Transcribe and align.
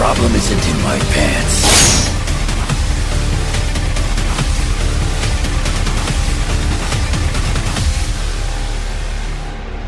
Lady, 0.00 0.14
the 0.14 0.14
problem 0.14 0.34
isn't 0.34 0.68
in 0.68 0.82
my 0.82 0.98
pants. 0.98 1.90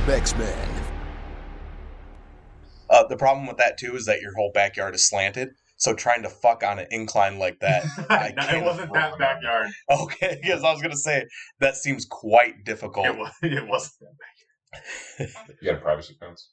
X-Men. 0.08 0.68
Uh, 2.90 3.06
the 3.08 3.16
problem 3.16 3.46
with 3.46 3.56
that 3.56 3.78
too 3.78 3.96
is 3.96 4.04
that 4.04 4.20
your 4.20 4.34
whole 4.34 4.50
backyard 4.52 4.94
is 4.94 5.08
slanted. 5.08 5.50
So 5.78 5.94
trying 5.94 6.22
to 6.22 6.28
fuck 6.28 6.62
on 6.62 6.78
an 6.78 6.86
incline 6.90 7.38
like 7.38 7.58
that, 7.60 7.84
I 8.10 8.32
no, 8.36 8.42
it 8.42 8.50
can't 8.50 8.64
wasn't 8.64 8.92
that 8.92 9.18
backyard. 9.18 9.70
okay, 9.90 10.38
because 10.42 10.62
I 10.62 10.72
was 10.72 10.82
gonna 10.82 10.96
say 10.96 11.24
that 11.60 11.76
seems 11.76 12.04
quite 12.04 12.64
difficult. 12.64 13.06
It, 13.06 13.16
was, 13.16 13.32
it 13.42 13.66
wasn't 13.66 14.10
that 15.18 15.28
You 15.60 15.72
got 15.72 15.78
a 15.78 15.82
privacy 15.82 16.14
fence. 16.20 16.50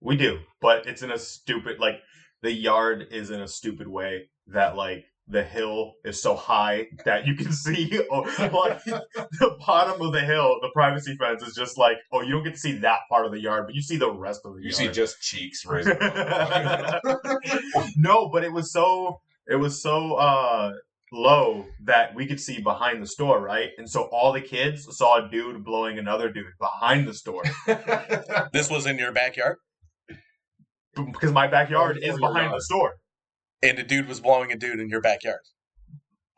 We 0.00 0.16
do, 0.16 0.38
but 0.62 0.86
it's 0.86 1.02
in 1.02 1.10
a 1.10 1.18
stupid 1.18 1.78
like 1.80 1.96
the 2.42 2.52
yard 2.52 3.08
is 3.10 3.30
in 3.30 3.40
a 3.40 3.48
stupid 3.48 3.88
way 3.88 4.28
that 4.48 4.76
like 4.76 5.04
the 5.30 5.44
hill 5.44 5.94
is 6.04 6.20
so 6.20 6.34
high 6.34 6.86
that 7.04 7.26
you 7.26 7.34
can 7.34 7.52
see 7.64 8.00
oh, 8.10 8.20
like 8.52 8.84
the 9.14 9.56
bottom 9.64 10.00
of 10.00 10.12
the 10.12 10.20
hill. 10.20 10.58
The 10.60 10.70
privacy 10.72 11.16
fence 11.16 11.42
is 11.42 11.54
just 11.54 11.78
like 11.78 11.96
oh 12.12 12.22
you 12.22 12.32
don't 12.32 12.44
get 12.44 12.54
to 12.54 12.60
see 12.60 12.72
that 12.78 13.00
part 13.08 13.26
of 13.26 13.32
the 13.32 13.40
yard, 13.40 13.66
but 13.66 13.74
you 13.74 13.82
see 13.82 13.96
the 13.96 14.10
rest 14.10 14.40
of 14.44 14.54
the 14.54 14.60
You 14.60 14.70
yard. 14.70 14.80
You 14.80 14.86
see 14.86 14.92
just 14.92 15.20
cheeks 15.20 15.64
raising. 15.64 15.96
no, 17.96 18.28
but 18.28 18.44
it 18.44 18.52
was 18.52 18.72
so 18.72 19.20
it 19.48 19.56
was 19.56 19.82
so 19.82 20.14
uh 20.14 20.72
low 21.12 21.66
that 21.82 22.14
we 22.14 22.24
could 22.26 22.40
see 22.40 22.60
behind 22.60 23.02
the 23.02 23.06
store, 23.06 23.40
right? 23.40 23.70
And 23.78 23.90
so 23.90 24.02
all 24.12 24.32
the 24.32 24.40
kids 24.40 24.86
saw 24.96 25.24
a 25.24 25.28
dude 25.28 25.64
blowing 25.64 25.98
another 25.98 26.30
dude 26.30 26.46
behind 26.60 27.08
the 27.08 27.14
store 27.14 27.42
This 28.52 28.70
was 28.70 28.86
in 28.86 28.96
your 28.96 29.10
backyard, 29.12 29.56
because 31.06 31.32
my 31.32 31.46
backyard 31.46 31.98
is 32.02 32.18
behind 32.18 32.46
yard. 32.50 32.58
the 32.58 32.62
store. 32.62 32.92
and 33.62 33.78
a 33.78 33.82
dude 33.82 34.08
was 34.08 34.20
blowing 34.20 34.50
a 34.52 34.56
dude 34.56 34.80
in 34.80 34.88
your 34.88 35.00
backyard. 35.00 35.40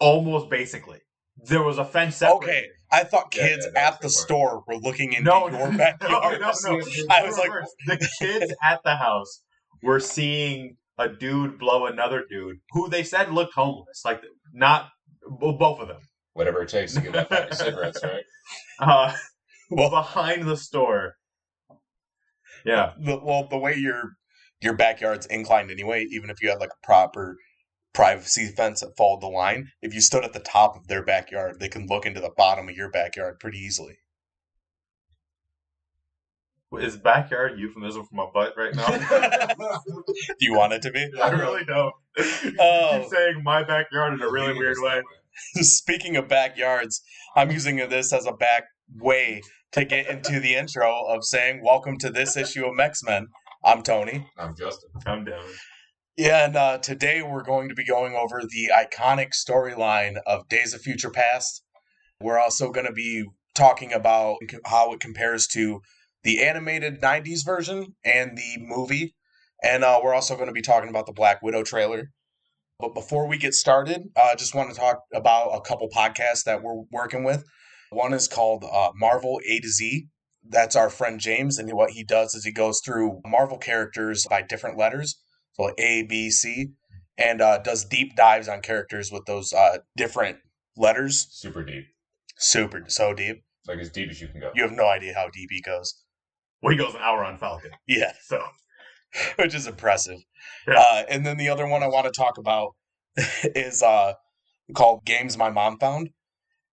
Almost 0.00 0.50
basically. 0.50 0.98
There 1.44 1.62
was 1.62 1.78
a 1.78 1.84
fence 1.84 2.16
separating. 2.16 2.48
Okay, 2.48 2.66
I 2.90 3.04
thought 3.04 3.30
kids 3.30 3.64
yeah, 3.66 3.72
that 3.74 3.94
at 3.94 4.00
the 4.00 4.08
the 4.08 4.12
part. 4.12 4.24
store 4.24 4.64
were 4.66 4.76
looking 4.76 5.12
into 5.12 5.30
No, 5.30 5.48
your 5.58 5.72
backyard. 5.72 6.40
no, 6.40 6.52
no. 6.64 6.76
no. 6.76 6.80
I 7.10 7.22
was 7.24 7.38
like, 7.38 7.50
the 7.86 8.08
kids 8.20 8.52
at 8.62 8.80
the 8.84 8.96
house 8.96 9.42
were 9.82 10.00
seeing 10.00 10.76
a 10.98 11.08
dude 11.08 11.58
blow 11.58 11.86
another 11.86 12.24
dude 12.28 12.58
who 12.72 12.88
they 12.90 13.02
said 13.02 13.32
looked 13.32 13.54
homeless. 13.54 14.02
Like, 14.04 14.22
not 14.52 14.88
well, 15.40 15.52
both 15.54 15.80
of 15.80 15.88
them. 15.88 16.00
Whatever 16.34 16.62
it 16.62 16.68
takes 16.68 16.94
to 16.94 17.00
get 17.00 17.12
that 17.12 17.28
pack 17.30 17.50
of 17.50 17.56
cigarettes, 17.56 18.00
right? 18.02 18.24
Uh, 18.78 19.14
well, 19.70 19.90
behind 19.90 20.44
the 20.48 20.56
store. 20.56 21.14
Yeah. 22.64 22.92
the, 22.98 23.18
well, 23.22 23.46
the 23.48 23.58
way 23.58 23.74
your 23.76 24.12
your 24.62 24.74
backyard's 24.74 25.26
inclined 25.26 25.70
anyway, 25.70 26.06
even 26.10 26.30
if 26.30 26.42
you 26.42 26.50
had 26.50 26.60
like 26.60 26.70
a 26.70 26.86
proper 26.86 27.36
privacy 27.92 28.46
fence 28.46 28.80
that 28.80 28.96
followed 28.96 29.20
the 29.20 29.26
line, 29.26 29.70
if 29.82 29.94
you 29.94 30.00
stood 30.00 30.24
at 30.24 30.32
the 30.32 30.40
top 30.40 30.76
of 30.76 30.88
their 30.88 31.02
backyard, 31.02 31.60
they 31.60 31.68
can 31.68 31.86
look 31.86 32.06
into 32.06 32.20
the 32.20 32.32
bottom 32.36 32.68
of 32.68 32.76
your 32.76 32.90
backyard 32.90 33.38
pretty 33.38 33.58
easily. 33.58 33.98
Is 36.80 36.96
backyard 36.96 37.58
euphemism 37.58 38.06
for 38.06 38.14
my 38.14 38.26
butt 38.32 38.54
right 38.56 38.74
now? 38.74 38.86
Do 39.86 40.34
you 40.40 40.54
want 40.54 40.72
it 40.72 40.80
to 40.82 40.90
be? 40.90 41.06
I 41.22 41.28
really 41.30 41.64
don't. 41.64 41.92
Oh. 42.58 43.00
Keep 43.02 43.10
saying 43.10 43.42
my 43.44 43.62
backyard 43.62 44.14
in 44.14 44.22
a 44.22 44.30
really 44.30 44.54
weird 44.54 44.78
way. 44.80 45.02
Speaking 45.56 46.16
of 46.16 46.28
backyards, 46.28 47.02
I'm 47.36 47.50
using 47.50 47.76
this 47.76 48.12
as 48.12 48.26
a 48.26 48.32
back 48.32 48.64
way 48.96 49.42
to 49.72 49.84
get 49.84 50.08
into 50.08 50.40
the 50.40 50.54
intro 50.54 51.04
of 51.08 51.24
saying, 51.24 51.62
Welcome 51.62 51.98
to 51.98 52.10
this 52.10 52.38
issue 52.38 52.64
of 52.64 52.78
X 52.78 53.02
Men. 53.02 53.28
I'm 53.64 53.82
Tony. 53.82 54.28
I'm 54.36 54.56
Justin. 54.56 54.90
I'm 55.06 55.24
down. 55.24 55.44
Yeah, 56.16 56.46
and 56.46 56.56
uh, 56.56 56.78
today 56.78 57.22
we're 57.22 57.44
going 57.44 57.68
to 57.68 57.76
be 57.76 57.84
going 57.84 58.16
over 58.16 58.42
the 58.42 58.72
iconic 58.74 59.30
storyline 59.34 60.16
of 60.26 60.48
Days 60.48 60.74
of 60.74 60.80
Future 60.80 61.10
Past. 61.10 61.62
We're 62.20 62.40
also 62.40 62.72
going 62.72 62.86
to 62.86 62.92
be 62.92 63.24
talking 63.54 63.92
about 63.92 64.38
how 64.64 64.92
it 64.92 65.00
compares 65.00 65.46
to 65.48 65.80
the 66.24 66.42
animated 66.42 67.00
90s 67.00 67.44
version 67.44 67.94
and 68.04 68.36
the 68.36 68.56
movie. 68.58 69.14
And 69.62 69.84
uh, 69.84 70.00
we're 70.02 70.14
also 70.14 70.34
going 70.34 70.48
to 70.48 70.52
be 70.52 70.62
talking 70.62 70.90
about 70.90 71.06
the 71.06 71.12
Black 71.12 71.40
Widow 71.40 71.62
trailer. 71.62 72.10
But 72.80 72.94
before 72.94 73.28
we 73.28 73.38
get 73.38 73.54
started, 73.54 74.02
I 74.16 74.32
uh, 74.32 74.36
just 74.36 74.56
want 74.56 74.70
to 74.70 74.76
talk 74.76 75.02
about 75.14 75.50
a 75.50 75.60
couple 75.60 75.88
podcasts 75.88 76.44
that 76.44 76.64
we're 76.64 76.82
working 76.90 77.22
with. 77.22 77.44
One 77.90 78.12
is 78.12 78.26
called 78.26 78.64
uh, 78.64 78.90
Marvel 78.96 79.40
A 79.48 79.60
to 79.60 79.68
Z. 79.68 80.08
That's 80.48 80.76
our 80.76 80.90
friend 80.90 81.20
James, 81.20 81.58
and 81.58 81.72
what 81.72 81.90
he 81.90 82.04
does 82.04 82.34
is 82.34 82.44
he 82.44 82.52
goes 82.52 82.80
through 82.84 83.20
Marvel 83.24 83.58
characters 83.58 84.26
by 84.28 84.42
different 84.42 84.76
letters 84.76 85.20
so 85.52 85.64
like 85.64 85.74
A, 85.78 86.02
B, 86.02 86.30
C, 86.30 86.70
and 87.18 87.40
uh, 87.40 87.58
does 87.58 87.84
deep 87.84 88.16
dives 88.16 88.48
on 88.48 88.60
characters 88.62 89.10
with 89.12 89.26
those 89.26 89.52
uh, 89.52 89.78
different 89.96 90.38
letters. 90.76 91.28
Super 91.30 91.62
deep. 91.62 91.84
Super, 92.38 92.84
so 92.88 93.14
deep. 93.14 93.44
It's 93.60 93.68
like 93.68 93.78
as 93.78 93.90
deep 93.90 94.10
as 94.10 94.20
you 94.20 94.28
can 94.28 94.40
go. 94.40 94.50
You 94.54 94.62
have 94.62 94.72
no 94.72 94.86
idea 94.86 95.14
how 95.14 95.28
deep 95.32 95.50
he 95.50 95.60
goes. 95.60 96.02
Well, 96.62 96.72
he 96.72 96.78
goes 96.78 96.94
an 96.94 97.00
hour 97.02 97.24
on 97.24 97.38
Falcon. 97.38 97.70
Yeah, 97.86 98.12
So, 98.22 98.42
which 99.36 99.54
is 99.54 99.66
impressive. 99.66 100.18
Yeah. 100.66 100.78
Uh, 100.78 101.02
and 101.08 101.26
then 101.26 101.36
the 101.36 101.48
other 101.48 101.66
one 101.66 101.82
I 101.82 101.88
want 101.88 102.06
to 102.06 102.12
talk 102.12 102.38
about 102.38 102.74
is 103.16 103.82
uh, 103.82 104.14
called 104.74 105.04
Games 105.04 105.36
My 105.36 105.50
Mom 105.50 105.78
Found. 105.78 106.10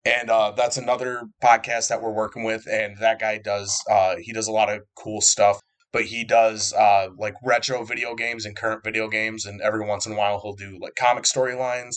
And 0.09 0.29
uh, 0.29 0.53
that's 0.55 0.77
another 0.77 1.23
podcast 1.43 1.89
that 1.89 2.01
we're 2.01 2.11
working 2.11 2.43
with. 2.43 2.65
And 2.67 2.97
that 2.97 3.19
guy 3.19 3.37
does, 3.37 3.77
uh, 3.91 4.15
he 4.19 4.33
does 4.33 4.47
a 4.47 4.51
lot 4.51 4.69
of 4.69 4.81
cool 4.95 5.21
stuff. 5.21 5.59
But 5.91 6.05
he 6.05 6.23
does 6.23 6.73
uh, 6.73 7.09
like 7.17 7.33
retro 7.43 7.83
video 7.83 8.15
games 8.15 8.45
and 8.45 8.55
current 8.55 8.83
video 8.83 9.07
games. 9.07 9.45
And 9.45 9.61
every 9.61 9.85
once 9.85 10.05
in 10.05 10.13
a 10.13 10.15
while, 10.15 10.39
he'll 10.41 10.53
do 10.53 10.77
like 10.81 10.95
comic 10.95 11.25
storylines. 11.25 11.95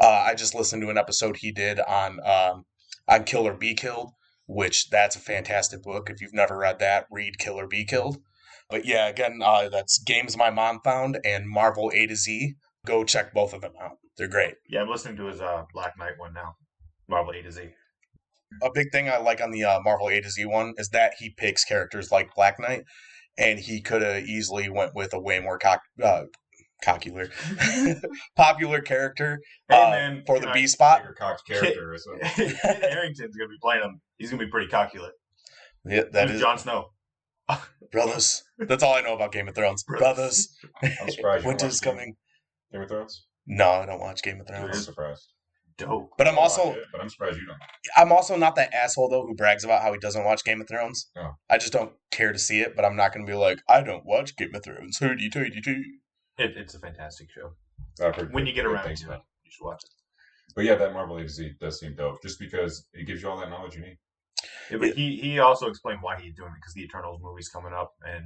Uh, 0.00 0.24
I 0.26 0.34
just 0.34 0.54
listened 0.54 0.82
to 0.82 0.90
an 0.90 0.98
episode 0.98 1.36
he 1.36 1.52
did 1.52 1.78
on 1.80 2.18
um, 2.24 2.64
on 3.08 3.24
Kill 3.24 3.46
or 3.46 3.54
Be 3.54 3.74
Killed, 3.74 4.12
which 4.46 4.90
that's 4.90 5.16
a 5.16 5.20
fantastic 5.20 5.82
book. 5.82 6.08
If 6.08 6.20
you've 6.20 6.34
never 6.34 6.56
read 6.56 6.78
that, 6.78 7.06
read 7.10 7.38
Kill 7.38 7.58
or 7.58 7.66
Be 7.66 7.84
Killed. 7.84 8.18
But 8.70 8.86
yeah, 8.86 9.08
again, 9.08 9.40
uh, 9.44 9.68
that's 9.68 10.02
Games 10.02 10.36
My 10.36 10.50
Mom 10.50 10.80
Found 10.84 11.18
and 11.24 11.48
Marvel 11.48 11.90
A 11.94 12.06
to 12.06 12.16
Z. 12.16 12.54
Go 12.86 13.04
check 13.04 13.34
both 13.34 13.52
of 13.52 13.60
them 13.60 13.72
out. 13.80 13.98
They're 14.16 14.28
great. 14.28 14.54
yeah, 14.68 14.82
I'm 14.82 14.88
listening 14.88 15.16
to 15.16 15.26
his 15.26 15.40
uh, 15.40 15.64
Black 15.72 15.94
Knight 15.98 16.14
one 16.18 16.32
now. 16.32 16.54
Marvel 17.12 17.34
A 17.34 17.42
to 17.42 17.52
Z. 17.52 17.68
A 18.62 18.70
big 18.74 18.90
thing 18.90 19.08
I 19.08 19.18
like 19.18 19.40
on 19.40 19.50
the 19.50 19.64
uh, 19.64 19.80
Marvel 19.84 20.08
A 20.08 20.20
to 20.20 20.30
Z 20.30 20.44
one 20.46 20.74
is 20.78 20.88
that 20.88 21.12
he 21.18 21.30
picks 21.30 21.62
characters 21.64 22.10
like 22.10 22.34
Black 22.34 22.58
Knight, 22.58 22.84
and 23.38 23.58
he 23.58 23.80
could 23.82 24.02
have 24.02 24.24
easily 24.24 24.68
went 24.68 24.94
with 24.94 25.12
a 25.12 25.20
way 25.20 25.38
more 25.38 25.58
cock, 25.58 25.80
uh, 26.02 26.24
cockular, 26.84 27.30
popular 28.36 28.80
character 28.80 29.40
Hey, 29.68 29.76
uh, 29.76 30.20
for 30.26 30.40
the 30.40 30.50
B 30.52 30.66
spot. 30.66 31.02
Bigger 31.02 31.14
cocked 31.14 31.46
character 31.46 31.92
or 31.94 31.98
something. 31.98 32.56
Harington's 32.62 33.36
gonna 33.36 33.48
be 33.48 33.58
playing 33.62 33.82
him. 33.82 34.00
He's 34.18 34.30
gonna 34.30 34.44
be 34.44 34.50
pretty 34.50 34.68
calculate. 34.68 35.12
Yeah, 35.84 36.04
that 36.12 36.28
Who's 36.28 36.36
is 36.36 36.42
Jon 36.42 36.58
Snow. 36.58 36.88
brothers. 37.90 38.42
That's 38.58 38.82
all 38.82 38.94
I 38.94 39.02
know 39.02 39.14
about 39.14 39.32
Game 39.32 39.48
of 39.48 39.54
Thrones. 39.54 39.82
Brothers. 39.82 40.48
Brothers, 40.80 40.98
I'm 41.00 41.10
surprised 41.10 41.44
you 41.44 41.50
don't 41.50 41.60
winter's 41.60 41.80
coming. 41.80 42.14
Game 42.72 42.80
of 42.82 42.88
Thrones? 42.88 43.26
No, 43.46 43.70
I 43.70 43.86
don't 43.86 44.00
watch 44.00 44.22
Game 44.22 44.40
of 44.40 44.46
I'm 44.54 44.62
Thrones. 44.62 44.84
surprised. 44.84 45.32
Dope. 45.86 46.10
But 46.18 46.28
I'm 46.28 46.38
also 46.38 46.72
it, 46.72 46.84
but 46.92 47.00
I'm 47.00 47.08
surprised 47.08 47.38
you 47.38 47.46
don't. 47.46 47.58
I'm 47.96 48.12
also 48.12 48.36
not 48.36 48.54
that 48.56 48.72
asshole 48.74 49.08
though 49.08 49.26
who 49.26 49.34
brags 49.34 49.64
about 49.64 49.82
how 49.82 49.92
he 49.92 49.98
doesn't 49.98 50.24
watch 50.24 50.44
Game 50.44 50.60
of 50.60 50.68
Thrones. 50.68 51.10
Oh. 51.16 51.32
I 51.50 51.58
just 51.58 51.72
don't 51.72 51.92
care 52.10 52.32
to 52.32 52.38
see 52.38 52.60
it, 52.60 52.74
but 52.76 52.84
I'm 52.84 52.96
not 52.96 53.12
going 53.12 53.26
to 53.26 53.30
be 53.30 53.36
like 53.36 53.60
I 53.68 53.82
don't 53.82 54.04
watch 54.06 54.36
Game 54.36 54.54
of 54.54 54.62
Thrones. 54.64 54.98
Hooty 54.98 55.28
tooty 55.30 55.60
too. 55.60 55.82
It, 56.38 56.56
it's 56.56 56.74
a 56.74 56.78
fantastic 56.78 57.30
show. 57.30 57.52
I've 58.04 58.16
heard 58.16 58.32
When 58.32 58.44
good- 58.44 58.48
you 58.50 58.54
get 58.54 58.66
around 58.66 58.84
things 58.84 59.00
to 59.00 59.06
about 59.06 59.18
it, 59.18 59.24
you 59.44 59.50
should 59.52 59.64
watch 59.64 59.82
it. 59.84 59.90
But 60.54 60.64
yeah, 60.64 60.74
that 60.74 60.92
Marvel 60.92 61.16
A 61.16 61.22
to 61.22 61.28
Z 61.28 61.52
does 61.60 61.80
seem 61.80 61.94
dope, 61.94 62.22
just 62.22 62.38
because 62.38 62.86
it 62.92 63.06
gives 63.06 63.22
you 63.22 63.28
all 63.30 63.38
that 63.40 63.48
knowledge 63.50 63.74
you 63.74 63.80
need. 63.82 63.98
Yeah, 64.70 64.78
but 64.78 64.94
he 64.94 65.16
he 65.16 65.38
also 65.38 65.66
explained 65.68 66.00
why 66.02 66.20
he's 66.20 66.34
doing 66.34 66.50
it 66.50 66.56
because 66.60 66.74
the 66.74 66.82
Eternals 66.82 67.20
movie's 67.22 67.48
coming 67.48 67.72
up, 67.72 67.92
and 68.06 68.24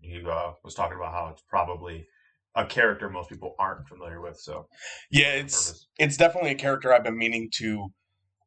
he 0.00 0.22
uh, 0.26 0.52
was 0.64 0.74
talking 0.74 0.96
about 0.96 1.12
how 1.12 1.28
it's 1.32 1.42
probably 1.48 2.06
a 2.54 2.66
character 2.66 3.08
most 3.08 3.28
people 3.30 3.54
aren't 3.58 3.88
familiar 3.88 4.20
with. 4.20 4.38
So 4.38 4.68
Yeah, 5.10 5.32
it's 5.32 5.86
it's 5.98 6.16
definitely 6.16 6.50
a 6.50 6.56
character 6.56 6.92
I've 6.92 7.04
been 7.04 7.18
meaning 7.18 7.50
to 7.56 7.88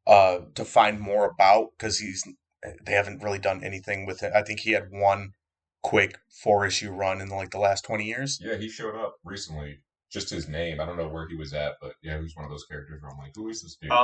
uh 0.07 0.39
to 0.55 0.65
find 0.65 0.99
more 0.99 1.25
about 1.29 1.69
because 1.77 1.99
he's 1.99 2.23
they 2.85 2.93
haven't 2.93 3.23
really 3.23 3.39
done 3.39 3.63
anything 3.63 4.05
with 4.05 4.23
it. 4.23 4.33
I 4.35 4.43
think 4.43 4.61
he 4.61 4.71
had 4.71 4.87
one 4.91 5.31
quick 5.83 6.17
four 6.43 6.65
issue 6.65 6.91
run 6.91 7.21
in 7.21 7.29
like 7.29 7.51
the 7.51 7.59
last 7.59 7.83
twenty 7.85 8.05
years. 8.05 8.39
Yeah, 8.41 8.55
he 8.57 8.69
showed 8.69 8.95
up 8.95 9.15
recently. 9.23 9.79
Just 10.11 10.29
his 10.29 10.49
name. 10.49 10.81
I 10.81 10.85
don't 10.85 10.97
know 10.97 11.07
where 11.07 11.27
he 11.27 11.35
was 11.35 11.53
at, 11.53 11.75
but 11.81 11.93
yeah, 12.03 12.17
he 12.17 12.23
was 12.23 12.35
one 12.35 12.43
of 12.43 12.51
those 12.51 12.65
characters 12.65 13.01
where 13.01 13.11
I'm 13.11 13.17
like, 13.17 13.31
who 13.33 13.47
is 13.47 13.61
this 13.61 13.77
dude? 13.81 13.91
I 13.91 13.95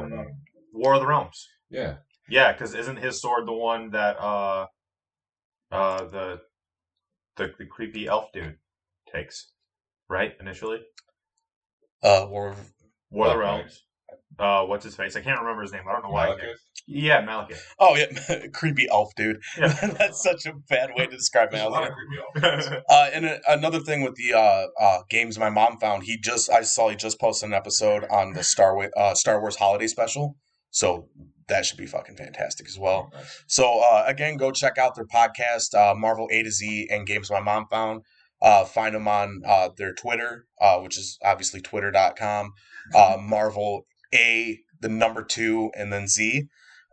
need 0.00 0.06
to 0.08 0.10
know 0.10 0.16
more 0.16 0.26
Um. 0.26 0.36
War 0.72 0.94
of 0.94 1.00
the 1.00 1.06
Realms. 1.06 1.46
Yeah. 1.68 1.96
Yeah, 2.28 2.52
because 2.52 2.74
isn't 2.74 2.96
his 2.96 3.20
sword 3.20 3.46
the 3.46 3.52
one 3.52 3.90
that 3.90 4.16
uh 4.18 4.66
uh 5.70 6.04
the 6.06 6.40
the 7.36 7.52
the 7.58 7.66
creepy 7.66 8.06
elf 8.06 8.32
dude 8.32 8.56
takes, 9.12 9.52
right? 10.08 10.32
Initially, 10.40 10.78
Uh, 12.02 12.26
or 12.26 12.30
War 12.30 12.48
of 12.50 12.56
the 12.56 12.64
Black 13.12 13.28
Knight. 13.28 13.38
Realms. 13.38 13.82
Uh, 14.38 14.64
what's 14.64 14.84
his 14.84 14.94
face? 14.94 15.16
I 15.16 15.22
can't 15.22 15.40
remember 15.40 15.62
his 15.62 15.72
name. 15.72 15.82
I 15.88 15.92
don't 15.92 16.02
know 16.02 16.10
why. 16.10 16.28
I. 16.28 16.36
Yeah, 16.86 17.22
Malekith. 17.24 17.58
Oh 17.78 17.96
yeah, 17.96 18.46
creepy 18.52 18.86
elf 18.90 19.10
dude. 19.16 19.38
Yeah. 19.58 19.68
That's 19.98 20.22
such 20.22 20.44
a 20.46 20.52
bad 20.68 20.90
way 20.94 21.06
to 21.06 21.16
describe 21.16 21.50
There's 21.50 21.62
Malekith. 21.64 21.88
of 21.88 21.92
creepy 21.94 22.46
elves. 22.46 22.68
Uh, 22.88 23.10
and 23.14 23.24
a, 23.26 23.40
another 23.52 23.80
thing 23.80 24.02
with 24.02 24.14
the 24.16 24.34
uh, 24.34 24.66
uh, 24.80 24.98
games 25.08 25.38
my 25.38 25.48
mom 25.50 25.78
found, 25.80 26.02
he 26.04 26.18
just 26.18 26.50
I 26.50 26.62
saw 26.62 26.90
he 26.90 26.96
just 26.96 27.18
posted 27.18 27.48
an 27.48 27.54
episode 27.54 28.04
on 28.10 28.34
the 28.34 28.44
Star 28.44 28.76
Wa- 28.76 28.88
uh, 28.96 29.14
Star 29.14 29.40
Wars 29.40 29.56
Holiday 29.56 29.86
Special, 29.86 30.36
so 30.70 31.08
that 31.48 31.64
should 31.64 31.78
be 31.78 31.86
fucking 31.86 32.16
fantastic 32.16 32.68
as 32.68 32.78
well. 32.78 33.10
Nice. 33.14 33.42
So 33.48 33.80
uh, 33.80 34.04
again, 34.06 34.36
go 34.36 34.52
check 34.52 34.76
out 34.78 34.94
their 34.96 35.06
podcast, 35.06 35.74
uh, 35.74 35.94
Marvel 35.94 36.28
A 36.30 36.42
to 36.42 36.50
Z 36.50 36.88
and 36.90 37.06
Games 37.06 37.30
My 37.30 37.40
Mom 37.40 37.66
Found. 37.70 38.02
Uh, 38.42 38.64
find 38.64 38.94
them 38.94 39.08
on 39.08 39.42
uh, 39.46 39.70
their 39.78 39.94
Twitter, 39.94 40.46
uh, 40.60 40.78
which 40.80 40.98
is 40.98 41.18
obviously 41.24 41.60
twitter.com, 41.60 42.52
uh, 42.94 43.16
Marvel 43.20 43.86
A, 44.14 44.58
the 44.80 44.88
number 44.88 45.24
two, 45.24 45.70
and 45.76 45.92
then 45.92 46.06
Z. 46.06 46.46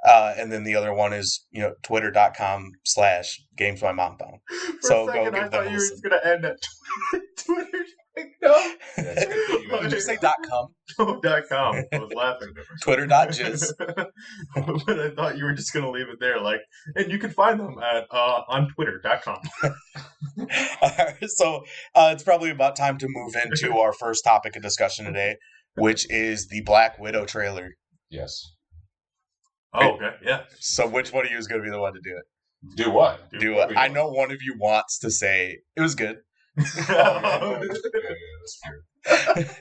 Uh, 0.05 0.33
and 0.37 0.51
then 0.51 0.63
the 0.65 0.75
other 0.75 0.93
one 0.93 1.13
is, 1.13 1.45
you 1.51 1.61
know, 1.61 1.73
twitter.com 1.81 2.71
slash 2.85 3.41
Games 3.57 3.81
My 3.81 3.91
Mom 3.93 4.17
Found. 4.19 4.39
So 4.81 5.09
a 5.09 5.13
go 5.13 5.23
give 5.25 5.33
I 5.33 5.39
them 5.41 5.51
thought 5.51 5.67
a 5.67 5.69
you 5.69 5.75
were 5.75 5.79
listen. 5.79 6.01
gonna 6.03 6.21
end 6.25 6.45
at 6.45 6.57
Twitter. 7.37 7.85
Like, 8.17 8.31
no, 8.43 8.49
Yeah, 8.49 8.73
it's 8.97 9.23
a 9.23 9.25
good 9.27 9.47
thing 9.47 9.63
you 9.71 9.81
Did 9.81 9.91
you 9.93 9.99
say 9.99 10.17
dot 10.21 10.35
com? 10.47 10.67
no, 10.99 11.19
dot 11.21 11.43
com. 11.49 11.75
I 11.91 11.97
was 11.97 12.11
laughing. 12.15 12.49
Twitter.jizz. 12.81 13.71
but 14.85 14.99
I 14.99 15.09
thought 15.15 15.37
you 15.37 15.45
were 15.45 15.53
just 15.53 15.73
gonna 15.73 15.89
leave 15.89 16.09
it 16.09 16.19
there, 16.19 16.39
like, 16.39 16.59
and 16.95 17.11
you 17.11 17.17
can 17.17 17.31
find 17.31 17.59
them 17.59 17.75
at 17.79 18.05
uh, 18.11 18.41
on 18.47 18.69
Twitter.com. 18.75 19.39
so 21.25 21.63
uh, 21.95 22.11
it's 22.13 22.23
probably 22.23 22.51
about 22.51 22.75
time 22.75 22.97
to 22.99 23.07
move 23.09 23.35
into 23.35 23.75
our 23.77 23.93
first 23.93 24.23
topic 24.23 24.55
of 24.55 24.61
discussion 24.61 25.05
today, 25.05 25.37
which 25.75 26.05
is 26.11 26.47
the 26.49 26.61
Black 26.61 26.99
Widow 26.99 27.25
trailer. 27.25 27.71
Yes. 28.09 28.53
Oh, 29.73 29.93
okay, 29.93 30.11
yeah. 30.23 30.41
So 30.59 30.87
which 30.87 31.11
one 31.11 31.25
of 31.25 31.31
you 31.31 31.37
is 31.39 31.47
going 31.47 31.61
to 31.61 31.65
be 31.65 31.71
the 31.71 31.79
one 31.79 31.93
to 31.93 31.99
do 32.03 32.15
it? 32.15 32.75
Do 32.77 32.91
what? 32.91 33.27
Do 33.39 33.55
what 33.55 33.71
it. 33.71 33.75
we 33.75 33.75
I 33.77 33.87
know 33.87 34.07
one 34.09 34.31
of 34.31 34.37
you 34.41 34.55
wants 34.59 34.99
to 34.99 35.09
say 35.09 35.57
it 35.75 35.81
was 35.81 35.95
good. 35.95 36.17
Oh, 36.57 36.63
yeah, 36.63 37.59
yeah, 37.61 38.01
yeah, 38.09 38.15
that's 38.41 39.55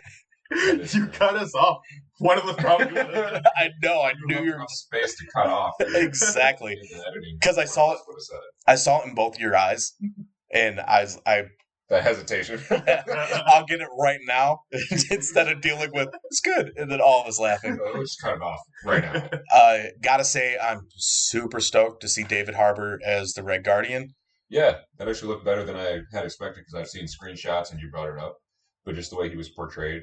true. 0.91 1.00
you 1.00 1.06
cut 1.09 1.35
us 1.37 1.55
off. 1.55 1.79
One 2.19 2.39
of 2.39 2.47
the 2.47 2.55
problems. 2.55 2.97
I 3.56 3.71
know. 3.83 4.03
I 4.03 4.12
knew 4.27 4.37
you 4.44 4.50
were 4.50 4.56
enough 4.56 4.71
space 4.71 5.17
to 5.19 5.25
cut 5.35 5.47
off. 5.47 5.73
exactly 5.81 6.73
In 6.73 6.79
the 6.99 7.05
editing 7.06 7.39
'Cause 7.43 7.59
I 7.59 7.65
saw 7.65 7.93
it- 7.93 7.99
would 8.06 8.15
have 8.15 8.21
said 8.23 8.37
it. 8.37 8.71
I 8.71 8.75
saw 8.77 9.00
it 9.03 9.06
in 9.09 9.15
both 9.15 9.39
your 9.41 9.56
eyes, 9.56 9.94
and 10.53 10.81
I 10.81 11.03
was 11.03 11.19
I 11.27 11.44
The 11.89 12.00
hesitation. 12.03 12.61
I'll 12.71 13.65
get 13.67 13.81
it 13.81 13.88
right 13.99 14.21
now 14.27 14.61
instead 15.11 15.49
of 15.49 15.61
dealing 15.62 15.91
with 15.93 16.09
it's 16.25 16.41
good 16.41 16.73
and 16.77 16.91
then 16.91 17.00
all 17.00 17.23
of 17.23 17.27
us 17.29 17.41
laughing. 17.41 17.79
We'll 17.81 18.03
just 18.03 18.21
cut 18.23 18.35
it 18.37 18.43
off 18.43 18.61
right 18.85 19.03
now. 19.03 19.29
Uh, 19.53 19.79
gotta 20.03 20.25
say, 20.25 20.56
I'm 20.62 20.87
super 20.97 21.61
stoked 21.61 22.03
to 22.03 22.09
see 22.09 22.23
David 22.25 22.55
Harbour 22.55 22.99
as 23.05 23.33
the 23.33 23.43
Red 23.43 23.65
Guardian. 23.65 24.15
Yeah, 24.52 24.78
that 24.99 25.08
actually 25.08 25.28
looked 25.28 25.44
better 25.46 25.64
than 25.64 25.76
I 25.76 26.00
had 26.12 26.25
expected 26.25 26.60
because 26.64 26.75
I've 26.75 26.88
seen 26.88 27.06
screenshots 27.06 27.72
and 27.72 27.81
you 27.81 27.90
brought 27.90 28.10
it 28.10 28.19
up. 28.19 28.37
But 28.84 28.94
just 28.96 29.10
the 29.10 29.16
way 29.16 29.31
he 29.31 29.37
was 29.37 29.49
portrayed, 29.49 30.02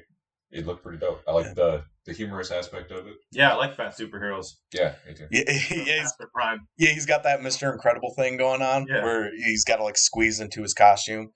it 0.51 0.65
looked 0.65 0.81
pretty 0.83 0.97
dope. 0.97 1.21
I 1.27 1.31
like 1.33 1.53
the 1.55 1.83
the 2.05 2.13
humorous 2.13 2.49
aspect 2.49 2.91
of 2.91 3.05
it. 3.05 3.13
yeah, 3.31 3.51
I 3.51 3.55
like 3.55 3.75
fat 3.75 3.95
superheroes. 3.95 4.47
Yeah, 4.73 4.95
me 5.07 5.13
too. 5.13 5.27
Yeah, 5.29 5.43
yeah, 5.47 5.53
he's, 5.99 6.11
After 6.11 6.27
Prime. 6.33 6.61
yeah, 6.77 6.89
he's 6.89 7.05
got 7.05 7.21
that 7.23 7.43
Mister 7.43 7.71
Incredible 7.71 8.13
thing 8.17 8.37
going 8.37 8.61
on 8.63 8.87
Yeah. 8.89 9.03
where 9.03 9.29
he's 9.35 9.63
got 9.63 9.75
to 9.77 9.83
like 9.83 9.97
squeeze 9.97 10.39
into 10.39 10.61
his 10.63 10.73
costume. 10.73 11.29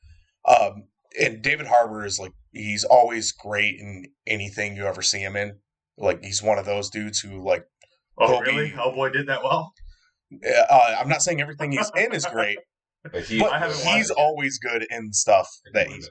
Um, 0.47 0.85
and 1.21 1.41
David 1.43 1.67
Harbour 1.67 2.05
is 2.05 2.17
like 2.19 2.31
he's 2.51 2.83
always 2.83 3.31
great 3.31 3.75
in 3.79 4.05
anything 4.25 4.75
you 4.75 4.85
ever 4.87 5.03
see 5.03 5.19
him 5.19 5.35
in. 5.35 5.59
Like 5.97 6.23
he's 6.23 6.41
one 6.41 6.57
of 6.57 6.65
those 6.65 6.89
dudes 6.89 7.19
who 7.19 7.45
like 7.45 7.65
Oh, 8.17 8.27
He'll 8.27 8.41
really? 8.41 8.69
be- 8.71 8.75
Hellboy 8.75 9.13
did 9.13 9.27
that 9.27 9.43
well. 9.43 9.73
uh, 10.71 10.95
I'm 10.99 11.09
not 11.09 11.21
saying 11.21 11.41
everything 11.41 11.71
he's 11.71 11.91
in 11.95 12.13
is 12.13 12.25
great, 12.25 12.57
But 13.11 13.23
he, 13.25 13.39
but 13.39 13.51
I 13.51 13.59
haven't 13.59 13.77
he's 13.77 14.09
it. 14.09 14.17
always 14.17 14.57
good 14.59 14.85
in 14.89 15.11
stuff 15.13 15.47
I 15.67 15.69
that 15.73 15.87
he's. 15.87 16.09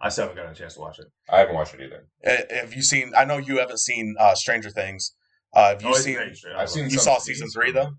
I 0.00 0.08
still 0.08 0.24
haven't 0.24 0.36
gotten 0.36 0.52
a 0.52 0.54
chance 0.54 0.74
to 0.74 0.80
watch 0.80 0.98
it. 0.98 1.02
it. 1.02 1.08
I 1.32 1.38
haven't 1.40 1.54
watched 1.54 1.74
it 1.74 1.80
either. 1.82 2.08
Uh, 2.26 2.54
Have 2.56 2.74
you 2.74 2.82
seen? 2.82 3.12
I 3.16 3.24
know 3.24 3.36
you 3.36 3.58
haven't 3.58 3.78
seen 3.78 4.16
uh, 4.18 4.34
Stranger 4.34 4.70
Things. 4.70 5.14
Uh, 5.54 5.68
have 5.70 5.82
you 5.82 5.88
Oh, 5.88 5.92
it's 5.92 6.02
seen 6.04 6.14
great, 6.16 6.36
I've 6.56 6.68
seen. 6.70 6.84
You 6.84 6.90
some 6.90 6.98
saw 7.00 7.18
season 7.18 7.48
scenes 7.48 7.54
three, 7.54 7.66
from 7.72 7.74
though? 7.74 7.90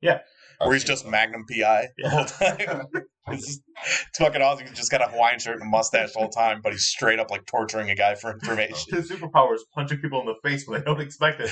Yeah. 0.00 0.18
I've 0.60 0.66
where 0.66 0.74
he's 0.74 0.82
seen 0.82 0.88
just 0.88 1.02
some. 1.02 1.10
Magnum 1.10 1.46
PI 1.50 1.88
the 1.96 2.08
whole 2.10 2.24
time. 2.26 2.86
it's, 3.28 3.46
just- 3.46 3.62
it's 4.08 4.18
fucking 4.18 4.42
awesome. 4.42 4.66
He's 4.66 4.76
just 4.76 4.90
got 4.90 5.00
a 5.00 5.06
Hawaiian 5.10 5.38
shirt 5.38 5.54
and 5.54 5.62
a 5.62 5.64
mustache 5.64 6.12
the 6.12 6.18
whole 6.18 6.28
time, 6.28 6.60
but 6.62 6.72
he's 6.72 6.84
straight 6.84 7.18
up 7.18 7.30
like 7.30 7.46
torturing 7.46 7.88
a 7.90 7.94
guy 7.96 8.14
for 8.14 8.30
information. 8.30 8.94
His 8.94 9.10
superpower 9.10 9.54
is 9.54 9.64
punching 9.74 9.98
people 9.98 10.20
in 10.20 10.26
the 10.26 10.34
face 10.48 10.68
when 10.68 10.78
they 10.78 10.84
don't 10.84 11.00
expect 11.00 11.40
it. 11.40 11.50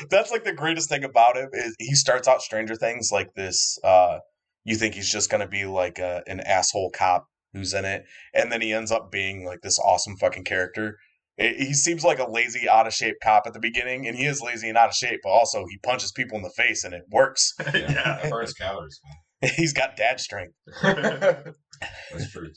That's 0.10 0.30
like 0.30 0.44
the 0.44 0.52
greatest 0.54 0.88
thing 0.88 1.02
about 1.04 1.36
him 1.36 1.48
is 1.52 1.74
he 1.80 1.94
starts 1.96 2.28
out 2.28 2.40
Stranger 2.40 2.76
Things 2.76 3.10
like 3.12 3.34
this. 3.34 3.78
Uh, 3.82 4.20
you 4.66 4.76
think 4.76 4.94
he's 4.94 5.10
just 5.10 5.30
gonna 5.30 5.48
be 5.48 5.64
like 5.64 5.98
a, 5.98 6.22
an 6.26 6.40
asshole 6.40 6.90
cop 6.90 7.26
who's 7.54 7.72
in 7.72 7.84
it, 7.86 8.04
and 8.34 8.52
then 8.52 8.60
he 8.60 8.72
ends 8.72 8.90
up 8.92 9.10
being 9.10 9.46
like 9.46 9.60
this 9.62 9.78
awesome 9.78 10.16
fucking 10.16 10.44
character. 10.44 10.98
It- 11.38 11.56
he 11.58 11.72
seems 11.74 12.02
like 12.04 12.18
a 12.18 12.30
lazy, 12.30 12.68
out 12.68 12.86
of 12.86 12.92
shape 12.94 13.16
cop 13.22 13.44
at 13.46 13.52
the 13.54 13.60
beginning, 13.60 14.06
and 14.06 14.16
he 14.16 14.26
is 14.26 14.42
lazy 14.42 14.68
and 14.68 14.76
out 14.76 14.88
of 14.90 14.94
shape, 14.94 15.20
but 15.22 15.30
also 15.30 15.64
he 15.70 15.78
punches 15.78 16.12
people 16.12 16.36
in 16.36 16.42
the 16.42 16.52
face 16.56 16.84
and 16.84 16.92
it 16.94 17.04
works. 17.10 17.54
Yeah, 17.74 17.76
yeah. 17.76 18.18
that 18.22 18.30
burns 18.30 18.52
calories. 18.54 19.00
He's 19.56 19.72
got 19.74 19.96
dad 19.96 20.18
strength. 20.20 20.54
That's 20.82 22.30
true. 22.32 22.50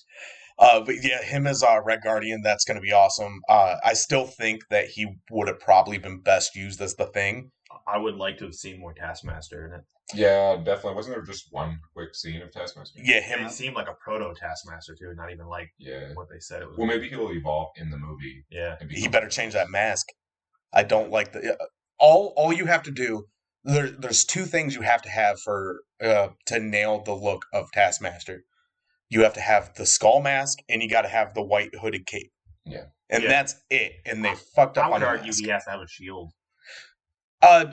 Uh, 0.58 0.82
but 0.82 0.96
yeah, 1.02 1.22
him 1.24 1.48
as 1.48 1.64
uh, 1.64 1.80
Red 1.86 2.02
Guardian, 2.04 2.42
that's 2.44 2.66
going 2.66 2.76
to 2.76 2.82
be 2.82 2.92
awesome. 2.92 3.40
Uh, 3.48 3.76
I 3.84 3.94
still 3.94 4.26
think 4.26 4.62
that 4.70 4.88
he 4.88 5.08
would 5.32 5.48
have 5.48 5.60
probably 5.60 5.98
been 5.98 6.22
best 6.22 6.54
used 6.56 6.82
as 6.82 6.96
the 6.96 7.06
thing. 7.06 7.52
I 7.92 7.98
would 7.98 8.16
like 8.16 8.38
to 8.40 8.46
have 8.46 8.54
seen 8.56 8.80
more 8.80 8.94
Taskmaster 8.94 9.66
in 9.68 9.74
it. 9.74 9.82
Yeah, 10.14 10.56
definitely. 10.58 10.96
Wasn't 10.96 11.16
there 11.16 11.24
just 11.24 11.48
one 11.52 11.80
quick 11.94 12.16
scene 12.16 12.42
of 12.42 12.52
Taskmaster? 12.52 13.00
Yeah, 13.04 13.22
Him 13.22 13.40
him. 13.40 13.50
seemed 13.50 13.76
like 13.76 13.88
a 13.88 13.94
proto 14.04 14.34
Taskmaster 14.40 14.96
too, 14.96 15.14
not 15.16 15.32
even 15.32 15.48
like 15.48 15.70
Yeah. 15.78 16.14
what 16.14 16.28
they 16.30 16.40
said 16.40 16.62
it 16.62 16.68
was. 16.68 16.78
Well, 16.78 16.88
maybe 16.88 17.10
he'll 17.10 17.32
evolve 17.32 17.70
in 17.78 17.90
the 17.90 17.98
movie. 17.98 18.46
yeah. 18.50 18.78
He 18.90 19.08
better 19.08 19.28
change 19.30 19.54
that 19.54 19.70
mask. 19.70 20.08
I 20.74 20.84
don't 20.84 21.10
like 21.12 21.34
the 21.34 21.58
all. 22.00 22.34
All 22.36 22.54
you 22.54 22.66
have 22.66 22.84
to 22.84 22.92
do 22.92 23.26
there. 23.64 23.88
There's 23.88 24.24
two 24.26 24.46
things 24.46 24.76
you 24.76 24.82
have 24.82 25.02
to 25.04 25.10
have 25.10 25.40
for 25.42 25.82
uh, 26.02 26.30
to 26.48 26.60
nail 26.60 27.02
the 27.04 27.14
look 27.14 27.46
of 27.54 27.72
Taskmaster. 27.72 28.44
You 29.10 29.22
have 29.24 29.34
to 29.34 29.42
have 29.42 29.74
the 29.76 29.86
skull 29.88 30.22
mask, 30.22 30.60
and 30.70 30.82
you 30.84 30.90
got 30.90 31.02
to 31.02 31.08
have 31.08 31.34
the 31.34 31.42
white 31.44 31.74
hooded 31.82 32.06
cape. 32.06 32.32
Yeah. 32.66 32.86
and 33.10 33.24
Yeah. 33.24 33.30
that's 33.30 33.56
it. 33.72 33.94
And 34.06 34.24
they 34.24 34.36
fucked 34.56 34.78
up 34.78 34.86
I 34.86 34.90
would 34.90 34.96
on 34.96 35.02
the 35.02 35.08
argue 35.08 35.26
mask. 35.28 35.42
he 35.44 35.50
has 35.50 35.64
to 35.66 35.72
have 35.72 35.82
a 35.82 35.88
shield. 35.88 36.32
Uh, 37.42 37.66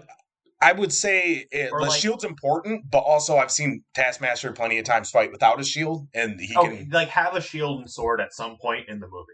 I 0.63 0.73
would 0.73 0.93
say 0.93 1.47
it, 1.51 1.71
the 1.71 1.77
like- 1.77 2.01
shield's 2.01 2.25
important, 2.25 2.91
but 2.91 2.99
also 3.01 3.37
I've 3.37 3.51
seen 3.51 3.85
Taskmaster 3.95 4.53
plenty 4.53 4.79
of 4.79 4.85
times 4.85 5.11
fight 5.11 5.31
without 5.31 5.61
a 5.61 5.65
shield, 5.65 6.09
and 6.15 6.41
he 6.41 6.55
Oh, 6.57 6.63
can. 6.63 6.89
like 6.91 7.09
have 7.09 7.35
a 7.37 7.41
shield 7.41 7.81
and 7.81 7.91
sword 7.91 8.21
at 8.21 8.33
some 8.33 8.57
point 8.61 8.89
in 8.89 9.01
the 9.01 9.07
movie 9.07 9.27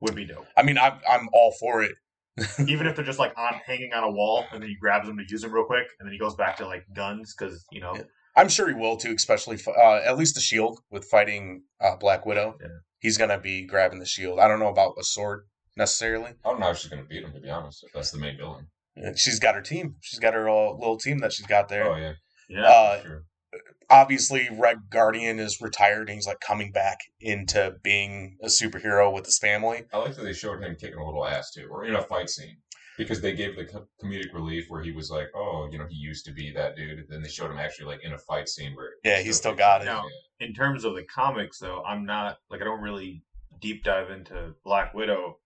would 0.00 0.14
be 0.14 0.24
dope. 0.24 0.46
I 0.56 0.62
mean, 0.62 0.76
I'm 0.78 0.98
I'm 1.08 1.28
all 1.32 1.52
for 1.60 1.82
it. 1.82 1.92
Even 2.66 2.86
if 2.86 2.96
they're 2.96 3.04
just 3.04 3.18
like 3.18 3.36
on 3.36 3.54
hanging 3.66 3.92
on 3.92 4.02
a 4.02 4.10
wall, 4.10 4.44
and 4.52 4.62
then 4.62 4.68
he 4.68 4.76
grabs 4.80 5.06
them 5.06 5.18
to 5.18 5.24
use 5.28 5.42
them 5.42 5.52
real 5.52 5.64
quick, 5.64 5.86
and 5.98 6.06
then 6.08 6.12
he 6.12 6.18
goes 6.18 6.34
back 6.34 6.56
to 6.56 6.66
like 6.66 6.84
guns 6.94 7.34
because 7.38 7.64
you 7.70 7.80
know 7.80 7.96
I'm 8.36 8.48
sure 8.48 8.66
he 8.68 8.74
will 8.74 8.96
too, 8.96 9.12
especially 9.16 9.58
uh, 9.66 9.96
at 10.04 10.16
least 10.18 10.34
the 10.34 10.40
shield 10.40 10.80
with 10.90 11.04
fighting 11.04 11.62
uh, 11.80 11.96
Black 11.96 12.24
Widow. 12.26 12.56
Yeah. 12.60 12.68
He's 12.98 13.18
gonna 13.18 13.38
be 13.38 13.66
grabbing 13.66 13.98
the 13.98 14.06
shield. 14.06 14.40
I 14.40 14.48
don't 14.48 14.58
know 14.58 14.68
about 14.68 14.94
a 14.98 15.04
sword 15.04 15.46
necessarily. 15.76 16.30
I 16.44 16.48
don't 16.50 16.60
know 16.60 16.66
how 16.66 16.72
she's 16.74 16.90
gonna 16.90 17.04
beat 17.04 17.22
him. 17.24 17.32
To 17.34 17.40
be 17.40 17.50
honest, 17.50 17.84
if 17.84 17.92
that's 17.92 18.10
the 18.10 18.18
main 18.18 18.36
villain. 18.36 18.66
She's 19.16 19.38
got 19.38 19.54
her 19.54 19.62
team. 19.62 19.96
She's 20.00 20.18
got 20.18 20.34
her 20.34 20.48
uh, 20.48 20.72
little 20.72 20.98
team 20.98 21.18
that 21.18 21.32
she's 21.32 21.46
got 21.46 21.68
there. 21.68 21.90
Oh 21.90 21.96
yeah, 21.96 22.12
yeah. 22.48 22.62
Uh, 22.66 23.02
sure. 23.02 23.24
obviously 23.88 24.48
Red 24.52 24.90
Guardian 24.90 25.38
is 25.38 25.60
retired 25.60 26.08
and 26.08 26.16
he's 26.16 26.26
like 26.26 26.40
coming 26.40 26.70
back 26.72 26.98
into 27.20 27.74
being 27.82 28.36
a 28.42 28.46
superhero 28.46 29.12
with 29.12 29.26
his 29.26 29.38
family. 29.38 29.84
I 29.92 29.98
like 29.98 30.16
that 30.16 30.22
they 30.22 30.32
showed 30.32 30.62
him 30.62 30.76
kicking 30.76 30.98
a 30.98 31.04
little 31.04 31.26
ass 31.26 31.50
too, 31.52 31.68
or 31.70 31.84
in 31.84 31.94
a 31.94 32.02
fight 32.02 32.28
scene, 32.30 32.56
because 32.98 33.20
they 33.20 33.34
gave 33.34 33.56
the 33.56 33.64
comedic 34.02 34.32
relief 34.34 34.66
where 34.68 34.82
he 34.82 34.92
was 34.92 35.10
like, 35.10 35.28
"Oh, 35.34 35.68
you 35.70 35.78
know, 35.78 35.86
he 35.88 35.96
used 35.96 36.24
to 36.26 36.32
be 36.32 36.52
that 36.52 36.76
dude." 36.76 36.98
And 36.98 37.08
then 37.08 37.22
they 37.22 37.28
showed 37.28 37.50
him 37.50 37.58
actually 37.58 37.86
like 37.86 38.04
in 38.04 38.12
a 38.12 38.18
fight 38.18 38.48
scene 38.48 38.74
where 38.74 38.90
Yeah, 39.04 39.20
he 39.22 39.32
still 39.32 39.54
got 39.54 39.82
it. 39.82 39.86
No. 39.86 40.02
in 40.40 40.52
terms 40.52 40.84
of 40.84 40.94
the 40.94 41.04
comics, 41.04 41.58
though, 41.58 41.82
I'm 41.84 42.04
not 42.04 42.36
like 42.50 42.60
I 42.60 42.64
don't 42.64 42.82
really 42.82 43.22
deep 43.60 43.84
dive 43.84 44.10
into 44.10 44.54
Black 44.64 44.94
Widow. 44.94 45.38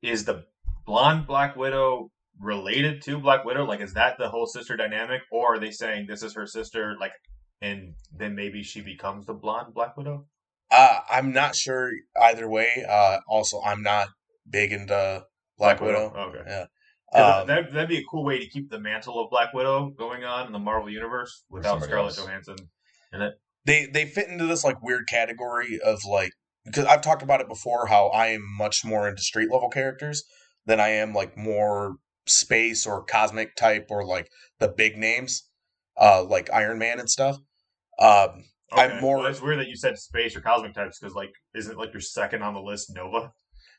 Is 0.00 0.24
the 0.24 0.44
blonde 0.86 1.26
Black 1.26 1.56
Widow 1.56 2.10
related 2.40 3.02
to 3.02 3.18
Black 3.18 3.44
Widow? 3.44 3.64
Like, 3.64 3.80
is 3.80 3.94
that 3.94 4.16
the 4.18 4.28
whole 4.28 4.46
sister 4.46 4.76
dynamic, 4.76 5.22
or 5.30 5.54
are 5.54 5.58
they 5.58 5.70
saying 5.70 6.06
this 6.08 6.22
is 6.22 6.34
her 6.34 6.46
sister? 6.46 6.96
Like, 6.98 7.12
and 7.60 7.94
then 8.16 8.34
maybe 8.34 8.62
she 8.62 8.80
becomes 8.80 9.26
the 9.26 9.34
blonde 9.34 9.74
Black 9.74 9.96
Widow? 9.96 10.26
Uh, 10.70 11.00
I'm 11.10 11.32
not 11.32 11.56
sure 11.56 11.90
either 12.20 12.48
way. 12.48 12.84
Uh, 12.88 13.18
also, 13.28 13.60
I'm 13.62 13.82
not 13.82 14.08
big 14.48 14.72
into 14.72 15.24
Black, 15.58 15.80
Widow. 15.80 16.12
Okay. 16.14 16.42
Yeah. 16.46 16.66
Um, 17.10 17.46
that, 17.46 17.72
that'd 17.72 17.88
be 17.88 17.98
a 17.98 18.04
cool 18.10 18.24
way 18.24 18.38
to 18.38 18.48
keep 18.48 18.70
the 18.70 18.78
mantle 18.78 19.18
of 19.22 19.30
Black 19.30 19.54
Widow 19.54 19.90
going 19.90 20.24
on 20.24 20.46
in 20.46 20.52
the 20.52 20.58
Marvel 20.58 20.90
universe 20.90 21.44
without 21.48 21.82
Scarlett 21.82 22.18
else. 22.18 22.18
Johansson. 22.18 22.56
In 23.12 23.22
it. 23.22 23.34
They 23.64 23.86
they 23.86 24.04
fit 24.04 24.28
into 24.28 24.46
this 24.46 24.64
like 24.64 24.82
weird 24.82 25.08
category 25.08 25.80
of 25.82 26.00
like 26.08 26.32
because 26.64 26.84
I've 26.84 27.00
talked 27.00 27.22
about 27.22 27.40
it 27.40 27.48
before 27.48 27.86
how 27.86 28.08
I 28.08 28.28
am 28.28 28.42
much 28.56 28.84
more 28.84 29.08
into 29.08 29.22
street 29.22 29.50
level 29.50 29.70
characters 29.70 30.24
than 30.66 30.80
I 30.80 30.88
am 30.88 31.14
like 31.14 31.36
more 31.36 31.96
space 32.28 32.86
or 32.86 33.04
cosmic 33.04 33.56
type 33.56 33.86
or 33.90 34.04
like 34.04 34.28
the 34.58 34.68
big 34.68 34.96
names, 34.96 35.48
uh, 36.00 36.22
like 36.24 36.50
Iron 36.52 36.78
Man 36.78 37.00
and 37.00 37.08
stuff. 37.10 37.36
Um, 37.98 38.44
I'm 38.72 39.00
more- 39.00 39.18
Well, 39.18 39.26
it's 39.26 39.40
weird 39.40 39.58
that 39.60 39.68
you 39.68 39.76
said 39.76 39.98
space 39.98 40.36
or 40.36 40.40
cosmic 40.40 40.74
types 40.74 40.98
because, 40.98 41.14
like, 41.14 41.30
isn't 41.54 41.78
like 41.78 41.92
your 41.92 42.00
second 42.02 42.42
on 42.42 42.54
the 42.54 42.60
list 42.60 42.94
Nova? 42.94 43.32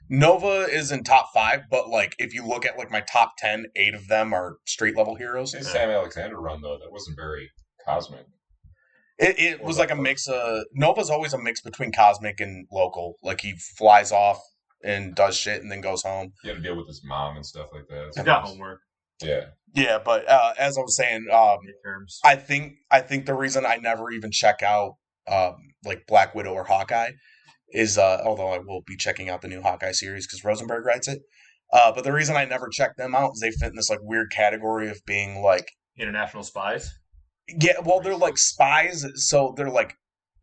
Nova 0.09 0.63
is 0.63 0.91
in 0.91 1.03
top 1.03 1.27
five, 1.33 1.61
but 1.69 1.89
like 1.89 2.15
if 2.17 2.33
you 2.33 2.43
look 2.45 2.65
at 2.65 2.77
like 2.77 2.89
my 2.89 3.01
top 3.01 3.33
ten, 3.37 3.65
eight 3.75 3.93
of 3.93 4.07
them 4.07 4.33
are 4.33 4.57
street 4.65 4.97
level 4.97 5.15
heroes. 5.15 5.53
His 5.53 5.67
Sam 5.67 5.89
Alexander 5.89 6.39
run 6.39 6.61
though, 6.61 6.77
that 6.79 6.91
wasn't 6.91 7.15
very 7.17 7.51
cosmic. 7.85 8.25
It, 9.19 9.37
it 9.37 9.61
was 9.61 9.77
like 9.77 9.91
a 9.91 9.95
mix 9.95 10.27
of 10.27 10.63
Nova's 10.73 11.09
always 11.09 11.33
a 11.33 11.37
mix 11.37 11.61
between 11.61 11.91
cosmic 11.91 12.39
and 12.39 12.65
local. 12.71 13.17
Like 13.21 13.41
he 13.41 13.53
flies 13.77 14.11
off 14.11 14.41
and 14.83 15.15
does 15.15 15.35
shit 15.35 15.61
and 15.61 15.71
then 15.71 15.81
goes 15.81 16.03
home. 16.03 16.33
He 16.41 16.49
had 16.49 16.57
to 16.57 16.63
deal 16.63 16.75
with 16.75 16.87
his 16.87 17.01
mom 17.03 17.35
and 17.35 17.45
stuff 17.45 17.67
like 17.73 17.87
that. 17.89 18.11
He's 18.15 18.23
got 18.23 18.43
homework. 18.43 18.79
Yeah. 19.21 19.45
Yeah, 19.75 19.99
but 20.03 20.27
uh, 20.27 20.53
as 20.57 20.77
I 20.77 20.81
was 20.81 20.95
saying, 20.95 21.27
um, 21.31 21.59
Midterms. 21.59 22.17
I 22.25 22.35
think 22.35 22.73
I 22.89 23.01
think 23.01 23.25
the 23.25 23.35
reason 23.35 23.65
I 23.65 23.75
never 23.75 24.09
even 24.11 24.31
check 24.31 24.63
out 24.63 24.93
um, 25.27 25.55
like 25.85 26.07
Black 26.07 26.33
Widow 26.33 26.53
or 26.53 26.63
Hawkeye 26.63 27.11
is 27.71 27.97
uh, 27.97 28.21
although 28.25 28.47
I 28.47 28.57
will 28.57 28.81
be 28.87 28.95
checking 28.95 29.29
out 29.29 29.41
the 29.41 29.47
new 29.47 29.61
Hawkeye 29.61 29.91
series 29.91 30.25
because 30.25 30.43
Rosenberg 30.43 30.85
writes 30.85 31.07
it. 31.07 31.19
Uh, 31.71 31.91
but 31.91 32.03
the 32.03 32.11
reason 32.11 32.35
I 32.35 32.45
never 32.45 32.67
check 32.67 32.95
them 32.97 33.13
out 33.13 33.33
is 33.33 33.41
they 33.41 33.51
fit 33.51 33.69
in 33.69 33.75
this 33.75 33.91
like 33.91 33.99
weird 34.01 34.31
category 34.31 34.89
of 34.89 34.99
being 35.05 35.43
like 35.43 35.69
International 35.99 36.41
spies. 36.41 36.91
yeah, 37.47 37.79
well 37.83 37.99
they're 37.99 38.15
like 38.17 38.37
spies, 38.39 39.05
so 39.15 39.53
they're 39.55 39.69
like 39.69 39.93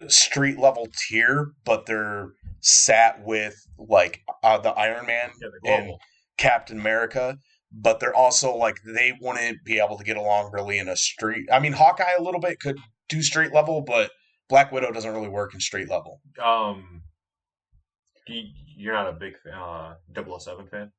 street 0.08 0.58
level 0.58 0.86
tier, 1.08 1.52
but 1.64 1.86
they're 1.86 2.28
sat 2.60 3.24
with 3.24 3.54
like 3.78 4.20
uh, 4.42 4.58
the 4.58 4.70
Iron 4.70 5.06
Man 5.06 5.30
Yeah, 5.62 5.76
and. 5.76 5.92
Captain 6.38 6.78
America, 6.78 7.38
but 7.72 7.98
they're 7.98 8.14
also 8.14 8.54
like 8.54 8.76
they 8.84 9.14
wouldn't 9.22 9.64
be 9.64 9.78
able 9.78 9.96
to 9.96 10.04
get 10.04 10.18
along 10.18 10.50
really 10.52 10.76
in 10.76 10.86
a 10.86 10.94
street. 10.94 11.46
I 11.50 11.58
mean, 11.60 11.72
Hawkeye 11.72 12.12
a 12.18 12.22
little 12.22 12.40
bit 12.40 12.60
could 12.60 12.76
do 13.08 13.22
street 13.22 13.54
level, 13.54 13.80
but 13.80 14.10
Black 14.50 14.70
Widow 14.70 14.92
doesn't 14.92 15.10
really 15.10 15.30
work 15.30 15.54
in 15.54 15.60
street 15.60 15.88
level. 15.88 16.20
Um, 16.44 17.00
you, 18.26 18.42
you're 18.76 18.92
not 18.92 19.08
a 19.08 19.12
big 19.12 19.32
uh 19.50 19.94
007 20.14 20.66
fan. 20.66 20.92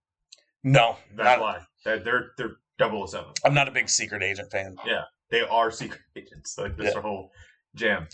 No, 0.64 0.98
That's 1.16 1.40
not, 1.40 1.40
why 1.40 1.60
they're 1.86 2.00
they're, 2.00 2.32
they're 2.80 3.06
007. 3.08 3.26
I'm 3.46 3.54
not 3.54 3.68
a 3.68 3.72
big 3.72 3.88
secret 3.88 4.24
agent 4.24 4.52
fan. 4.52 4.76
Yeah, 4.88 5.04
they 5.30 5.42
are 5.42 5.70
secret 5.84 6.02
agents. 6.16 6.58
Like 6.58 6.76
this 6.78 6.96
Yeah. 6.96 7.02
whole 7.02 7.30
jam. 7.76 8.08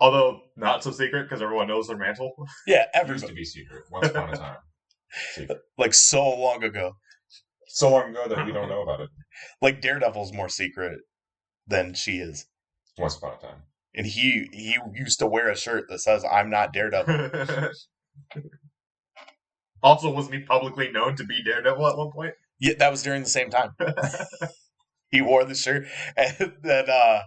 Although 0.00 0.40
not 0.56 0.82
so 0.82 0.90
secret 0.90 1.24
because 1.24 1.42
everyone 1.42 1.66
knows 1.68 1.88
their 1.88 1.96
mantle. 1.98 2.32
Yeah, 2.66 2.86
It 2.94 3.06
used 3.08 3.26
to 3.26 3.34
be 3.34 3.44
secret 3.44 3.84
once 3.90 4.08
upon 4.08 4.30
a 4.30 4.36
time. 4.36 4.56
Secret. 5.34 5.58
like 5.76 5.92
so 5.94 6.28
long 6.38 6.62
ago. 6.64 6.92
So 7.68 7.90
long 7.90 8.10
ago 8.10 8.26
that 8.28 8.46
we 8.46 8.52
don't 8.52 8.68
know 8.68 8.82
about 8.82 9.00
it. 9.00 9.10
Like 9.60 9.80
Daredevil's 9.80 10.32
more 10.32 10.48
secret 10.48 10.98
than 11.66 11.94
she 11.94 12.18
is, 12.18 12.46
Once 12.98 13.16
upon 13.16 13.34
a 13.34 13.36
time. 13.46 13.62
and 13.94 14.06
he 14.06 14.48
he 14.52 14.76
used 14.94 15.18
to 15.20 15.26
wear 15.26 15.48
a 15.50 15.56
shirt 15.56 15.84
that 15.88 16.00
says 16.00 16.24
"I'm 16.24 16.50
not 16.50 16.72
Daredevil." 16.72 17.30
also, 19.82 20.10
wasn't 20.10 20.34
he 20.34 20.40
publicly 20.42 20.90
known 20.90 21.16
to 21.16 21.24
be 21.24 21.42
Daredevil 21.44 21.86
at 21.86 21.96
one 21.96 22.10
point? 22.12 22.34
Yeah, 22.58 22.74
that 22.78 22.90
was 22.90 23.02
during 23.02 23.22
the 23.22 23.28
same 23.28 23.50
time. 23.50 23.70
he 25.10 25.20
wore 25.22 25.44
the 25.44 25.54
shirt, 25.54 25.86
and 26.16 26.54
then 26.62 26.90
uh, 26.90 27.22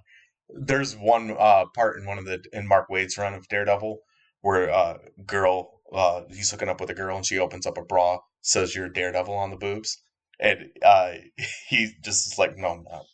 there's 0.50 0.96
one 0.96 1.36
uh, 1.38 1.66
part 1.76 1.98
in 1.98 2.06
one 2.06 2.18
of 2.18 2.26
the 2.26 2.44
in 2.52 2.68
Mark 2.68 2.90
Waid's 2.90 3.18
run 3.18 3.34
of 3.34 3.48
Daredevil 3.48 4.00
where 4.42 4.70
uh, 4.72 4.98
girl 5.26 5.82
uh, 5.94 6.22
he's 6.30 6.52
hooking 6.52 6.70
up 6.70 6.82
with 6.82 6.90
a 6.90 6.94
girl 6.94 7.16
and 7.16 7.26
she 7.26 7.40
opens 7.40 7.66
up 7.66 7.78
a 7.78 7.84
bra, 7.84 8.20
says 8.42 8.76
you're 8.76 8.90
Daredevil 8.90 9.34
on 9.34 9.50
the 9.50 9.58
boobs, 9.58 10.04
and 10.40 10.60
uh, 10.84 11.14
he 11.70 11.94
just 12.04 12.32
is 12.32 12.38
like, 12.38 12.58
no, 12.58 12.68
I'm 12.68 12.84
not. 12.84 13.06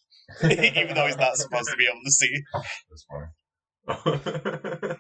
Even 0.51 0.95
though 0.95 1.07
he's 1.07 1.17
not 1.17 1.38
supposed 1.38 1.69
to 1.69 1.77
be 1.77 1.88
able 1.88 2.01
to 2.03 2.12
see. 2.12 2.41
That's 2.89 3.05
funny. 3.09 3.25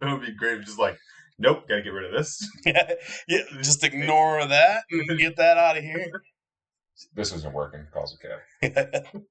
it 0.00 0.04
would 0.04 0.20
be 0.20 0.34
great 0.36 0.58
if 0.58 0.66
just 0.66 0.78
like, 0.78 0.98
nope, 1.38 1.66
gotta 1.68 1.82
get 1.82 1.90
rid 1.90 2.04
of 2.04 2.12
this. 2.12 2.46
yeah, 2.66 2.92
yeah, 3.26 3.42
just 3.62 3.82
ignore 3.84 4.46
that 4.46 4.82
and 4.90 5.18
get 5.18 5.36
that 5.36 5.56
out 5.56 5.78
of 5.78 5.82
here. 5.82 6.10
This 7.14 7.32
isn't 7.32 7.54
working. 7.54 7.86
Calls 7.92 8.18
a 8.62 8.72
cab. 8.72 9.22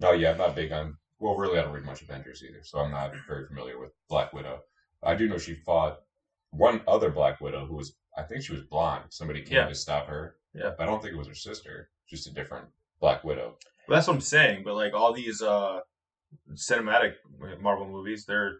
No, 0.00 0.12
yeah, 0.12 0.32
I'm 0.32 0.38
not 0.38 0.54
big 0.56 0.72
on. 0.72 0.96
Well, 1.18 1.36
really, 1.36 1.58
I 1.58 1.62
don't 1.62 1.72
read 1.72 1.84
much 1.84 2.02
Avengers 2.02 2.42
either, 2.42 2.62
so 2.62 2.78
I'm 2.80 2.90
not 2.90 3.12
very 3.28 3.46
familiar 3.46 3.78
with 3.78 3.90
Black 4.08 4.32
Widow. 4.32 4.60
I 5.02 5.14
do 5.14 5.28
know 5.28 5.38
she 5.38 5.54
fought 5.54 6.00
one 6.50 6.80
other 6.88 7.10
Black 7.10 7.40
Widow 7.40 7.66
who 7.66 7.76
was, 7.76 7.94
I 8.16 8.22
think 8.22 8.42
she 8.42 8.52
was 8.52 8.62
blonde. 8.62 9.04
Somebody 9.10 9.42
came 9.42 9.56
Yeah. 9.58 9.68
to 9.68 9.74
stop 9.74 10.06
her. 10.08 10.36
Yeah. 10.54 10.70
But 10.76 10.84
I 10.84 10.86
don't 10.86 11.00
think 11.02 11.14
it 11.14 11.18
was 11.18 11.28
her 11.28 11.34
sister. 11.34 11.90
Just 12.08 12.26
a 12.26 12.30
different 12.30 12.66
Black 13.00 13.24
Widow. 13.24 13.56
Well, 13.88 13.96
that's 13.96 14.06
what 14.06 14.14
I'm 14.14 14.20
saying. 14.20 14.62
But 14.64 14.74
like 14.74 14.94
all 14.94 15.12
these 15.12 15.42
uh 15.42 15.80
cinematic 16.54 17.14
Marvel 17.60 17.86
movies, 17.88 18.24
they're 18.26 18.58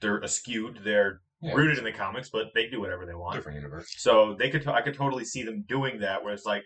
they're 0.00 0.20
askewed. 0.20 0.82
They're 0.84 1.20
Yeah. 1.42 1.54
rooted 1.54 1.78
in 1.78 1.84
the 1.84 1.92
comics, 1.92 2.30
but 2.30 2.48
they 2.54 2.68
do 2.68 2.80
whatever 2.80 3.04
they 3.06 3.14
want. 3.14 3.34
Different 3.36 3.56
universe. 3.56 3.86
So 3.98 4.34
they 4.38 4.50
could, 4.50 4.66
I 4.66 4.80
could 4.82 4.94
totally 4.94 5.24
see 5.24 5.42
them 5.42 5.64
doing 5.68 6.00
that, 6.00 6.22
where 6.24 6.32
it's 6.32 6.46
like, 6.46 6.64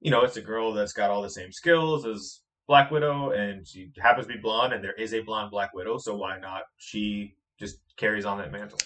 you 0.00 0.10
know, 0.10 0.22
it's 0.22 0.36
a 0.36 0.40
girl 0.42 0.72
that's 0.72 0.92
got 0.92 1.10
all 1.10 1.22
the 1.22 1.30
same 1.30 1.50
skills 1.52 2.06
as 2.06 2.40
Black 2.70 2.92
Widow, 2.92 3.30
and 3.32 3.66
she 3.66 3.90
happens 4.00 4.28
to 4.28 4.32
be 4.32 4.38
blonde, 4.38 4.72
and 4.72 4.84
there 4.84 4.92
is 4.92 5.12
a 5.12 5.22
blonde 5.22 5.50
Black 5.50 5.74
Widow, 5.74 5.98
so 5.98 6.14
why 6.14 6.38
not? 6.38 6.62
She 6.76 7.34
just 7.58 7.78
carries 7.96 8.24
on 8.24 8.38
that 8.38 8.52
mantle. 8.52 8.78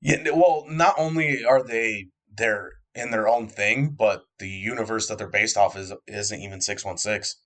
Yeah, 0.00 0.16
well, 0.34 0.64
not 0.68 0.96
only 0.98 1.44
are 1.44 1.62
they 1.62 2.08
they're 2.36 2.72
in 2.92 3.12
their 3.12 3.28
own 3.28 3.46
thing, 3.48 3.90
but 3.96 4.22
the 4.40 4.48
universe 4.48 5.06
that 5.06 5.18
they're 5.18 5.28
based 5.30 5.56
off 5.56 5.76
is 5.76 5.92
isn't 6.08 6.40
even 6.40 6.60
six 6.60 6.84
one 6.84 6.96
six. 6.98 7.36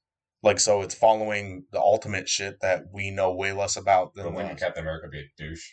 Like, 0.42 0.58
so 0.58 0.80
it's 0.80 0.94
following 0.94 1.66
the 1.70 1.80
ultimate 1.80 2.30
shit 2.30 2.60
that 2.62 2.84
we 2.90 3.10
know 3.10 3.34
way 3.34 3.52
less 3.52 3.76
about 3.76 4.12
But 4.14 4.22
than 4.22 4.32
when 4.32 4.46
the 4.46 4.54
did 4.54 4.60
Captain 4.60 4.84
America 4.84 5.08
be 5.08 5.18
a 5.20 5.24
douche? 5.36 5.66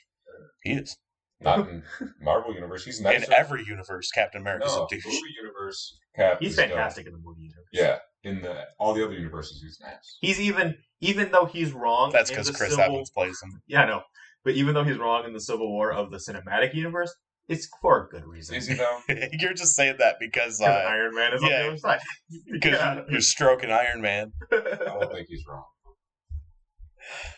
he 0.62 0.74
is. 0.74 0.98
Not 1.40 1.60
in 1.70 1.84
Marvel 2.22 2.54
universe. 2.54 2.84
He's 2.84 3.00
In 3.00 3.32
every 3.32 3.64
universe, 3.66 4.12
Captain 4.12 4.42
America's 4.42 4.76
no, 4.76 4.84
a 4.84 4.88
douche. 4.90 5.06
movie 5.06 5.22
universe. 5.42 5.98
Cap. 6.18 6.40
He's 6.42 6.52
is 6.52 6.58
dope. 6.58 6.68
fantastic 6.68 7.08
in 7.08 7.14
the 7.14 7.20
movie 7.24 7.44
universe. 7.44 7.70
Yeah, 7.72 8.00
in 8.24 8.42
the 8.42 8.66
all 8.80 8.94
the 8.94 9.04
other 9.04 9.14
universes, 9.14 9.62
he's 9.62 9.80
nice. 9.82 10.18
He's 10.22 10.40
even, 10.40 10.76
even 11.00 11.32
though 11.32 11.46
he's 11.46 11.72
wrong. 11.74 12.12
That's 12.12 12.30
because 12.30 12.50
Chris 12.52 12.72
Civil- 12.72 12.86
Evans 12.86 13.10
plays 13.12 13.42
him. 13.42 13.62
Yeah, 13.68 13.84
I 13.84 13.88
know. 13.88 14.02
But 14.44 14.54
even 14.56 14.74
though 14.74 14.84
he's 14.84 14.98
wrong 14.98 15.26
in 15.26 15.34
the 15.34 15.40
Civil 15.42 15.70
War 15.72 15.92
of 15.92 16.10
the 16.12 16.18
cinematic 16.18 16.74
universe, 16.74 17.14
it's 17.48 17.68
for 17.82 18.06
a 18.06 18.10
good 18.10 18.26
reason. 18.26 18.56
Is 18.56 18.68
he 18.68 18.76
though? 18.76 19.00
You're 19.34 19.54
just 19.54 19.76
saying 19.76 19.96
that 20.00 20.16
because 20.20 20.58
Because 20.60 20.62
uh, 20.62 20.90
Iron 20.90 21.14
Man 21.16 21.34
is 21.34 21.44
on 21.44 21.50
yeah. 21.50 21.62
the 21.64 21.68
other 21.70 21.78
side. 21.78 22.00
because 22.52 22.72
Yeah. 22.74 23.02
you're 23.10 23.22
stroking 23.22 23.72
Iron 23.72 24.02
Man. 24.02 24.32
I 24.52 24.58
don't 24.86 25.12
think 25.12 25.28
he's 25.28 25.44
wrong. 25.48 25.66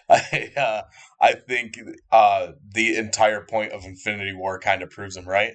I 0.10 0.52
uh, 0.58 0.82
I 1.22 1.34
think 1.34 1.80
uh, 2.12 2.52
the 2.74 2.98
entire 2.98 3.46
point 3.46 3.72
of 3.72 3.84
Infinity 3.86 4.34
War 4.34 4.60
kind 4.60 4.84
of 4.84 4.90
proves 4.90 5.16
him 5.18 5.26
right. 5.28 5.54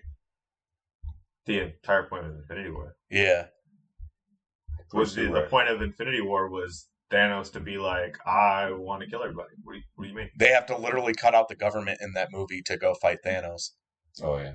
the 1.47 1.61
entire 1.61 2.05
point 2.05 2.27
of 2.27 2.33
Infinity 2.35 2.71
War. 2.71 2.95
Yeah. 3.11 3.47
Was 4.93 5.15
the, 5.15 5.27
the 5.31 5.43
point 5.51 5.69
of 5.69 5.83
Infinity 5.83 6.21
War 6.21 6.49
was 6.49 6.89
Thanos 7.13 7.53
to 7.53 7.61
be 7.61 7.79
like, 7.79 8.17
I 8.27 8.71
want 8.73 9.03
to 9.03 9.09
kill 9.09 9.23
everybody. 9.23 9.51
What 9.63 9.73
do 9.75 9.79
you, 9.79 9.85
what 9.95 10.05
do 10.05 10.11
you 10.11 10.17
mean? 10.17 10.31
They 10.39 10.49
have 10.51 10.67
to 10.67 10.77
literally 10.77 11.15
cut 11.15 11.35
out 11.35 11.49
the 11.49 11.57
government 11.57 11.99
in 12.01 12.13
that 12.15 12.29
movie 12.33 12.63
to 12.67 12.77
go 12.77 12.95
fight 12.95 13.19
Thanos. 13.25 13.71
Oh 14.23 14.37
yeah, 14.39 14.55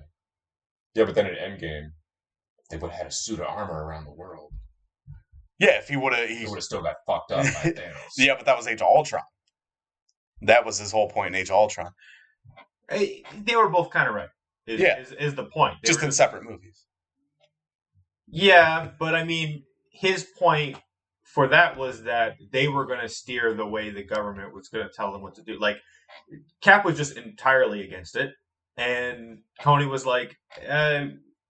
yeah. 0.96 1.06
But 1.06 1.16
then 1.16 1.28
in 1.28 1.36
Endgame, 1.36 1.90
they 2.70 2.78
would 2.78 2.92
have 2.92 2.98
had 2.98 3.08
a 3.08 3.12
suit 3.12 3.40
of 3.40 3.48
armor 3.48 3.86
around 3.86 4.06
the 4.06 4.12
world. 4.14 4.52
Yeah, 5.60 5.78
if 5.78 5.88
he 5.88 5.96
would 5.98 6.14
have, 6.14 6.28
He 6.28 6.38
he 6.40 6.46
would 6.46 6.56
have 6.56 6.64
still 6.64 6.82
got 6.82 6.96
fucked 7.08 7.32
up 7.32 7.44
by 7.46 7.50
Thanos. 7.72 7.94
yeah, 8.18 8.34
but 8.36 8.46
that 8.46 8.58
was 8.58 8.68
Age 8.68 8.82
of 8.82 8.88
Ultron. 8.88 9.22
That 10.42 10.66
was 10.66 10.78
his 10.80 10.92
whole 10.92 11.10
point 11.10 11.34
in 11.34 11.42
Age 11.42 11.50
of 11.50 11.56
Ultron, 11.56 11.92
Hey, 12.90 13.24
they 13.46 13.56
were 13.56 13.70
both 13.70 13.90
kind 13.92 14.10
of 14.10 14.16
right. 14.16 14.30
Is, 14.68 14.82
Yeah. 14.82 15.00
is, 15.00 15.12
is 15.14 15.36
the 15.36 15.46
point? 15.46 15.76
They 15.82 15.88
just 15.88 16.02
were 16.02 16.06
in 16.08 16.12
separate 16.12 16.44
movies. 16.44 16.86
Yeah, 18.28 18.90
but 19.00 19.16
I 19.16 19.24
mean, 19.24 19.64
his 19.94 20.26
point 20.38 20.78
for 21.24 21.48
that 21.48 21.78
was 21.78 22.04
that 22.04 22.36
they 22.52 22.68
were 22.68 22.86
going 22.86 23.00
to 23.00 23.10
steer 23.10 23.54
the 23.54 23.66
way 23.66 23.90
the 23.90 24.04
government 24.04 24.54
was 24.54 24.68
going 24.68 24.86
to 24.86 24.94
tell 24.94 25.12
them 25.12 25.22
what 25.22 25.36
to 25.36 25.42
do. 25.42 25.58
Like, 25.58 25.78
Cap 26.62 26.84
was 26.84 26.98
just 26.98 27.18
entirely 27.18 27.82
against 27.82 28.16
it, 28.16 28.34
and 28.76 29.40
Tony 29.62 29.86
was 29.86 30.06
like, 30.06 30.36
uh, 30.68 31.06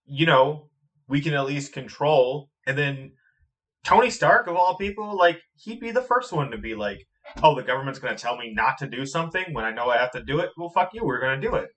you 0.06 0.26
know, 0.26 0.70
we 1.08 1.22
can 1.22 1.34
at 1.34 1.46
least 1.46 1.74
control. 1.74 2.50
And 2.66 2.78
then 2.78 3.14
Tony 3.84 4.10
Stark, 4.10 4.48
of 4.48 4.56
all 4.56 4.78
people, 4.78 5.18
like 5.18 5.42
he'd 5.56 5.80
be 5.80 5.92
the 5.92 6.02
first 6.02 6.32
one 6.32 6.52
to 6.52 6.58
be 6.58 6.76
like, 6.76 7.06
"Oh, 7.42 7.56
the 7.56 7.64
government's 7.64 8.00
going 8.00 8.16
to 8.16 8.22
tell 8.22 8.38
me 8.38 8.54
not 8.54 8.78
to 8.80 8.88
do 8.88 9.06
something 9.06 9.54
when 9.54 9.66
I 9.66 9.72
know 9.72 9.90
I 9.90 9.98
have 9.98 10.12
to 10.12 10.24
do 10.24 10.40
it." 10.40 10.52
Well, 10.58 10.70
fuck 10.70 10.92
you, 10.94 11.04
we're 11.04 11.20
going 11.20 11.42
to 11.42 11.48
do 11.48 11.56
it. 11.56 11.70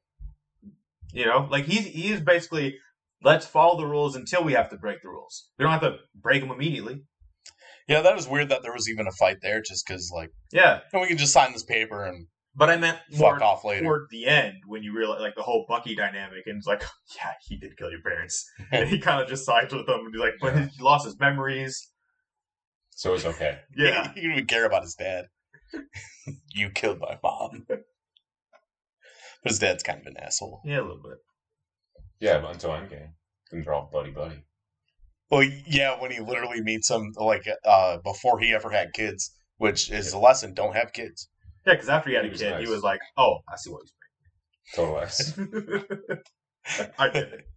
You 1.12 1.26
know, 1.26 1.48
like 1.50 1.64
he's 1.64 1.86
he's 1.86 2.20
basically 2.20 2.78
let's 3.22 3.46
follow 3.46 3.76
the 3.78 3.86
rules 3.86 4.16
until 4.16 4.44
we 4.44 4.52
have 4.54 4.70
to 4.70 4.76
break 4.76 5.02
the 5.02 5.08
rules. 5.08 5.50
We 5.58 5.62
don't 5.64 5.72
have 5.72 5.80
to 5.82 5.96
break 6.14 6.40
them 6.42 6.50
immediately. 6.50 7.02
Yeah, 7.88 8.00
that 8.02 8.16
was 8.16 8.26
weird 8.28 8.48
that 8.48 8.62
there 8.62 8.72
was 8.72 8.88
even 8.90 9.06
a 9.06 9.12
fight 9.12 9.38
there, 9.42 9.62
just 9.62 9.86
because 9.86 10.10
like, 10.14 10.30
Yeah, 10.52 10.80
and 10.92 11.00
we 11.02 11.08
can 11.08 11.18
just 11.18 11.32
sign 11.32 11.52
this 11.52 11.62
paper 11.62 12.04
and 12.04 12.26
But 12.54 12.68
I 12.70 12.76
meant 12.76 12.98
more 13.12 13.34
fuck 13.34 13.42
off 13.42 13.64
later. 13.64 13.84
toward 13.84 14.06
the 14.10 14.26
end 14.26 14.54
when 14.66 14.82
you 14.82 14.92
realize 14.96 15.20
like 15.20 15.36
the 15.36 15.42
whole 15.42 15.64
Bucky 15.68 15.94
dynamic, 15.94 16.42
and 16.46 16.58
it's 16.58 16.66
like, 16.66 16.82
yeah, 17.16 17.32
he 17.46 17.56
did 17.56 17.76
kill 17.78 17.90
your 17.90 18.02
parents, 18.02 18.44
and 18.72 18.88
he 18.88 18.98
kind 18.98 19.22
of 19.22 19.28
just 19.28 19.44
sides 19.46 19.72
with 19.72 19.86
them, 19.86 20.00
and 20.00 20.12
he's 20.14 20.20
like, 20.20 20.34
but 20.40 20.54
Yeah. 20.56 20.66
he 20.76 20.82
lost 20.82 21.04
his 21.06 21.18
memories. 21.18 21.90
So 22.90 23.14
it's 23.14 23.24
okay. 23.24 23.58
Yeah, 23.76 24.12
he 24.14 24.22
didn't 24.22 24.32
even 24.32 24.46
care 24.46 24.64
about 24.66 24.82
his 24.82 24.94
dad. 24.94 25.26
you 26.54 26.70
killed 26.70 26.98
my 26.98 27.18
mom. 27.22 27.66
But 27.68 27.82
his 29.44 29.58
dad's 29.60 29.82
kind 29.84 30.00
of 30.00 30.06
an 30.06 30.16
asshole. 30.16 30.60
yeah, 30.64 30.80
a 30.80 30.82
little 30.82 31.00
bit. 31.02 31.18
Yeah, 32.20 32.38
but 32.40 32.52
until 32.52 32.70
Endgame, 32.70 33.10
then 33.50 33.62
they're 33.62 33.74
all 33.74 33.88
buddy 33.92 34.10
buddy. 34.10 34.42
Well, 35.30 35.42
yeah, 35.66 36.00
when 36.00 36.12
he 36.12 36.20
literally 36.20 36.62
meets 36.62 36.90
him, 36.90 37.12
like 37.16 37.46
uh, 37.64 37.98
before 37.98 38.38
he 38.38 38.54
ever 38.54 38.70
had 38.70 38.92
kids, 38.92 39.32
which 39.58 39.90
is 39.90 40.12
a 40.12 40.18
lesson: 40.18 40.54
don't 40.54 40.74
have 40.76 40.92
kids. 40.92 41.28
Yeah, 41.66 41.74
because 41.74 41.88
after 41.88 42.10
he 42.10 42.16
had 42.16 42.24
He 42.24 42.28
a 42.28 42.32
was 42.32 42.40
kid, 42.40 42.60
he 42.60 42.68
was 42.68 42.82
like, 42.82 43.00
oh, 43.16 43.38
I 43.52 43.56
see 43.56 43.70
what 43.70 43.82
Total 44.74 45.00
ass. 45.00 45.18
he's 45.18 45.34
saying. 45.34 46.90
I 46.98 47.08
get 47.08 47.22
it. 47.32 47.48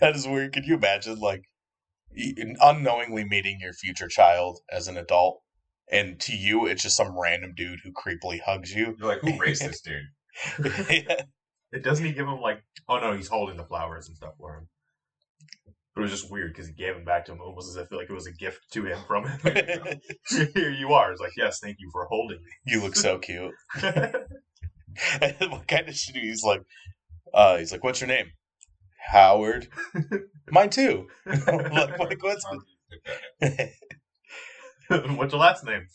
That 0.00 0.16
is 0.16 0.26
weird. 0.26 0.52
Could 0.52 0.66
you 0.66 0.74
imagine, 0.74 1.18
like, 1.18 1.42
unknowingly 2.60 3.24
meeting 3.24 3.58
your 3.60 3.72
future 3.72 4.08
child 4.08 4.60
as 4.70 4.88
an 4.88 4.96
adult, 4.96 5.40
and 5.90 6.20
to 6.20 6.36
you, 6.36 6.66
it's 6.66 6.82
just 6.82 6.96
some 6.96 7.18
random 7.18 7.54
dude 7.56 7.80
who 7.84 7.92
creepily 7.92 8.40
hugs 8.44 8.74
you? 8.74 8.94
You're 8.98 9.08
like, 9.08 9.20
who 9.20 9.38
raised 9.38 9.62
this 9.66 9.80
dude? 9.80 10.08
It 11.72 11.82
doesn't 11.84 12.04
he 12.04 12.12
give 12.12 12.26
him 12.26 12.40
like, 12.40 12.62
oh 12.88 12.98
no, 12.98 13.12
he's 13.12 13.28
holding 13.28 13.56
the 13.56 13.64
flowers 13.64 14.08
and 14.08 14.16
stuff 14.16 14.34
for 14.38 14.54
him. 14.56 14.68
But 15.94 16.02
it 16.02 16.10
was 16.10 16.20
just 16.20 16.30
weird 16.30 16.52
because 16.52 16.68
he 16.68 16.72
gave 16.72 16.94
them 16.94 17.04
back 17.04 17.24
to 17.26 17.32
him 17.32 17.40
almost 17.40 17.70
as 17.70 17.76
if 17.76 17.90
like 17.90 18.08
it 18.08 18.14
was 18.14 18.26
a 18.26 18.32
gift 18.32 18.60
to 18.72 18.84
him 18.84 18.98
from 19.06 19.26
him. 19.26 20.00
Here 20.54 20.70
you 20.70 20.92
are. 20.92 21.10
It's 21.10 21.20
like, 21.20 21.36
yes, 21.36 21.58
thank 21.60 21.76
you 21.80 21.90
for 21.92 22.06
holding 22.06 22.38
me. 22.38 22.50
you 22.66 22.80
look 22.80 22.96
so 22.96 23.18
cute. 23.18 23.52
what 25.40 25.66
kind 25.68 25.88
of 25.88 25.94
shit? 25.94 26.16
He's 26.16 26.42
like, 26.44 26.62
uh, 27.34 27.58
he's 27.58 27.72
like, 27.72 27.84
what's 27.84 28.00
your 28.00 28.08
name? 28.08 28.32
Howard. 29.10 29.68
Mine 30.50 30.70
too. 30.70 31.08
like, 31.26 31.98
what 31.98 32.12
a 32.12 32.16
coincidence. 32.16 32.64
What's 34.88 35.32
your 35.32 35.40
last 35.40 35.64
name? 35.64 35.86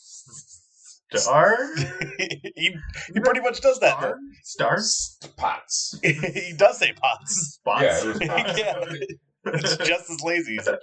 Star? 1.14 1.56
he, 2.56 2.74
he 3.14 3.20
pretty 3.20 3.40
much 3.40 3.60
does 3.60 3.78
that. 3.80 3.98
Star? 3.98 4.16
Stars? 4.42 5.18
Pots. 5.36 5.98
he 6.02 6.52
does 6.56 6.78
say 6.78 6.92
pots. 6.92 7.58
Spots? 7.60 7.82
Yeah, 7.82 8.00
it 8.02 8.06
was 8.06 8.18
Pots. 8.28 8.58
Yeah. 8.58 8.84
It's 9.46 9.76
just 9.76 10.10
as 10.10 10.22
lazy. 10.22 10.52
He's 10.54 10.66
like, 10.66 10.78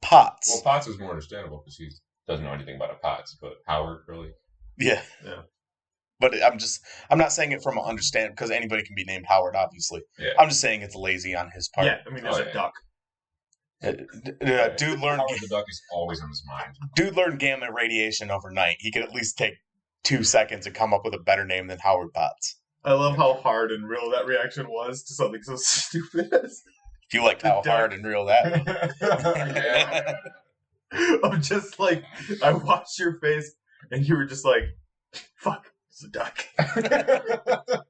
pots. 0.00 0.48
Well, 0.54 0.62
pots 0.62 0.86
is 0.86 0.96
more 1.00 1.10
understandable 1.10 1.60
because 1.64 1.76
he 1.76 1.88
doesn't 2.28 2.44
know 2.44 2.52
anything 2.52 2.76
about 2.76 2.92
a 2.92 2.94
Potts, 2.94 3.36
but 3.40 3.54
Howard 3.66 4.02
really. 4.06 4.30
yeah. 4.78 5.02
Yeah. 5.24 5.42
But 6.20 6.34
I'm 6.44 6.58
just, 6.58 6.80
I'm 7.10 7.18
not 7.18 7.32
saying 7.32 7.50
it 7.50 7.62
from 7.64 7.78
an 7.78 7.84
understand 7.84 8.30
because 8.34 8.50
anybody 8.52 8.84
can 8.84 8.94
be 8.94 9.04
named 9.04 9.24
Howard, 9.26 9.56
obviously. 9.56 10.02
Yeah. 10.20 10.34
I'm 10.38 10.50
just 10.50 10.60
saying 10.60 10.82
it's 10.82 10.94
lazy 10.94 11.34
on 11.34 11.50
his 11.52 11.68
part. 11.74 11.86
Yeah, 11.86 11.96
I 12.06 12.14
mean, 12.14 12.22
there's 12.22 12.36
Oh, 12.36 12.42
a 12.42 12.46
yeah. 12.46 12.52
duck. 12.52 12.72
Uh, 13.82 13.92
uh, 14.44 14.68
dude 14.76 15.00
learned, 15.00 15.20
Howard 15.20 15.40
the 15.40 15.48
Duck 15.50 15.64
is 15.68 15.80
always 15.92 16.20
on 16.20 16.28
his 16.28 16.42
mind. 16.46 16.74
dude 16.96 17.16
learned 17.16 17.38
gamma 17.38 17.72
radiation 17.72 18.30
overnight. 18.30 18.76
He 18.80 18.90
could 18.92 19.02
at 19.02 19.12
least 19.14 19.38
take 19.38 19.54
two 20.04 20.22
seconds 20.22 20.66
and 20.66 20.74
come 20.74 20.92
up 20.92 21.02
with 21.04 21.14
a 21.14 21.18
better 21.18 21.44
name 21.46 21.66
than 21.68 21.78
Howard 21.78 22.12
Potts. 22.12 22.56
I 22.84 22.92
love 22.92 23.16
how 23.16 23.34
hard 23.34 23.70
and 23.72 23.88
real 23.88 24.10
that 24.10 24.26
reaction 24.26 24.66
was 24.68 25.02
to 25.04 25.14
something 25.14 25.42
so 25.42 25.56
stupid 25.58 26.32
as 26.32 26.62
If 27.08 27.14
you 27.14 27.22
liked 27.24 27.42
how 27.42 27.62
Duck. 27.62 27.66
hard 27.74 27.92
and 27.92 28.04
real 28.06 28.26
that. 28.26 28.94
yeah. 29.56 30.16
I'm 31.24 31.40
just 31.40 31.78
like 31.78 32.04
I 32.42 32.52
watched 32.52 32.98
your 32.98 33.14
face 33.20 33.52
and 33.90 34.06
you 34.06 34.16
were 34.16 34.24
just 34.26 34.44
like, 34.44 34.64
fuck, 35.36 35.70
it's 35.90 36.04
a 36.04 36.08
duck. 36.08 36.44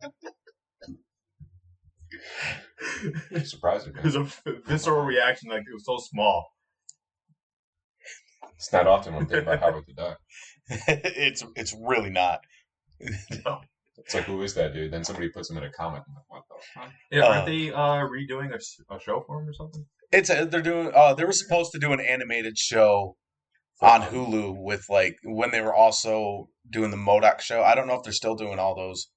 Surprising. 3.45 3.95
it 3.97 4.05
was 4.05 4.17
a 4.17 4.27
visceral 4.67 5.05
reaction, 5.05 5.51
like 5.51 5.61
it 5.61 5.73
was 5.75 5.85
so 5.85 5.99
small. 5.99 6.47
It's 8.57 8.73
not 8.73 8.87
often 8.87 9.15
when 9.15 9.27
thinking 9.27 9.49
about 9.49 9.61
Howard 9.61 9.85
the 9.87 9.95
Duck. 9.95 10.19
it's 10.69 11.45
it's 11.57 11.75
really 11.81 12.11
not. 12.11 12.41
No. 13.45 13.61
It's 13.97 14.15
like, 14.15 14.25
who 14.25 14.43
is 14.43 14.55
that 14.55 14.73
dude? 14.73 14.93
Then 14.93 15.05
somebody 15.05 15.29
puts 15.29 15.51
him 15.51 15.59
in 15.59 15.65
a 15.65 15.71
comic. 15.71 16.03
I'm 16.09 16.15
like, 16.15 16.25
what 16.29 16.43
the 16.49 16.55
fuck? 16.75 16.91
Yeah, 17.11 17.25
Uh, 17.25 17.33
aren't 17.33 17.47
they 17.47 17.71
uh, 17.71 18.07
redoing 18.07 18.55
a 18.55 19.01
show 19.01 19.23
for 19.27 19.41
him 19.41 19.49
or 19.49 19.53
something? 19.53 19.85
It's 20.11 20.31
a, 20.31 20.47
they're 20.47 20.63
doing. 20.63 20.91
Uh, 20.95 21.15
they 21.15 21.25
were 21.25 21.33
supposed 21.33 21.73
to 21.73 21.79
do 21.79 21.93
an 21.93 22.01
animated 22.01 22.59
show 22.59 23.17
on 23.83 24.03
Hulu 24.03 24.57
with 24.57 24.87
like 24.89 25.17
when 25.25 25.51
they 25.51 25.61
were 25.61 25.75
also 25.75 26.49
doing 26.69 26.91
the 26.91 26.97
MODOK 26.97 27.41
show. 27.41 27.63
I 27.63 27.75
don't 27.75 27.87
know 27.87 27.95
if 27.95 28.03
they're 28.03 28.13
still 28.13 28.35
doing 28.35 28.59
all 28.59 28.75
those 28.75 29.11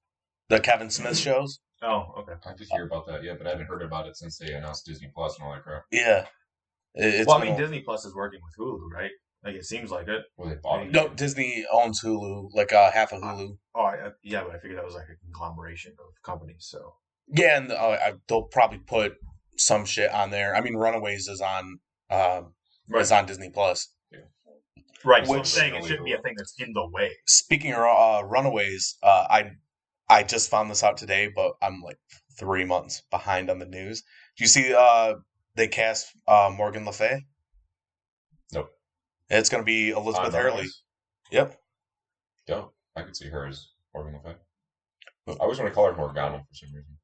the 0.48 0.60
Kevin 0.60 0.90
Smith 0.90 1.18
shows. 1.18 1.60
Oh, 1.84 2.14
okay. 2.18 2.32
I 2.46 2.54
just 2.54 2.72
hear 2.72 2.86
about 2.86 3.06
that, 3.08 3.22
yeah, 3.22 3.34
but 3.36 3.46
I 3.46 3.50
haven't 3.50 3.66
heard 3.66 3.82
about 3.82 4.06
it 4.06 4.16
since 4.16 4.38
they 4.38 4.52
announced 4.54 4.86
Disney 4.86 5.10
Plus 5.14 5.36
and 5.36 5.46
all 5.46 5.52
that 5.52 5.62
crap. 5.62 5.82
Yeah, 5.90 6.26
It- 6.94 7.14
it's 7.14 7.26
well, 7.28 7.38
I 7.38 7.44
mean, 7.44 7.54
a- 7.54 7.58
Disney 7.58 7.80
Plus 7.80 8.04
is 8.04 8.14
working 8.14 8.40
with 8.42 8.54
Hulu, 8.58 8.90
right? 8.90 9.10
Like 9.44 9.56
it 9.56 9.66
seems 9.66 9.90
like 9.90 10.08
it. 10.08 10.24
Well, 10.38 10.48
they 10.48 10.54
bought 10.56 10.86
it. 10.86 10.92
no 10.92 11.08
Disney 11.08 11.66
owns 11.70 12.02
Hulu, 12.02 12.50
like 12.54 12.72
uh, 12.72 12.90
half 12.90 13.12
of 13.12 13.20
Hulu. 13.20 13.58
Oh, 13.74 13.80
I, 13.82 14.06
I- 14.06 14.10
yeah, 14.22 14.42
but 14.44 14.54
I 14.54 14.58
figured 14.58 14.78
that 14.78 14.84
was 14.84 14.94
like 14.94 15.08
a 15.10 15.16
conglomeration 15.26 15.92
of 15.98 16.22
companies. 16.22 16.66
So 16.70 16.94
Yeah, 17.28 17.58
and 17.58 17.70
uh, 17.70 17.98
I, 18.02 18.12
they'll 18.28 18.44
probably 18.44 18.78
put 18.78 19.16
some 19.58 19.84
shit 19.84 20.10
on 20.10 20.30
there. 20.30 20.56
I 20.56 20.60
mean, 20.62 20.76
Runaways 20.76 21.28
is 21.28 21.40
on 21.42 21.78
um, 22.10 22.54
is 22.94 23.12
on 23.12 23.26
Disney 23.26 23.50
Plus. 23.50 23.92
right. 25.04 25.26
So 25.26 25.32
I'm 25.34 25.38
Which- 25.40 25.48
saying 25.48 25.74
it 25.74 25.84
shouldn't 25.84 26.06
be 26.06 26.12
a 26.14 26.22
thing 26.22 26.34
that's 26.38 26.54
in 26.58 26.72
the 26.72 26.88
way. 26.88 27.10
Speaking 27.26 27.74
of 27.74 27.80
uh, 27.82 28.24
Runaways, 28.26 28.96
uh, 29.02 29.26
I 29.28 29.50
I 30.08 30.22
just 30.22 30.50
found 30.50 30.70
this 30.70 30.82
out 30.82 30.96
today, 30.96 31.30
but 31.34 31.52
I'm 31.62 31.80
like 31.82 31.98
three 32.38 32.64
months 32.64 33.02
behind 33.10 33.50
on 33.50 33.58
the 33.58 33.66
news. 33.66 34.02
Do 34.36 34.44
you 34.44 34.48
see 34.48 34.74
uh, 34.74 35.14
they 35.54 35.68
cast 35.68 36.14
uh, 36.26 36.52
Morgan 36.54 36.84
Le 36.84 36.92
Fay? 36.92 37.24
Nope. 38.52 38.70
It's 39.30 39.48
going 39.48 39.62
to 39.62 39.66
be 39.66 39.90
Elizabeth 39.90 40.34
On 40.34 40.40
Hurley. 40.40 40.66
Yep. 41.30 41.58
Yo, 42.48 42.72
I 42.94 43.02
could 43.02 43.16
see 43.16 43.28
her 43.28 43.46
as 43.46 43.68
Morgan 43.94 44.14
Le 44.14 44.20
Fay. 44.20 44.38
I 45.26 45.32
always 45.40 45.58
want 45.58 45.70
to 45.70 45.74
call 45.74 45.86
her 45.86 45.96
Morgana 45.96 46.38
for 46.38 46.54
some 46.54 46.68
reason. 46.74 46.96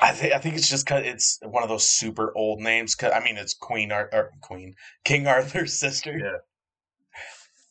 I 0.00 0.12
think 0.12 0.32
I 0.32 0.38
think 0.38 0.56
it's 0.56 0.68
just 0.68 0.86
cause 0.86 1.02
it's 1.04 1.38
one 1.42 1.62
of 1.62 1.68
those 1.68 1.88
super 1.88 2.32
old 2.36 2.60
names. 2.60 2.94
Cause 2.94 3.12
I 3.14 3.20
mean, 3.20 3.36
it's 3.36 3.54
Queen 3.54 3.92
Ar- 3.92 4.10
or 4.12 4.30
Queen 4.40 4.74
King 5.04 5.26
Arthur's 5.26 5.72
sister. 5.78 6.16
Yeah. 6.18 6.38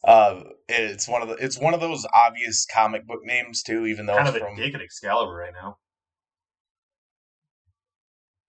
Uh, 0.04 0.44
it's 0.68 1.08
one 1.08 1.22
of 1.22 1.30
the 1.30 1.36
it's 1.36 1.58
one 1.58 1.74
of 1.74 1.80
those 1.80 2.06
obvious 2.14 2.66
comic 2.66 3.08
book 3.08 3.20
names 3.24 3.64
too, 3.64 3.86
even 3.86 4.06
though 4.06 4.16
Kind 4.16 4.28
it's 4.28 4.36
of 4.38 4.44
a 4.44 4.46
from. 4.46 4.56
dick 4.58 4.76
at 4.76 4.82
Excalibur 4.82 5.34
right 5.34 5.54
now. 5.54 5.78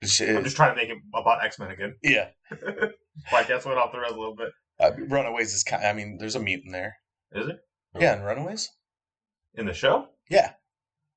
I'm 0.02 0.44
just 0.44 0.56
trying 0.56 0.74
to 0.74 0.76
make 0.76 0.90
it 0.90 0.98
about 1.14 1.44
X 1.44 1.58
Men 1.58 1.70
again. 1.70 1.94
yeah, 2.02 2.28
Podcast 3.32 3.64
went 3.64 3.78
off 3.78 3.92
the 3.92 3.98
rails 3.98 4.14
a 4.14 4.18
little 4.18 4.36
bit. 4.36 4.50
uh, 4.80 4.90
Runaways 5.08 5.54
is 5.54 5.62
kind. 5.64 5.82
I 5.84 5.92
mean, 5.94 6.18
there's 6.18 6.34
a 6.34 6.40
mutant 6.40 6.72
there. 6.72 6.96
Is 7.32 7.48
it 7.48 7.56
Yeah, 7.98 8.16
in 8.16 8.22
Runaways. 8.22 8.70
in 9.54 9.64
the 9.66 9.72
show? 9.72 10.08
Yeah, 10.28 10.52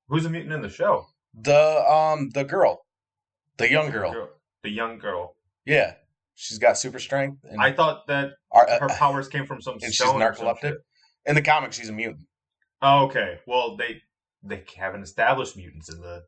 Who's 0.07 0.25
a 0.25 0.29
mutant 0.29 0.53
in 0.53 0.61
the 0.61 0.69
show? 0.69 1.05
the 1.33 1.83
um 1.91 2.29
the 2.29 2.43
girl, 2.45 2.85
the 3.57 3.69
young 3.69 3.91
girl. 3.91 4.29
The 4.63 4.69
young 4.69 4.99
girl. 4.99 5.35
Yeah, 5.65 5.95
she's 6.37 6.59
got 6.59 6.77
super 6.77 6.99
strength. 6.99 7.43
And, 7.43 7.59
I 7.59 7.73
thought 7.73 8.07
that 8.07 8.29
ar- 8.51 8.67
her 8.79 8.89
uh, 8.89 8.95
powers 8.95 9.27
came 9.27 9.45
from 9.45 9.61
some 9.61 9.73
and 9.81 9.93
she's 9.93 10.07
narcoleptic. 10.07 10.75
In 11.25 11.35
the 11.35 11.41
comics, 11.41 11.77
she's 11.77 11.89
a 11.89 11.93
mutant. 11.93 12.27
Oh, 12.81 13.05
okay. 13.05 13.39
Well, 13.45 13.75
they 13.75 14.01
they 14.43 14.63
haven't 14.77 15.01
established 15.03 15.57
mutants 15.57 15.89
in 15.89 15.99
the 15.99 16.23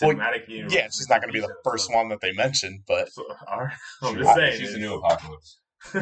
Well, 0.00 0.12
cinematic 0.12 0.48
universe. 0.48 0.74
Yeah, 0.74 0.84
she's 0.86 1.08
not 1.10 1.20
going 1.20 1.28
to 1.28 1.38
be 1.38 1.40
the 1.40 1.54
first 1.64 1.92
one 1.92 2.08
that 2.08 2.20
they 2.22 2.32
mention, 2.32 2.82
but 2.86 3.12
So, 3.12 3.24
right. 3.50 3.72
I'm 4.00 4.16
just 4.16 4.34
saying. 4.34 4.58
She's 4.60 4.74
a 4.74 4.78
new 4.78 4.94
apocalypse. 5.04 5.58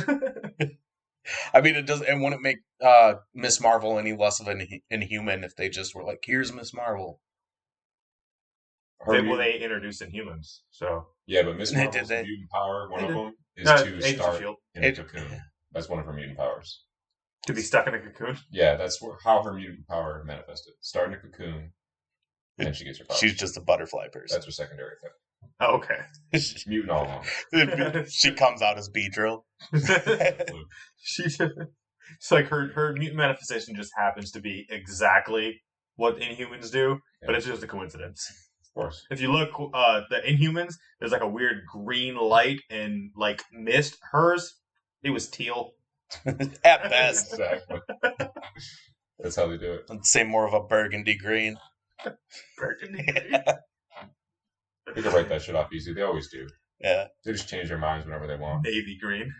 I 1.55 1.61
mean, 1.61 1.77
it 1.77 1.87
does. 1.87 2.03
It 2.03 2.19
wouldn't 2.19 2.43
make 2.43 2.59
uh, 2.83 3.15
Miss 3.35 3.61
Marvel 3.61 3.99
any 3.99 4.15
less 4.15 4.41
of 4.41 4.49
an 4.49 4.67
inhuman 4.91 5.45
if 5.45 5.57
they 5.57 5.69
just 5.69 5.95
were 5.95 6.05
like, 6.05 6.23
"Here's 6.25 6.53
Miss 6.53 6.75
Marvel." 6.75 7.21
Her 9.03 9.13
they, 9.13 9.27
well, 9.29 9.39
mutant- 9.39 9.61
they 9.61 9.65
introduced 9.65 10.03
Inhumans, 10.03 10.59
so 10.71 11.07
yeah, 11.27 11.43
but 11.43 11.57
Miss 11.57 11.71
They 11.71 11.77
did 11.85 11.85
Marvel's 11.87 12.09
they? 12.09 12.23
mutant 12.23 12.51
power, 12.51 12.89
one 12.91 13.05
of 13.05 13.09
them, 13.15 13.35
is 13.57 13.65
No, 13.67 13.77
to 13.77 13.97
Agents 13.97 14.23
start 14.23 14.39
Shield. 14.41 14.57
in 14.75 14.85
a 14.85 14.93
cocoon. 14.93 15.41
That's 15.73 15.89
one 15.89 15.99
of 16.01 16.05
her 16.07 16.13
mutant 16.13 16.37
powers. 16.37 16.85
to 17.47 17.53
be 17.55 17.63
stuck 17.63 17.87
in 17.87 17.95
a 17.95 18.01
cocoon. 18.01 18.37
Yeah, 18.51 18.75
that's 18.77 19.01
where, 19.01 19.17
how 19.25 19.43
her 19.45 19.53
mutant 19.55 19.87
power 19.89 20.23
manifested. 20.27 20.75
Start 20.81 21.09
in 21.09 21.15
a 21.15 21.19
cocoon, 21.19 21.73
and 22.59 22.75
she 22.77 22.85
gets 22.85 22.99
her 22.99 23.05
powers. 23.07 23.21
She's 23.21 23.35
just 23.35 23.57
a 23.57 23.61
butterfly 23.61 24.09
person. 24.09 24.35
That's 24.35 24.47
her 24.47 24.53
secondary 24.53 24.97
thing. 25.01 25.11
Oh, 25.61 25.77
okay. 25.77 26.01
She's 26.35 26.65
mutant 26.67 26.91
all 26.91 27.05
along. 27.07 28.05
she 28.11 28.33
comes 28.33 28.61
out 28.63 28.77
as 28.79 28.91
Beedrill. 28.91 29.45
she 31.01 31.23
just, 31.25 31.41
it's 31.41 32.31
like 32.31 32.47
her 32.49 32.73
her 32.75 32.93
mutant 32.93 33.17
manifestation 33.17 33.75
just 33.77 33.93
happens 33.97 34.33
to 34.33 34.41
be 34.41 34.67
exactly 34.69 35.63
what 35.97 36.19
Inhumans 36.19 36.71
do, 36.73 36.99
but 37.25 37.35
it's 37.37 37.47
just 37.47 37.63
a 37.63 37.67
coincidence. 37.67 38.27
Of 38.77 38.83
course. 38.83 39.07
If 39.11 39.21
you 39.21 39.33
look, 39.33 39.51
uh, 39.75 40.03
the 40.11 40.17
Inhumans, 40.27 40.75
there's 40.99 41.13
like 41.13 41.23
a 41.23 41.29
weird 41.29 41.65
green 41.67 42.17
light 42.17 42.61
and 42.71 43.11
like 43.17 43.43
mist. 43.53 43.97
Hers, 44.13 44.55
it 45.03 45.11
was 45.11 45.29
teal. 45.29 45.73
At 46.27 46.91
best, 46.91 47.33
Exactly. 47.33 47.81
That's 49.19 49.37
how 49.37 49.47
they 49.49 49.59
do 49.59 49.75
it. 49.75 49.87
I'd 49.91 50.07
say 50.07 50.25
more 50.25 50.47
of 50.47 50.55
a 50.55 50.63
burgundy 50.67 51.17
green. 51.17 51.57
Burgundy. 52.57 53.07
They 54.95 55.03
can 55.03 55.13
write 55.13 55.29
that 55.29 55.43
shit 55.43 55.55
off 55.55 55.73
easy. 55.73 55.93
They 55.93 56.03
always 56.03 56.29
do. 56.31 56.49
Yeah. 56.81 57.07
They 57.25 57.33
just 57.33 57.49
change 57.49 57.69
their 57.69 57.79
minds 57.79 58.07
whenever 58.07 58.27
they 58.27 58.37
want. 58.37 58.65
Navy 58.65 58.99
green. 59.01 59.33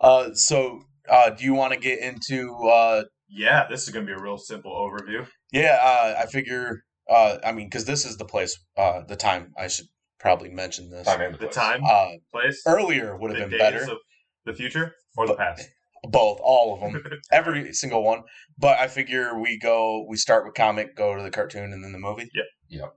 Uh, 0.00 0.32
so, 0.32 0.80
uh, 1.08 1.30
do 1.30 1.44
you 1.44 1.54
want 1.54 1.72
to 1.74 1.78
get 1.78 1.98
into? 2.00 2.54
Uh, 2.66 3.04
Yeah, 3.28 3.66
this 3.68 3.82
is 3.86 3.90
gonna 3.90 4.06
be 4.06 4.12
a 4.12 4.18
real 4.18 4.38
simple 4.38 4.72
overview. 4.72 5.26
yeah, 5.52 5.78
uh, 5.82 6.22
I 6.22 6.26
figure. 6.26 6.84
Uh, 7.08 7.38
I 7.44 7.52
mean, 7.52 7.66
because 7.66 7.84
this 7.86 8.04
is 8.04 8.16
the 8.16 8.24
place, 8.24 8.58
uh, 8.76 9.02
the 9.08 9.16
time. 9.16 9.52
I 9.58 9.68
should 9.68 9.86
probably 10.20 10.50
mention 10.50 10.90
this. 10.90 11.06
Time 11.06 11.20
and 11.20 11.34
the 11.34 11.38
The 11.38 11.44
place. 11.46 11.54
time, 11.54 11.80
Uh, 11.84 12.08
place, 12.32 12.62
earlier 12.66 13.16
would 13.16 13.30
have 13.30 13.38
been 13.38 13.50
days 13.50 13.58
better. 13.60 13.82
of 13.90 13.98
the 14.44 14.52
future 14.54 14.92
or 15.16 15.26
the 15.26 15.34
past. 15.34 15.68
Both, 16.04 16.38
all 16.42 16.74
of 16.74 16.80
them, 16.80 17.02
every 17.32 17.72
single 17.72 18.04
one. 18.04 18.22
But 18.56 18.78
I 18.78 18.86
figure 18.86 19.38
we 19.38 19.58
go. 19.58 20.04
We 20.08 20.16
start 20.16 20.44
with 20.44 20.54
comic, 20.54 20.94
go 20.96 21.16
to 21.16 21.22
the 21.22 21.30
cartoon, 21.30 21.72
and 21.72 21.82
then 21.82 21.90
the 21.92 21.98
movie. 21.98 22.30
Yep. 22.34 22.44
Yep. 22.68 22.94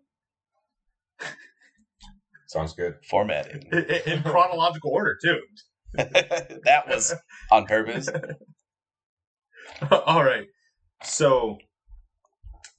Sounds 2.47 2.74
good. 2.74 2.95
Formatted. 3.10 3.65
in, 3.71 4.13
in 4.17 4.24
chronological 4.24 4.91
order 4.91 5.17
too. 5.24 5.39
that 5.95 6.84
was 6.88 7.13
on 7.52 7.65
purpose. 7.65 8.08
All 9.89 10.24
right. 10.24 10.45
So, 11.04 11.58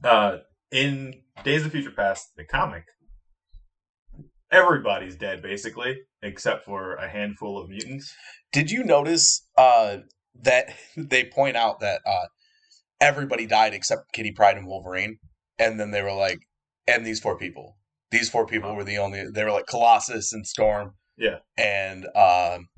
uh, 0.04 0.38
in 0.70 1.21
Days 1.44 1.66
of 1.66 1.72
Future 1.72 1.90
Past, 1.90 2.32
the 2.36 2.44
comic, 2.44 2.84
everybody's 4.50 5.16
dead 5.16 5.42
basically, 5.42 6.00
except 6.22 6.64
for 6.64 6.94
a 6.94 7.08
handful 7.08 7.60
of 7.60 7.68
mutants. 7.68 8.14
Did 8.52 8.70
you 8.70 8.84
notice 8.84 9.46
uh, 9.56 9.98
that 10.42 10.74
they 10.96 11.24
point 11.24 11.56
out 11.56 11.80
that 11.80 12.00
uh, 12.06 12.26
everybody 13.00 13.46
died 13.46 13.74
except 13.74 14.12
Kitty 14.12 14.32
Pryde 14.32 14.56
and 14.56 14.66
Wolverine, 14.66 15.18
and 15.58 15.80
then 15.80 15.90
they 15.90 16.02
were 16.02 16.14
like, 16.14 16.40
and 16.86 17.04
these 17.06 17.20
four 17.20 17.36
people. 17.36 17.76
These 18.10 18.28
four 18.28 18.46
people 18.46 18.74
were 18.74 18.84
the 18.84 18.98
only. 18.98 19.24
They 19.32 19.44
were 19.44 19.52
like 19.52 19.66
Colossus 19.66 20.32
and 20.32 20.46
Storm. 20.46 20.94
Yeah. 21.16 21.38
And 21.56 22.06
um, 22.14 22.68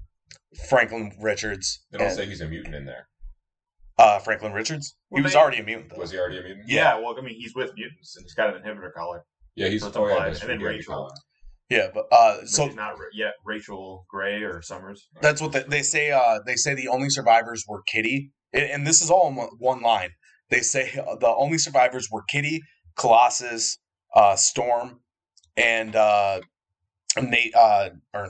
Franklin 0.68 1.12
Richards. 1.20 1.84
They 1.90 1.98
don't 1.98 2.08
and- 2.08 2.16
say 2.16 2.26
he's 2.26 2.40
a 2.40 2.46
mutant 2.46 2.74
in 2.74 2.84
there. 2.84 3.08
Uh, 3.98 4.18
Franklin 4.18 4.52
Richards. 4.52 4.96
Well, 5.10 5.18
he 5.20 5.22
was 5.22 5.32
they- 5.32 5.38
already 5.38 5.58
a 5.58 5.64
mutant. 5.64 5.90
Though. 5.90 6.00
Was 6.00 6.10
he 6.10 6.18
already 6.18 6.38
a 6.38 6.42
mutant? 6.42 6.68
Yeah. 6.68 6.98
well, 6.98 7.14
I 7.18 7.22
mean, 7.22 7.36
he's 7.38 7.54
with 7.54 7.72
mutants 7.76 8.16
and 8.16 8.24
he's 8.24 8.34
got 8.34 8.54
an 8.54 8.62
inhibitor 8.62 8.92
collar. 8.92 9.24
Yeah, 9.54 9.68
he's 9.68 9.82
So 9.82 9.88
it's 9.88 9.96
oh, 9.96 10.06
yeah, 10.06 10.12
implied. 10.14 10.28
that's 10.30 10.40
And 10.40 10.50
then 10.50 10.58
true, 10.58 10.68
Rachel. 10.68 10.94
Collins. 10.94 11.20
Yeah, 11.70 11.86
but 11.94 12.04
uh, 12.12 12.40
So 12.44 12.68
so 12.68 12.74
not 12.74 12.90
Ra- 12.98 13.06
yet 13.14 13.32
Rachel 13.44 14.04
Gray 14.10 14.42
or 14.42 14.60
Summers. 14.62 15.08
That's 15.22 15.40
what 15.40 15.52
they, 15.52 15.62
they 15.66 15.82
say. 15.82 16.10
Uh, 16.10 16.40
they 16.44 16.56
say 16.56 16.74
the 16.74 16.88
only 16.88 17.08
survivors 17.08 17.64
were 17.66 17.82
Kitty, 17.86 18.30
and, 18.52 18.64
and 18.64 18.86
this 18.86 19.00
is 19.00 19.10
all 19.10 19.28
in 19.28 19.36
one- 19.36 19.48
one 19.58 19.80
line. 19.80 20.10
They 20.50 20.60
say 20.60 20.92
uh, 20.98 21.16
the 21.16 21.28
only 21.34 21.56
survivors 21.58 22.08
were 22.12 22.22
Kitty, 22.28 22.60
Colossus, 22.98 23.78
uh, 24.14 24.36
Storm, 24.36 25.00
and 25.56 25.96
uh, 25.96 26.40
Nate 27.20 27.54
uh, 27.54 27.90
or 28.12 28.28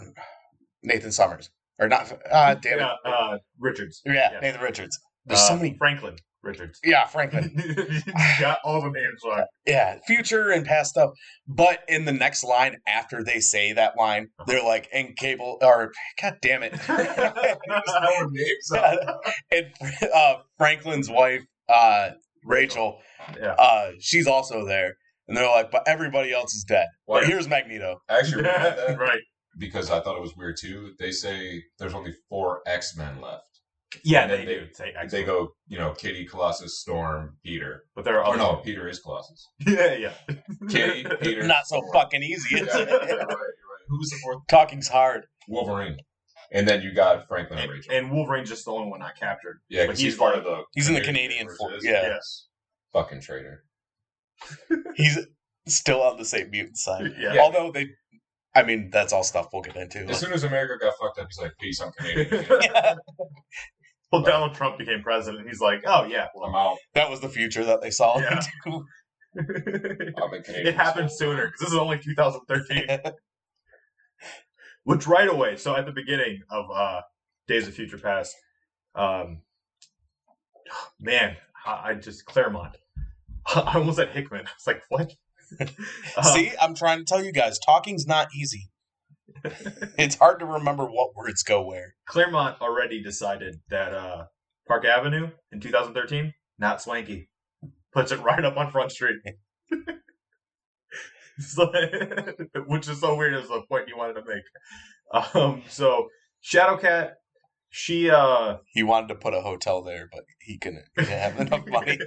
Nathan 0.82 1.10
Summers, 1.10 1.50
or 1.78 1.88
not? 1.88 2.12
Uh, 2.30 2.54
damn 2.54 2.78
it, 2.78 2.82
Yeah, 3.04 3.10
uh, 3.10 3.38
Richards. 3.58 4.00
yeah, 4.06 4.30
yeah. 4.32 4.40
Nathan 4.40 4.60
Richards. 4.60 4.98
There's 5.26 5.40
so 5.46 5.54
Uh, 5.54 5.56
many. 5.58 5.76
Franklin 5.78 6.16
Richards. 6.42 6.78
Yeah, 6.84 7.06
Franklin. 7.06 7.50
you 8.06 8.12
got 8.38 8.58
all 8.64 8.82
the 8.82 8.90
names 8.90 9.20
right. 9.26 9.46
Yeah, 9.66 9.98
future 10.06 10.50
and 10.50 10.66
past 10.66 10.90
stuff. 10.90 11.10
But 11.48 11.80
in 11.88 12.04
the 12.04 12.12
next 12.12 12.44
line, 12.44 12.76
after 12.86 13.24
they 13.24 13.40
say 13.40 13.72
that 13.72 13.96
line, 13.96 14.28
they're 14.46 14.62
like, 14.62 14.88
"And 14.92 15.16
Cable," 15.16 15.56
or 15.62 15.92
God 16.20 16.36
damn 16.42 16.62
it. 16.62 16.74
Our 16.90 18.28
names 18.30 18.70
and 19.50 19.66
uh, 20.14 20.34
Franklin's 20.58 21.08
wife, 21.10 21.42
uh, 21.68 22.10
Rachel, 22.44 22.98
Yeah. 23.38 23.52
uh, 23.52 23.92
she's 24.00 24.26
also 24.26 24.66
there. 24.66 24.96
And 25.26 25.36
they're 25.36 25.48
like, 25.48 25.70
but 25.70 25.84
everybody 25.88 26.34
else 26.34 26.54
is 26.54 26.64
dead. 26.64 26.86
Why- 27.06 27.20
But 27.20 27.28
here's 27.28 27.48
Magneto. 27.48 27.96
Actually 28.10 28.42
read 28.42 28.98
right. 28.98 29.20
because 29.58 29.90
I 29.90 30.00
thought 30.00 30.16
it 30.16 30.20
was 30.20 30.36
weird 30.36 30.58
too. 30.60 30.92
They 30.98 31.12
say 31.12 31.62
there's 31.78 31.94
only 31.94 32.12
four 32.28 32.60
X 32.66 32.94
Men 32.98 33.22
left. 33.22 33.53
Yeah, 34.02 34.22
And 34.22 34.32
they, 34.32 34.44
do. 34.44 34.66
Say 34.72 34.92
They 35.10 35.22
go, 35.24 35.54
you 35.68 35.78
know, 35.78 35.92
Kitty, 35.92 36.24
Colossus, 36.24 36.80
Storm, 36.80 37.36
Peter. 37.44 37.84
but 37.94 38.04
there 38.04 38.18
are 38.18 38.24
Oh 38.26 38.30
other. 38.30 38.38
no, 38.38 38.56
Peter 38.56 38.88
is 38.88 38.98
Colossus. 39.00 39.46
yeah, 39.66 39.94
yeah. 39.94 40.12
Kitty, 40.68 41.04
Peter, 41.20 41.42
Not 41.46 41.66
so 41.66 41.76
Storm. 41.76 41.90
fucking 41.92 42.22
easy. 42.22 42.56
Yeah, 42.56 42.62
Is 42.64 42.74
you're 42.74 42.86
right, 42.86 43.08
you're 43.08 43.18
right. 43.18 43.26
Who's 43.88 44.10
the 44.10 44.16
fourth? 44.22 44.38
Talking's 44.48 44.88
hard. 44.88 45.26
Wolverine. 45.48 45.98
And 46.52 46.66
then 46.68 46.82
you 46.82 46.92
got 46.92 47.26
Franklin 47.28 47.58
and 47.58 47.70
And, 47.70 47.72
Rachel. 47.80 47.94
and 47.94 48.10
Wolverine's 48.12 48.48
just 48.48 48.64
the 48.64 48.70
only 48.72 48.88
one 48.90 49.00
not 49.00 49.16
captured. 49.18 49.60
yeah, 49.68 49.86
but 49.86 49.96
he's, 49.96 50.04
he's 50.12 50.16
part 50.16 50.36
of 50.36 50.44
the. 50.44 50.62
He's 50.74 50.88
in 50.88 50.94
the 50.94 51.00
Canadian 51.00 51.48
force, 51.58 51.82
yeah. 51.84 52.02
Yes. 52.02 52.48
Fucking 52.92 53.20
traitor. 53.22 53.64
He's 54.94 55.18
still 55.66 56.02
on 56.02 56.16
the 56.18 56.24
same 56.24 56.50
mutant 56.50 56.76
side. 56.76 57.10
Yeah. 57.18 57.38
Although 57.40 57.72
they, 57.72 57.86
I 58.54 58.62
mean, 58.62 58.90
that's 58.92 59.12
all 59.12 59.24
stuff 59.24 59.48
we'll 59.52 59.62
get 59.62 59.76
into. 59.76 60.00
As 60.06 60.20
soon 60.20 60.32
as 60.32 60.44
America 60.44 60.74
got 60.84 60.94
fucked 61.00 61.18
up, 61.18 61.26
he's 61.28 61.38
like, 61.40 61.52
"Peace, 61.60 61.80
I'm 61.80 61.90
Canadian." 61.92 62.44
Well, 64.14 64.22
Donald 64.22 64.54
Trump 64.54 64.78
became 64.78 65.02
president. 65.02 65.46
He's 65.46 65.60
like, 65.60 65.82
oh 65.86 66.04
yeah, 66.04 66.26
I'm 66.44 66.54
out. 66.54 66.76
that 66.94 67.10
was 67.10 67.20
the 67.20 67.28
future 67.28 67.64
that 67.64 67.80
they 67.80 67.90
saw. 67.90 68.18
Yeah. 68.18 68.40
into. 68.66 68.84
I'm 69.36 70.34
in 70.34 70.42
Canadian. 70.42 70.66
it 70.68 70.74
happened 70.76 71.10
sooner 71.10 71.46
because 71.46 71.60
this 71.60 71.68
is 71.70 71.76
only 71.76 71.98
2013. 71.98 72.98
Which 74.84 75.06
right 75.06 75.28
away, 75.28 75.56
so 75.56 75.74
at 75.74 75.86
the 75.86 75.92
beginning 75.92 76.42
of 76.50 76.66
uh, 76.72 77.00
Days 77.48 77.66
of 77.66 77.74
Future 77.74 77.98
Past, 77.98 78.34
um, 78.94 79.40
man, 81.00 81.36
I, 81.66 81.90
I 81.90 81.94
just 81.94 82.26
Claremont. 82.26 82.76
I 83.46 83.74
almost 83.74 83.96
said 83.96 84.10
Hickman. 84.10 84.40
I 84.46 84.50
was 84.50 84.66
like, 84.66 84.82
what? 84.88 85.12
Uh, 86.16 86.22
See, 86.22 86.52
I'm 86.60 86.74
trying 86.74 86.98
to 86.98 87.04
tell 87.04 87.24
you 87.24 87.32
guys, 87.32 87.58
talking's 87.58 88.06
not 88.06 88.28
easy. 88.34 88.70
it's 89.98 90.16
hard 90.16 90.40
to 90.40 90.46
remember 90.46 90.84
what 90.84 91.14
words 91.14 91.42
go 91.42 91.64
where. 91.66 91.94
Claremont 92.06 92.60
already 92.60 93.02
decided 93.02 93.56
that 93.68 93.92
uh, 93.94 94.24
Park 94.66 94.84
Avenue 94.84 95.30
in 95.52 95.60
2013 95.60 96.32
not 96.58 96.80
swanky. 96.80 97.28
Puts 97.92 98.12
it 98.12 98.20
right 98.20 98.44
up 98.44 98.56
on 98.56 98.70
Front 98.70 98.92
Street. 98.92 99.16
So- 101.38 101.72
which 102.66 102.88
is 102.88 103.00
so 103.00 103.16
weird 103.16 103.34
as 103.34 103.48
the 103.48 103.62
point 103.68 103.88
you 103.88 103.96
wanted 103.96 104.14
to 104.14 104.22
make. 104.24 105.34
Um, 105.34 105.62
so 105.68 106.08
Shadowcat, 106.44 107.14
she 107.70 108.08
uh 108.08 108.58
He 108.72 108.84
wanted 108.84 109.08
to 109.08 109.14
put 109.16 109.34
a 109.34 109.40
hotel 109.40 109.82
there, 109.82 110.08
but 110.12 110.22
he 110.40 110.58
couldn't, 110.58 110.84
he 110.96 111.02
didn't 111.02 111.18
have 111.18 111.40
enough 111.40 111.66
money. 111.66 111.98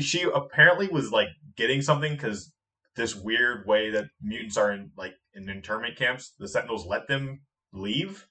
she 0.00 0.22
apparently 0.22 0.88
was 0.88 1.12
like 1.12 1.28
getting 1.56 1.80
something 1.80 2.12
because 2.12 2.52
this 2.96 3.14
weird 3.14 3.66
way 3.66 3.90
that 3.90 4.06
mutants 4.20 4.56
are 4.56 4.72
in 4.72 4.90
like 4.96 5.14
in 5.34 5.48
internment 5.48 5.96
camps, 5.96 6.34
the 6.38 6.48
Sentinels 6.48 6.86
let 6.86 7.08
them 7.08 7.40
leave 7.72 8.26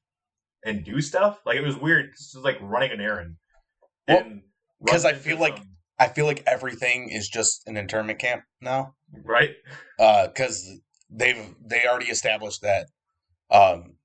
and 0.66 0.84
do 0.86 1.02
stuff. 1.02 1.40
Like 1.46 1.58
it 1.58 1.66
was 1.66 1.78
weird. 1.78 2.12
This 2.12 2.34
was 2.36 2.44
like 2.44 2.58
running 2.62 2.92
an 2.92 3.02
errand. 3.02 3.38
Well, 4.08 4.20
And 4.20 4.42
'cause 4.88 5.06
I 5.06 5.14
feel 5.14 5.38
like- 5.38 5.60
I 6.00 6.08
feel 6.08 6.26
like 6.26 6.42
everything 6.48 7.10
is 7.10 7.30
just 7.30 7.68
an 7.68 7.78
internment 7.78 8.18
camp 8.18 8.44
now, 8.60 8.96
right. 9.24 9.52
because 9.98 10.68
they've 11.12 11.54
they 11.64 11.86
already 11.86 12.10
established 12.10 12.62
that 12.64 12.88
um, 13.52 13.98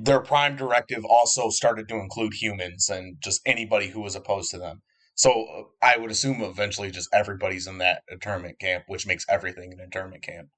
their 0.00 0.20
prime 0.20 0.56
directive 0.56 1.04
also 1.04 1.50
started 1.50 1.86
to 1.88 1.96
include 1.96 2.32
humans 2.32 2.88
and 2.88 3.16
just 3.22 3.42
anybody 3.44 3.88
who 3.88 4.00
was 4.00 4.14
opposed 4.14 4.50
to 4.52 4.58
them. 4.58 4.80
So 5.16 5.30
uh, 5.44 5.62
I 5.84 5.98
would 5.98 6.10
assume 6.10 6.40
eventually 6.40 6.90
just 6.90 7.08
everybody's 7.12 7.66
in 7.66 7.76
that 7.78 8.02
internment 8.10 8.58
camp, 8.58 8.84
which 8.86 9.06
makes 9.06 9.26
everything 9.28 9.72
an 9.72 9.80
internment 9.80 10.22
camp. 10.22 10.48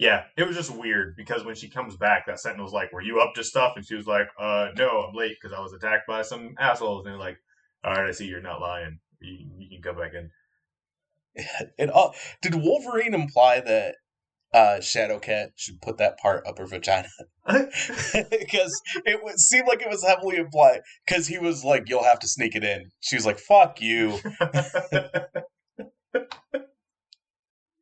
Yeah, 0.00 0.24
it 0.38 0.44
was 0.44 0.56
just 0.56 0.74
weird 0.74 1.14
because 1.14 1.44
when 1.44 1.54
she 1.54 1.68
comes 1.68 1.94
back, 1.94 2.24
that 2.26 2.40
Sentinel's 2.40 2.72
like, 2.72 2.90
"Were 2.90 3.02
you 3.02 3.20
up 3.20 3.34
to 3.34 3.44
stuff?" 3.44 3.74
And 3.76 3.84
she 3.84 3.94
was 3.94 4.06
like, 4.06 4.28
"Uh, 4.38 4.68
no, 4.74 5.02
I'm 5.02 5.14
late 5.14 5.36
because 5.38 5.54
I 5.54 5.60
was 5.60 5.74
attacked 5.74 6.06
by 6.08 6.22
some 6.22 6.54
assholes." 6.58 7.04
And 7.04 7.12
they're 7.12 7.20
like, 7.20 7.36
"All 7.84 7.92
right, 7.92 8.08
I 8.08 8.10
see 8.12 8.24
you're 8.24 8.40
not 8.40 8.62
lying. 8.62 8.98
You, 9.20 9.50
you 9.58 9.68
can 9.68 9.82
come 9.82 10.00
back 10.02 10.14
in." 10.14 10.30
It 11.78 11.90
all 11.90 12.14
did 12.40 12.54
Wolverine 12.54 13.12
imply 13.12 13.60
that 13.60 13.96
uh, 14.54 14.78
Shadowcat 14.80 15.50
should 15.56 15.82
put 15.82 15.98
that 15.98 16.16
part 16.18 16.46
up 16.46 16.56
her 16.56 16.66
vagina 16.66 17.08
because 17.46 18.80
it 19.04 19.22
would 19.22 19.38
seem 19.38 19.66
like 19.66 19.82
it 19.82 19.90
was 19.90 20.02
heavily 20.02 20.38
implied 20.38 20.80
because 21.06 21.26
he 21.26 21.36
was 21.36 21.62
like, 21.62 21.90
"You'll 21.90 22.04
have 22.04 22.20
to 22.20 22.28
sneak 22.28 22.56
it 22.56 22.64
in." 22.64 22.90
She 23.00 23.16
was 23.16 23.26
like, 23.26 23.38
"Fuck 23.38 23.82
you." 23.82 24.18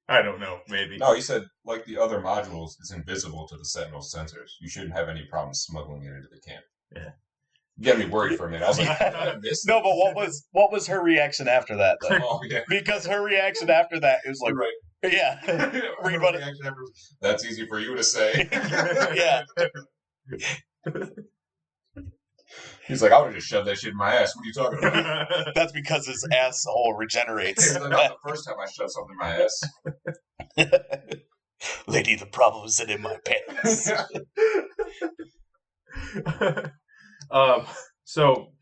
I 0.09 0.23
don't 0.23 0.40
know, 0.40 0.61
maybe. 0.68 0.97
No, 0.97 1.12
he 1.14 1.21
said 1.21 1.44
like 1.64 1.85
the 1.85 1.99
other 1.99 2.21
modules 2.21 2.71
is 2.81 2.92
invisible 2.94 3.47
to 3.49 3.57
the 3.57 3.64
Sentinel 3.64 4.01
sensors. 4.01 4.53
You 4.61 4.68
shouldn't 4.68 4.94
have 4.94 5.09
any 5.09 5.27
problem 5.31 5.53
smuggling 5.55 6.03
it 6.05 6.09
into 6.16 6.29
the 6.33 6.40
camp. 6.49 6.64
Yeah. 6.94 7.11
You 7.77 7.85
got 7.85 7.99
me 7.99 8.07
worried 8.07 8.37
for 8.38 8.47
a 8.47 8.51
minute. 8.51 8.64
I 8.64 8.68
was 8.68 8.79
like, 8.79 9.01
I 9.01 9.37
missed 9.40 9.64
No, 9.68 9.81
but 9.83 9.94
what 9.94 10.16
was 10.16 10.47
what 10.53 10.73
was 10.73 10.87
her 10.88 11.03
reaction 11.03 11.47
after 11.47 11.77
that 11.77 11.99
though? 12.01 12.18
Oh 12.23 12.40
yeah. 12.49 12.61
Because 12.68 13.07
her 13.07 13.23
reaction 13.23 13.68
after 13.71 14.01
that 14.01 14.21
is 14.25 14.40
like, 14.42 14.55
right. 14.55 14.73
yeah, 15.12 15.37
Her 15.47 15.83
Rebut- 16.03 16.35
reaction 16.35 16.66
after- 16.66 16.81
That's 17.21 17.44
easy 17.44 17.66
for 17.66 17.79
you 17.79 17.94
to 17.94 18.03
say. 18.03 18.49
yeah. 19.14 19.42
He's 22.88 23.03
like, 23.03 23.12
I 23.12 23.18
would 23.18 23.27
have 23.27 23.35
just 23.35 23.48
shoved 23.48 23.68
that 23.68 23.79
shit 23.79 23.90
in 23.90 23.96
my 23.96 24.14
ass. 24.14 24.35
What 24.35 24.44
are 24.44 24.46
you 24.46 24.53
talking 24.55 24.79
about? 24.79 25.29
That's 25.55 25.72
because 25.72 26.07
his 26.07 26.27
asshole 26.33 26.94
regenerates. 26.94 27.72
He's 27.72 27.79
like, 27.79 27.90
"Not 27.90 28.16
the 28.22 28.29
first 28.29 28.46
time 28.46 28.57
I 28.59 28.66
shoved 28.66 28.90
something 28.90 29.12
in 29.12 29.18
my 29.18 29.44
ass. 29.44 31.20
Lady, 31.87 32.14
the 32.16 32.27
problem 32.27 32.66
isn't 32.66 32.90
in 32.90 33.03
my 33.03 33.16
pants. 33.27 33.92
um, 37.31 37.66
so 38.05 38.53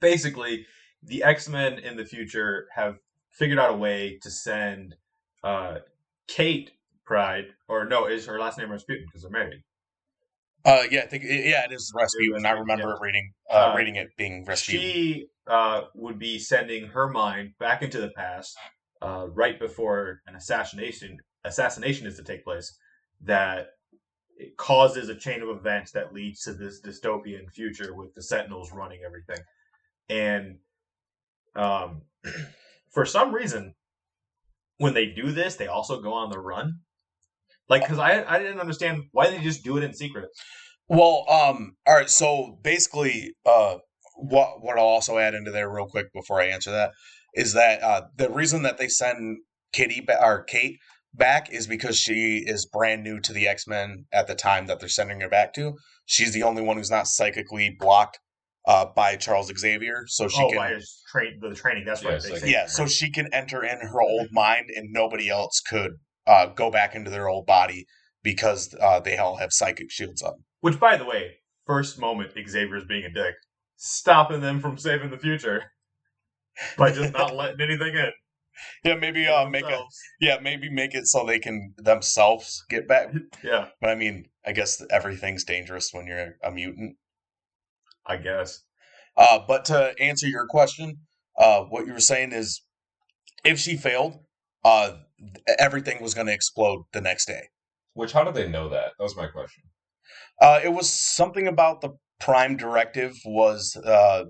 basically, 0.00 0.64
the 1.02 1.22
X 1.22 1.48
Men 1.48 1.78
in 1.78 1.96
the 1.96 2.06
future 2.06 2.68
have 2.74 2.96
figured 3.30 3.58
out 3.58 3.70
a 3.70 3.76
way 3.76 4.18
to 4.22 4.30
send 4.30 4.94
uh, 5.44 5.76
Kate 6.26 6.70
Pryde, 7.04 7.48
or 7.68 7.84
no, 7.84 8.06
is 8.06 8.24
her 8.26 8.40
last 8.40 8.56
name 8.56 8.70
Rasputin 8.70 9.04
because 9.06 9.22
they're 9.22 9.30
married. 9.30 9.62
Uh, 10.66 10.82
yeah, 10.90 11.02
I 11.02 11.06
think 11.06 11.22
yeah, 11.22 11.64
it 11.64 11.72
is 11.72 11.92
Rasputin. 11.94 12.44
I 12.44 12.50
remember 12.50 12.88
yeah. 12.88 12.94
reading 13.00 13.32
uh, 13.48 13.54
Uh, 13.54 13.74
reading 13.76 13.94
it 13.94 14.08
being 14.16 14.44
Rasputin. 14.44 14.80
She 14.80 15.26
uh, 15.46 15.82
would 15.94 16.18
be 16.18 16.40
sending 16.40 16.88
her 16.88 17.08
mind 17.08 17.52
back 17.60 17.82
into 17.82 18.00
the 18.00 18.10
past, 18.10 18.56
uh, 19.00 19.28
right 19.28 19.60
before 19.60 20.22
an 20.26 20.34
assassination 20.34 21.18
assassination 21.44 22.04
is 22.08 22.16
to 22.16 22.24
take 22.24 22.42
place. 22.42 22.76
That 23.20 23.68
it 24.36 24.56
causes 24.56 25.08
a 25.08 25.14
chain 25.14 25.40
of 25.40 25.48
events 25.50 25.92
that 25.92 26.12
leads 26.12 26.40
to 26.42 26.52
this 26.52 26.80
dystopian 26.82 27.48
future 27.54 27.94
with 27.94 28.12
the 28.14 28.22
Sentinels 28.22 28.72
running 28.72 29.02
everything, 29.06 29.44
and 30.08 30.58
um, 31.54 32.02
for 32.90 33.06
some 33.06 33.32
reason, 33.32 33.76
when 34.78 34.94
they 34.94 35.06
do 35.06 35.30
this, 35.30 35.54
they 35.54 35.68
also 35.68 36.02
go 36.02 36.12
on 36.12 36.30
the 36.30 36.40
run. 36.40 36.80
Like, 37.68 37.82
because 37.82 37.98
I 37.98 38.24
I 38.24 38.38
didn't 38.38 38.60
understand 38.60 39.04
why 39.12 39.30
they 39.30 39.38
just 39.42 39.64
do 39.64 39.76
it 39.76 39.84
in 39.84 39.92
secret. 39.92 40.28
Well, 40.88 41.24
um, 41.28 41.72
all 41.86 41.94
right. 41.94 42.08
So 42.10 42.58
basically, 42.62 43.34
uh, 43.44 43.76
what 44.16 44.62
what 44.62 44.78
I'll 44.78 44.84
also 44.84 45.18
add 45.18 45.34
into 45.34 45.50
there 45.50 45.68
real 45.68 45.86
quick 45.86 46.06
before 46.14 46.40
I 46.40 46.46
answer 46.46 46.70
that 46.70 46.92
is 47.34 47.52
that 47.54 47.82
uh, 47.82 48.02
the 48.16 48.30
reason 48.30 48.62
that 48.62 48.78
they 48.78 48.88
send 48.88 49.38
Kitty 49.72 50.00
ba- 50.00 50.24
or 50.24 50.44
Kate 50.44 50.78
back 51.12 51.50
is 51.50 51.66
because 51.66 51.98
she 51.98 52.44
is 52.46 52.66
brand 52.66 53.02
new 53.02 53.20
to 53.20 53.32
the 53.32 53.48
X 53.48 53.66
Men 53.66 54.04
at 54.12 54.26
the 54.26 54.34
time 54.34 54.66
that 54.66 54.78
they're 54.80 54.88
sending 54.88 55.20
her 55.20 55.28
back 55.28 55.52
to. 55.54 55.74
She's 56.04 56.32
the 56.32 56.44
only 56.44 56.62
one 56.62 56.76
who's 56.76 56.90
not 56.90 57.08
psychically 57.08 57.74
blocked 57.80 58.20
uh, 58.66 58.86
by 58.94 59.16
Charles 59.16 59.50
Xavier, 59.56 60.04
so 60.06 60.28
she 60.28 60.40
oh, 60.42 60.48
can. 60.48 60.56
by 60.56 60.70
his 60.70 61.02
train 61.10 61.38
the 61.40 61.54
training. 61.54 61.84
That's 61.84 62.02
Yeah, 62.02 62.08
right. 62.10 62.16
it's 62.16 62.26
they 62.26 62.32
like- 62.32 62.40
say. 62.42 62.52
yeah, 62.52 62.66
so 62.66 62.86
she 62.86 63.10
can 63.10 63.28
enter 63.32 63.64
in 63.64 63.78
her 63.80 64.00
old 64.00 64.28
mind, 64.30 64.66
and 64.74 64.92
nobody 64.92 65.28
else 65.28 65.60
could 65.60 65.92
uh, 66.26 66.46
go 66.46 66.70
back 66.70 66.94
into 66.94 67.10
their 67.10 67.28
old 67.28 67.46
body 67.46 67.86
because 68.22 68.74
uh, 68.80 69.00
they 69.00 69.16
all 69.16 69.36
have 69.36 69.52
psychic 69.52 69.90
shields 69.90 70.22
on. 70.22 70.34
Which, 70.60 70.80
by 70.80 70.96
the 70.96 71.04
way, 71.04 71.36
first 71.66 71.98
moment 71.98 72.32
Xavier's 72.32 72.84
being 72.84 73.04
a 73.04 73.10
dick, 73.10 73.34
stopping 73.76 74.40
them 74.40 74.60
from 74.60 74.78
saving 74.78 75.10
the 75.10 75.18
future 75.18 75.62
by 76.78 76.90
just 76.90 77.12
not 77.12 77.34
letting 77.34 77.60
anything 77.60 77.94
in. 77.94 78.10
Yeah, 78.84 78.94
maybe 78.94 79.26
uh, 79.26 79.46
make 79.48 79.66
a 79.66 79.84
yeah, 80.20 80.38
maybe 80.42 80.70
make 80.70 80.94
it 80.94 81.06
so 81.06 81.26
they 81.26 81.38
can 81.38 81.74
themselves 81.76 82.64
get 82.70 82.88
back. 82.88 83.08
Yeah, 83.44 83.68
But 83.80 83.90
I 83.90 83.94
mean, 83.94 84.26
I 84.46 84.52
guess 84.52 84.82
everything's 84.90 85.44
dangerous 85.44 85.90
when 85.92 86.06
you're 86.06 86.36
a 86.42 86.50
mutant. 86.50 86.96
I 88.06 88.16
guess. 88.16 88.62
Uh, 89.16 89.40
but 89.46 89.66
to 89.66 89.94
answer 90.00 90.26
your 90.26 90.46
question, 90.46 90.98
uh, 91.38 91.62
what 91.62 91.86
you 91.86 91.92
were 91.92 92.00
saying 92.00 92.32
is, 92.32 92.62
if 93.44 93.58
she 93.58 93.76
failed, 93.76 94.18
uh, 94.64 94.96
everything 95.58 96.02
was 96.02 96.14
going 96.14 96.26
to 96.26 96.32
explode 96.32 96.84
the 96.92 97.00
next 97.00 97.26
day. 97.26 97.48
Which, 97.94 98.12
how 98.12 98.24
did 98.24 98.34
they 98.34 98.48
know 98.48 98.68
that? 98.68 98.92
That 98.98 99.02
was 99.02 99.16
my 99.16 99.26
question. 99.26 99.64
Uh, 100.40 100.60
it 100.62 100.72
was 100.72 100.92
something 100.92 101.46
about 101.46 101.80
the 101.80 101.90
Prime 102.20 102.56
Directive 102.56 103.14
was. 103.24 103.76
Uh, 103.76 104.24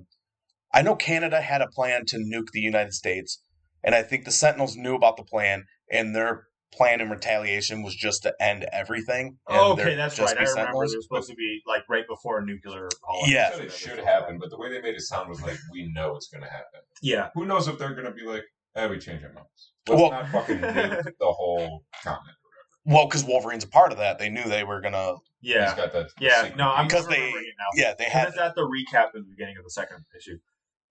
I 0.72 0.82
know 0.82 0.94
Canada 0.94 1.40
had 1.40 1.62
a 1.62 1.68
plan 1.68 2.04
to 2.06 2.18
nuke 2.18 2.50
the 2.52 2.60
United 2.60 2.92
States, 2.92 3.42
and 3.82 3.94
I 3.94 4.02
think 4.02 4.24
the 4.24 4.30
Sentinels 4.30 4.76
knew 4.76 4.94
about 4.94 5.16
the 5.16 5.24
plan, 5.24 5.64
and 5.90 6.14
their 6.14 6.44
plan 6.72 7.00
in 7.00 7.08
retaliation 7.08 7.82
was 7.82 7.94
just 7.94 8.22
to 8.24 8.34
end 8.40 8.66
everything. 8.72 9.38
and 9.48 9.58
Oh, 9.58 9.72
okay, 9.72 9.84
there 9.84 9.96
that's 9.96 10.16
just 10.16 10.34
right. 10.34 10.46
I 10.46 10.50
remember 10.50 10.60
Sentinels. 10.62 10.92
it 10.92 10.96
was 10.96 11.04
supposed 11.06 11.30
to 11.30 11.34
be 11.34 11.60
like 11.66 11.82
right 11.88 12.04
before 12.08 12.38
a 12.40 12.44
nuclear 12.44 12.88
holocaust. 13.02 13.32
Yeah. 13.32 13.56
It 13.56 13.72
should 13.72 13.98
happen, 13.98 14.38
but 14.38 14.50
the 14.50 14.58
way 14.58 14.70
they 14.70 14.80
made 14.82 14.94
it 14.94 15.00
sound 15.00 15.28
was 15.30 15.40
like, 15.42 15.56
we 15.72 15.90
know 15.92 16.16
it's 16.16 16.28
going 16.28 16.42
to 16.42 16.50
happen. 16.50 16.80
Yeah, 17.02 17.28
Who 17.34 17.46
knows 17.46 17.68
if 17.68 17.78
they're 17.78 17.94
going 17.94 18.06
to 18.06 18.12
be 18.12 18.24
like, 18.24 18.42
eh, 18.76 18.86
we 18.86 18.98
change 18.98 19.22
our 19.24 19.32
minds. 19.32 19.72
Let's 19.88 20.00
Well- 20.00 20.10
not 20.10 20.28
fucking 20.28 20.58
nuke 20.60 21.04
the 21.04 21.32
whole 21.32 21.84
continent. 22.02 22.36
Well, 22.84 23.06
because 23.08 23.24
Wolverine's 23.24 23.64
a 23.64 23.68
part 23.68 23.90
of 23.90 23.98
that, 23.98 24.18
they 24.20 24.28
knew 24.28 24.44
they 24.44 24.62
were 24.62 24.80
gonna. 24.80 25.14
He's 25.40 25.54
yeah, 25.54 25.74
got 25.76 25.92
that. 25.92 26.06
yeah. 26.20 26.52
No, 26.56 26.70
I'm. 26.72 26.86
Because 26.86 27.08
they- 27.08 27.16
remembering 27.18 27.44
it 27.46 27.54
now. 27.58 27.82
Yeah, 27.82 27.94
they 27.98 28.04
had. 28.04 28.28
it's 28.28 28.38
at 28.38 28.54
the 28.54 28.62
recap 28.62 29.06
at 29.06 29.12
the 29.14 29.24
beginning 29.28 29.56
of 29.58 29.64
the 29.64 29.70
second 29.70 30.04
issue. 30.16 30.38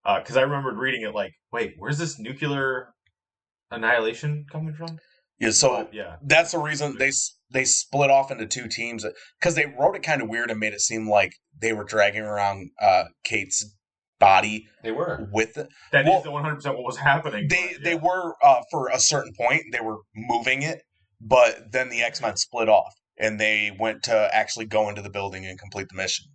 Because 0.04 0.36
I 0.36 0.42
remembered 0.42 0.76
reading 0.76 1.02
it 1.02 1.14
like, 1.14 1.32
wait, 1.52 1.74
where's 1.78 1.98
this 1.98 2.18
nuclear 2.18 2.90
annihilation 3.70 4.46
coming 4.50 4.74
from? 4.74 4.98
Yeah, 5.38 5.50
so 5.50 5.70
But, 5.84 5.94
yeah, 5.94 6.16
that's 6.22 6.52
the 6.52 6.58
reason 6.58 6.96
they 6.98 7.10
they 7.50 7.64
split 7.64 8.10
off 8.10 8.30
into 8.30 8.46
two 8.46 8.68
teams 8.68 9.04
because 9.40 9.54
they 9.54 9.66
wrote 9.78 9.94
it 9.96 10.02
kind 10.02 10.22
of 10.22 10.28
weird 10.28 10.50
and 10.50 10.58
made 10.60 10.72
it 10.72 10.80
seem 10.80 11.08
like 11.08 11.32
they 11.60 11.72
were 11.72 11.84
dragging 11.84 12.22
around 12.22 12.70
uh, 12.80 13.04
Kate's 13.24 13.64
body 14.18 14.66
They 14.82 14.92
were. 14.92 15.28
with 15.32 15.56
it. 15.56 15.68
that 15.92 16.06
is 16.06 16.10
Well, 16.10 16.22
the 16.22 16.30
100 16.30 16.56
percent 16.56 16.76
what 16.76 16.84
was 16.84 16.96
happening. 16.98 17.48
They 17.48 17.72
but, 17.74 17.84
they 17.84 17.94
were 17.94 18.34
uh, 18.42 18.62
for 18.70 18.88
a 18.88 18.98
certain 18.98 19.32
point 19.38 19.62
they 19.72 19.80
were 19.80 19.98
moving 20.14 20.62
it, 20.62 20.82
but 21.20 21.72
then 21.72 21.88
the 21.90 22.02
X 22.02 22.20
Men 22.22 22.36
split 22.36 22.68
off 22.68 22.92
and 23.18 23.38
they 23.40 23.76
went 23.78 24.02
to 24.04 24.28
actually 24.32 24.66
go 24.66 24.88
into 24.88 25.02
the 25.02 25.10
building 25.10 25.44
and 25.46 25.58
complete 25.58 25.86
the 25.90 25.96
mission. 25.96 26.26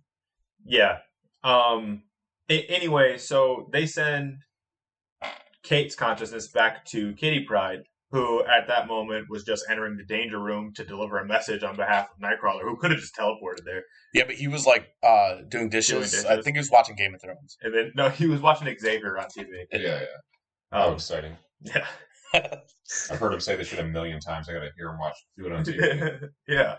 Yeah. 0.64 0.98
Um. 1.44 2.02
a- 2.48 2.66
anyway, 2.66 3.18
so 3.18 3.68
they 3.72 3.86
send 3.86 4.36
Kate's 5.62 5.94
consciousness 5.94 6.48
back 6.48 6.84
to 6.86 7.14
Kitty 7.14 7.40
Pryde, 7.44 7.82
who 8.12 8.44
at 8.44 8.68
that 8.68 8.86
moment 8.86 9.26
was 9.30 9.42
just 9.42 9.64
entering 9.70 9.96
the 9.96 10.04
danger 10.04 10.38
room 10.38 10.72
to 10.74 10.84
deliver 10.84 11.18
a 11.18 11.26
message 11.26 11.62
on 11.62 11.74
behalf 11.76 12.08
of 12.10 12.18
Nightcrawler, 12.22 12.62
who 12.62 12.76
could 12.76 12.90
have 12.90 13.00
just 13.00 13.16
teleported 13.16 13.64
there. 13.64 13.82
Yeah, 14.14 14.24
but 14.26 14.34
he 14.36 14.48
was 14.48 14.66
like 14.66 14.88
uh, 15.02 15.38
doing 15.48 15.70
dishes. 15.70 16.10
dishes. 16.10 16.26
I 16.26 16.40
think 16.42 16.56
he 16.56 16.60
was 16.60 16.70
watching 16.70 16.94
Game 16.94 17.14
of 17.14 17.22
Thrones. 17.22 17.56
And 17.62 17.74
then 17.74 17.92
no, 17.96 18.10
he 18.10 18.26
was 18.26 18.40
watching 18.40 18.68
Xavier 18.78 19.18
on 19.18 19.24
TV. 19.36 19.46
Yeah, 19.72 19.78
yeah. 19.80 20.04
Oh, 20.72 20.88
Um, 20.88 20.94
exciting. 20.94 21.36
yeah. 21.62 21.86
I've 22.34 23.18
heard 23.18 23.32
him 23.32 23.40
say 23.40 23.56
this 23.56 23.68
shit 23.68 23.78
a 23.78 23.84
million 23.84 24.20
times. 24.20 24.48
I 24.48 24.52
got 24.52 24.60
to 24.60 24.70
hear 24.76 24.88
him 24.90 24.98
watch, 24.98 25.16
do 25.36 25.46
it 25.46 25.52
on 25.52 25.64
TV. 25.64 26.28
yeah. 26.48 26.76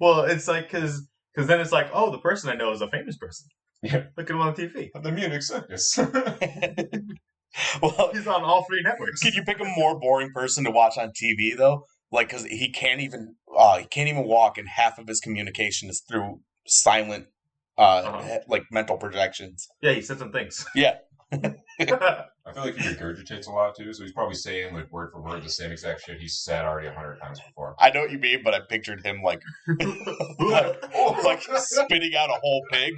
Well, 0.00 0.22
it's 0.22 0.46
like 0.48 0.70
because 0.70 1.08
because 1.34 1.48
then 1.48 1.60
it's 1.60 1.72
like, 1.72 1.88
oh, 1.92 2.10
the 2.10 2.18
person 2.18 2.50
I 2.50 2.54
know 2.54 2.72
is 2.72 2.80
a 2.82 2.88
famous 2.88 3.16
person. 3.16 3.46
Yeah. 3.82 4.04
Look 4.16 4.30
at 4.30 4.36
him 4.36 4.40
on 4.40 4.54
TV. 4.54 4.90
the 5.02 5.10
Munich 5.10 5.42
circus. 5.42 5.98
well, 7.82 8.10
He's 8.12 8.26
on 8.26 8.42
all 8.44 8.64
three 8.64 8.82
networks. 8.82 9.22
Could 9.22 9.34
you 9.34 9.42
pick 9.42 9.60
a 9.60 9.64
more 9.64 9.98
boring 9.98 10.30
person 10.32 10.64
to 10.64 10.70
watch 10.70 10.96
on 10.98 11.10
TV 11.10 11.56
though? 11.56 11.86
Like, 12.10 12.28
because 12.28 12.44
he 12.44 12.70
can't 12.70 13.00
even 13.00 13.36
uh, 13.56 13.78
he 13.78 13.86
can't 13.86 14.08
even 14.08 14.24
walk, 14.24 14.58
and 14.58 14.68
half 14.68 14.98
of 14.98 15.06
his 15.08 15.20
communication 15.20 15.88
is 15.88 16.02
through 16.08 16.40
silent, 16.66 17.26
uh, 17.78 17.82
Uh-huh. 18.04 18.38
like 18.48 18.62
mental 18.70 18.96
projections. 18.96 19.66
Yeah, 19.80 19.92
he 19.92 20.02
said 20.02 20.18
some 20.18 20.32
things. 20.32 20.64
Yeah. 20.74 20.96
I 22.44 22.52
feel 22.52 22.64
like 22.64 22.76
he 22.76 22.88
regurgitates 22.88 23.46
a 23.46 23.50
lot 23.50 23.74
too, 23.74 23.92
so 23.94 24.02
he's 24.02 24.12
probably 24.12 24.34
saying 24.34 24.74
like 24.74 24.92
word 24.92 25.10
for 25.12 25.22
word 25.22 25.42
the 25.42 25.48
same 25.48 25.72
exact 25.72 26.02
shit 26.02 26.20
he's 26.20 26.38
said 26.38 26.64
already 26.64 26.88
a 26.88 26.92
hundred 26.92 27.18
times 27.20 27.40
before. 27.40 27.74
I 27.78 27.90
know 27.90 28.00
what 28.00 28.10
you 28.10 28.18
mean, 28.18 28.42
but 28.44 28.52
I 28.52 28.60
pictured 28.68 29.04
him 29.04 29.22
like 29.22 29.40
like 29.68 31.42
spitting 31.42 32.12
out 32.18 32.30
a 32.30 32.38
whole 32.42 32.62
pig. 32.70 32.94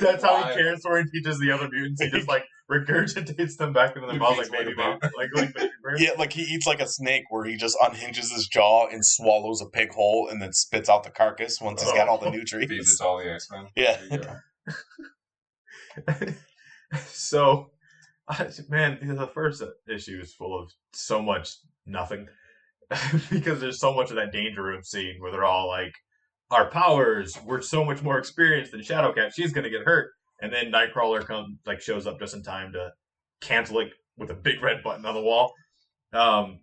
That's 0.00 0.22
how 0.22 0.42
he 0.42 0.54
cares 0.54 0.80
for 0.82 0.98
and 0.98 1.10
teaches 1.10 1.38
the 1.38 1.52
other 1.52 1.68
mutants. 1.70 2.02
He 2.02 2.10
just 2.10 2.28
like 2.28 2.44
regurgitates 2.70 3.56
them 3.56 3.72
back 3.72 3.96
into 3.96 4.06
their 4.06 4.14
He 4.14 4.18
mouth 4.18 4.36
like 4.36 4.50
baby 4.50 4.74
like 4.74 5.00
bird, 5.00 5.12
like 5.16 5.28
like 5.34 5.54
baby 5.54 5.70
bird. 5.82 6.00
yeah, 6.00 6.10
like 6.18 6.32
he 6.32 6.42
eats 6.42 6.66
like 6.66 6.80
a 6.80 6.88
snake, 6.88 7.24
where 7.30 7.44
he 7.44 7.56
just 7.56 7.76
unhinges 7.80 8.30
his 8.30 8.46
jaw 8.46 8.86
and 8.88 9.04
swallows 9.04 9.62
a 9.62 9.66
pig 9.66 9.92
whole, 9.92 10.28
and 10.28 10.42
then 10.42 10.52
spits 10.52 10.90
out 10.90 11.04
the 11.04 11.10
carcass 11.10 11.60
once 11.60 11.82
he's 11.82 11.92
got 11.92 12.08
all 12.08 12.18
the 12.18 12.26
oh. 12.26 12.32
Feeds 12.32 12.52
it 12.52 12.58
nutrients. 12.58 12.98
to 12.98 13.04
all 13.04 13.18
the 13.18 13.32
X 13.32 13.48
Men. 13.50 13.68
Yeah. 13.74 13.98
so, 17.06 17.70
man, 18.68 18.98
the 19.02 19.30
first 19.34 19.62
issue 19.88 20.20
is 20.20 20.34
full 20.34 20.58
of 20.58 20.70
so 20.92 21.22
much 21.22 21.56
nothing 21.86 22.28
because 23.30 23.60
there's 23.60 23.80
so 23.80 23.94
much 23.94 24.10
of 24.10 24.16
that 24.16 24.32
danger 24.32 24.62
room 24.62 24.82
scene 24.82 25.16
where 25.18 25.30
they're 25.30 25.44
all 25.44 25.68
like, 25.68 25.92
"Our 26.50 26.70
powers, 26.70 27.38
we're 27.44 27.62
so 27.62 27.84
much 27.84 28.02
more 28.02 28.18
experienced 28.18 28.72
than 28.72 28.80
Shadowcat. 28.80 29.32
She's 29.34 29.52
gonna 29.52 29.70
get 29.70 29.84
hurt." 29.84 30.10
And 30.40 30.52
then 30.52 30.70
Nightcrawler 30.70 31.24
comes, 31.26 31.58
like, 31.66 31.80
shows 31.80 32.06
up 32.06 32.20
just 32.20 32.34
in 32.34 32.42
time 32.42 32.72
to 32.72 32.90
cancel 33.40 33.80
it 33.80 33.90
with 34.16 34.30
a 34.30 34.34
big 34.34 34.62
red 34.62 34.82
button 34.82 35.04
on 35.04 35.14
the 35.14 35.20
wall. 35.20 35.52
Um, 36.12 36.60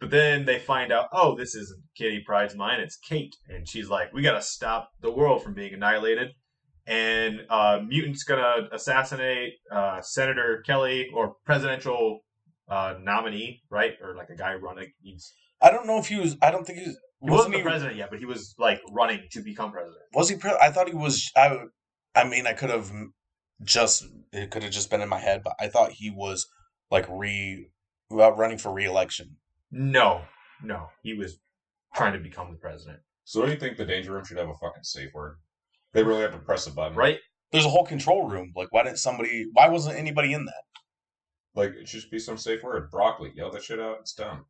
but 0.00 0.10
then 0.10 0.44
they 0.44 0.58
find 0.58 0.92
out, 0.92 1.08
oh, 1.12 1.34
this 1.34 1.54
isn't 1.54 1.82
Kitty 1.96 2.22
Pryde's 2.26 2.54
mind, 2.54 2.82
it's 2.82 2.96
Kate. 2.96 3.34
And 3.48 3.68
she's 3.68 3.88
like, 3.88 4.12
we 4.12 4.22
gotta 4.22 4.42
stop 4.42 4.90
the 5.00 5.10
world 5.10 5.42
from 5.42 5.54
being 5.54 5.72
annihilated. 5.72 6.32
And 6.86 7.40
uh, 7.48 7.80
Mutant's 7.86 8.24
gonna 8.24 8.68
assassinate 8.72 9.54
uh, 9.70 10.00
Senator 10.02 10.62
Kelly 10.66 11.08
or 11.14 11.36
presidential 11.46 12.20
uh, 12.68 12.94
nominee, 13.00 13.62
right? 13.70 13.92
Or 14.02 14.14
like 14.14 14.28
a 14.30 14.36
guy 14.36 14.54
running. 14.54 14.92
He's, 15.02 15.32
I 15.62 15.70
don't 15.70 15.86
know 15.86 15.98
if 15.98 16.08
he 16.08 16.16
was. 16.16 16.36
I 16.42 16.50
don't 16.50 16.66
think 16.66 16.78
he 16.80 16.86
was. 16.86 16.98
he 17.20 17.30
wasn't 17.30 17.36
Wasn't 17.38 17.52
the 17.52 17.58
he? 17.58 17.62
president 17.64 17.96
yet, 17.96 18.10
but 18.10 18.18
he 18.18 18.26
was 18.26 18.54
like 18.58 18.80
running 18.90 19.20
to 19.32 19.40
become 19.42 19.72
president. 19.72 20.02
Was 20.12 20.28
he? 20.28 20.36
Pre- 20.36 20.58
I 20.60 20.70
thought 20.70 20.88
he 20.88 20.94
was. 20.94 21.30
I 21.36 21.56
I 22.14 22.24
mean, 22.24 22.46
I 22.46 22.52
could 22.52 22.70
have 22.70 22.90
just 23.62 24.04
it 24.32 24.50
could 24.50 24.62
have 24.62 24.72
just 24.72 24.90
been 24.90 25.00
in 25.00 25.08
my 25.08 25.20
head, 25.20 25.42
but 25.42 25.54
I 25.58 25.68
thought 25.68 25.92
he 25.92 26.10
was 26.10 26.46
like 26.90 27.06
re 27.08 27.68
well, 28.10 28.32
running 28.32 28.58
for 28.58 28.72
re-election. 28.72 29.36
No, 29.70 30.22
no, 30.62 30.88
he 31.02 31.14
was 31.14 31.38
trying 31.94 32.12
to 32.12 32.18
become 32.18 32.50
the 32.50 32.58
president, 32.58 32.98
So 33.24 33.40
don't 33.40 33.50
you 33.50 33.56
think 33.56 33.76
the 33.78 33.84
danger 33.86 34.12
room 34.12 34.24
should 34.24 34.36
have 34.36 34.48
a 34.48 34.54
fucking 34.54 34.82
safe 34.82 35.10
word? 35.14 35.38
They 35.94 36.02
really 36.02 36.22
have 36.22 36.32
to 36.32 36.38
press 36.38 36.66
a 36.66 36.70
button, 36.72 36.96
right? 36.96 37.18
There's 37.52 37.64
a 37.64 37.70
whole 37.70 37.86
control 37.86 38.28
room. 38.28 38.52
Like, 38.54 38.68
why 38.72 38.82
didn't 38.82 38.98
somebody? 38.98 39.46
Why 39.52 39.68
wasn't 39.68 39.96
anybody 39.96 40.32
in 40.32 40.44
that? 40.44 40.64
Like 41.54 41.70
it 41.70 41.88
should 41.88 42.00
just 42.00 42.10
be 42.10 42.18
some 42.18 42.36
safe 42.36 42.62
word. 42.64 42.90
Broccoli, 42.90 43.32
yell 43.34 43.50
that 43.52 43.62
shit 43.62 43.78
out. 43.80 43.98
It's 44.00 44.12
done. 44.12 44.40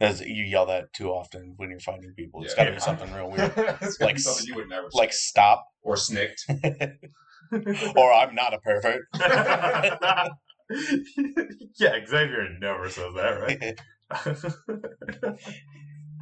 As 0.00 0.20
you 0.20 0.44
yell 0.44 0.66
that 0.66 0.92
too 0.92 1.08
often 1.10 1.54
when 1.56 1.70
you're 1.70 1.80
fighting 1.80 2.12
people, 2.14 2.44
it's 2.44 2.54
Yeah. 2.56 2.64
got 2.64 2.68
to 2.70 2.74
be 2.76 2.80
something 2.80 3.12
real 3.12 3.30
weird. 3.30 3.52
it's 3.80 3.98
Like 4.00 4.16
be 4.16 4.20
something 4.20 4.46
you 4.46 4.54
would 4.56 4.68
never 4.68 4.88
like 4.92 5.12
say. 5.12 5.18
stop, 5.18 5.64
or 5.82 5.96
snicked. 5.96 6.44
or 7.96 8.12
I'm 8.12 8.34
not 8.34 8.52
a 8.54 8.58
pervert. 8.58 9.06
yeah, 11.78 12.04
Xavier 12.06 12.58
never 12.60 12.90
says 12.90 13.14
that, 13.16 13.40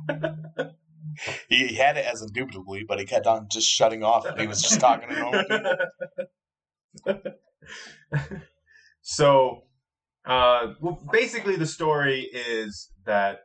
right? 0.08 0.76
he 1.48 1.74
had 1.74 1.96
it 1.96 2.04
as 2.04 2.22
indubitably, 2.22 2.84
but 2.84 2.98
he 2.98 3.04
kept 3.04 3.26
on 3.26 3.48
just 3.50 3.68
shutting 3.68 4.02
off. 4.02 4.24
And 4.26 4.40
he 4.40 4.46
was 4.46 4.62
just 4.62 4.80
talking 4.80 5.08
to 5.08 5.16
normal 5.16 5.44
so, 9.02 9.62
uh, 10.26 10.74
well, 10.80 11.02
basically, 11.12 11.56
the 11.56 11.66
story 11.66 12.22
is 12.22 12.90
that 13.04 13.40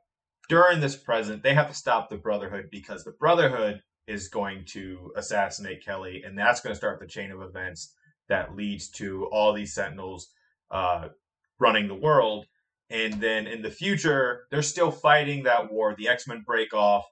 during 0.50 0.80
this 0.80 0.96
present, 0.96 1.44
they 1.44 1.54
have 1.54 1.70
to 1.70 1.74
stop 1.74 2.10
the 2.10 2.18
Brotherhood 2.18 2.70
because 2.72 3.04
the 3.04 3.12
Brotherhood 3.12 3.82
is 4.08 4.28
going 4.28 4.66
to 4.66 5.12
assassinate 5.16 5.84
Kelly, 5.84 6.24
and 6.26 6.38
that's 6.38 6.62
going 6.62 6.72
to 6.72 6.78
start 6.78 7.00
the 7.00 7.08
chain 7.08 7.32
of 7.32 7.42
events 7.42 7.94
that 8.30 8.56
leads 8.56 8.90
to 8.90 9.26
all 9.26 9.54
these 9.54 9.74
Sentinels 9.74 10.32
uh, 10.72 11.10
running 11.60 11.88
the 11.88 11.96
world. 11.96 12.46
And 12.90 13.22
then 13.22 13.48
in 13.48 13.62
the 13.62 13.72
future, 13.72 14.48
they're 14.52 14.62
still 14.62 14.92
fighting 14.92 15.44
that 15.44 15.72
war. 15.72 15.96
The 15.98 16.10
X 16.10 16.28
Men 16.28 16.44
break 16.46 16.74
off. 16.74 17.06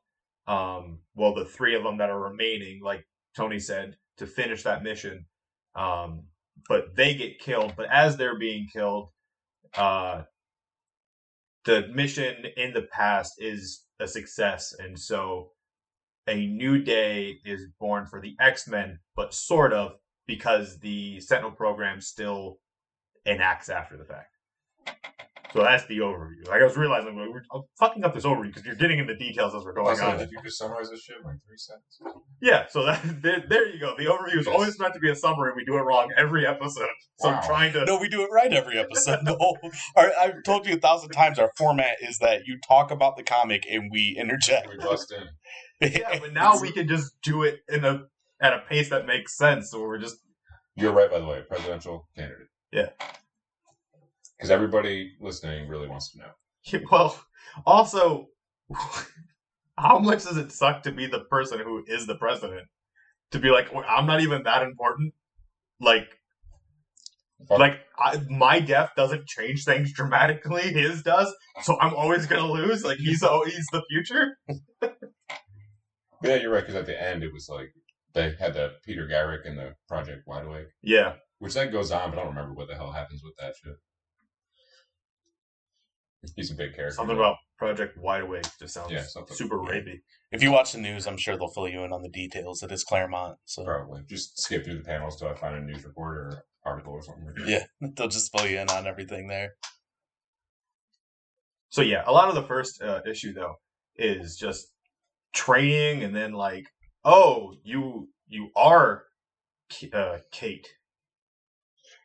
Um, 0.50 1.00
well, 1.16 1.36
the 1.36 1.46
three 1.46 1.76
of 1.76 1.84
them 1.84 2.00
that 2.00 2.10
are 2.10 2.20
remaining, 2.20 2.82
like 2.84 3.06
Tony 3.38 3.60
said, 3.60 3.96
to 4.18 4.26
finish 4.26 4.64
that 4.64 4.84
mission. 4.84 5.26
Um, 5.76 6.24
but 6.68 6.96
they 6.96 7.14
get 7.14 7.40
killed. 7.40 7.74
But 7.78 7.90
as 7.92 8.18
they're 8.18 8.38
being 8.38 8.68
killed, 8.74 9.10
uh, 9.76 10.24
the 11.66 11.88
mission 11.90 12.46
in 12.58 12.74
the 12.74 12.88
past 12.92 13.34
is 13.38 13.86
a 14.00 14.08
success, 14.08 14.74
and 14.78 14.98
so 14.98 15.52
a 16.28 16.48
new 16.48 16.82
day 16.82 17.40
is 17.46 17.68
born 17.80 18.08
for 18.08 18.20
the 18.20 18.36
X 18.40 18.68
Men, 18.68 19.00
but 19.16 19.34
sort 19.34 19.74
of 19.74 19.94
because 20.26 20.80
the 20.80 21.20
Sentinel 21.20 21.52
program 21.52 22.02
still 22.02 22.60
enacts 23.26 23.70
after 23.70 23.98
the 23.98 24.06
fact. 24.06 24.36
So 25.54 25.64
that's 25.64 25.86
the 25.88 25.98
overview. 26.00 26.48
Like 26.48 26.62
I 26.62 26.66
was 26.66 26.78
realizing, 26.78 27.18
like, 27.18 27.30
we're 27.30 27.42
I'm 27.52 27.64
fucking 27.80 28.04
up 28.06 28.14
this 28.14 28.24
overview 28.26 28.48
because 28.48 28.66
you're 28.66 28.76
getting 28.76 29.00
into 29.00 29.16
details 29.16 29.56
as 29.56 29.64
we're 29.66 29.74
going 29.74 29.88
Also, 29.88 30.06
on. 30.06 30.18
did 30.20 30.30
you 30.32 30.38
just 30.44 30.60
summarize 30.60 30.90
this 30.92 31.02
shit 31.02 31.18
in 31.18 31.24
like 31.24 31.38
three 31.46 31.58
sentences? 31.58 32.22
Yeah, 32.40 32.66
so 32.70 32.86
that 32.86 33.02
there, 33.24 33.44
there 33.50 33.68
you 33.68 33.80
go. 33.80 33.96
The 33.98 34.06
overview 34.06 34.40
is 34.40 34.46
Yes. 34.46 34.54
always 34.56 34.80
meant 34.80 34.94
to 34.94 35.00
be 35.00 35.10
a 35.10 35.16
summary. 35.16 35.50
And 35.50 35.56
we 35.58 35.66
do 35.66 35.76
it 35.78 35.82
wrong 35.82 36.10
every 36.16 36.46
episode. 36.46 36.90
So 37.18 37.30
Wow. 37.30 37.36
I'm 37.40 37.44
trying 37.48 37.74
to. 37.74 37.86
No, 37.86 37.98
we 37.98 38.10
do 38.10 38.22
it 38.22 38.30
right 38.32 38.54
every 38.54 38.78
episode. 38.78 39.26
The 39.26 39.36
whole, 39.36 39.58
our, 39.96 40.12
I've 40.20 40.44
told 40.44 40.68
you 40.68 40.76
a 40.76 40.80
thousand 40.80 41.10
times. 41.10 41.40
Our 41.40 41.52
format 41.58 41.98
is 42.02 42.20
that 42.20 42.46
you 42.46 42.60
talk 42.60 42.92
about 42.92 43.18
the 43.18 43.24
comic 43.24 43.66
and 43.70 43.90
we 43.92 44.16
interject. 44.20 44.70
We 44.70 44.78
bust 44.86 45.12
in. 45.12 45.92
Yeah, 45.92 46.20
but 46.20 46.34
now 46.34 46.60
we 46.62 46.72
can 46.72 46.88
just 46.88 47.14
do 47.24 47.42
it 47.44 47.62
in 47.68 47.86
a 47.86 48.02
at 48.42 48.54
a 48.54 48.60
pace 48.70 48.90
that 48.90 49.06
makes 49.08 49.36
sense. 49.38 49.72
So 49.72 49.82
we're 49.82 49.98
just 49.98 50.18
You're 50.76 50.94
right, 50.94 51.10
by 51.10 51.20
the 51.20 51.26
way. 51.26 51.42
Presidential 51.50 52.08
candidate. 52.16 52.48
Yeah. 52.72 52.90
Because 54.40 54.52
everybody 54.52 55.12
listening 55.20 55.68
really 55.68 55.88
wants 55.90 56.12
to 56.14 56.20
know. 56.20 56.82
well. 56.92 57.20
Also, 57.66 58.28
how 59.78 60.00
much 60.00 60.24
does 60.24 60.38
it 60.38 60.52
suck 60.52 60.84
to 60.84 60.92
be 60.92 61.08
the 61.08 61.22
person 61.26 61.60
who 61.60 61.84
is 61.88 62.08
the 62.08 62.16
president? 62.16 62.68
To 63.32 63.40
be 63.40 63.50
like, 63.50 63.68
I'm 63.88 64.06
not 64.08 64.22
even 64.22 64.44
that 64.44 64.64
important. 64.64 65.14
Like, 65.82 66.08
Fuck. 67.48 67.60
like 67.60 67.80
I, 67.98 68.22
my 68.30 68.60
death 68.60 68.92
doesn't 68.96 69.28
change 69.28 69.66
things 69.66 69.92
dramatically. 69.94 70.62
His 70.64 71.04
does. 71.04 71.34
So 71.64 71.80
I'm 71.80 71.94
always 71.94 72.26
gonna 72.26 72.52
lose. 72.52 72.84
Like 72.84 72.98
he's 72.98 73.22
he's 73.46 73.68
the 73.72 73.84
future. 73.90 74.38
Yeah, 76.24 76.36
you're 76.36 76.52
right. 76.52 76.62
Because 76.62 76.76
at 76.76 76.86
the 76.86 77.02
end, 77.02 77.24
it 77.24 77.32
was 77.32 77.48
like 77.50 77.70
they 78.14 78.34
had 78.40 78.54
the 78.54 78.74
Peter 78.84 79.08
Gyrich 79.08 79.48
and 79.48 79.58
the 79.58 79.74
Project 79.88 80.24
Wide 80.28 80.46
Awake, 80.46 80.68
Yeah. 80.82 81.14
which 81.40 81.54
that 81.54 81.72
goes 81.72 81.92
on, 81.92 82.10
but 82.10 82.20
I 82.20 82.24
don't 82.24 82.36
remember 82.36 82.56
what 82.56 82.68
the 82.68 82.76
hell 82.76 82.92
happens 82.92 83.22
with 83.24 83.36
that 83.40 83.54
shit. 83.64 83.76
He's 86.36 86.52
a 86.52 86.56
big 86.56 86.76
character. 86.76 86.96
Something 86.96 87.16
about 87.16 87.38
Project 87.58 87.98
Wide 87.98 88.24
Awake 88.24 88.46
just 88.60 88.74
sounds 88.74 88.92
Yeah, 88.92 89.04
something. 89.04 89.36
super 89.36 89.62
Yeah. 89.64 89.72
rapey. 89.80 90.02
If 90.32 90.44
you 90.44 90.52
watch 90.52 90.74
the 90.74 90.78
news, 90.80 91.08
I'm 91.08 91.18
sure 91.18 91.38
they'll 91.38 91.52
fill 91.52 91.68
you 91.68 91.84
in 91.84 91.94
on 91.94 92.02
the 92.02 92.10
details. 92.10 92.62
It 92.62 92.72
is 92.72 92.84
Claremont, 92.84 93.38
so 93.46 93.64
Probably 93.64 94.04
just 94.08 94.40
skip 94.40 94.66
through 94.66 94.78
the 94.78 94.84
panels 94.84 95.18
till 95.18 95.30
I 95.30 95.36
find 95.36 95.56
a 95.56 95.62
news 95.62 95.84
report 95.86 96.18
or 96.18 96.46
article 96.66 96.94
or 96.94 97.02
something. 97.02 97.34
Yeah, 97.48 97.66
they'll 97.96 98.10
just 98.10 98.32
fill 98.38 98.48
you 98.48 98.60
in 98.60 98.70
on 98.70 98.86
everything 98.86 99.28
there. 99.28 99.56
So 101.70 101.82
yeah, 101.82 102.04
a 102.06 102.12
lot 102.12 102.30
of 102.30 102.36
the 102.36 102.44
first 102.44 102.82
uh, 102.82 103.02
issue 103.06 103.34
though 103.34 103.56
is 103.96 104.36
just 104.36 104.74
training, 105.34 106.04
and 106.04 106.16
then 106.16 106.34
like, 106.34 106.68
oh, 107.06 107.56
you 107.64 108.10
you 108.28 108.50
are 108.56 109.06
K- 109.70 109.92
uh, 109.94 110.20
Kate. 110.32 110.68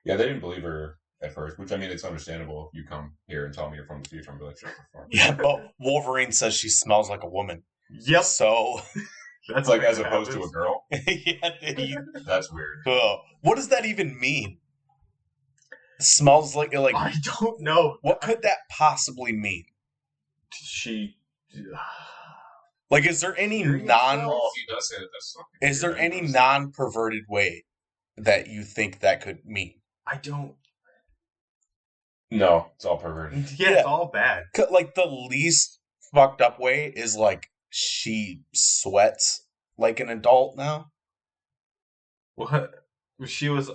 Yeah, 0.05 0.17
they 0.17 0.25
didn't 0.27 0.41
believe 0.41 0.63
her 0.63 0.99
at 1.25 1.33
first, 1.35 1.59
which 1.59 1.73
I 1.73 1.77
mean, 1.77 1.91
it's 1.91 2.05
understandable. 2.05 2.71
If 2.73 2.79
you 2.81 2.87
come 2.87 3.13
here 3.27 3.47
and 3.47 3.55
tell 3.55 3.69
me 3.71 3.77
you're 3.77 3.87
from 3.87 4.03
the 4.03 4.09
future, 4.09 4.31
I'm 4.31 4.39
be 4.39 4.45
like, 4.45 4.59
shut 4.59 4.71
the 4.71 4.99
fuck. 4.99 5.07
Yeah, 5.11 5.33
but 5.33 5.73
Wolverine 5.79 6.33
says 6.33 6.55
she 6.55 6.69
smells 6.69 7.09
like 7.11 7.23
a 7.23 7.29
woman. 7.29 7.63
Yep, 7.91 8.25
So 8.25 8.81
that's 9.49 9.69
like 9.69 9.83
as 9.83 9.99
opposed 9.99 10.33
to 10.33 10.43
a 10.43 10.49
girl. 10.49 10.85
yeah, 10.91 11.51
he- 11.61 11.97
That's 12.27 12.53
weird. 12.53 12.79
oh, 12.87 13.19
what 13.43 13.57
does 13.57 13.69
that 13.69 13.85
even 13.85 14.19
mean? 14.19 14.59
Smells 16.01 16.57
like 16.57 16.75
like 16.75 16.95
I 16.95 17.15
don't 17.41 17.61
know. 17.61 17.99
what 18.03 18.21
could 18.21 18.43
that 18.43 18.59
possibly 18.71 19.33
mean? 19.33 19.65
She. 20.53 21.17
Like, 22.91 23.07
is 23.07 23.21
there 23.21 23.37
any 23.39 23.63
non 23.65 24.19
he 24.21 24.65
does 24.69 24.89
say 24.89 24.97
that. 24.99 25.09
That's 25.13 25.37
is 25.63 25.81
there 25.81 25.97
any 25.97 26.21
non 26.21 26.73
perverted 26.73 27.25
way 27.29 27.65
that 28.17 28.49
you 28.49 28.63
think 28.65 29.01
that 29.01 29.21
could 29.21 29.45
mean? 29.45 29.75
I 30.07 30.17
don't. 30.17 30.55
No, 32.35 32.71
it's 32.75 32.85
all 32.85 32.97
perverted. 32.99 33.47
Yeah, 33.59 33.69
Yeah. 33.71 33.77
it's 33.79 33.87
all 33.87 34.07
bad. 34.13 34.45
Like 34.71 34.95
the 34.95 35.07
least 35.07 35.79
fucked 36.13 36.41
up 36.41 36.59
way 36.61 36.93
is 36.95 37.17
like 37.17 37.47
she 37.71 38.43
sweats 38.53 39.47
like 39.79 40.01
an 40.01 40.09
adult 40.11 40.57
now. 40.57 40.91
What? 42.35 42.73
She 43.27 43.49
was 43.49 43.71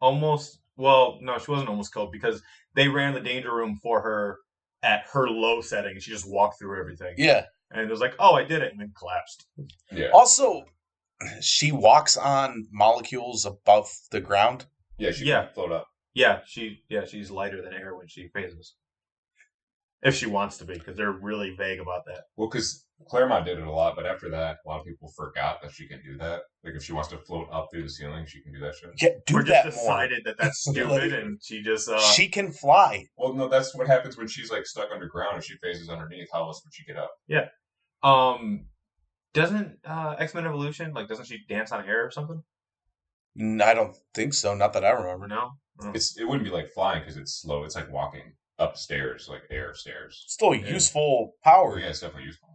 almost. 0.00 0.58
Well, 0.76 1.18
no, 1.20 1.38
she 1.38 1.50
wasn't 1.50 1.68
almost 1.68 1.92
killed 1.92 2.12
because 2.12 2.42
they 2.74 2.88
ran 2.88 3.14
the 3.14 3.20
danger 3.20 3.54
room 3.54 3.78
for 3.82 4.00
her 4.02 4.38
at 4.82 5.04
her 5.12 5.28
low 5.28 5.60
setting. 5.60 5.98
She 6.00 6.10
just 6.10 6.28
walked 6.28 6.58
through 6.58 6.80
everything, 6.80 7.14
Yeah. 7.18 7.44
and 7.70 7.80
it 7.82 7.90
was 7.90 8.00
like, 8.00 8.14
"Oh, 8.18 8.34
I 8.34 8.42
did 8.42 8.62
it," 8.62 8.72
and 8.72 8.80
then 8.80 8.92
collapsed. 8.98 9.46
Yeah, 9.92 10.08
Also, 10.12 10.64
she 11.40 11.70
walks 11.70 12.16
on 12.16 12.66
molecules 12.72 13.44
above 13.46 13.88
the 14.10 14.20
ground. 14.20 14.66
yeah, 14.98 15.12
she 15.12 15.26
Yeah. 15.26 15.44
can 15.44 15.54
float 15.54 15.72
up. 15.72 15.86
Yeah, 16.14 16.40
she 16.46 16.82
yeah 16.88 17.04
she's 17.04 17.30
lighter 17.30 17.62
than 17.62 17.72
air 17.72 17.96
when 17.96 18.08
she 18.08 18.28
phases. 18.34 18.74
If 20.02 20.16
she 20.16 20.26
wants 20.26 20.58
to 20.58 20.64
be, 20.64 20.74
because 20.74 20.96
they're 20.96 21.12
really 21.12 21.54
vague 21.56 21.78
about 21.78 22.04
that. 22.06 22.22
Well, 22.36 22.48
because 22.48 22.84
Claremont 23.08 23.44
did 23.46 23.58
it 23.58 23.66
a 23.66 23.70
lot, 23.70 23.94
but 23.94 24.04
after 24.04 24.28
that, 24.30 24.56
a 24.66 24.68
lot 24.68 24.80
of 24.80 24.84
people 24.86 25.08
forgot 25.16 25.62
that 25.62 25.70
she 25.70 25.86
can 25.86 26.00
do 26.04 26.16
that. 26.18 26.40
Like 26.64 26.74
if 26.74 26.82
she 26.82 26.92
wants 26.92 27.08
to 27.10 27.18
float 27.18 27.46
up 27.52 27.68
through 27.72 27.84
the 27.84 27.88
ceiling, 27.88 28.26
she 28.26 28.42
can 28.42 28.52
do 28.52 28.58
that 28.60 28.74
shit. 28.74 28.90
Yeah, 29.00 29.10
do 29.26 29.36
Or 29.36 29.44
that 29.44 29.64
just 29.66 29.76
more. 29.76 29.84
decided 29.86 30.22
that 30.24 30.38
that's 30.38 30.58
stupid, 30.68 30.88
Like- 30.90 31.12
and 31.12 31.38
she 31.40 31.62
just 31.62 31.88
uh, 31.88 32.00
she 32.00 32.28
can 32.28 32.50
fly. 32.50 33.06
Well, 33.16 33.32
no, 33.32 33.46
that's 33.48 33.76
what 33.76 33.86
happens 33.86 34.16
when 34.18 34.26
she's 34.26 34.50
like 34.50 34.66
stuck 34.66 34.88
underground 34.92 35.36
and 35.36 35.44
she 35.44 35.54
phases 35.62 35.88
underneath. 35.88 36.28
How 36.32 36.42
else 36.42 36.62
would 36.64 36.74
she 36.74 36.84
get 36.84 36.96
up? 36.96 37.12
Yeah. 37.28 37.46
Um 38.02 38.66
doesn't 39.34 39.78
uh 39.86 40.16
X 40.18 40.34
Men 40.34 40.46
Evolution 40.46 40.92
like 40.94 41.06
doesn't 41.08 41.26
she 41.26 41.38
dance 41.48 41.70
on 41.70 41.86
air 41.86 42.04
or 42.04 42.10
something? 42.10 42.42
N- 43.38 43.62
I 43.62 43.74
don't 43.74 43.96
think 44.14 44.34
so. 44.34 44.54
Not 44.54 44.72
that 44.74 44.84
I 44.84 44.90
remember. 44.90 45.24
Or 45.24 45.28
no? 45.28 45.50
No. 45.82 45.92
It's 45.94 46.18
it 46.18 46.24
wouldn't 46.24 46.44
be 46.44 46.50
like 46.50 46.70
flying 46.72 47.00
because 47.00 47.16
it's 47.16 47.40
slow. 47.40 47.64
It's 47.64 47.74
like 47.76 47.90
walking 47.90 48.32
upstairs, 48.58 49.28
like 49.28 49.42
air 49.50 49.74
stairs. 49.74 50.24
Still 50.28 50.52
a 50.52 50.56
Yeah. 50.58 50.68
useful 50.68 51.34
power. 51.42 51.78
Yeah, 51.78 51.86
it's 51.88 52.00
definitely 52.00 52.26
useful. 52.26 52.51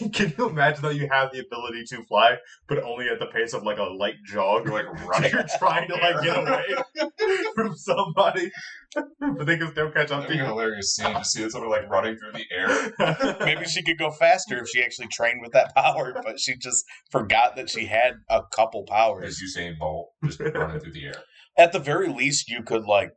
Can 0.12 0.32
you 0.36 0.48
imagine 0.48 0.82
that 0.82 0.94
you 0.94 1.08
have 1.10 1.32
the 1.32 1.40
ability 1.40 1.84
to 1.88 2.02
fly, 2.04 2.36
but 2.68 2.82
only 2.82 3.08
at 3.08 3.18
the 3.18 3.26
pace 3.26 3.52
of 3.54 3.62
like 3.62 3.78
a 3.78 3.82
light 3.84 4.16
jog? 4.26 4.64
You're 4.66 4.74
like 4.74 5.06
running. 5.06 5.30
You're 5.32 5.46
trying 5.58 5.88
to 5.88 5.94
like 5.94 6.22
get 6.22 6.36
away 6.36 7.08
from 7.54 7.74
somebody, 7.76 8.50
but 8.94 9.46
they 9.46 9.58
can 9.58 9.70
still 9.72 9.90
catch 9.90 10.10
up 10.10 10.22
That'd 10.22 10.26
to 10.28 10.32
be 10.32 10.38
a 10.38 10.42
you. 10.42 10.48
hilarious 10.48 10.94
scene 10.94 11.14
to 11.14 11.24
see 11.24 11.48
someone 11.50 11.70
like 11.70 11.88
running 11.88 12.16
through 12.16 12.32
the 12.32 12.44
air. 12.50 13.36
Maybe 13.44 13.64
she 13.64 13.82
could 13.82 13.98
go 13.98 14.10
faster 14.10 14.60
if 14.62 14.68
she 14.68 14.82
actually 14.82 15.08
trained 15.08 15.40
with 15.42 15.52
that 15.52 15.74
power, 15.74 16.12
but 16.24 16.38
she 16.40 16.56
just 16.56 16.84
forgot 17.10 17.56
that 17.56 17.68
she 17.70 17.86
had 17.86 18.14
a 18.28 18.42
couple 18.50 18.84
powers. 18.84 19.24
As 19.24 19.38
powers. 19.38 19.56
Usain 19.56 19.78
Bolt 19.78 20.10
just 20.24 20.40
running 20.40 20.80
through 20.80 20.92
the 20.92 21.06
air. 21.06 21.14
At 21.58 21.72
the 21.72 21.78
very 21.78 22.08
least, 22.08 22.48
you 22.48 22.62
could 22.62 22.84
like 22.84 23.12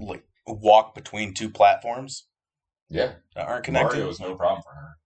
like 0.00 0.24
walk 0.46 0.94
between 0.94 1.34
two 1.34 1.50
platforms 1.50 2.26
Yeah, 2.88 3.14
that 3.34 3.48
aren't 3.48 3.64
connected. 3.64 3.96
Mario 3.96 4.10
is 4.10 4.20
no 4.20 4.34
problem 4.34 4.62
for 4.62 4.72
her. 4.74 4.96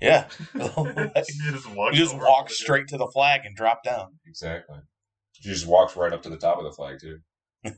Yeah, 0.00 0.28
you 0.54 0.60
just 1.52 1.70
walk, 1.70 1.92
you 1.94 1.98
just 1.98 2.16
walk 2.16 2.50
straight 2.50 2.88
to 2.88 2.98
the 2.98 3.06
flag 3.14 3.42
and 3.44 3.56
drop 3.56 3.82
down. 3.82 4.18
Exactly. 4.26 4.78
She 5.32 5.48
just 5.48 5.66
walks 5.66 5.96
right 5.96 6.12
up 6.12 6.22
to 6.22 6.28
the 6.28 6.36
top 6.36 6.58
of 6.58 6.64
the 6.64 6.72
flag 6.72 6.98
too. 7.00 7.18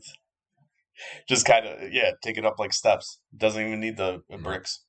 Just 1.29 1.47
kind 1.47 1.65
of 1.65 1.93
yeah, 1.93 2.11
take 2.25 2.37
it 2.39 2.45
up 2.45 2.59
like 2.59 2.73
steps. 2.73 3.21
Doesn't 3.37 3.65
even 3.65 3.79
need 3.79 3.97
the, 3.97 4.23
the 4.29 4.37
Mhm. 4.37 4.43
bricks. 4.43 4.85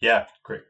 Yeah, 0.00 0.26
great. 0.42 0.62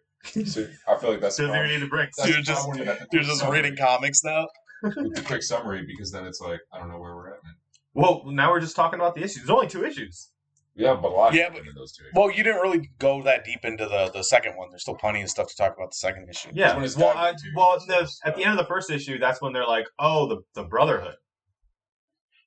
So 0.47 0.69
I 0.89 0.97
feel 0.97 1.11
like 1.11 1.21
that's 1.21 1.37
the 1.37 1.47
Doesn't 1.49 1.59
even 1.59 1.71
need 1.71 1.83
the 1.83 1.89
bricks. 1.89 2.17
That's 2.17 2.31
You're 2.31 2.43
just- 2.43 2.67
you 2.77 2.85
have 2.85 2.99
the 3.01 3.07
You're 3.13 3.23
just 3.23 3.41
summary. 3.41 3.63
reading 3.63 3.77
comics 3.77 4.23
now. 4.25 4.47
with 4.83 5.15
the 5.17 5.23
quick 5.23 5.43
summary 5.43 5.85
because 5.87 6.13
then 6.13 6.27
it's 6.27 6.41
like 6.41 6.61
I 6.73 6.79
don't 6.79 6.89
know 6.91 6.99
where 6.99 7.15
we're 7.17 7.31
at. 7.35 7.43
Man. 7.43 7.55
Well, 7.95 8.23
now 8.27 8.51
we're 8.53 8.61
just 8.61 8.77
talking 8.77 9.01
about 9.01 9.15
the 9.15 9.23
issues. 9.23 9.37
There's 9.39 9.51
only 9.51 9.67
two 9.69 9.85
issues. 9.85 10.31
Yeah, 10.79 10.95
but 10.95 11.09
a 11.09 11.15
lot. 11.15 11.33
Yeah, 11.35 11.49
but- 11.49 11.61
in 11.67 11.75
those 11.75 11.93
two. 11.93 12.05
Well, 12.15 12.31
you 12.31 12.45
didn't 12.45 12.61
really 12.61 12.91
go 12.99 13.23
that 13.23 13.45
deep 13.45 13.65
into 13.65 13.87
the 13.87 14.11
the 14.13 14.23
second 14.23 14.57
one. 14.57 14.69
There's 14.71 14.83
still 14.83 14.95
plenty 14.97 15.23
of 15.23 15.31
stuff 15.31 15.49
to 15.49 15.57
talk 15.57 15.75
about 15.77 15.91
the 15.91 15.97
second 15.97 16.29
issue. 16.29 16.51
Yeah. 16.53 16.75
one 16.75 16.85
is 16.85 16.97
Well, 16.97 17.17
I, 17.17 17.31
into. 17.31 17.45
well, 17.57 17.79
the, 17.87 18.11
at 18.25 18.37
the 18.37 18.45
end 18.45 18.53
of 18.53 18.59
the 18.59 18.69
first 18.69 18.91
issue, 18.91 19.19
that's 19.19 19.41
when 19.41 19.53
they're 19.55 19.67
like, 19.67 19.87
"Oh, 19.99 20.29
the 20.29 20.43
the 20.55 20.65
Brotherhood." 20.65 21.17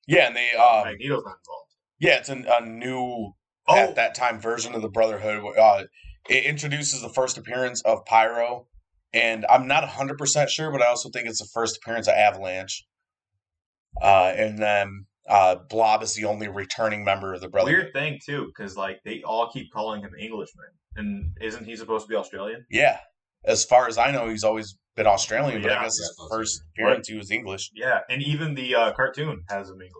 Yeah, 0.06 0.26
and 0.28 0.36
they 0.36 0.50
Uh, 0.56 0.62
um 0.80 0.84
Magneto's 0.88 1.24
not 1.24 1.36
involved. 1.38 1.72
yeah, 1.98 2.16
it's 2.18 2.28
an, 2.28 2.46
a 2.48 2.64
new 2.64 3.32
Oh, 3.68 3.76
at 3.76 3.94
that 3.96 4.14
time 4.14 4.40
version 4.40 4.74
of 4.74 4.82
the 4.82 4.88
Brotherhood. 4.88 5.56
Uh, 5.56 5.84
it 6.28 6.44
introduces 6.44 7.02
the 7.02 7.08
first 7.10 7.36
appearance 7.38 7.82
of 7.82 8.04
Pyro, 8.04 8.66
and 9.12 9.44
I'm 9.48 9.66
not 9.68 9.84
100% 9.84 10.48
sure, 10.48 10.72
but 10.72 10.82
I 10.82 10.86
also 10.86 11.08
think 11.10 11.28
it's 11.28 11.38
the 11.40 11.48
first 11.52 11.76
appearance 11.76 12.08
of 12.08 12.14
Avalanche. 12.14 12.84
Uh, 14.00 14.32
and 14.36 14.58
then 14.58 15.06
uh, 15.28 15.56
Blob 15.68 16.02
is 16.02 16.14
the 16.14 16.24
only 16.24 16.48
returning 16.48 17.04
member 17.04 17.34
of 17.34 17.40
the 17.40 17.48
Brotherhood. 17.48 17.84
weird 17.84 17.92
thing 17.92 18.18
too, 18.24 18.46
because 18.46 18.76
like 18.76 19.00
they 19.04 19.22
all 19.22 19.50
keep 19.50 19.72
calling 19.72 20.02
him 20.02 20.10
Englishman, 20.18 20.66
and 20.96 21.36
isn't 21.40 21.64
he 21.64 21.76
supposed 21.76 22.06
to 22.06 22.08
be 22.08 22.16
Australian? 22.16 22.64
Yeah. 22.70 22.98
As 23.44 23.64
far 23.64 23.88
as 23.88 23.96
I 23.96 24.10
know, 24.10 24.28
he's 24.28 24.44
always 24.44 24.76
been 24.96 25.06
Australian, 25.06 25.62
but 25.62 25.72
I 25.72 25.84
guess 25.84 25.96
his 25.96 26.14
first 26.30 26.62
weird. 26.76 26.88
appearance 26.88 27.08
he 27.08 27.16
was 27.16 27.30
English. 27.30 27.70
Yeah, 27.74 28.00
and 28.10 28.22
even 28.22 28.54
the 28.54 28.74
uh, 28.74 28.92
cartoon 28.92 29.42
has 29.48 29.68
him 29.70 29.80
English. 29.80 29.92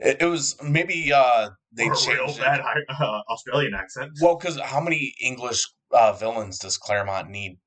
It, 0.00 0.22
it 0.22 0.26
was 0.26 0.56
maybe 0.62 1.12
uh, 1.12 1.48
they 1.72 1.86
or 1.86 1.92
a 1.92 1.96
changed 1.96 2.20
real 2.20 2.28
it. 2.28 2.38
bad 2.38 2.60
uh, 2.88 3.20
Australian 3.30 3.74
accent. 3.74 4.12
Well, 4.20 4.36
because 4.36 4.60
how 4.60 4.80
many 4.80 5.14
English 5.20 5.62
uh, 5.92 6.12
villains 6.12 6.58
does 6.58 6.76
Claremont 6.76 7.30
need? 7.30 7.58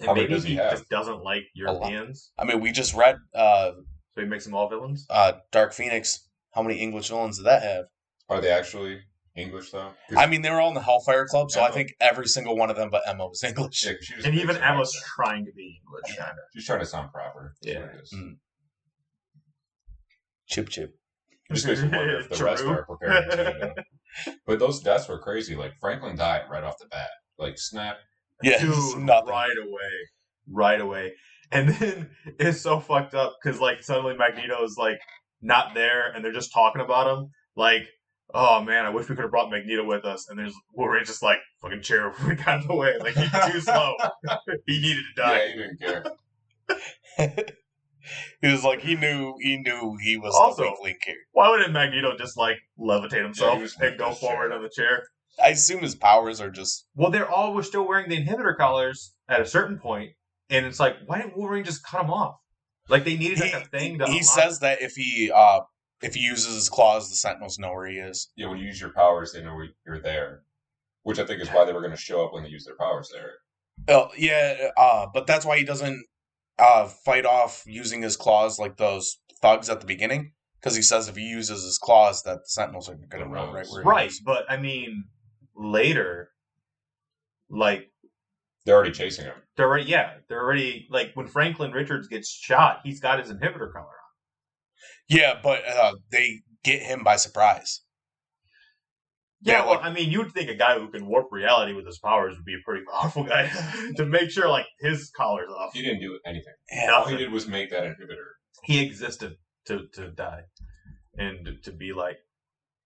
and 0.00 0.12
maybe 0.14 0.38
he 0.40 0.48
he 0.50 0.56
just 0.56 0.88
doesn't 0.88 1.22
like 1.22 1.44
Europeans, 1.54 2.30
I 2.38 2.44
mean, 2.44 2.60
we 2.60 2.72
just 2.72 2.94
read 2.94 3.16
uh, 3.34 3.70
so 4.16 4.22
he 4.22 4.26
makes 4.26 4.44
them 4.44 4.54
all 4.54 4.68
villains. 4.68 5.06
uh, 5.10 5.34
Dark 5.52 5.72
Phoenix. 5.74 6.26
How 6.54 6.62
many 6.62 6.80
English 6.80 7.08
villains 7.10 7.36
did 7.36 7.44
that 7.46 7.62
have? 7.62 7.84
Are 8.30 8.40
they 8.40 8.50
actually 8.50 9.00
English 9.36 9.70
though? 9.70 9.90
I 10.16 10.26
mean, 10.26 10.40
they 10.42 10.50
were 10.50 10.60
all 10.60 10.68
in 10.70 10.74
the 10.74 10.80
Hellfire 10.80 11.26
Club, 11.26 11.50
so 11.50 11.62
I 11.62 11.70
think 11.70 11.92
every 12.00 12.26
single 12.26 12.56
one 12.56 12.70
of 12.70 12.76
them 12.76 12.88
but 12.90 13.02
Emma 13.06 13.26
was 13.26 13.44
English. 13.50 13.84
Yeah, 13.84 13.92
'cause 13.92 14.04
she 14.04 14.16
was 14.16 14.24
And 14.24 14.34
even 14.34 14.56
big 14.56 14.62
Emma's 14.64 14.88
accent. 14.88 15.04
trying 15.14 15.44
to 15.44 15.52
be 15.52 15.80
English. 15.84 16.16
Yeah, 16.18 16.32
she's 16.54 16.64
trying 16.66 16.80
to 16.80 16.86
sound 16.86 17.12
proper. 17.12 17.54
Yeah. 17.60 17.80
what 17.82 17.94
it 17.94 18.00
is. 18.02 18.12
Mm. 18.16 18.36
Chip 20.48 20.68
chip. 20.70 20.94
Just 21.52 21.66
makes 21.66 21.82
me 21.82 21.88
wonder 21.88 22.20
if 22.20 22.28
the 22.30 22.44
rest 22.44 22.64
are 22.64 22.84
preparing 22.88 23.30
to. 23.30 23.36
You 23.36 24.32
know? 24.32 24.34
But 24.46 24.58
those 24.58 24.80
deaths 24.80 25.08
were 25.08 25.18
crazy. 25.18 25.54
Like 25.54 25.72
Franklin 25.80 26.16
died 26.16 26.42
right 26.50 26.64
off 26.64 26.78
the 26.78 26.86
bat. 26.86 27.10
Like 27.38 27.58
snap. 27.58 27.98
Yeah, 28.42 28.58
Dude, 28.62 28.98
nothing. 28.98 29.28
right 29.30 29.56
away, 29.62 29.90
right 30.50 30.80
away. 30.80 31.12
And 31.52 31.68
then 31.70 32.10
it's 32.38 32.60
so 32.60 32.80
fucked 32.80 33.14
up 33.14 33.36
because 33.42 33.60
like 33.60 33.82
suddenly 33.82 34.16
Magneto's 34.16 34.76
like 34.76 34.98
not 35.42 35.74
there, 35.74 36.10
and 36.12 36.24
they're 36.24 36.32
just 36.32 36.52
talking 36.52 36.82
about 36.82 37.06
him. 37.06 37.30
Like, 37.56 37.86
oh 38.34 38.62
man, 38.62 38.84
I 38.84 38.90
wish 38.90 39.08
we 39.08 39.14
could 39.16 39.22
have 39.22 39.30
brought 39.30 39.50
Magneto 39.50 39.84
with 39.84 40.04
us. 40.04 40.28
And 40.28 40.38
there's 40.38 40.54
Wolverine's 40.72 41.08
just 41.08 41.22
like 41.22 41.38
fucking 41.62 41.82
chair 41.82 42.12
we 42.26 42.34
got 42.34 42.62
in 42.62 42.68
the 42.68 42.74
way. 42.74 42.96
Like 42.98 43.14
he's 43.14 43.30
too 43.52 43.60
slow. 43.60 43.94
he 44.66 44.80
needed 44.80 45.02
to 45.14 45.22
die. 45.22 45.36
Yeah, 45.38 45.48
he 45.48 45.58
didn't 45.58 45.80
care. 45.80 46.04
he 48.40 48.48
was 48.52 48.64
like 48.64 48.80
he 48.80 48.94
knew 48.96 49.34
he 49.40 49.56
knew 49.58 49.96
he 50.02 50.16
was 50.16 50.34
Also- 50.34 50.62
the 50.64 50.70
weak 50.70 50.80
link 50.82 50.98
here. 51.06 51.16
Why 51.32 51.50
wouldn't 51.50 51.72
Magneto 51.72 52.16
just 52.16 52.36
like 52.36 52.58
levitate 52.78 53.22
himself 53.22 53.60
Yeah, 53.80 53.88
and 53.88 53.98
go 53.98 54.12
forward 54.12 54.48
chair. 54.50 54.56
on 54.56 54.62
the 54.62 54.70
chair? 54.70 55.02
I 55.42 55.48
assume 55.48 55.80
his 55.82 55.94
powers 55.94 56.40
are 56.40 56.50
just 56.50 56.86
Well, 56.94 57.10
they're 57.10 57.28
all 57.30 57.52
were 57.54 57.62
still 57.62 57.86
wearing 57.86 58.08
the 58.08 58.16
inhibitor 58.24 58.56
collars 58.56 59.12
at 59.28 59.40
a 59.40 59.46
certain 59.46 59.78
point, 59.78 60.12
and 60.50 60.66
it's 60.66 60.80
like, 60.80 60.96
why 61.06 61.18
didn't 61.20 61.36
Wolverine 61.36 61.64
just 61.64 61.84
cut 61.84 62.02
him 62.04 62.10
off? 62.10 62.36
Like 62.88 63.04
they 63.04 63.16
needed 63.16 63.40
like 63.40 63.50
he, 63.50 63.56
a 63.56 63.60
thing 63.60 63.98
to. 63.98 64.04
he 64.06 64.18
unlock- 64.18 64.24
says 64.24 64.60
that 64.60 64.80
if 64.82 64.92
he 64.92 65.30
uh 65.34 65.60
if 66.02 66.14
he 66.14 66.20
uses 66.20 66.54
his 66.54 66.68
claws, 66.68 67.08
the 67.10 67.16
Sentinels 67.16 67.58
know 67.58 67.72
where 67.72 67.86
he 67.86 67.96
is. 67.96 68.30
Yeah, 68.36 68.48
when 68.48 68.58
you 68.58 68.66
use 68.66 68.80
your 68.80 68.92
powers, 68.92 69.32
they 69.32 69.42
know 69.42 69.58
you're 69.86 70.00
there. 70.00 70.42
Which 71.02 71.18
I 71.18 71.24
think 71.26 71.40
is 71.40 71.48
why 71.48 71.64
they 71.64 71.72
were 71.72 71.80
going 71.80 71.92
to 71.94 71.96
show 71.96 72.24
up 72.24 72.32
when 72.34 72.42
they 72.42 72.48
use 72.48 72.64
their 72.64 72.76
powers 72.76 73.10
there. 73.12 73.30
Oh 73.88 74.08
yeah, 74.16 74.70
uh, 74.76 75.06
but 75.12 75.26
that's 75.26 75.44
why 75.44 75.56
he 75.58 75.64
doesn't 75.64 76.04
uh 76.58 76.86
fight 76.88 77.24
off 77.26 77.62
using 77.66 78.02
his 78.02 78.16
claws 78.16 78.58
like 78.58 78.76
those 78.76 79.18
thugs 79.42 79.68
at 79.70 79.80
the 79.80 79.86
beginning. 79.86 80.32
Because 80.60 80.74
he 80.74 80.82
says 80.82 81.08
if 81.08 81.16
he 81.16 81.22
uses 81.28 81.62
his 81.64 81.78
claws, 81.78 82.22
that 82.24 82.38
the 82.38 82.48
Sentinels 82.48 82.88
are 82.88 82.94
going 82.94 83.22
to 83.22 83.28
Who 83.28 83.34
run 83.34 83.52
right 83.52 83.66
where 83.68 83.82
he 83.82 83.88
right, 83.88 84.10
is. 84.10 84.20
but 84.24 84.44
I 84.50 84.56
mean, 84.56 85.04
later, 85.54 86.30
like 87.48 87.90
They're 88.66 88.74
already 88.74 88.90
chasing 88.92 89.24
him. 89.24 89.34
they're 89.56 89.66
already, 89.68 89.84
yeah, 89.88 90.14
they're 90.28 90.42
already 90.42 90.86
like 90.90 91.12
when 91.14 91.26
Franklin 91.28 91.70
Richards 91.72 92.08
gets 92.08 92.28
shot, 92.28 92.80
he's 92.84 93.00
got 93.00 93.18
his 93.20 93.30
inhibitor 93.32 93.72
collar 93.72 93.86
on. 93.86 94.10
Yeah, 95.08 95.38
but 95.42 95.66
uh, 95.66 95.94
they 96.10 96.40
get 96.64 96.82
him 96.82 97.02
by 97.04 97.16
surprise. 97.16 97.82
Yeah, 99.40 99.52
Yeah, 99.60 99.60
well, 99.66 99.74
like- 99.76 99.84
I 99.84 99.92
mean, 99.92 100.10
you'd 100.10 100.32
think 100.32 100.50
a 100.50 100.54
guy 100.54 100.78
who 100.78 100.88
can 100.90 101.06
warp 101.06 101.28
reality 101.30 101.72
with 101.74 101.86
his 101.86 101.98
powers 101.98 102.34
would 102.36 102.44
be 102.44 102.54
a 102.54 102.64
pretty 102.64 102.84
powerful 102.92 103.22
guy 103.24 103.48
to 103.96 104.04
make 104.04 104.30
sure 104.30 104.48
like 104.48 104.66
his 104.80 105.10
collar's 105.16 105.50
off. 105.50 105.72
He 105.72 105.82
didn't 105.82 106.00
do 106.00 106.18
anything. 106.26 106.54
Yeah, 106.72 106.90
All 106.92 107.06
he 107.06 107.16
did 107.16 107.30
was 107.30 107.46
make 107.46 107.70
that 107.70 107.84
inhibitor. 107.84 108.26
He 108.64 108.84
existed 108.84 109.36
to 109.66 109.86
to 109.94 110.10
die 110.10 110.40
and 111.18 111.44
to, 111.44 111.56
to 111.64 111.72
be 111.72 111.92
like, 111.92 112.16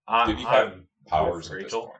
I'm, 0.06 0.28
Did 0.28 0.38
he 0.38 0.44
have 0.44 0.72
I'm 0.72 0.86
Powers 1.06 1.48
with 1.48 1.58
at 1.58 1.64
this 1.64 1.72
Rachel. 1.72 1.86
point. 1.86 1.98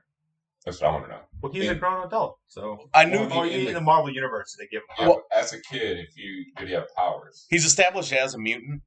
That's 0.65 0.81
what 0.81 0.89
I 0.89 0.93
want 0.93 1.05
to 1.07 1.11
know. 1.11 1.21
Well, 1.43 1.53
he's 1.53 1.71
a 1.71 1.75
grown 1.75 2.07
adult, 2.07 2.39
so. 2.49 2.91
I 2.93 3.07
knew 3.07 3.19
Oh, 3.31 3.43
in 3.45 3.49
in 3.61 3.65
the- 3.67 3.73
the 3.75 3.81
Marvel 3.81 4.13
universe, 4.13 4.55
they 4.59 4.67
give 4.67 4.83
him. 4.99 5.09
Well- 5.09 5.25
as 5.35 5.53
a 5.55 5.61
kid, 5.63 5.99
if 5.99 6.17
you 6.17 6.45
did 6.59 6.69
he 6.69 6.75
have 6.75 6.95
powers? 6.95 7.47
he's 7.49 7.65
established 7.65 8.13
as 8.13 8.35
a 8.35 8.39
mutant 8.39 8.83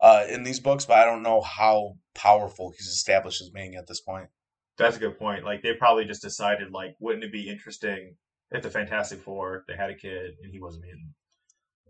uh, 0.00 0.26
in 0.28 0.42
these 0.42 0.60
books, 0.60 0.84
but 0.84 0.98
I 0.98 1.04
don't 1.06 1.22
know 1.22 1.40
how 1.40 1.94
powerful 2.14 2.72
he's 2.76 2.88
established 2.88 3.40
as 3.40 3.48
being 3.48 3.74
at 3.74 3.86
this 3.86 4.00
point. 4.02 4.28
That's 4.76 4.96
a 4.96 5.00
good 5.00 5.18
point. 5.18 5.44
Like 5.44 5.62
they 5.62 5.72
probably 5.74 6.04
just 6.04 6.20
decided, 6.20 6.72
like, 6.72 6.94
wouldn't 7.00 7.24
it 7.24 7.32
be 7.32 7.48
interesting 7.48 8.16
if 8.50 8.62
the 8.62 8.70
Fantastic 8.70 9.20
Four 9.20 9.64
they 9.66 9.76
had 9.76 9.88
a 9.88 9.94
kid 9.94 10.34
and 10.42 10.52
he 10.52 10.60
was 10.60 10.76
a 10.76 10.80
mutant? 10.80 11.14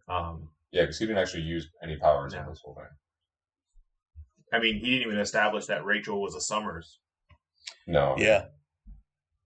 Um, 0.07 0.51
Yeah, 0.71 0.83
because 0.83 0.99
he 0.99 1.07
didn't 1.07 1.19
actually 1.19 1.43
use 1.43 1.69
any 1.83 1.97
powers 1.97 2.35
in 2.35 2.47
this 2.47 2.61
whole 2.65 2.75
thing. 2.75 2.85
I 4.53 4.61
mean, 4.61 4.75
he 4.79 4.91
didn't 4.91 5.09
even 5.09 5.19
establish 5.19 5.67
that 5.67 5.85
Rachel 5.85 6.21
was 6.23 6.35
a 6.37 6.41
Summers. 6.41 7.01
No. 7.87 8.15
Yeah, 8.19 8.47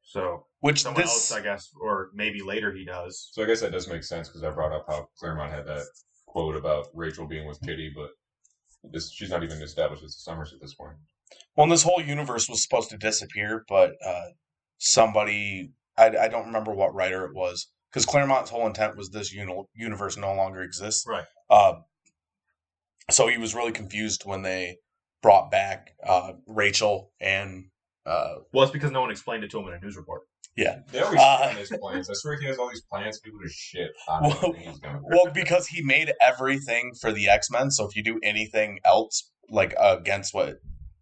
So 0.09 0.47
which 0.61 0.83
someone 0.83 1.03
this 1.03 1.11
else, 1.11 1.33
I 1.33 1.43
guess, 1.43 1.71
or 1.79 2.09
maybe 2.15 2.41
later 2.41 2.73
he 2.73 2.83
does. 2.83 3.29
So 3.33 3.43
I 3.43 3.47
guess 3.47 3.61
that 3.61 3.73
does 3.73 3.89
make 3.89 4.03
sense 4.03 4.27
because 4.27 4.43
I 4.43 4.49
brought 4.51 4.73
up 4.73 4.87
how 4.89 5.07
Claremont 5.19 5.53
had 5.53 5.67
that 5.67 5.85
quote 6.27 6.57
about 6.57 6.87
Rachel 6.95 7.27
being 7.27 7.47
with 7.47 7.61
Kitty, 7.61 7.93
but 7.95 8.11
this 8.91 9.13
she's 9.13 9.29
not 9.29 9.45
even 9.45 9.61
established 9.61 10.03
as 10.03 10.17
a 10.17 10.21
Summers 10.21 10.55
at 10.55 10.63
this 10.63 10.75
point. 10.75 10.95
well, 11.57 11.69
this 11.69 11.83
whole 11.83 12.01
universe 12.01 12.49
was 12.49 12.63
supposed 12.63 12.89
to 12.89 12.97
disappear, 12.97 13.67
but 13.69 13.93
uh, 14.03 14.29
somebody 14.79 15.73
I, 15.99 16.07
I 16.17 16.29
don't 16.29 16.47
remember 16.47 16.73
what 16.73 16.95
writer 16.95 17.27
it 17.27 17.35
was 17.35 17.69
because 17.91 18.07
Claremont's 18.07 18.51
whole 18.51 18.67
intent 18.67 18.97
was 18.97 19.11
this 19.11 19.31
uni- 19.31 19.65
universe 19.75 20.17
no 20.17 20.33
longer 20.35 20.63
exists. 20.63 21.05
Right. 21.07 21.25
Uh, 21.51 21.75
so 23.11 23.29
he 23.29 23.37
was 23.37 23.55
really 23.55 23.73
confused 23.73 24.23
when 24.25 24.41
they 24.41 24.79
brought 25.21 25.51
back 25.51 25.91
uh, 26.07 26.33
Rachel 26.47 27.13
and 27.21 27.67
uh, 28.09 28.35
Well, 28.53 28.65
it's 28.65 28.73
because 28.73 28.91
no 28.91 29.01
one 29.01 29.11
explained 29.11 29.45
it 29.45 29.51
to 29.53 29.59
him 29.61 29.69
in 29.69 29.75
a 29.75 29.81
news 29.81 29.97
report. 29.97 30.23
Yeah. 30.57 30.79
They 30.91 31.01
always 31.01 31.21
Uh, 31.21 31.49
shit 31.51 31.59
his 31.59 31.79
plans. 31.81 32.11
I 32.11 32.15
swear 32.15 32.39
he 32.41 32.47
has 32.47 32.59
all 32.59 32.69
these 32.69 32.83
plans. 32.91 33.21
People 33.21 33.39
just 33.45 33.55
shit 33.57 33.91
on 34.09 34.23
Well- 34.25 34.33
everything 34.33 34.69
he's 34.71 34.79
gonna. 34.81 35.01
well 35.05 35.31
because 35.33 35.69
he 35.69 35.83
made 35.83 36.13
everything 36.21 36.93
for 37.01 37.13
the 37.13 37.29
X 37.29 37.51
Men. 37.51 37.71
So 37.71 37.87
if 37.87 37.95
you 37.95 38.03
do 38.03 38.19
anything 38.23 38.81
else 38.85 39.31
like 39.51 39.75
against 39.79 40.35
what 40.35 40.57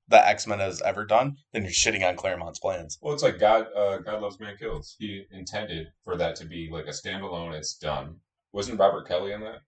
the 0.09 0.24
X 0.28 0.46
Men 0.46 0.59
has 0.61 0.82
ever 0.82 1.04
done, 1.07 1.36
then 1.52 1.62
you're 1.62 1.72
shitting 1.72 2.07
on 2.07 2.16
Claremont's 2.16 2.59
plans. 2.59 2.98
Well, 3.00 3.14
it's 3.14 3.22
like 3.22 3.38
God. 3.38 3.66
Uh, 3.74 3.98
God 3.98 4.20
loves 4.20 4.38
man 4.38 4.57
kills. 4.59 4.94
He 4.98 5.24
intended 5.30 5.86
for 6.04 6.16
that 6.16 6.36
to 6.36 6.44
be 6.44 6.68
like 6.70 6.86
a 6.86 6.90
standalone. 6.90 7.54
It's 7.54 7.74
done. 7.76 8.16
Wasn't 8.52 8.78
Robert 8.78 9.09
Kelly 9.09 9.32
in 9.32 9.40
that? 9.40 9.61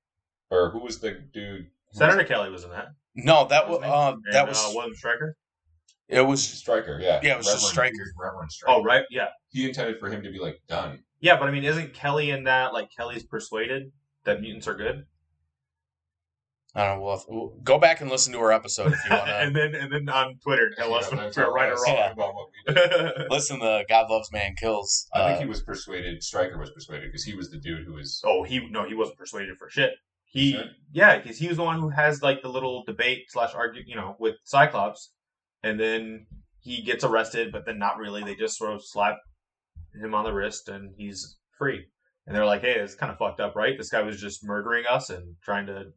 Or 0.50 0.70
who 0.70 0.80
was 0.80 1.00
the 1.00 1.12
dude? 1.32 1.66
Senator 1.92 2.18
was- 2.18 2.26
Kelly 2.28 2.50
was 2.50 2.64
in 2.64 2.70
that. 2.70 2.88
No, 3.14 3.48
that 3.48 3.68
was 3.68 3.78
Wasn't 3.78 3.92
um, 3.92 4.20
And, 4.26 4.34
that 4.34 4.46
was 4.46 4.58
uh, 4.64 4.70
William 4.74 4.94
Stryker. 4.94 5.34
It 6.08 6.22
was 6.22 6.42
Stryker, 6.42 6.98
Yeah, 7.02 7.20
Yeah, 7.22 7.34
it 7.34 7.38
was 7.38 7.46
just 7.46 7.66
Stryker. 7.66 7.94
Reverend 8.18 8.50
Stryker. 8.50 8.74
Oh 8.78 8.82
right, 8.82 9.04
yeah, 9.10 9.28
He 9.50 9.66
intended 9.68 9.98
for 10.00 10.08
him 10.08 10.22
to 10.22 10.30
be 10.32 10.38
like 10.38 10.60
done. 10.68 11.02
yeah. 11.20 11.38
But 11.38 11.48
I 11.48 11.52
mean, 11.52 11.64
isn't 11.64 11.92
Kelly 11.94 12.30
in 12.30 12.44
that? 12.44 12.72
Like 12.72 12.88
Kelly's 12.96 13.24
persuaded 13.24 13.92
that 14.24 14.40
mutants 14.40 14.66
are 14.68 14.74
good, 14.74 15.04
I 16.74 16.84
don't 16.86 16.98
know. 16.98 17.04
We'll, 17.04 17.16
have- 17.16 17.26
we'll 17.28 17.48
go 17.62 17.78
back 17.78 18.00
and 18.00 18.10
listen 18.10 18.32
to 18.34 18.38
our 18.38 18.52
episode 18.52 18.92
if 18.92 18.98
you 19.04 19.10
want 19.16 19.26
to 19.26 19.34
and 19.40 19.56
then 19.56 19.74
and 19.74 19.92
then 19.92 20.08
on 20.08 20.38
Twitter 20.42 20.70
tell 20.76 20.94
us 20.94 21.08
Yeah, 21.10 21.16
if 21.18 21.24
that's 21.24 21.36
we're 21.36 21.46
all 21.46 21.52
right 21.52 21.72
or 21.72 21.76
wrong. 21.76 22.12
about 22.12 22.34
what 22.34 22.48
we 22.66 22.74
did. 22.74 23.12
listen 23.30 23.58
to 23.60 23.84
God 23.88 24.10
Loves 24.10 24.30
Man 24.32 24.54
Kills. 24.58 25.06
I 25.14 25.26
think 25.28 25.36
Uh, 25.38 25.40
he 25.42 25.46
was 25.48 25.62
persuaded. 25.62 26.22
Stryker 26.22 26.58
was 26.58 26.70
persuaded 26.70 27.06
because 27.10 27.24
he 27.24 27.34
was 27.34 27.50
the 27.50 27.56
dude 27.58 27.84
who 27.86 27.94
was. 27.94 28.22
oh, 28.24 28.44
he 28.44 28.66
no, 28.70 28.86
he 28.86 28.94
wasn't 28.94 29.18
persuaded 29.18 29.56
for 29.58 29.68
shit. 29.70 29.92
He 30.24 30.52
Sure. 30.52 30.64
yeah, 30.92 31.18
because 31.18 31.38
he 31.38 31.48
was 31.48 31.56
the 31.56 31.64
one 31.64 31.80
who 31.80 31.88
has 31.88 32.22
like 32.22 32.42
the 32.42 32.48
little 32.50 32.84
debate 32.84 33.24
slash 33.28 33.54
argue, 33.54 33.82
you 33.86 33.96
know, 33.96 34.14
with 34.18 34.34
Cyclops, 34.44 35.10
and 35.62 35.78
then 35.78 36.26
he 36.60 36.82
gets 36.82 37.04
arrested, 37.04 37.52
but 37.52 37.64
then 37.66 37.78
not 37.78 37.98
really. 37.98 38.22
They 38.22 38.34
just 38.34 38.58
sort 38.58 38.74
of 38.74 38.84
slap 38.84 39.16
him 39.94 40.14
on 40.14 40.24
the 40.24 40.32
wrist, 40.32 40.68
and 40.68 40.92
he's 40.96 41.38
free. 41.56 41.86
And 42.26 42.36
they're 42.36 42.46
like, 42.46 42.60
"Hey, 42.60 42.74
it's 42.74 42.94
kind 42.94 43.10
of 43.10 43.18
fucked 43.18 43.40
up, 43.40 43.56
right? 43.56 43.76
This 43.76 43.90
guy 43.90 44.02
was 44.02 44.20
just 44.20 44.44
murdering 44.44 44.84
us 44.86 45.10
and 45.10 45.36
trying 45.42 45.66
to 45.66 45.92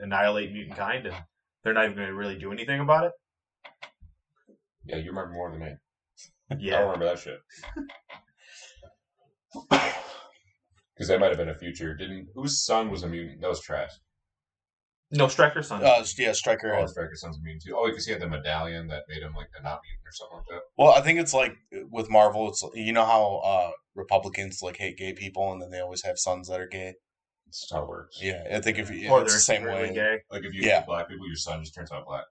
annihilate 0.00 0.52
mutant 0.52 0.76
kind, 0.76 1.06
and 1.06 1.16
they're 1.62 1.72
not 1.72 1.84
even 1.84 1.96
going 1.96 2.08
to 2.08 2.14
really 2.14 2.38
do 2.38 2.52
anything 2.52 2.80
about 2.80 3.04
it." 3.04 3.12
Yeah, 4.84 4.96
you 4.96 5.10
remember 5.10 5.32
more 5.32 5.50
than 5.50 5.60
me. 5.60 5.74
Yeah, 6.58 6.76
I 6.76 6.78
don't 6.80 6.90
remember 6.92 7.06
that 7.06 7.18
shit. 7.18 7.40
Because 10.96 11.08
that 11.08 11.20
might 11.20 11.28
have 11.28 11.36
been 11.36 11.50
a 11.50 11.58
future. 11.58 11.94
Didn't 11.94 12.28
whose 12.34 12.64
son 12.64 12.90
was 12.90 13.02
a 13.02 13.08
mutant? 13.08 13.42
That 13.42 13.50
was 13.50 13.60
trash. 13.60 13.90
No 15.12 15.28
Stryker's 15.28 15.68
son. 15.68 15.84
uh, 15.84 16.04
yeah, 16.18 16.32
Stryker. 16.32 16.74
Oh, 16.74 16.84
Stryker's 16.86 17.20
son's 17.20 17.38
a 17.38 17.40
mutant 17.40 17.62
too. 17.62 17.76
Oh, 17.76 17.86
because 17.88 18.04
he 18.06 18.12
had 18.12 18.20
the 18.20 18.26
medallion 18.28 18.88
that 18.88 19.04
made 19.08 19.22
him 19.22 19.34
like 19.34 19.48
a 19.58 19.62
not 19.62 19.80
mutant 19.84 20.04
or 20.04 20.12
something 20.12 20.36
like 20.38 20.46
that. 20.50 20.60
Well, 20.76 20.92
I 20.92 21.00
think 21.00 21.20
it's 21.20 21.32
like 21.32 21.54
with 21.90 22.10
Marvel. 22.10 22.48
It's 22.48 22.64
you 22.74 22.92
know 22.92 23.04
how 23.04 23.36
uh, 23.44 23.70
Republicans 23.94 24.60
like 24.62 24.78
hate 24.78 24.96
gay 24.98 25.12
people, 25.12 25.52
and 25.52 25.62
then 25.62 25.70
they 25.70 25.78
always 25.80 26.02
have 26.04 26.18
sons 26.18 26.48
that 26.48 26.60
are 26.60 26.66
gay. 26.66 26.94
That's 27.46 27.68
how 27.72 27.82
it 27.82 27.88
works. 27.88 28.18
Yeah, 28.20 28.42
I 28.52 28.60
think 28.60 28.78
if 28.78 28.90
you, 28.90 29.08
or 29.08 29.22
it's 29.22 29.30
they're 29.30 29.36
the 29.36 29.40
same 29.40 29.64
way. 29.64 29.94
gay. 29.94 30.18
Like 30.30 30.44
if 30.44 30.52
you 30.52 30.62
Yeah. 30.62 30.84
black 30.84 31.08
people, 31.08 31.26
your 31.28 31.36
son 31.36 31.60
just 31.62 31.74
turns 31.76 31.92
out 31.92 32.04
black. 32.06 32.24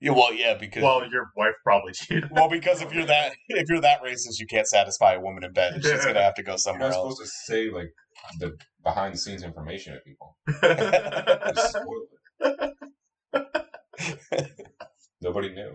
Yeah, 0.00 0.12
well, 0.12 0.32
yeah, 0.32 0.54
because 0.54 0.82
Well, 0.82 1.04
your 1.10 1.30
wife 1.34 1.54
probably 1.64 1.92
cheated. 1.94 2.30
well, 2.30 2.48
because 2.50 2.82
if 2.82 2.92
you're 2.92 3.06
that 3.06 3.32
if 3.48 3.68
you're 3.70 3.80
that 3.80 4.02
racist, 4.02 4.38
you 4.38 4.46
can't 4.46 4.66
satisfy 4.66 5.14
a 5.14 5.20
woman 5.20 5.42
in 5.44 5.52
bed. 5.54 5.80
She's 5.82 6.04
gonna 6.04 6.22
have 6.28 6.34
to 6.34 6.42
go 6.42 6.52
You're 6.52 6.58
somewhere 6.58 6.90
not 6.90 6.96
else. 6.98 7.14
supposed 7.16 7.32
to 7.32 7.52
say 7.52 7.70
like 7.70 7.88
the 8.38 8.56
behind 8.84 9.14
the 9.14 9.18
scenes 9.18 9.42
information 9.42 9.94
to 9.94 10.00
people. 10.00 10.36
Just 12.40 12.54
spoil 12.54 13.46
it. 14.32 14.50
Nobody 15.20 15.50
knew. 15.50 15.74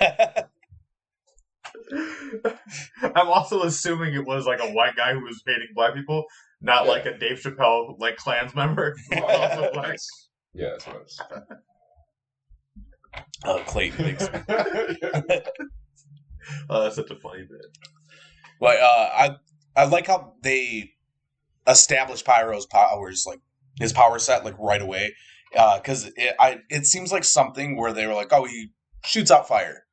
I'm 3.14 3.28
also 3.28 3.62
assuming 3.62 4.14
it 4.14 4.26
was 4.26 4.46
like 4.46 4.60
a 4.60 4.70
white 4.72 4.96
guy 4.96 5.12
who 5.14 5.20
was 5.24 5.42
hating 5.46 5.68
black 5.74 5.94
people, 5.94 6.24
not 6.60 6.84
Yeah. 6.84 6.90
like 6.90 7.06
a 7.06 7.16
Dave 7.18 7.38
Chappelle 7.40 7.98
like 7.98 8.16
Klans 8.16 8.54
member. 8.54 8.94
who 9.10 9.24
also 9.24 9.70
black. 9.72 9.98
Yeah, 10.54 10.70
that's 10.70 10.86
what 10.86 10.96
it 10.96 11.02
was. 11.02 11.20
uh, 13.44 13.58
Clayton 13.66 14.16
Oh, 16.70 16.82
that's 16.82 16.96
such 16.96 17.10
a 17.10 17.16
funny 17.16 17.42
bit. 17.48 17.66
But 18.60 18.78
uh, 18.80 19.10
I 19.14 19.36
I 19.76 19.84
like 19.84 20.06
how 20.06 20.34
they 20.42 20.90
established 21.66 22.24
Pyro's 22.26 22.66
powers, 22.66 23.24
like 23.26 23.40
his 23.78 23.92
power 23.92 24.18
set, 24.18 24.44
like 24.44 24.58
right 24.58 24.80
away, 24.80 25.14
because 25.52 26.10
it 26.16 26.34
I 26.40 26.58
it 26.68 26.86
seems 26.86 27.12
like 27.12 27.24
something 27.24 27.76
where 27.76 27.92
they 27.92 28.06
were 28.06 28.14
like, 28.14 28.32
oh, 28.32 28.44
he 28.44 28.68
shoots 29.04 29.30
out 29.30 29.48
fire, 29.48 29.84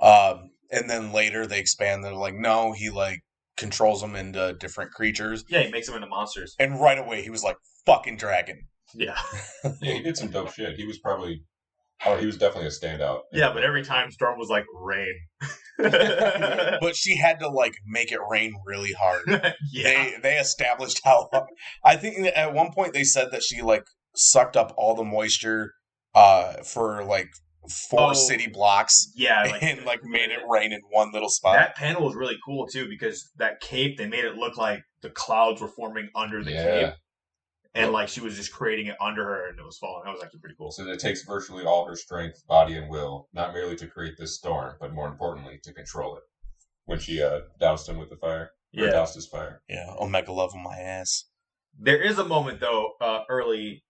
um, 0.00 0.50
and 0.70 0.88
then 0.88 1.12
later 1.12 1.46
they 1.46 1.58
expand. 1.58 2.04
They're 2.04 2.12
like, 2.14 2.34
no, 2.34 2.72
he 2.72 2.90
like 2.90 3.20
controls 3.56 4.00
them 4.00 4.16
into 4.16 4.54
different 4.58 4.90
creatures, 4.92 5.44
Yeah, 5.48 5.62
he 5.62 5.70
makes 5.70 5.86
them 5.86 5.96
into 5.96 6.08
monsters. 6.08 6.54
and 6.58 6.80
right 6.80 6.98
away 6.98 7.22
he 7.22 7.28
was 7.30 7.42
like, 7.44 7.56
fucking 7.84 8.16
dragon. 8.16 8.66
Yeah, 8.94 9.18
Yeah, 9.82 9.92
he 9.94 10.02
did 10.02 10.16
some 10.16 10.30
dope 10.30 10.52
shit. 10.52 10.74
He 10.76 10.86
was 10.86 10.98
probably, 10.98 11.42
oh, 12.06 12.16
he 12.16 12.24
was 12.26 12.36
definitely 12.38 12.68
a 12.68 12.70
standout. 12.70 13.20
yeah, 13.32 13.52
but 13.52 13.62
every 13.62 13.84
time 13.84 14.10
Storm 14.10 14.38
was 14.38 14.48
like 14.48 14.64
rain. 14.74 15.14
But 15.78 16.94
she 16.96 17.16
had 17.16 17.40
to 17.40 17.48
like 17.48 17.74
make 17.86 18.12
it 18.12 18.18
rain 18.30 18.52
really 18.66 18.92
hard. 18.92 19.22
yeah, 19.72 19.82
they 19.84 20.14
they 20.22 20.34
established 20.38 21.00
how 21.04 21.28
I 21.84 21.96
think 21.96 22.26
at 22.36 22.52
one 22.54 22.72
point 22.72 22.92
they 22.92 23.04
said 23.04 23.28
that 23.32 23.42
she 23.42 23.62
like 23.62 23.84
sucked 24.14 24.56
up 24.56 24.72
all 24.76 24.94
the 24.94 25.04
moisture 25.04 25.72
uh 26.14 26.54
for 26.62 27.04
like 27.04 27.28
four 27.88 28.10
Oh. 28.10 28.12
city 28.12 28.48
blocks 28.48 29.10
yeah, 29.14 29.42
like, 29.50 29.62
and 29.62 29.84
like 29.84 30.00
made 30.02 30.30
it 30.30 30.40
rain 30.48 30.72
in 30.72 30.80
one 30.90 31.12
little 31.12 31.28
spot. 31.28 31.54
that 31.54 31.76
panel 31.76 32.04
was 32.04 32.14
really 32.14 32.36
cool 32.44 32.66
too 32.66 32.88
because 32.88 33.30
that 33.36 33.60
cape 33.60 33.96
they 33.98 34.08
made 34.08 34.24
it 34.24 34.34
look 34.36 34.56
like 34.56 34.80
the 35.00 35.10
clouds 35.10 35.60
were 35.60 35.68
forming 35.68 36.08
under 36.14 36.42
the 36.44 36.50
Yeah. 36.52 36.62
cape, 36.62 36.94
and 37.74 37.92
like 37.92 38.08
she 38.08 38.20
was 38.20 38.36
just 38.36 38.52
creating 38.52 38.86
it 38.86 38.96
under 39.00 39.24
her 39.24 39.48
and 39.48 39.58
it 39.58 39.64
was 39.64 39.78
falling. 39.78 40.02
That 40.04 40.12
was 40.12 40.22
actually 40.22 40.40
pretty 40.40 40.56
cool. 40.58 40.70
So 40.72 40.86
it 40.86 40.98
takes 41.00 41.24
virtually 41.24 41.64
all 41.64 41.86
her 41.86 41.96
strength, 41.96 42.46
body, 42.46 42.76
and 42.76 42.90
will, 42.90 43.28
not 43.32 43.52
merely 43.54 43.76
to 43.76 43.86
create 43.86 44.14
this 44.18 44.36
storm, 44.36 44.76
but 44.80 44.92
more 44.92 45.08
importantly, 45.08 45.58
to 45.64 45.72
control 45.72 46.16
it. 46.16 46.22
When 46.84 46.98
she 46.98 47.22
uh, 47.22 47.40
doused 47.60 47.88
him 47.88 47.96
with 47.96 48.10
the 48.10 48.16
fire, 48.16 48.50
or 48.76 48.84
Yeah. 48.84 48.90
doused 48.92 49.14
his 49.14 49.26
fire. 49.28 49.62
yeah, 49.68 49.94
Omega 49.98 50.32
love 50.32 50.52
on 50.54 50.62
my 50.64 50.76
ass. 50.78 51.24
There 51.78 52.02
is 52.02 52.18
a 52.18 52.24
moment 52.24 52.60
though, 52.60 52.92
uh, 53.00 53.20
early, 53.30 53.84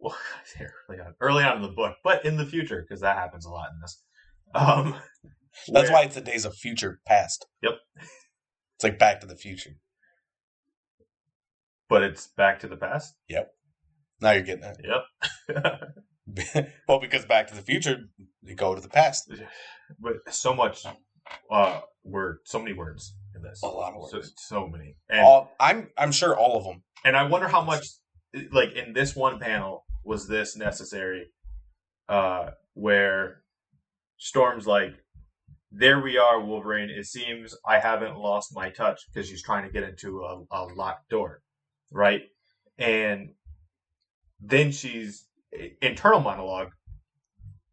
well, 0.00 0.16
early 0.88 1.00
on, 1.00 1.14
early 1.20 1.44
on 1.44 1.56
in 1.56 1.62
the 1.62 1.68
book, 1.68 1.96
but 2.02 2.24
in 2.24 2.36
the 2.36 2.46
future 2.46 2.82
because 2.86 3.00
that 3.02 3.16
happens 3.16 3.44
a 3.44 3.50
lot 3.50 3.68
in 3.74 3.80
this. 3.80 4.02
Um, 4.54 4.94
That's 5.68 5.88
where- 5.90 5.98
why 5.98 6.04
it's 6.04 6.14
the 6.14 6.20
days 6.20 6.44
of 6.44 6.54
future 6.56 7.00
past. 7.06 7.46
Yep. 7.62 7.74
It's 8.76 8.84
like 8.84 8.98
Back 8.98 9.20
to 9.20 9.26
the 9.26 9.36
Future. 9.36 9.72
But 11.90 12.02
it's 12.02 12.28
back 12.28 12.60
to 12.60 12.66
the 12.68 12.76
past. 12.78 13.14
Yep. 13.28 13.50
Now 14.22 14.30
you're 14.30 14.42
getting 14.42 14.64
it. 14.64 14.76
Yep. 15.48 15.92
well, 16.88 17.00
because 17.00 17.24
Back 17.26 17.48
to 17.48 17.54
the 17.54 17.62
Future, 17.62 17.98
you 18.42 18.54
go 18.54 18.74
to 18.74 18.80
the 18.80 18.88
past. 18.88 19.30
but 19.98 20.14
so 20.32 20.54
much 20.54 20.84
uh 21.50 21.80
word, 22.04 22.38
so 22.44 22.58
many 22.58 22.72
words 22.72 23.14
in 23.34 23.42
this. 23.42 23.60
A 23.62 23.66
lot 23.66 23.92
of 23.94 24.08
So, 24.08 24.16
words. 24.18 24.32
so 24.36 24.66
many. 24.66 24.96
And 25.10 25.20
All 25.20 25.52
I'm 25.60 25.88
I'm 25.98 26.12
sure 26.12 26.36
all 26.36 26.56
of 26.56 26.64
them. 26.64 26.82
and 27.04 27.16
I 27.16 27.24
wonder 27.24 27.48
how 27.48 27.60
much 27.62 27.84
like 28.52 28.72
in 28.72 28.92
this 28.92 29.14
one 29.16 29.38
panel 29.40 29.84
was 30.04 30.28
this 30.28 30.56
necessary 30.56 31.26
uh 32.08 32.50
where 32.74 33.42
Storm's 34.18 34.66
like 34.66 34.94
there 35.72 36.00
we 36.00 36.18
are 36.18 36.40
Wolverine 36.40 36.90
it 36.90 37.06
seems 37.06 37.56
I 37.66 37.78
haven't 37.78 38.18
lost 38.18 38.54
my 38.54 38.70
touch 38.70 39.00
because 39.08 39.28
she's 39.28 39.42
trying 39.42 39.64
to 39.64 39.72
get 39.72 39.88
into 39.88 40.22
a, 40.22 40.42
a 40.50 40.64
locked 40.74 41.08
door 41.10 41.42
right 41.92 42.22
and 42.78 43.30
then 44.40 44.72
she's 44.72 45.26
internal 45.80 46.20
monologue 46.20 46.70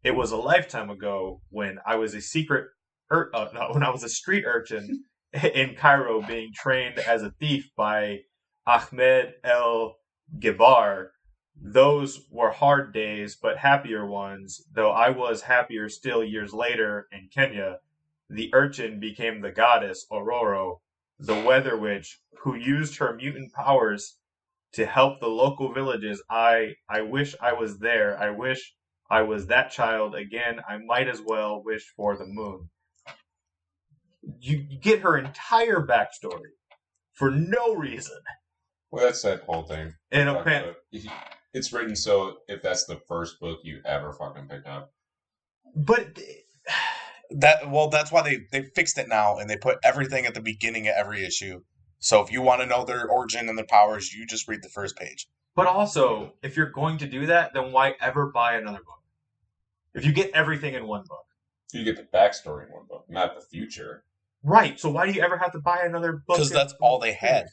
it 0.04 0.14
was 0.14 0.30
a 0.30 0.36
lifetime 0.36 0.90
ago 0.90 1.40
when 1.50 1.78
I 1.86 1.96
was 1.96 2.14
a 2.14 2.20
secret 2.20 2.68
ur- 3.10 3.30
uh, 3.34 3.48
no, 3.52 3.68
when 3.72 3.82
I 3.82 3.90
was 3.90 4.04
a 4.04 4.08
street 4.08 4.44
urchin 4.46 5.04
in 5.54 5.74
Cairo 5.74 6.22
being 6.22 6.52
trained 6.54 6.98
as 6.98 7.22
a 7.22 7.30
thief 7.32 7.70
by 7.76 8.20
Ahmed 8.66 9.34
El 9.44 9.96
Gibar. 10.38 11.08
Those 11.60 12.26
were 12.30 12.50
hard 12.52 12.92
days, 12.92 13.36
but 13.36 13.58
happier 13.58 14.06
ones, 14.06 14.62
though 14.72 14.90
I 14.90 15.10
was 15.10 15.42
happier 15.42 15.88
still 15.88 16.22
years 16.24 16.52
later 16.52 17.08
in 17.12 17.28
Kenya. 17.32 17.78
The 18.30 18.50
urchin 18.54 19.00
became 19.00 19.40
the 19.40 19.50
goddess 19.50 20.06
Ororo, 20.10 20.80
the 21.18 21.34
weather 21.34 21.76
witch, 21.76 22.20
who 22.40 22.54
used 22.54 22.98
her 22.98 23.14
mutant 23.14 23.52
powers 23.52 24.18
to 24.72 24.86
help 24.86 25.18
the 25.20 25.28
local 25.28 25.72
villages. 25.72 26.22
I 26.30 26.74
I 26.88 27.00
wish 27.02 27.34
I 27.40 27.54
was 27.54 27.78
there. 27.78 28.18
I 28.18 28.30
wish 28.30 28.74
I 29.10 29.22
was 29.22 29.46
that 29.46 29.70
child 29.70 30.14
again. 30.14 30.60
I 30.68 30.78
might 30.78 31.08
as 31.08 31.20
well 31.20 31.62
wish 31.64 31.92
for 31.96 32.16
the 32.16 32.26
moon. 32.26 32.68
You 34.40 34.58
get 34.62 35.00
her 35.00 35.16
entire 35.16 35.80
backstory 35.80 36.52
for 37.14 37.30
no 37.30 37.74
reason. 37.74 38.18
Well, 38.90 39.04
that's 39.06 39.22
that 39.22 39.42
whole 39.42 39.62
thing. 39.64 39.94
And 40.12 40.28
a 40.28 40.34
Talk 40.34 40.44
pan- 40.44 40.64
about- 40.64 40.76
It's 41.54 41.72
written 41.72 41.96
so 41.96 42.38
if 42.48 42.62
that's 42.62 42.84
the 42.84 42.96
first 43.08 43.40
book 43.40 43.60
you 43.62 43.80
ever 43.84 44.12
fucking 44.12 44.48
picked 44.48 44.66
up. 44.66 44.92
but 45.74 46.18
That 47.30 47.70
well, 47.70 47.88
that's 47.88 48.10
why 48.10 48.22
they 48.22 48.38
they 48.52 48.62
fixed 48.74 48.96
it 48.98 49.08
now 49.08 49.38
and 49.38 49.48
they 49.50 49.56
put 49.56 49.78
everything 49.84 50.24
at 50.26 50.34
the 50.34 50.40
beginning 50.40 50.88
of 50.88 50.94
every 50.96 51.24
issue. 51.24 51.60
So 51.98 52.22
if 52.22 52.30
you 52.30 52.40
want 52.42 52.60
to 52.60 52.66
know 52.66 52.84
their 52.84 53.06
origin 53.08 53.48
and 53.48 53.58
their 53.58 53.66
powers, 53.66 54.14
you 54.14 54.26
just 54.26 54.48
read 54.48 54.62
the 54.62 54.68
first 54.68 54.96
page. 54.96 55.26
but 55.54 55.66
also, 55.66 56.34
if 56.42 56.56
you're 56.56 56.70
going 56.70 56.96
to 56.98 57.06
do 57.06 57.26
that, 57.26 57.52
then 57.52 57.72
why 57.72 57.96
ever 58.00 58.26
buy 58.32 58.54
another 58.54 58.78
book? 58.78 59.02
If 59.94 60.04
you 60.06 60.12
get 60.12 60.30
everything 60.32 60.74
in 60.74 60.86
one 60.86 61.02
book, 61.08 61.26
You 61.72 61.84
get 61.84 61.96
the 61.96 62.16
backstory 62.16 62.66
in 62.66 62.72
one 62.72 62.86
book, 62.88 63.04
not 63.08 63.34
the 63.34 63.40
future. 63.40 64.04
Right. 64.44 64.78
So 64.78 64.88
why 64.90 65.06
do 65.06 65.12
you 65.12 65.20
ever 65.20 65.36
have 65.36 65.50
to 65.52 65.58
buy 65.58 65.80
another 65.84 66.12
book? 66.12 66.36
because 66.36 66.50
that's 66.50 66.74
all 66.80 66.98
they 67.00 67.12
had. 67.12 67.46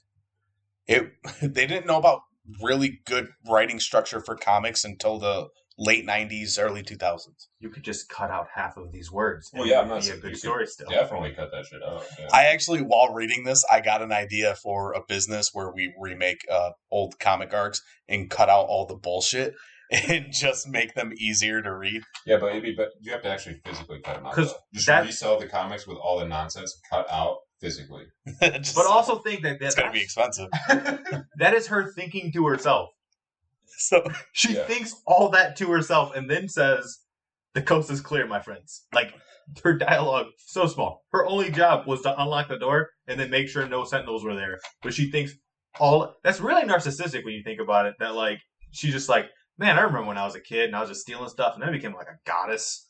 It 0.88 1.12
they 1.42 1.66
didn't 1.66 1.88
know 1.88 1.98
about 1.98 2.22
really 2.62 3.00
good 3.06 3.30
writing 3.50 3.80
structure 3.80 4.20
for 4.22 4.36
comics 4.36 4.84
until 4.84 5.18
the 5.20 5.48
late 5.78 6.06
'90s, 6.06 6.58
early 6.58 6.82
2000s. 6.84 7.28
You 7.60 7.70
could 7.70 7.84
just 7.84 8.08
cut 8.10 8.32
out 8.32 8.48
half 8.54 8.78
of 8.78 8.92
these 8.92 9.12
words. 9.12 9.50
Well, 9.54 9.64
and 9.64 9.72
yeah, 9.72 9.80
it 9.80 9.84
I'm 9.84 9.90
would 9.90 9.96
not 9.96 10.04
be 10.04 10.10
a 10.12 10.18
good 10.18 10.32
you 10.32 10.36
story 10.38 10.68
still. 10.68 10.90
Definitely 10.90 11.34
cut 11.34 11.52
that 11.52 11.66
shit 11.66 11.82
out. 11.84 12.04
Yeah. 12.18 12.28
I 12.32 12.46
actually, 12.46 12.80
while 12.82 13.14
reading 13.14 13.44
this, 13.44 13.66
I 13.70 13.82
got 13.82 14.02
an 14.02 14.12
idea 14.14 14.56
for 14.56 14.94
a 14.94 15.02
business 15.06 15.50
where 15.54 15.72
we 15.74 15.94
remake 16.00 16.46
uh, 16.52 16.72
old 16.92 17.20
comic 17.20 17.54
arcs 17.54 17.82
and 18.08 18.30
cut 18.30 18.48
out 18.50 18.68
all 18.68 18.86
the 18.86 18.96
bullshit 18.96 19.54
and 19.92 20.28
just 20.32 20.68
make 20.68 20.94
them 20.94 21.12
easier 21.18 21.62
to 21.62 21.74
read. 21.76 22.02
yeah, 22.26 22.38
but 22.38 22.52
it'd 22.52 22.64
be, 22.64 22.74
but 22.74 22.90
you 23.02 23.12
have 23.12 23.22
to 23.24 23.30
actually 23.30 23.60
physically 23.66 24.00
cut 24.02 24.16
them 24.16 24.26
out. 24.28 24.34
'Cause 24.34 24.54
though. 24.54 24.60
Just 24.74 24.88
that- 24.88 25.06
resell 25.06 25.40
the 25.40 25.48
comics 25.48 25.86
with 25.86 25.98
all 25.98 26.20
the 26.20 26.26
nonsense 26.28 26.80
cut 26.90 27.06
out 27.12 27.38
physically. 27.60 28.06
Just- 28.42 28.76
But 28.76 28.86
also 28.86 29.20
think 29.20 29.44
that, 29.44 29.60
that's 29.60 29.76
gonna 29.76 29.92
be 29.92 30.02
expensive. 30.02 30.50
that 31.38 31.54
is 31.54 31.68
her 31.68 31.92
thinking 31.92 32.32
to 32.34 32.46
herself. 32.48 32.90
So 33.78 34.06
She 34.34 34.54
Yeah. 34.56 34.66
thinks 34.68 34.96
all 35.06 35.30
that 35.30 35.56
to 35.58 35.68
herself 35.70 36.16
and 36.16 36.30
then 36.30 36.48
says, 36.48 37.00
"The 37.54 37.62
coast 37.62 37.90
is 37.92 38.02
clear, 38.02 38.26
my 38.28 38.40
friends." 38.42 38.86
Like 38.94 39.14
her 39.64 39.74
dialogue, 39.78 40.28
so 40.38 40.66
small. 40.68 41.04
Her 41.12 41.26
only 41.26 41.52
job 41.52 41.86
was 41.88 42.02
to 42.04 42.22
unlock 42.22 42.48
the 42.48 42.58
door 42.58 42.90
and 43.08 43.20
then 43.20 43.30
make 43.30 43.48
sure 43.50 43.68
no 43.68 43.84
sentinels 43.84 44.24
were 44.24 44.36
there. 44.36 44.60
But 44.82 44.94
she 44.94 45.12
thinks 45.12 45.34
all 45.80 46.16
that's 46.24 46.40
really 46.40 46.64
narcissistic 46.64 47.26
when 47.26 47.34
you 47.34 47.44
think 47.44 47.60
about 47.60 47.86
it. 47.86 47.96
That 48.00 48.16
like 48.16 48.40
she's 48.72 48.94
just 48.94 49.10
like, 49.10 49.26
man, 49.58 49.78
I 49.78 49.82
remember 49.82 50.08
when 50.08 50.18
I 50.18 50.26
was 50.26 50.36
a 50.36 50.42
kid 50.42 50.66
and 50.66 50.76
I 50.76 50.80
was 50.82 50.90
just 50.90 51.02
stealing 51.02 51.30
stuff, 51.30 51.54
and 51.54 51.62
then 51.62 51.70
I 51.70 51.74
became 51.74 51.94
like 51.94 52.08
a 52.08 52.18
goddess, 52.26 52.85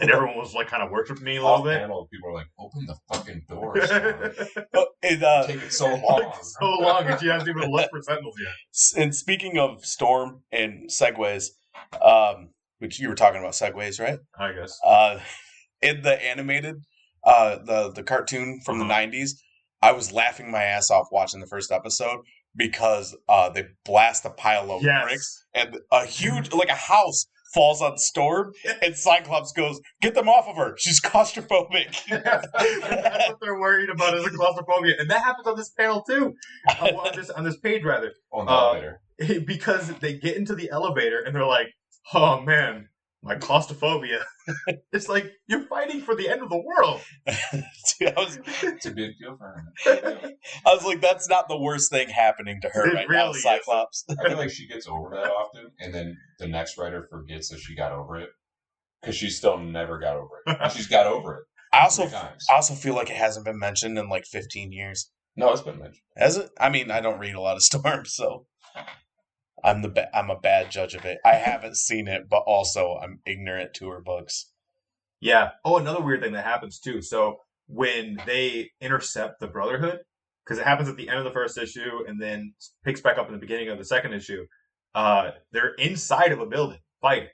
and 0.00 0.10
everyone 0.10 0.36
was 0.36 0.54
like 0.54 0.68
kind 0.68 0.82
of 0.82 0.90
worshiping 0.90 1.24
me 1.24 1.36
a 1.36 1.42
little 1.42 1.58
Off 1.58 1.64
bit. 1.64 1.78
panel, 1.78 2.08
people 2.12 2.30
are 2.30 2.34
like, 2.34 2.46
"Open 2.58 2.86
the 2.86 2.96
fucking 3.12 3.42
door!" 3.48 3.80
Storm. 3.84 4.32
oh, 4.74 4.86
it, 5.02 5.22
uh, 5.22 5.46
Take 5.46 5.62
it 5.62 5.72
so 5.72 5.86
long. 5.94 6.32
so 6.42 6.66
long, 6.80 7.06
and 7.06 7.20
she 7.20 7.26
hasn't 7.28 7.48
even 7.48 7.70
looked 7.70 7.90
for 7.90 8.02
sentinels 8.02 8.36
yet. 8.40 9.02
And 9.02 9.14
speaking 9.14 9.58
of 9.58 9.84
Storm 9.84 10.42
and 10.52 10.88
segues, 10.88 11.46
um, 12.04 12.50
which 12.78 12.98
you 13.00 13.08
were 13.08 13.14
talking 13.14 13.40
about 13.40 13.52
segues, 13.52 14.00
right? 14.00 14.18
I 14.38 14.52
guess. 14.52 14.78
Uh, 14.84 15.18
in 15.82 16.02
the 16.02 16.22
animated, 16.24 16.76
uh, 17.24 17.58
the 17.64 17.90
the 17.92 18.02
cartoon 18.02 18.60
from 18.64 18.80
Uh-huh. 18.80 18.88
the 18.88 18.94
'90s, 18.94 19.30
I 19.82 19.92
was 19.92 20.12
laughing 20.12 20.50
my 20.50 20.62
ass 20.62 20.90
off 20.90 21.06
watching 21.10 21.40
the 21.40 21.46
first 21.46 21.70
episode 21.72 22.20
because 22.54 23.16
uh, 23.28 23.48
they 23.50 23.64
blast 23.84 24.24
a 24.24 24.30
pile 24.30 24.70
of 24.70 24.82
Yes. 24.82 25.04
bricks 25.04 25.46
and 25.54 25.78
a 25.90 26.04
huge, 26.04 26.52
like 26.52 26.68
a 26.68 26.74
house, 26.74 27.26
falls 27.52 27.82
on 27.82 27.98
Storm, 27.98 28.52
and 28.82 28.96
Cyclops 28.96 29.52
goes, 29.52 29.80
"Get 30.00 30.14
them 30.14 30.28
off 30.28 30.48
of 30.48 30.56
her! 30.56 30.74
She's 30.78 31.00
claustrophobic." 31.00 32.06
That's 32.08 33.28
what 33.28 33.38
they're 33.40 33.58
worried 33.60 33.90
about 33.90 34.14
is 34.14 34.24
the 34.24 34.30
claustrophobia, 34.30 34.94
and 34.98 35.10
that 35.10 35.22
happens 35.22 35.46
on 35.46 35.56
this 35.56 35.70
panel 35.70 36.02
too. 36.02 36.34
Uh, 36.68 36.86
on 36.86 37.16
this 37.16 37.30
on 37.30 37.44
this 37.44 37.56
page 37.58 37.84
rather, 37.84 38.12
on 38.32 38.46
the 38.46 38.52
Uh, 38.52 38.56
elevator. 38.72 39.00
because 39.46 39.88
they 40.00 40.14
get 40.18 40.36
into 40.36 40.54
the 40.54 40.70
elevator 40.70 41.20
and 41.20 41.34
they're 41.34 41.44
like, 41.46 41.68
"Oh 42.14 42.40
man, 42.40 42.88
my 43.22 43.36
claustrophobia." 43.36 44.24
it's 44.92 45.08
like 45.08 45.32
you're 45.46 45.62
fighting 45.62 46.00
for 46.00 46.14
the 46.14 46.28
end 46.28 46.42
of 46.42 46.48
the 46.48 46.60
world. 46.60 47.00
Dude, 47.98 48.16
I 48.16 48.20
was, 48.20 48.38
It's 48.62 48.86
a 48.86 48.90
big 48.90 49.12
deal 49.18 49.36
for 49.36 49.64
her. 49.84 50.32
I 50.66 50.74
was 50.74 50.84
like, 50.84 51.00
"That's 51.00 51.28
not 51.28 51.48
the 51.48 51.58
worst 51.58 51.90
thing 51.90 52.08
happening 52.08 52.60
to 52.62 52.68
her 52.68 52.90
It 52.90 52.94
right 52.94 53.08
now, 53.08 53.26
really 53.26 53.38
isn't. 53.38 53.42
Cyclops." 53.42 54.04
I 54.10 54.28
feel 54.28 54.38
like 54.38 54.50
she 54.50 54.66
gets 54.66 54.86
over 54.86 55.10
that 55.10 55.30
often, 55.30 55.70
and 55.80 55.94
then 55.94 56.16
the 56.38 56.48
next 56.48 56.78
writer 56.78 57.06
forgets 57.10 57.48
that 57.50 57.60
she 57.60 57.74
got 57.74 57.92
over 57.92 58.18
it 58.18 58.30
because 59.00 59.16
she 59.16 59.30
still 59.30 59.58
never 59.58 59.98
got 59.98 60.16
over 60.16 60.42
it. 60.46 60.72
She's 60.72 60.86
got 60.86 61.06
over 61.06 61.36
it. 61.36 61.44
I 61.72 61.84
also, 61.84 62.06
times. 62.06 62.46
I 62.50 62.54
also 62.56 62.74
feel 62.74 62.94
like 62.94 63.08
it 63.08 63.16
hasn't 63.16 63.46
been 63.46 63.58
mentioned 63.58 63.96
in 63.98 64.08
like 64.08 64.26
15 64.26 64.72
years. 64.72 65.10
No, 65.36 65.50
it's 65.52 65.62
been 65.62 65.78
mentioned. 65.78 66.02
Has 66.16 66.36
it? 66.36 66.50
I 66.60 66.68
mean, 66.68 66.90
I 66.90 67.00
don't 67.00 67.18
read 67.18 67.34
a 67.34 67.40
lot 67.40 67.56
of 67.56 67.62
Storm, 67.62 68.04
so 68.04 68.46
I'm 69.64 69.82
the 69.82 69.88
ba- 69.88 70.16
I'm 70.16 70.30
a 70.30 70.38
bad 70.38 70.70
judge 70.70 70.94
of 70.94 71.04
it. 71.04 71.18
I 71.24 71.34
haven't 71.34 71.76
seen 71.76 72.08
it, 72.08 72.28
but 72.28 72.42
also 72.46 72.98
I'm 73.02 73.20
ignorant 73.26 73.74
to 73.74 73.88
her 73.90 74.00
books. 74.00 74.50
Yeah. 75.20 75.50
Oh, 75.64 75.76
another 75.76 76.02
weird 76.02 76.20
thing 76.20 76.32
that 76.32 76.44
happens 76.44 76.80
too. 76.80 77.00
So 77.00 77.38
when 77.68 78.18
they 78.26 78.70
intercept 78.80 79.40
the 79.40 79.46
Brotherhood, 79.46 80.00
because 80.44 80.58
it 80.58 80.66
happens 80.66 80.88
at 80.88 80.96
the 80.96 81.08
end 81.08 81.18
of 81.18 81.24
the 81.24 81.30
first 81.30 81.56
issue 81.56 82.04
and 82.08 82.20
then 82.20 82.54
picks 82.84 83.00
back 83.00 83.18
up 83.18 83.28
in 83.28 83.32
the 83.32 83.38
beginning 83.38 83.68
of 83.68 83.78
the 83.78 83.84
second 83.84 84.12
issue, 84.12 84.44
uh, 84.94 85.30
they're 85.52 85.74
inside 85.74 86.32
of 86.32 86.40
a 86.40 86.46
building 86.46 86.80
fighting, 87.00 87.28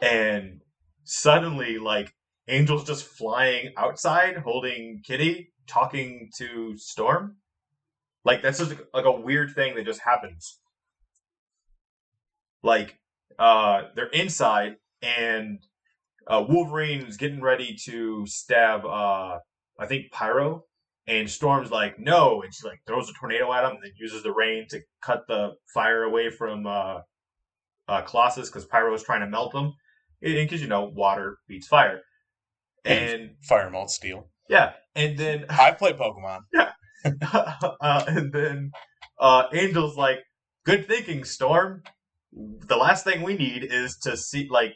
and 0.00 0.60
suddenly, 1.04 1.78
like 1.78 2.12
Angel's 2.48 2.84
just 2.84 3.04
flying 3.04 3.72
outside, 3.76 4.36
holding 4.38 5.02
Kitty, 5.04 5.52
talking 5.66 6.30
to 6.38 6.76
Storm. 6.76 7.36
Like 8.24 8.42
that's 8.42 8.58
just 8.58 8.74
like 8.94 9.04
a 9.04 9.12
weird 9.12 9.54
thing 9.54 9.74
that 9.74 9.84
just 9.84 10.00
happens. 10.00 10.58
Like, 12.62 12.98
uh, 13.38 13.82
they're 13.94 14.06
inside 14.06 14.76
and 15.02 15.58
uh, 16.26 16.44
Wolverine 16.48 17.02
is 17.02 17.16
getting 17.16 17.40
ready 17.40 17.76
to 17.84 18.26
stab, 18.26 18.84
uh, 18.84 19.38
I 19.78 19.86
think 19.86 20.12
Pyro, 20.12 20.64
and 21.06 21.28
Storm's 21.28 21.70
like, 21.70 21.98
no, 21.98 22.42
and 22.42 22.54
she 22.54 22.66
like 22.66 22.80
throws 22.86 23.08
a 23.10 23.12
tornado 23.14 23.52
at 23.52 23.64
him, 23.64 23.72
and 23.72 23.82
then 23.82 23.92
uses 23.96 24.22
the 24.22 24.32
rain 24.32 24.66
to 24.70 24.80
cut 25.00 25.24
the 25.26 25.52
fire 25.74 26.04
away 26.04 26.30
from 26.30 26.66
uh, 26.66 27.00
uh, 27.88 28.02
Colossus 28.02 28.48
because 28.48 28.64
Pyro 28.64 28.94
is 28.94 29.02
trying 29.02 29.20
to 29.20 29.26
melt 29.26 29.54
him, 29.54 29.72
because 30.20 30.62
you 30.62 30.68
know 30.68 30.84
water 30.84 31.38
beats 31.48 31.66
fire, 31.66 32.02
and 32.84 33.32
Fire 33.42 33.70
Malt 33.70 33.90
Steel. 33.90 34.28
yeah, 34.48 34.72
and 34.94 35.18
then 35.18 35.46
I 35.50 35.72
play 35.72 35.92
Pokemon. 35.92 36.42
uh, 37.82 38.04
and 38.06 38.32
then 38.32 38.70
uh, 39.18 39.44
Angel's 39.52 39.96
like, 39.96 40.20
"Good 40.64 40.86
thinking, 40.86 41.24
Storm. 41.24 41.82
The 42.32 42.76
last 42.76 43.04
thing 43.04 43.22
we 43.22 43.36
need 43.36 43.64
is 43.64 43.96
to 43.98 44.16
see, 44.16 44.48
like, 44.50 44.74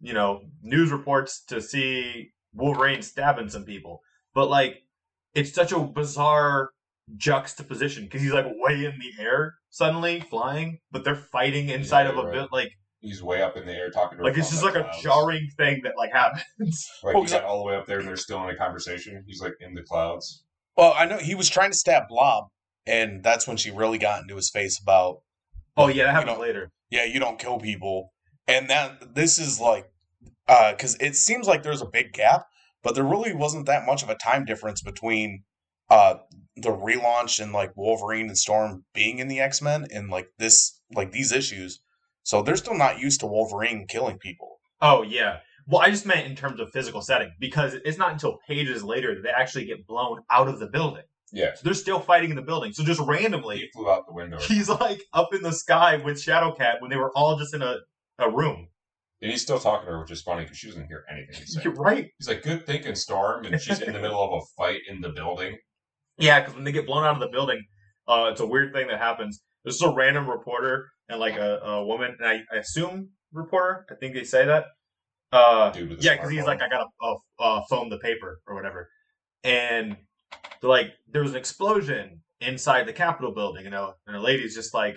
you 0.00 0.12
know, 0.12 0.42
news 0.62 0.92
reports 0.92 1.42
to 1.46 1.60
see 1.60 2.30
Wolverine 2.54 3.02
stabbing 3.02 3.48
some 3.48 3.64
people." 3.64 4.00
But 4.34 4.48
like, 4.48 4.82
it's 5.34 5.52
such 5.52 5.72
a 5.72 5.80
bizarre 5.80 6.70
juxtaposition 7.16 8.04
because 8.04 8.22
he's 8.22 8.32
like 8.32 8.46
way 8.46 8.84
in 8.84 8.98
the 8.98 9.22
air 9.22 9.54
suddenly 9.70 10.20
flying, 10.20 10.78
but 10.90 11.04
they're 11.04 11.14
fighting 11.16 11.68
inside 11.68 12.04
Yeah, 12.04 12.10
of 12.10 12.18
a 12.18 12.22
right. 12.24 12.32
bit 12.32 12.48
like 12.52 12.70
He's 13.00 13.22
way 13.22 13.42
up 13.42 13.56
in 13.56 13.64
the 13.64 13.72
air 13.72 13.90
talking 13.90 14.18
to 14.18 14.24
like 14.24 14.36
it's 14.36 14.50
just 14.50 14.62
the 14.62 14.70
like 14.70 14.74
a 14.76 14.90
jarring 15.02 15.48
thing 15.56 15.82
that 15.84 15.94
like 15.96 16.12
happens. 16.12 16.86
Like 17.04 17.14
Well, 17.14 17.22
he 17.24 17.30
got 17.30 17.44
all 17.44 17.58
the 17.58 17.64
way 17.64 17.76
up 17.76 17.86
there 17.86 18.00
and 18.00 18.08
they're 18.08 18.16
still 18.16 18.42
in 18.44 18.50
a 18.50 18.56
conversation. 18.56 19.22
He's 19.26 19.40
like 19.40 19.54
in 19.60 19.74
the 19.74 19.82
clouds. 19.82 20.44
Well, 20.76 20.94
I 20.96 21.06
know 21.06 21.18
he 21.18 21.34
was 21.34 21.48
trying 21.48 21.70
to 21.70 21.76
stab 21.76 22.04
Blob, 22.08 22.48
and 22.86 23.22
that's 23.22 23.46
when 23.48 23.56
she 23.56 23.70
really 23.70 23.98
got 23.98 24.22
into 24.22 24.36
his 24.36 24.50
face 24.50 24.80
about, 24.80 25.22
oh 25.78 25.88
yeah, 25.88 26.04
that 26.04 26.14
happens 26.14 26.36
know, 26.36 26.40
later. 26.40 26.70
yeah, 26.90 27.04
you 27.04 27.20
don't 27.20 27.38
kill 27.38 27.58
people, 27.58 28.12
and 28.46 28.68
that 28.68 29.14
this 29.14 29.38
is 29.38 29.58
like, 29.60 29.90
because 30.46 30.96
it 31.00 31.16
seems 31.16 31.46
like 31.46 31.62
there's 31.62 31.82
a 31.82 31.86
big 31.86 32.12
gap, 32.12 32.46
but 32.82 32.94
there 32.94 33.04
really 33.04 33.32
wasn't 33.32 33.66
that 33.66 33.86
much 33.86 34.02
of 34.02 34.10
a 34.10 34.14
time 34.16 34.44
difference 34.44 34.82
between 34.82 35.44
uh 35.90 36.16
the 36.56 36.70
relaunch 36.70 37.40
and 37.40 37.52
like 37.52 37.76
Wolverine 37.76 38.26
and 38.26 38.36
Storm 38.36 38.84
being 38.92 39.20
in 39.20 39.28
the 39.28 39.40
X 39.40 39.62
Men 39.62 39.86
and 39.92 40.10
like 40.10 40.28
this 40.38 40.80
like 40.94 41.12
these 41.12 41.32
issues. 41.32 41.80
So 42.24 42.42
they're 42.42 42.56
still 42.56 42.76
not 42.76 42.98
used 42.98 43.20
to 43.20 43.26
Wolverine 43.26 43.86
killing 43.86 44.18
people. 44.18 44.60
Oh 44.80 45.02
yeah. 45.02 45.38
Well, 45.66 45.82
I 45.82 45.90
just 45.90 46.06
meant 46.06 46.26
in 46.26 46.34
terms 46.34 46.60
of 46.60 46.70
physical 46.72 47.02
setting 47.02 47.32
because 47.38 47.74
it's 47.84 47.98
not 47.98 48.12
until 48.12 48.38
pages 48.48 48.82
later 48.82 49.14
that 49.14 49.22
they 49.22 49.30
actually 49.30 49.66
get 49.66 49.86
blown 49.86 50.20
out 50.30 50.48
of 50.48 50.58
the 50.58 50.66
building. 50.66 51.04
Yeah. 51.32 51.54
So 51.54 51.60
they're 51.64 51.74
still 51.74 52.00
fighting 52.00 52.30
in 52.30 52.36
the 52.36 52.42
building. 52.42 52.72
So 52.72 52.84
just 52.84 53.00
randomly, 53.00 53.58
He 53.58 53.68
flew 53.74 53.90
out 53.90 54.06
the 54.06 54.14
window. 54.14 54.38
he's 54.40 54.68
like 54.68 55.02
up 55.12 55.34
in 55.34 55.42
the 55.42 55.52
sky 55.52 55.96
with 55.96 56.16
Shadowcat 56.16 56.80
when 56.80 56.90
they 56.90 56.96
were 56.96 57.12
all 57.16 57.38
just 57.38 57.54
in 57.54 57.62
a, 57.62 57.76
a 58.18 58.30
room. 58.30 58.68
And 59.20 59.30
he's 59.30 59.42
still 59.42 59.58
talking 59.58 59.86
to 59.86 59.92
her, 59.92 60.00
which 60.00 60.10
is 60.12 60.22
funny 60.22 60.44
because 60.44 60.58
she 60.58 60.68
doesn't 60.68 60.86
hear 60.86 61.04
anything 61.10 61.34
he's 61.34 61.54
saying. 61.54 61.64
You're 61.64 61.74
right. 61.74 62.08
He's 62.18 62.28
like, 62.28 62.42
good 62.42 62.64
thinking, 62.66 62.94
Storm. 62.94 63.44
And 63.44 63.60
she's 63.60 63.80
in 63.80 63.92
the 63.92 64.00
middle 64.00 64.22
of 64.22 64.42
a 64.42 64.46
fight 64.56 64.80
in 64.88 65.00
the 65.00 65.08
building. 65.08 65.58
Yeah, 66.18 66.40
because 66.40 66.54
when 66.54 66.64
they 66.64 66.72
get 66.72 66.86
blown 66.86 67.04
out 67.04 67.14
of 67.14 67.20
the 67.20 67.28
building, 67.28 67.62
uh, 68.06 68.28
it's 68.30 68.40
a 68.40 68.46
weird 68.46 68.72
thing 68.72 68.86
that 68.88 68.98
happens. 68.98 69.40
This 69.64 69.74
is 69.74 69.82
a 69.82 69.90
random 69.92 70.28
reporter 70.28 70.88
and 71.08 71.18
like 71.20 71.36
a, 71.36 71.58
a 71.58 71.84
woman, 71.84 72.16
and 72.18 72.28
I, 72.28 72.42
I 72.52 72.58
assume 72.58 73.10
reporter. 73.32 73.86
I 73.90 73.94
think 73.96 74.14
they 74.14 74.24
say 74.24 74.44
that. 74.46 74.66
Uh, 75.30 75.70
Dude 75.70 76.02
yeah, 76.02 76.14
because 76.14 76.30
he's 76.30 76.44
like, 76.46 76.62
I 76.62 76.68
gotta 76.68 76.86
uh, 77.02 77.14
uh, 77.38 77.60
phone 77.68 77.90
the 77.90 77.98
paper 77.98 78.40
or 78.46 78.54
whatever, 78.54 78.88
and 79.44 79.96
they're 80.60 80.70
like, 80.70 80.92
there 81.10 81.22
was 81.22 81.32
an 81.32 81.36
explosion 81.36 82.20
inside 82.40 82.86
the 82.86 82.92
Capitol 82.92 83.32
building, 83.32 83.64
you 83.64 83.70
know, 83.70 83.94
and 84.06 84.14
the 84.16 84.20
lady's 84.20 84.54
just 84.54 84.74
like, 84.74 84.96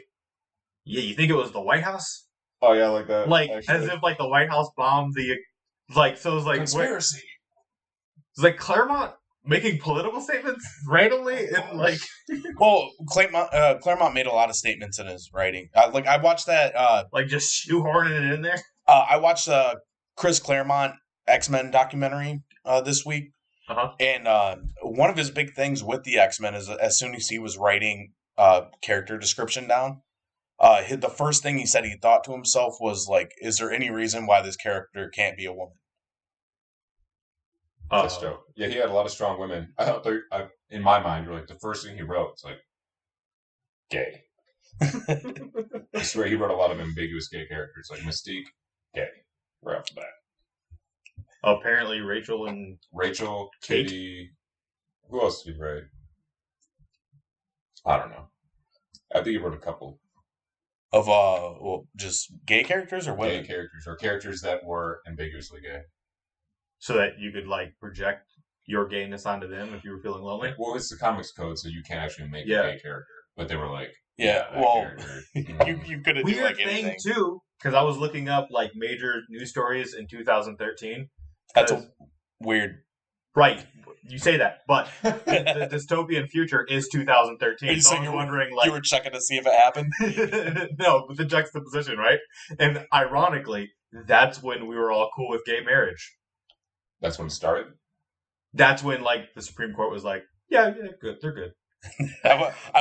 yeah, 0.86 1.02
you 1.02 1.14
think 1.16 1.30
it 1.30 1.36
was 1.36 1.52
the 1.52 1.62
White 1.62 1.84
House? 1.84 2.28
Oh, 2.62 2.74
yeah, 2.74 2.90
like 2.90 3.08
that. 3.08 3.28
Like 3.30 3.50
as 3.68 3.86
if 3.86 4.04
like 4.04 4.18
the 4.18 4.28
White 4.28 4.50
House 4.50 4.70
bombed 4.78 5.14
the, 5.16 5.38
like 5.96 6.18
so 6.18 6.32
it 6.32 6.36
was 6.36 6.46
like 6.46 6.60
what, 6.60 6.70
Conspiracy. 6.70 7.22
it's 8.34 8.44
like 8.44 8.58
Claremont 8.58 9.14
making 9.44 9.80
political 9.80 10.22
statements 10.22 10.64
randomly 10.88 11.48
and 11.48 11.78
like 11.78 12.00
Well, 12.60 12.92
Claremont, 13.08 13.54
uh, 13.54 13.78
Claremont 13.80 14.14
made 14.14 14.28
a 14.28 14.32
lot 14.32 14.50
of 14.50 14.56
statements 14.56 15.00
in 15.00 15.08
his 15.08 15.32
writing. 15.34 15.70
Uh, 15.76 15.90
like 15.94 16.06
I 16.08 16.18
watched 16.18 16.46
that. 16.46 16.76
Uh, 16.76 17.06
like 17.12 17.28
just 17.28 17.68
shoehorning 17.68 18.12
it 18.12 18.34
in 18.34 18.42
there. 18.42 18.62
uh, 18.88 19.06
I 19.10 19.18
watched 19.18 19.48
uh, 19.50 19.76
Chris 20.16 20.40
Claremont 20.40 20.94
X 21.28 21.50
Men 21.50 21.72
documentary 21.72 22.42
uh, 22.66 22.82
this 22.82 23.06
week, 23.06 23.32
Uh-huh. 23.72 23.92
and 24.00 24.28
uh, 24.28 24.58
one 24.82 25.10
of 25.10 25.16
his 25.18 25.32
big 25.32 25.54
things 25.54 25.84
with 25.84 26.04
the 26.04 26.20
X 26.20 26.40
Men 26.40 26.56
is 26.56 26.70
as 26.70 26.98
soon 27.00 27.16
as 27.16 27.28
he 27.30 27.40
was 27.40 27.58
writing 27.58 28.12
uh, 28.38 28.64
character 28.82 29.18
description 29.18 29.68
down, 29.68 30.02
uh, 30.60 30.84
the 30.96 31.10
first 31.10 31.42
thing 31.42 31.58
he 31.58 31.66
said 31.66 31.86
he 31.86 31.96
thought 32.02 32.24
to 32.26 32.32
himself 32.34 32.76
was 32.82 33.08
like, 33.08 33.32
"Is 33.42 33.58
there 33.58 33.72
any 33.72 33.90
reason 33.90 34.26
why 34.26 34.42
this 34.42 34.58
character 34.58 35.10
can't 35.10 35.38
be 35.38 35.46
a 35.46 35.54
woman?" 35.54 35.76
Uh, 37.90 38.04
That's 38.04 38.18
dope. 38.20 38.44
Yeah, 38.56 38.68
he 38.68 38.76
had 38.76 38.90
a 38.90 38.94
lot 38.94 39.06
of 39.06 39.12
strong 39.12 39.40
women. 39.40 39.74
I 39.78 39.86
thought, 39.86 40.04
there- 40.04 40.24
I, 40.32 40.48
in 40.70 40.82
my 40.82 41.00
mind, 41.00 41.30
like 41.32 41.48
the 41.48 41.60
first 41.62 41.86
thing 41.86 41.96
he 41.98 42.04
wrote, 42.04 42.32
it's 42.34 42.44
like 42.44 42.60
gay. 43.90 44.24
I 44.82 46.02
swear 46.02 46.28
he 46.28 46.36
wrote 46.36 46.52
a 46.52 46.56
lot 46.56 46.72
of 46.72 46.80
ambiguous 46.80 47.28
gay 47.28 47.46
characters, 47.48 47.90
like 47.92 48.00
Mystique, 48.02 48.46
gay, 48.96 49.10
right 49.62 49.78
off 49.78 49.88
the 49.90 49.96
bat. 49.96 50.06
Apparently, 51.44 52.00
Rachel 52.02 52.48
and 52.48 52.78
Rachel, 52.94 53.50
Kate. 53.62 53.88
Katie, 53.88 54.30
who 55.10 55.22
else 55.22 55.44
did 55.44 55.56
he 55.56 55.62
write? 55.62 55.84
I 57.86 57.98
don't 57.98 58.10
know. 58.12 58.28
I 59.14 59.18
think 59.18 59.28
he 59.28 59.38
wrote 59.38 59.54
a 59.56 59.58
couple 59.58 60.00
Of 60.94 61.10
uh, 61.10 61.56
well, 61.62 61.88
just 61.96 62.32
gay 62.46 62.64
characters 62.64 63.08
or 63.08 63.16
what? 63.16 63.26
gay 63.28 63.32
women? 63.38 63.48
characters 63.48 63.84
or 63.88 63.96
characters 63.96 64.42
that 64.42 64.64
were 64.64 65.02
ambiguously 65.08 65.62
gay. 65.62 65.82
so 66.80 66.94
that 66.96 67.20
you 67.20 67.32
could 67.32 67.48
like 67.48 67.74
project 67.80 68.28
your 68.68 68.88
gayness 68.88 69.26
onto 69.26 69.48
them 69.48 69.74
if 69.74 69.84
you 69.84 69.92
were 69.92 70.00
feeling 70.02 70.24
lonely. 70.24 70.54
Well, 70.58 70.76
it's 70.76 70.90
the 70.90 70.98
comics 70.98 71.32
code, 71.32 71.58
so 71.60 71.68
you 71.68 71.82
can't 71.84 72.00
actually 72.00 72.30
make 72.30 72.46
Yeah. 72.48 72.62
a 72.62 72.74
gay 72.76 72.80
character. 72.80 73.08
But 73.36 73.48
they 73.48 73.56
were 73.56 73.70
like, 73.70 73.92
Yeah, 74.18 74.46
that 74.52 74.56
well, 74.60 74.74
character. 74.82 75.22
you 75.36 75.82
you 75.86 76.02
could 76.02 76.18
have 76.18 76.26
do 76.26 76.32
Weird 76.32 76.44
like 76.46 76.56
thing 76.58 76.68
anything. 76.86 76.98
too, 77.04 77.42
because 77.60 77.74
I 77.74 77.82
was 77.82 77.98
looking 77.98 78.30
up 78.30 78.48
like 78.52 78.72
major 78.76 79.22
news 79.30 79.50
stories 79.50 79.94
in 79.96 80.08
2013. 80.08 81.10
That's 81.56 81.72
a 81.72 81.88
weird. 82.40 82.84
right. 83.36 83.66
You 84.04 84.18
say 84.18 84.38
that, 84.38 84.62
but 84.68 84.90
the 85.04 85.70
dystopian 85.72 86.28
future 86.28 86.64
is 86.66 86.90
2013. 86.90 87.80
So 87.82 87.92
So 87.92 88.02
you 88.02 88.10
were- 88.10 88.16
wondering, 88.16 88.54
like, 88.56 88.66
you 88.66 88.72
were 88.72 88.82
checking 88.82 89.12
to 89.14 89.22
see 89.22 89.38
if 89.38 89.46
it 89.46 89.54
happened. 89.54 89.94
no, 90.80 91.06
with 91.08 91.18
the 91.18 91.26
juxtaposition, 91.26 91.98
right? 91.98 92.18
And 92.60 92.86
ironically, 92.94 93.70
that's 94.08 94.42
when 94.42 94.66
we 94.68 94.76
were 94.76 94.92
all 94.92 95.12
cool 95.16 95.30
with 95.30 95.46
gay 95.46 95.62
marriage. 95.64 96.18
That's 97.00 97.20
when 97.20 97.28
it 97.28 97.32
started. 97.32 97.68
That's 98.54 98.84
when 98.84 99.02
like 99.04 99.34
the 99.36 99.42
Supreme 99.42 99.74
Court 99.74 99.92
was 99.92 100.04
like, 100.04 100.24
yeah, 100.50 100.74
yeah, 100.76 100.90
good, 101.00 101.18
they're 101.22 101.32
good. 101.34 101.52
I 102.26 102.36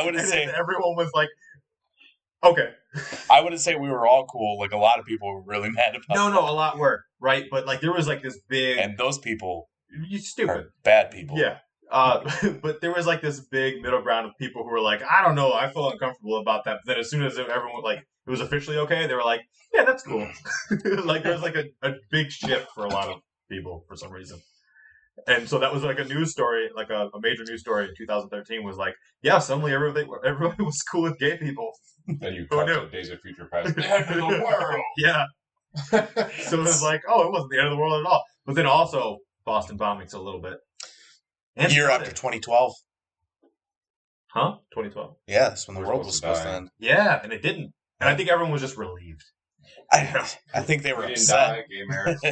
would 0.04 0.16
I 0.16 0.20
And 0.20 0.28
say 0.28 0.44
everyone 0.44 0.96
was 0.96 1.10
like, 1.14 1.28
okay. 2.42 2.70
I 3.30 3.41
wouldn't 3.41 3.61
say 3.61 3.74
we 3.76 3.88
were 3.88 4.07
all 4.07 4.26
cool. 4.26 4.59
Like 4.59 4.72
a 4.72 4.76
lot 4.76 4.99
of 4.99 5.05
people 5.07 5.32
were 5.32 5.43
really 5.43 5.70
mad 5.72 5.95
about. 5.95 6.14
No, 6.14 6.30
no, 6.30 6.41
a 6.49 6.53
lot 6.53 6.78
were 6.78 7.05
right, 7.20 7.45
but 7.51 7.66
like 7.66 7.80
there 7.80 7.93
was 7.93 8.07
like 8.07 8.22
this 8.22 8.38
big, 8.49 8.78
And 8.78 8.99
those 8.99 9.18
people 9.18 9.68
you 10.09 10.18
stupid, 10.18 10.66
bad 10.82 11.11
people. 11.11 11.38
yeah. 11.38 11.59
Uh, 11.91 12.20
but 12.62 12.80
there 12.80 12.93
was 12.93 13.07
like 13.07 13.20
this 13.20 13.41
big 13.41 13.82
middle 13.82 14.01
ground 14.01 14.26
of 14.26 14.32
people 14.38 14.62
who 14.62 14.70
were 14.70 14.80
like, 14.80 15.03
I 15.03 15.24
don't 15.24 15.34
know, 15.34 15.53
I 15.53 15.72
feel 15.72 15.91
uncomfortable 15.91 16.38
about 16.38 16.64
that. 16.64 16.78
But 16.84 16.93
then 16.93 17.01
as 17.01 17.11
soon 17.11 17.24
as 17.24 17.38
everyone 17.38 17.82
like 17.82 17.99
it 17.99 18.30
was 18.30 18.41
officially 18.41 18.78
okay, 18.78 19.07
they 19.07 19.14
were 19.14 19.24
like, 19.24 19.41
yeah, 19.74 19.84
that's 19.84 20.03
cool. 20.03 20.28
like 21.05 21.22
there 21.22 21.32
was 21.32 21.43
like 21.43 21.57
a, 21.57 21.64
a 21.82 21.95
big 22.11 22.30
shift 22.30 22.68
for 22.74 22.84
a 22.84 22.88
lot 22.88 23.09
of 23.09 23.16
people 23.51 23.84
for 23.88 23.97
some 23.97 24.12
reason. 24.12 24.41
And 25.26 25.49
so 25.49 25.59
that 25.59 25.72
was 25.72 25.82
like 25.82 25.99
a 25.99 26.05
news 26.05 26.30
story, 26.30 26.70
like 26.74 26.91
a, 26.91 27.11
a 27.12 27.20
major 27.20 27.45
news 27.45 27.61
story 27.61 27.88
in 27.88 27.95
2013 27.97 28.64
was 28.64 28.76
like, 28.76 28.95
yeah, 29.22 29.38
suddenly 29.38 29.72
everybody 29.72 30.07
everybody 30.24 30.62
was 30.62 30.82
cool 30.82 31.03
with 31.03 31.18
gay 31.18 31.36
people. 31.36 31.72
Then 32.07 32.34
you 32.34 32.46
Oh, 32.51 32.57
cut 32.59 32.66
no. 32.66 32.84
to 32.84 32.90
Days 32.90 33.11
of 33.11 33.20
Future 33.20 33.48
Past. 33.53 33.74
The 33.76 33.86
end 33.86 34.05
of 34.11 34.16
the 34.16 34.26
world. 34.44 34.80
Yeah. 34.96 35.24
So 35.90 36.59
it 36.59 36.62
was 36.62 36.82
like, 36.90 37.03
oh, 37.09 37.26
it 37.26 37.32
wasn't 37.32 37.53
the 37.53 37.59
end 37.59 37.68
of 37.68 37.72
the 37.72 37.76
world 37.76 38.05
at 38.05 38.11
all. 38.11 38.22
But 38.46 38.57
then 38.57 38.66
also 38.66 39.18
Boston 39.44 39.78
bombings 39.78 40.14
a 40.14 40.18
little 40.18 40.40
bit. 40.40 40.59
And 41.57 41.72
Year 41.72 41.90
after 41.90 42.11
2012. 42.11 42.72
huh? 44.28 44.53
2012. 44.72 45.14
Yeah, 45.26 45.48
that's 45.51 45.66
when 45.68 45.74
the 45.76 45.80
world 45.82 46.05
was 46.07 46.16
supposed 46.16 46.40
supposed 46.40 46.42
to 46.42 46.48
to 46.48 46.57
end. 46.57 46.70
Yeah, 46.78 47.20
and 47.22 47.32
it 47.32 47.42
didn't. 47.42 47.72
And 48.01 48.09
I 48.09 48.16
think 48.16 48.28
everyone 48.30 48.53
was 48.53 48.62
just 48.62 48.76
relieved. 48.76 49.22
I, 49.92 50.24
I 50.55 50.62
think 50.62 50.82
they 50.82 50.92
were 50.92 51.01
We 51.01 51.14
didn't 51.14 51.18
upset. 51.22 51.48
die. 51.48 51.64
Gay 51.68 51.84
marriage. 51.86 52.18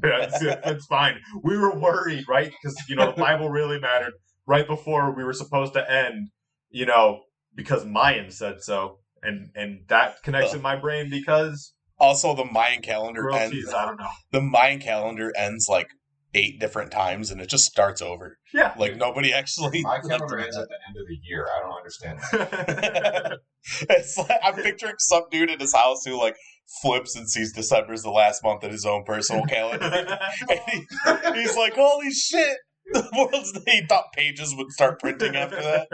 That's, 0.00 0.40
that's 0.40 0.86
fine. 0.86 1.16
We 1.42 1.58
were 1.58 1.78
worried, 1.78 2.24
right? 2.26 2.50
Because 2.50 2.74
you 2.88 2.96
know 2.96 3.12
the 3.12 3.20
Bible 3.20 3.50
really 3.50 3.78
mattered. 3.78 4.14
Right 4.46 4.66
before 4.66 5.14
we 5.14 5.22
were 5.22 5.34
supposed 5.34 5.74
to 5.74 5.90
end, 5.90 6.30
you 6.70 6.86
know, 6.86 7.20
because 7.54 7.84
Mayan 7.84 8.30
said 8.30 8.62
so, 8.62 8.98
and 9.22 9.50
and 9.54 9.80
that 9.88 10.22
connects 10.22 10.52
uh, 10.52 10.56
in 10.56 10.62
my 10.62 10.76
brain 10.76 11.10
because 11.10 11.74
Also, 11.98 12.34
the 12.34 12.44
Mayan 12.44 12.82
calendar 12.82 13.22
grilled 13.22 13.38
ends. 13.40 13.54
cheese. 13.54 13.72
I 13.72 13.86
don't 13.86 13.98
know. 14.00 14.08
The 14.32 14.40
Mayan 14.40 14.80
calendar 14.80 15.32
ends 15.36 15.66
like 15.68 15.88
eight 16.34 16.58
different 16.58 16.90
times, 16.90 17.30
and 17.30 17.40
it 17.40 17.48
just 17.48 17.64
starts 17.64 18.00
over. 18.00 18.38
Yeah. 18.54 18.72
Like 18.78 18.96
nobody 18.96 19.32
actually. 19.32 19.82
My 19.82 19.98
calendar 20.08 20.38
ends 20.38 20.56
at 20.56 20.68
the 20.68 20.78
end 20.88 20.96
of 20.96 21.06
the 21.06 21.18
year. 21.22 21.46
I 21.54 21.60
don't 21.60 21.76
understand 21.76 22.18
that. 22.32 23.38
it's 23.90 24.16
like 24.16 24.40
I'm 24.42 24.54
picturing 24.54 24.94
some 24.98 25.24
dude 25.30 25.50
in 25.50 25.60
his 25.60 25.74
house 25.74 26.04
who 26.04 26.18
like 26.18 26.36
flips 26.80 27.14
and 27.16 27.28
sees 27.28 27.52
December 27.52 27.92
is 27.92 28.02
the 28.02 28.10
last 28.10 28.42
month 28.42 28.64
in 28.64 28.70
his 28.70 28.86
own 28.86 29.04
personal 29.04 29.44
calendar. 29.44 29.84
And 30.48 30.60
he, 30.68 31.40
he's 31.42 31.56
like, 31.56 31.74
"Holy 31.74 32.10
shit!" 32.10 32.56
The 32.92 33.08
world's. 33.16 33.52
He 33.66 33.84
thought 33.86 34.12
pages 34.14 34.54
would 34.56 34.70
start 34.70 34.98
printing 35.00 35.36
after 35.36 35.60
that. 35.60 35.88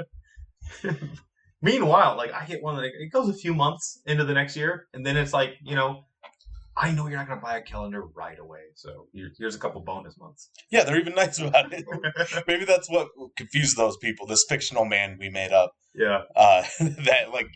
Meanwhile, 1.60 2.16
like 2.16 2.32
I 2.32 2.44
get 2.46 2.62
one 2.62 2.76
that 2.76 2.84
it 2.84 3.12
goes 3.12 3.28
a 3.28 3.34
few 3.34 3.52
months 3.54 4.00
into 4.06 4.24
the 4.24 4.34
next 4.34 4.56
year, 4.56 4.86
and 4.94 5.04
then 5.04 5.16
it's 5.16 5.32
like 5.32 5.54
you 5.62 5.74
know, 5.74 6.04
I 6.76 6.92
know 6.92 7.08
you're 7.08 7.18
not 7.18 7.26
going 7.26 7.40
to 7.40 7.44
buy 7.44 7.56
a 7.58 7.62
calendar 7.62 8.02
right 8.14 8.38
away, 8.38 8.60
so 8.74 9.08
here- 9.12 9.32
here's 9.36 9.56
a 9.56 9.58
couple 9.58 9.80
bonus 9.80 10.16
months. 10.18 10.50
Yeah, 10.70 10.84
they're 10.84 10.98
even 11.00 11.14
nice 11.16 11.40
about 11.40 11.72
it. 11.72 11.84
Maybe 12.46 12.64
that's 12.64 12.88
what 12.88 13.08
confused 13.36 13.76
those 13.76 13.96
people. 13.96 14.26
This 14.26 14.44
fictional 14.48 14.84
man 14.84 15.16
we 15.18 15.28
made 15.30 15.50
up. 15.52 15.72
yeah, 15.94 16.22
Uh, 16.36 16.62
that 16.80 17.30
like 17.32 17.48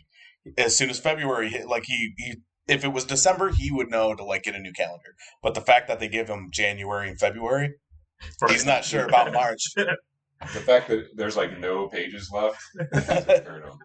as 0.57 0.75
soon 0.75 0.89
as 0.89 0.99
February 0.99 1.49
hit, 1.49 1.67
like 1.67 1.83
he, 1.85 2.13
he 2.17 2.35
if 2.67 2.83
it 2.83 2.89
was 2.93 3.05
December, 3.05 3.49
he 3.51 3.71
would 3.71 3.89
know 3.89 4.15
to 4.15 4.23
like 4.25 4.43
get 4.43 4.55
a 4.55 4.59
new 4.59 4.73
calendar. 4.73 5.15
But 5.41 5.53
the 5.53 5.61
fact 5.61 5.87
that 5.87 5.99
they 6.01 6.09
give 6.09 6.27
him 6.29 6.49
January 6.51 7.07
and 7.09 7.17
February, 7.17 7.73
he's 8.49 8.65
not 8.65 8.83
sure 8.83 9.05
about 9.05 9.31
March. 9.31 9.61
The 10.53 10.59
fact 10.59 10.89
that 10.89 11.05
there's 11.15 11.37
like 11.37 11.57
no 11.57 11.87
pages 11.87 12.29
left 12.33 12.59
doesn't 12.91 13.29
occur 13.29 13.61
to 13.61 13.67
him. 13.67 13.77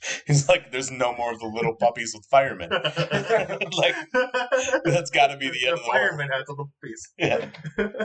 He's 0.26 0.48
like, 0.48 0.70
there's 0.70 0.90
no 0.90 1.14
more 1.14 1.32
of 1.32 1.40
the 1.40 1.46
little 1.46 1.74
puppies 1.80 2.14
with 2.14 2.26
firemen. 2.30 2.70
like 2.72 3.94
that's 4.84 5.10
got 5.10 5.28
to 5.28 5.36
be 5.36 5.48
the 5.50 5.66
end 5.66 5.78
of 5.78 5.84
the 5.84 5.88
world. 5.88 6.08
fireman 6.10 6.28
has 6.32 6.44
a 6.48 6.52
little 6.52 6.70
piece. 6.82 7.12
Yeah, 7.18 7.50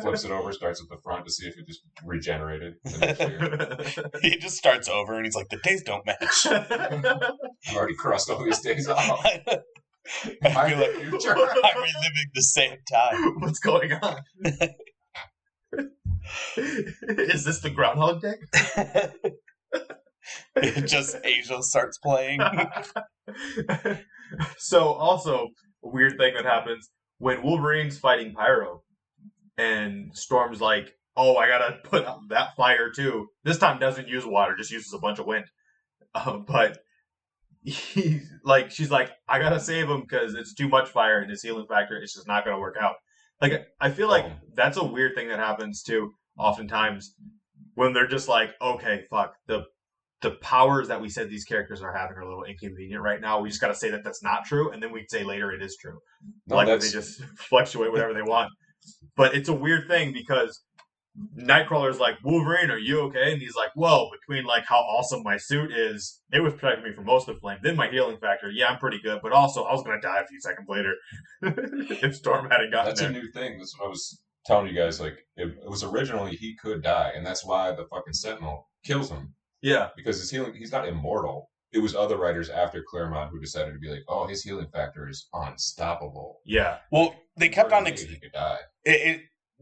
Flips 0.02 0.24
it 0.24 0.32
over, 0.32 0.52
starts 0.52 0.82
at 0.82 0.90
the 0.90 0.98
front 1.04 1.26
to 1.26 1.32
see 1.32 1.48
if 1.48 1.58
it 1.58 1.68
just 1.68 1.82
regenerated 2.06 2.76
the 2.84 2.98
next 2.98 3.20
year. 3.20 4.12
he 4.22 4.38
just 4.38 4.58
starts 4.58 4.90
over 4.90 5.16
and 5.16 5.26
he's 5.26 5.36
like, 5.36 5.50
the 5.50 5.58
days 5.58 5.84
don't 5.84 6.06
match. 6.06 6.46
I've 6.48 7.76
already 7.76 7.96
crossed 7.96 8.30
all 8.30 8.44
these 8.44 8.60
days 8.60 8.88
off. 8.88 9.26
I 9.26 9.60
I'm 10.46 10.70
feel 10.70 10.78
the 10.78 10.84
like 10.84 10.96
future. 11.10 11.32
I'm 11.38 11.76
reliving 11.78 12.30
the 12.34 12.42
same 12.42 12.78
time. 12.92 13.36
What's 13.40 13.60
going 13.60 13.94
on? 13.94 14.18
Is 16.58 17.44
this 17.46 17.60
the 17.62 17.70
Groundhog 17.70 18.22
Day? 18.22 18.36
It 20.56 20.88
just 20.88 21.18
Asia 21.24 21.62
starts 21.62 21.98
playing. 21.98 22.40
so 24.58 24.94
also 24.94 25.50
a 25.84 25.90
weird 25.90 26.18
thing 26.18 26.34
that 26.36 26.46
happens 26.46 26.90
when 27.18 27.44
Wolverine's 27.44 28.00
fighting 28.00 28.34
Pyro 28.34 28.84
and 29.58 30.16
Storm's 30.16 30.62
like, 30.62 30.94
"Oh, 31.16 31.36
I 31.36 31.48
gotta 31.48 31.78
put 31.84 32.06
out 32.06 32.20
that 32.30 32.56
fire 32.56 32.90
too." 32.90 33.28
This 33.44 33.58
time 33.58 33.80
doesn't 33.80 34.08
use 34.08 34.26
water, 34.26 34.56
just 34.56 34.72
uses 34.72 34.94
a 34.94 35.00
bunch 35.00 35.20
of 35.20 35.26
wind. 35.26 35.46
Uh, 36.16 36.38
but 36.38 36.78
he 37.64 38.20
like 38.44 38.70
she's 38.70 38.92
like, 38.92 39.10
"I 39.28 39.40
gotta 39.40 39.60
save 39.60 39.90
him 39.90 40.02
because 40.02 40.36
it's 40.36 40.54
too 40.54 40.68
much 40.68 40.90
fire 40.90 41.22
and 41.22 41.32
his 41.32 41.42
healing 41.42 41.66
factor 41.68 42.00
is 42.00 42.14
just 42.14 42.28
not 42.28 42.46
gonna 42.46 42.60
work 42.60 42.76
out." 42.80 42.98
Like 43.42 43.66
I 43.82 43.90
feel 43.90 44.10
like 44.10 44.26
Oh. 44.26 44.32
that's 44.54 44.78
a 44.78 44.84
weird 44.84 45.16
thing 45.16 45.30
that 45.30 45.40
happens 45.40 45.82
too. 45.82 46.12
Oftentimes 46.38 47.16
when 47.74 47.94
they're 47.94 48.06
just 48.08 48.28
like, 48.28 48.52
"Okay, 48.62 49.06
fuck 49.10 49.34
the." 49.48 49.64
The 50.24 50.32
powers 50.32 50.88
that 50.88 51.00
we 51.00 51.10
said 51.10 51.30
these 51.30 51.44
characters 51.46 51.82
are 51.82 51.94
having 51.94 52.18
are 52.18 52.22
a 52.22 52.28
little 52.28 52.46
inconvenient 52.46 53.04
right 53.04 53.22
now. 53.22 53.42
We 53.42 53.50
just 53.50 53.62
got 53.62 53.68
to 53.68 53.76
say 53.76 53.92
that 53.92 54.04
that's 54.04 54.24
not 54.24 54.46
true, 54.46 54.72
and 54.72 54.82
then 54.82 54.92
we 54.92 55.06
say 55.10 55.24
later 55.24 55.52
it 55.52 55.62
is 55.62 55.78
true 55.80 56.00
No, 56.48 56.56
like 56.56 56.68
they 56.80 56.90
just 56.90 57.22
fluctuate 57.38 57.92
whatever 57.92 58.14
they 58.14 58.22
want. 58.22 58.52
But 59.16 59.36
it's 59.36 59.50
a 59.50 59.54
weird 59.54 59.88
thing 59.88 60.14
because 60.14 60.64
Nightcrawler's 61.38 62.00
like, 62.00 62.16
Wolverine, 62.24 62.72
are 62.72 62.78
you 62.78 63.02
okay? 63.02 63.34
And 63.34 63.42
he's 63.42 63.56
like, 63.56 63.70
Whoa, 63.76 64.10
between 64.12 64.46
like 64.46 64.66
how 64.66 64.80
awesome 64.80 65.22
my 65.24 65.38
suit 65.38 65.72
is, 65.72 66.22
it 66.32 66.40
was 66.40 66.54
protecting 66.54 66.86
me 66.86 66.96
from 66.96 67.06
most 67.06 67.30
of 67.30 67.36
the 67.36 67.42
flame. 67.42 67.60
Then 67.62 67.76
my 67.76 67.90
healing 67.90 68.18
factor, 68.18 68.50
yeah, 68.50 68.70
I'm 68.70 68.80
pretty 68.80 69.00
good, 69.04 69.20
but 69.22 69.32
also 69.32 69.64
I 69.64 69.74
was 69.74 69.84
gonna 69.84 70.02
die 70.02 70.22
a 70.24 70.28
few 70.28 70.40
seconds 70.40 70.68
later 70.68 70.96
if 72.02 72.16
Storm 72.16 72.50
hadn't 72.50 72.72
gotten 72.72 72.90
that's 72.90 73.02
a 73.02 73.12
new 73.12 73.30
thing. 73.32 73.58
That's 73.60 73.78
what 73.78 73.86
I 73.86 73.90
was 73.90 74.22
telling 74.46 74.68
you 74.68 74.74
guys. 74.74 75.00
Like 75.00 75.18
it, 75.36 75.50
it 75.50 75.70
was 75.70 75.84
originally 75.84 76.36
he 76.36 76.56
could 76.56 76.82
die, 76.82 77.12
and 77.16 77.26
that's 77.26 77.46
why 77.46 77.72
the 77.72 77.86
fucking 77.86 78.14
Sentinel 78.14 78.70
kills 78.84 79.10
him 79.10 79.36
yeah, 79.64 79.90
because 79.96 80.20
his 80.20 80.30
healing. 80.30 80.54
He's 80.54 80.72
not 80.72 80.88
immortal. 80.88 81.50
It 81.72 81.80
was 81.80 81.96
other 81.96 82.18
writers 82.18 82.50
after 82.52 82.84
Claremont 82.88 83.32
who 83.32 83.40
decided 83.40 83.74
to 83.74 83.80
be 83.80 83.90
like, 83.90 84.04
oh, 84.08 84.28
his 84.28 84.44
healing 84.44 84.68
factor 84.72 85.10
is 85.10 85.28
unstoppable. 85.34 86.42
yeah, 86.46 86.78
Well, 86.92 87.16
they 87.36 87.50
kept 87.50 87.72
on 87.74 87.88
Ex- 87.88 88.04
ex- 88.04 88.12
he 88.12 88.20
could 88.20 88.32
die. 88.32 88.60
it, 88.86 89.22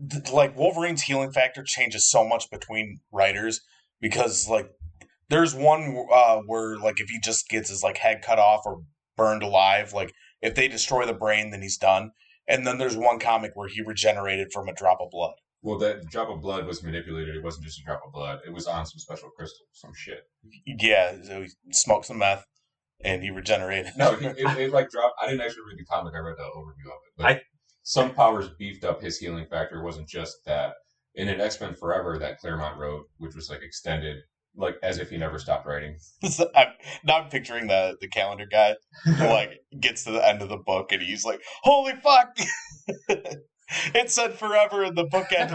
it 0.10 0.34
like 0.34 0.58
Wolverine's 0.58 1.04
healing 1.04 1.32
factor 1.32 1.64
changes 1.66 2.10
so 2.10 2.28
much 2.28 2.50
between 2.52 3.00
writers 3.14 3.62
because 4.02 4.50
like 4.50 4.68
there's 5.30 5.56
one 5.56 6.06
uh 6.12 6.42
where 6.48 6.78
like 6.78 7.00
if 7.00 7.08
he 7.10 7.20
just 7.24 7.48
gets 7.48 7.70
his 7.70 7.82
like 7.84 7.98
head 7.98 8.22
cut 8.22 8.40
off 8.40 8.62
or 8.66 8.82
burned 9.16 9.44
alive, 9.44 9.94
like 9.94 10.12
if 10.42 10.56
they 10.56 10.68
destroy 10.68 11.06
the 11.06 11.14
brain, 11.14 11.52
then 11.52 11.62
he's 11.62 11.78
done. 11.78 12.12
And 12.48 12.66
then 12.68 12.78
there's 12.80 12.98
one 12.98 13.20
comic 13.20 13.52
where 13.54 13.70
he 13.70 13.82
regenerated 13.82 14.52
from 14.52 14.68
a 14.68 14.74
drop 14.74 14.98
of 15.00 15.12
blood. 15.12 15.36
Well, 15.64 15.78
that 15.80 16.08
drop 16.08 16.30
of 16.30 16.42
blood 16.42 16.66
was 16.66 16.84
manipulated. 16.84 17.36
It 17.36 17.44
wasn't 17.44 17.66
just 17.66 17.80
a 17.80 17.84
drop 17.84 18.02
of 18.06 18.12
blood. 18.12 18.40
It 18.46 18.52
was 18.54 18.66
on 18.68 18.86
some 18.86 18.98
special 19.00 19.30
crystal, 19.30 19.66
some 19.74 19.92
shit. 19.96 20.24
Yeah, 20.66 21.16
so 21.24 21.44
he 21.44 21.50
smoked 21.72 22.08
some 22.08 22.18
meth 22.18 22.46
and 23.04 23.22
he 23.22 23.30
regenerated. 23.30 23.94
No, 23.98 24.14
it, 24.14 24.24
it, 24.38 24.58
it 24.58 24.72
like 24.74 24.90
dropped. 24.90 25.16
I 25.22 25.28
didn't 25.28 25.42
actually 25.42 25.64
read 25.70 25.78
the 25.78 25.86
comic. 25.86 26.14
I 26.16 26.20
read 26.20 26.38
the 26.38 26.44
overview 26.44 26.88
of 26.88 27.00
it. 27.08 27.14
But 27.18 27.26
I- 27.28 27.42
some 27.84 28.14
powers 28.14 28.48
beefed 28.60 28.84
up 28.84 29.02
his 29.02 29.18
healing 29.18 29.46
factor. 29.50 29.80
It 29.80 29.84
wasn't 29.84 30.08
just 30.08 30.38
that. 30.46 30.74
In 31.14 31.28
an 31.28 31.42
X 31.42 31.60
Men 31.60 31.74
Forever 31.76 32.18
that 32.20 32.40
Claremont 32.40 32.80
wrote, 32.80 33.06
which 33.18 33.36
was 33.36 33.50
like 33.50 33.62
extended, 33.64 34.18
like 34.56 34.76
as 34.82 34.98
if 34.98 35.10
he 35.10 35.18
never 35.18 35.40
stopped 35.40 35.66
writing. 35.68 35.98
So 36.30 36.50
I'm, 36.56 36.68
now 37.04 37.20
I'm 37.20 37.30
picturing 37.30 37.68
the 37.68 37.98
the 38.00 38.08
calendar 38.08 38.46
guy 38.50 38.76
who 39.04 39.26
like 39.26 39.60
gets 39.80 40.06
to 40.06 40.12
the 40.12 40.26
end 40.26 40.42
of 40.42 40.48
the 40.50 40.58
book 40.58 40.92
and 40.94 41.02
he's 41.02 41.26
like, 41.26 41.42
"Holy 41.64 41.94
fuck!" 42.02 42.38
It 43.94 44.12
said 44.12 44.34
forever 44.34 44.84
in 44.84 44.96
the 44.96 45.06
bookend. 45.06 45.52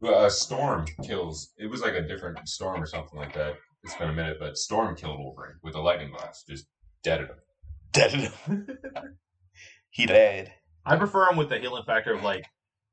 Well, 0.00 0.26
uh, 0.26 0.30
Storm 0.30 0.86
kills. 1.02 1.52
It 1.56 1.66
was 1.66 1.80
like 1.80 1.94
a 1.94 2.06
different 2.06 2.46
Storm 2.48 2.82
or 2.82 2.86
something 2.86 3.18
like 3.18 3.34
that. 3.34 3.54
It's 3.82 3.96
been 3.96 4.10
a 4.10 4.12
minute, 4.12 4.36
but 4.38 4.58
Storm 4.58 4.94
killed 4.94 5.18
Wolverine 5.18 5.56
with 5.62 5.74
a 5.74 5.80
lightning 5.80 6.10
blast, 6.10 6.46
just 6.48 6.66
deaded 7.02 7.28
him. 7.28 7.36
Dead. 7.92 8.10
him. 8.10 8.66
he 9.90 10.06
dead. 10.06 10.52
I 10.84 10.96
prefer 10.96 11.30
him 11.30 11.36
with 11.36 11.48
the 11.48 11.58
healing 11.58 11.84
factor 11.84 12.12
of 12.12 12.22
like, 12.22 12.44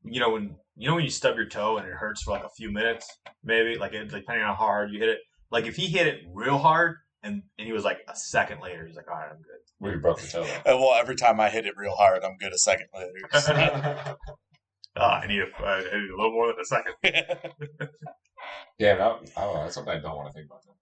you 0.03 0.19
know, 0.19 0.29
when 0.29 0.55
you 0.75 0.87
know 0.87 0.95
when 0.95 1.03
you 1.03 1.09
stub 1.09 1.35
your 1.35 1.47
toe 1.47 1.77
and 1.77 1.87
it 1.87 1.93
hurts 1.93 2.23
for 2.23 2.31
like 2.31 2.43
a 2.43 2.49
few 2.49 2.71
minutes, 2.71 3.07
maybe 3.43 3.77
like 3.77 3.93
it, 3.93 4.09
depending 4.09 4.43
on 4.43 4.55
how 4.55 4.65
hard 4.65 4.91
you 4.91 4.99
hit 4.99 5.09
it. 5.09 5.19
Like 5.51 5.65
if 5.65 5.75
he 5.75 5.87
hit 5.87 6.07
it 6.07 6.21
real 6.33 6.57
hard 6.57 6.97
and 7.23 7.43
and 7.57 7.65
he 7.67 7.71
was 7.73 7.83
like 7.83 7.99
a 8.07 8.15
second 8.15 8.61
later, 8.61 8.85
he's 8.85 8.95
like, 8.95 9.09
all 9.09 9.17
right, 9.17 9.29
I'm 9.29 9.37
good. 9.37 9.59
Where 9.79 9.93
he 9.93 9.97
broke 9.99 10.19
the 10.21 10.27
toe. 10.27 10.43
Uh, 10.43 10.77
well, 10.77 10.93
every 10.95 11.15
time 11.15 11.39
I 11.39 11.49
hit 11.49 11.65
it 11.65 11.73
real 11.77 11.95
hard, 11.95 12.23
I'm 12.23 12.37
good 12.37 12.53
a 12.53 12.57
second 12.57 12.87
later. 12.93 13.11
though. 13.33 14.15
Ah, 14.95 15.21
I 15.21 15.27
need 15.27 15.39
a, 15.41 15.47
I 15.65 15.79
need 15.79 16.09
a 16.11 16.15
little 16.15 16.31
more 16.31 16.47
than 16.47 16.59
a 16.61 16.65
second. 16.65 16.93
Damn, 18.79 19.01
I, 19.01 19.05
I 19.05 19.09
don't 19.09 19.55
know. 19.55 19.61
That's 19.63 19.73
something 19.75 19.93
I 19.93 19.99
don't 19.99 20.15
want 20.15 20.27
to 20.27 20.33
think 20.33 20.45
about. 20.47 20.59
Though. 20.65 20.73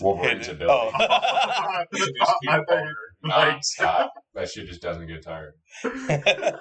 Wolverine's 0.00 0.46
Hit 0.46 0.56
ability. 0.56 0.90
Oh. 0.94 1.04
I 1.04 1.84
to 1.92 1.98
just 1.98 2.10
keep 2.10 2.50
thought 2.50 2.66
going 2.66 2.86
you- 3.22 3.30
like, 3.30 3.56
nonstop. 3.58 4.08
That 4.34 4.48
shit 4.48 4.66
just 4.66 4.82
doesn't 4.82 5.06
get 5.06 5.22
tired. 5.22 5.54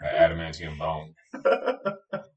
That 0.00 0.30
adamantium 0.30 0.76
bone. 0.78 1.14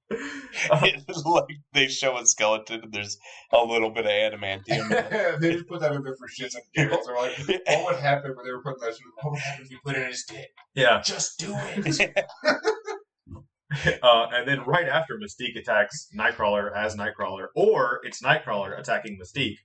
It's 0.09 1.25
like 1.25 1.57
they 1.73 1.87
show 1.87 2.17
a 2.17 2.25
skeleton 2.25 2.81
and 2.83 2.93
there's 2.93 3.17
a 3.51 3.63
little 3.63 3.89
bit 3.89 4.05
of 4.05 4.11
adamantium. 4.11 5.39
they 5.41 5.53
just 5.53 5.67
put 5.67 5.81
that 5.81 5.91
in 5.93 6.03
there 6.03 6.15
for 6.15 6.27
shits 6.27 6.55
and 6.55 6.63
giggles. 6.73 7.05
They're 7.05 7.15
like, 7.15 7.37
what 7.67 7.93
would 7.93 8.01
happen 8.01 8.35
when 8.35 8.45
they 8.45 8.51
were 8.51 8.61
putting 8.61 8.79
that 8.81 8.93
shit? 8.93 9.05
What 9.21 9.31
would 9.33 9.41
happen 9.41 9.65
if 9.65 9.71
you 9.71 9.79
put 9.85 9.95
it 9.95 10.03
in 10.03 10.07
his 10.07 10.23
dick? 10.23 10.49
yeah. 10.75 11.01
Just 11.03 11.39
do 11.39 11.53
it. 11.53 12.25
Uh, 14.01 14.27
and 14.33 14.47
then 14.47 14.63
right 14.63 14.87
after 14.87 15.19
Mystique 15.19 15.57
attacks 15.57 16.07
Nightcrawler 16.17 16.73
as 16.73 16.95
Nightcrawler, 16.95 17.47
or 17.53 17.99
it's 18.03 18.21
Nightcrawler 18.21 18.79
attacking 18.79 19.19
Mystique, 19.21 19.57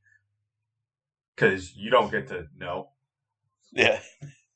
because 1.34 1.74
you 1.76 1.88
don't 1.88 2.10
get 2.10 2.26
to 2.28 2.46
know. 2.58 2.88
yeah. 3.70 4.00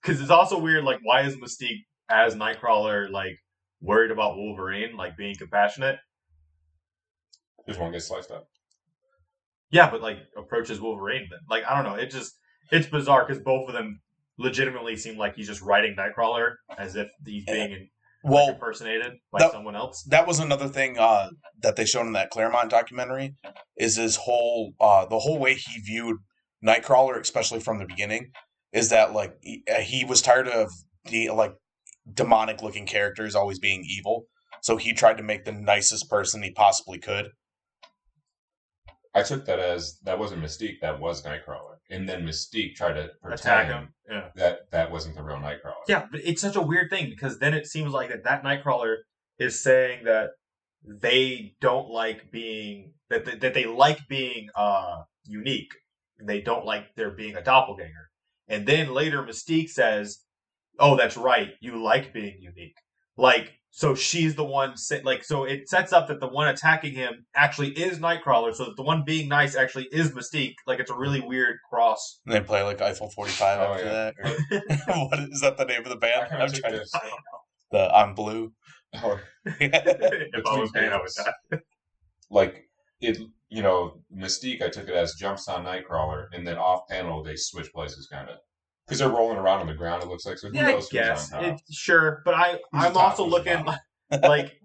Because 0.02 0.20
it's 0.20 0.30
also 0.30 0.58
weird. 0.58 0.84
Like, 0.84 0.98
why 1.04 1.22
is 1.22 1.36
Mystique 1.36 1.84
as 2.10 2.34
Nightcrawler 2.34 3.08
like 3.10 3.38
worried 3.80 4.10
about 4.10 4.36
Wolverine, 4.36 4.96
like 4.96 5.16
being 5.16 5.34
compassionate? 5.36 5.96
Just 7.68 7.80
one 7.80 7.92
gets 7.92 8.06
sliced 8.08 8.30
up. 8.30 8.46
Yeah, 9.70 9.90
but 9.90 10.00
like 10.00 10.18
approaches 10.36 10.80
Wolverine. 10.80 11.26
But 11.28 11.40
like, 11.50 11.64
I 11.68 11.74
don't 11.74 11.90
know. 11.90 11.98
It 12.00 12.10
just 12.10 12.34
it's 12.70 12.86
bizarre 12.86 13.24
because 13.26 13.42
both 13.42 13.68
of 13.68 13.74
them 13.74 14.00
legitimately 14.38 14.96
seem 14.96 15.16
like 15.18 15.34
he's 15.34 15.46
just 15.48 15.62
writing 15.62 15.96
Nightcrawler 15.98 16.54
as 16.78 16.94
if 16.94 17.08
he's 17.24 17.44
being 17.46 17.72
in, 17.72 17.88
Well, 18.22 18.50
impersonated 18.50 19.14
by 19.32 19.40
that- 19.40 19.52
someone 19.52 19.74
else. 19.76 20.04
that 20.10 20.26
was 20.26 20.38
another 20.38 20.68
thing 20.68 20.98
uh, 20.98 21.30
that 21.62 21.76
they 21.76 21.84
showed 21.86 22.06
in 22.06 22.12
that 22.12 22.30
Claremont 22.30 22.70
documentary 22.70 23.34
is 23.76 23.96
his 23.96 24.16
whole 24.16 24.74
uh, 24.80 25.06
the 25.06 25.18
whole 25.18 25.38
way 25.38 25.54
he 25.54 25.80
viewed 25.80 26.16
Nightcrawler, 26.64 27.18
especially 27.20 27.60
from 27.60 27.78
the 27.78 27.86
beginning, 27.86 28.30
is 28.72 28.90
that 28.90 29.12
like 29.12 29.34
he, 29.40 29.64
uh, 29.68 29.80
he 29.80 30.04
was 30.04 30.22
tired 30.22 30.46
of 30.48 30.70
the 31.06 31.30
like 31.30 31.54
demonic 32.12 32.62
looking 32.62 32.86
characters 32.86 33.34
always 33.34 33.58
being 33.58 33.84
evil, 33.84 34.26
so 34.62 34.76
he 34.76 34.92
tried 34.92 35.16
to 35.18 35.22
make 35.22 35.44
the 35.44 35.52
nicest 35.52 36.08
person 36.08 36.42
he 36.42 36.50
possibly 36.50 36.98
could. 36.98 37.30
I 39.14 39.22
took 39.22 39.46
that 39.46 39.58
as 39.58 39.98
that 40.04 40.18
wasn't 40.18 40.42
Mystique, 40.42 40.80
that 40.82 41.00
was 41.00 41.22
Nightcrawler. 41.22 41.76
And 41.88 42.06
then 42.06 42.26
Mystique 42.26 42.74
tried 42.74 42.94
to 42.94 43.10
Attack 43.24 43.68
him. 43.68 43.88
Yeah. 44.10 44.28
that 44.36 44.70
that 44.72 44.90
wasn't 44.90 45.16
the 45.16 45.22
real 45.22 45.38
Nightcrawler. 45.38 45.86
Yeah, 45.88 46.04
but 46.10 46.20
it's 46.22 46.42
such 46.42 46.56
a 46.56 46.60
weird 46.60 46.90
thing 46.90 47.08
because 47.08 47.38
then 47.38 47.54
it 47.54 47.66
seems 47.66 47.92
like 47.92 48.10
that 48.10 48.24
that 48.24 48.44
Nightcrawler 48.44 48.96
is 49.38 49.62
saying 49.62 50.04
that 50.04 50.30
they 50.84 51.54
don't 51.60 51.88
like 51.88 52.30
being 52.30 52.92
that 53.08 53.24
that, 53.24 53.40
that 53.40 53.54
they 53.54 53.64
like 53.64 54.06
being 54.06 54.48
uh 54.54 55.02
unique. 55.24 55.72
They 56.22 56.42
don't 56.42 56.66
like 56.66 56.94
there 56.96 57.10
being 57.10 57.36
a 57.36 57.42
doppelganger. 57.42 58.10
And 58.48 58.66
then 58.66 58.92
later 58.92 59.22
Mystique 59.22 59.70
says, 59.70 60.18
"Oh, 60.78 60.96
that's 60.96 61.16
right. 61.16 61.50
You 61.60 61.82
like 61.82 62.12
being 62.12 62.36
unique." 62.40 62.76
Like 63.16 63.52
so 63.70 63.94
she's 63.94 64.34
the 64.34 64.44
one 64.44 64.76
sa- 64.76 64.96
like 65.04 65.22
so 65.24 65.44
it 65.44 65.68
sets 65.68 65.92
up 65.92 66.08
that 66.08 66.20
the 66.20 66.28
one 66.28 66.48
attacking 66.48 66.94
him 66.94 67.26
actually 67.34 67.70
is 67.72 67.98
Nightcrawler 67.98 68.54
so 68.54 68.64
that 68.66 68.76
the 68.76 68.82
one 68.82 69.04
being 69.04 69.28
nice 69.28 69.54
actually 69.54 69.86
is 69.92 70.10
Mystique. 70.12 70.54
Like 70.66 70.80
it's 70.80 70.90
a 70.90 70.96
really 70.96 71.20
weird 71.20 71.56
cross. 71.68 72.20
And 72.26 72.34
they 72.34 72.40
play 72.40 72.62
like 72.62 72.80
Eiffel 72.80 73.10
forty 73.10 73.32
five 73.32 73.58
Oh, 73.60 73.72
after 73.74 73.84
yeah. 73.84 73.92
that. 73.92 74.88
Or, 74.88 75.06
what 75.08 75.18
is 75.30 75.40
that 75.40 75.56
the 75.58 75.64
name 75.66 75.82
of 75.82 75.88
the 75.90 75.96
band? 75.96 76.28
kinda 76.30 76.44
I'm 76.44 76.50
took 76.50 76.60
trying 76.60 76.72
to 76.74 76.78
this. 76.80 76.92
the 77.72 77.94
I'm 77.94 78.14
blue. 78.14 78.52
Oh, 79.02 79.18
if 79.44 80.46
I 80.46 80.58
was 80.58 80.70
paying 80.72 80.92
out 80.92 81.02
with 81.02 81.14
that. 81.50 81.60
like 82.30 82.68
it 83.00 83.18
you 83.50 83.62
know 83.62 84.00
mystique 84.14 84.62
i 84.62 84.68
took 84.68 84.88
it 84.88 84.94
as 84.94 85.14
jumps 85.14 85.48
on 85.48 85.64
nightcrawler 85.64 86.26
and 86.32 86.46
then 86.46 86.56
off 86.56 86.88
panel 86.88 87.22
they 87.22 87.36
switch 87.36 87.70
places 87.72 88.08
kind 88.10 88.28
of 88.30 88.38
because 88.86 88.98
they're 89.00 89.08
rolling 89.08 89.38
around 89.38 89.60
on 89.60 89.66
the 89.66 89.74
ground 89.74 90.02
it 90.02 90.08
looks 90.08 90.24
like 90.26 90.38
so 90.38 90.48
who 90.48 90.54
Yeah, 90.56 90.68
I 90.68 90.72
knows 90.72 90.84
who's 90.84 90.88
guess. 90.90 91.32
on 91.32 91.42
top 91.42 91.54
It, 91.54 91.62
sure, 91.74 92.22
but 92.24 92.34
I 92.34 92.52
Who's 92.72 92.84
I'm 92.84 92.92
top, 92.92 93.10
also 93.10 93.26
looking 93.26 93.64
bottom? 93.64 93.80
like 94.22 94.60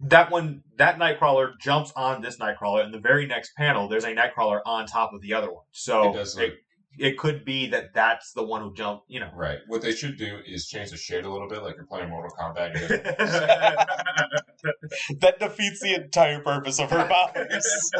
that 0.00 0.30
one 0.30 0.62
that 0.76 0.98
Nightcrawler 0.98 1.52
jumps 1.60 1.92
on 1.96 2.20
this 2.22 2.36
Nightcrawler, 2.38 2.84
and 2.84 2.92
the 2.92 2.98
very 2.98 3.26
next 3.26 3.52
panel 3.56 3.88
there's 3.88 4.04
a 4.04 4.14
Nightcrawler 4.14 4.60
on 4.66 4.86
top 4.86 5.12
of 5.12 5.20
the 5.22 5.34
other 5.34 5.52
one. 5.52 5.64
So 5.72 6.10
it 6.10 6.14
does 6.14 6.36
it, 6.36 6.40
look 6.42 6.52
it 6.96 7.18
could 7.18 7.44
be 7.44 7.66
that 7.70 7.92
that's 7.92 8.32
the 8.32 8.44
one 8.44 8.62
who 8.62 8.72
jumped. 8.74 9.04
You 9.08 9.20
know. 9.20 9.30
right 9.34 9.58
what 9.66 9.82
they 9.82 9.92
should 9.92 10.16
do 10.16 10.38
is 10.46 10.66
change 10.68 10.90
the 10.90 10.96
shade 10.96 11.24
a 11.24 11.30
little 11.30 11.48
bit 11.48 11.62
like 11.62 11.76
you're 11.76 11.86
playing 11.86 12.08
mortal 12.08 12.30
kombat 12.38 12.74
you 12.80 12.88
that 15.20 15.38
defeats 15.38 15.80
the 15.80 15.94
entire 15.94 16.40
purpose 16.40 16.78
of 16.80 16.90
her 16.90 17.06
powers. 17.06 17.90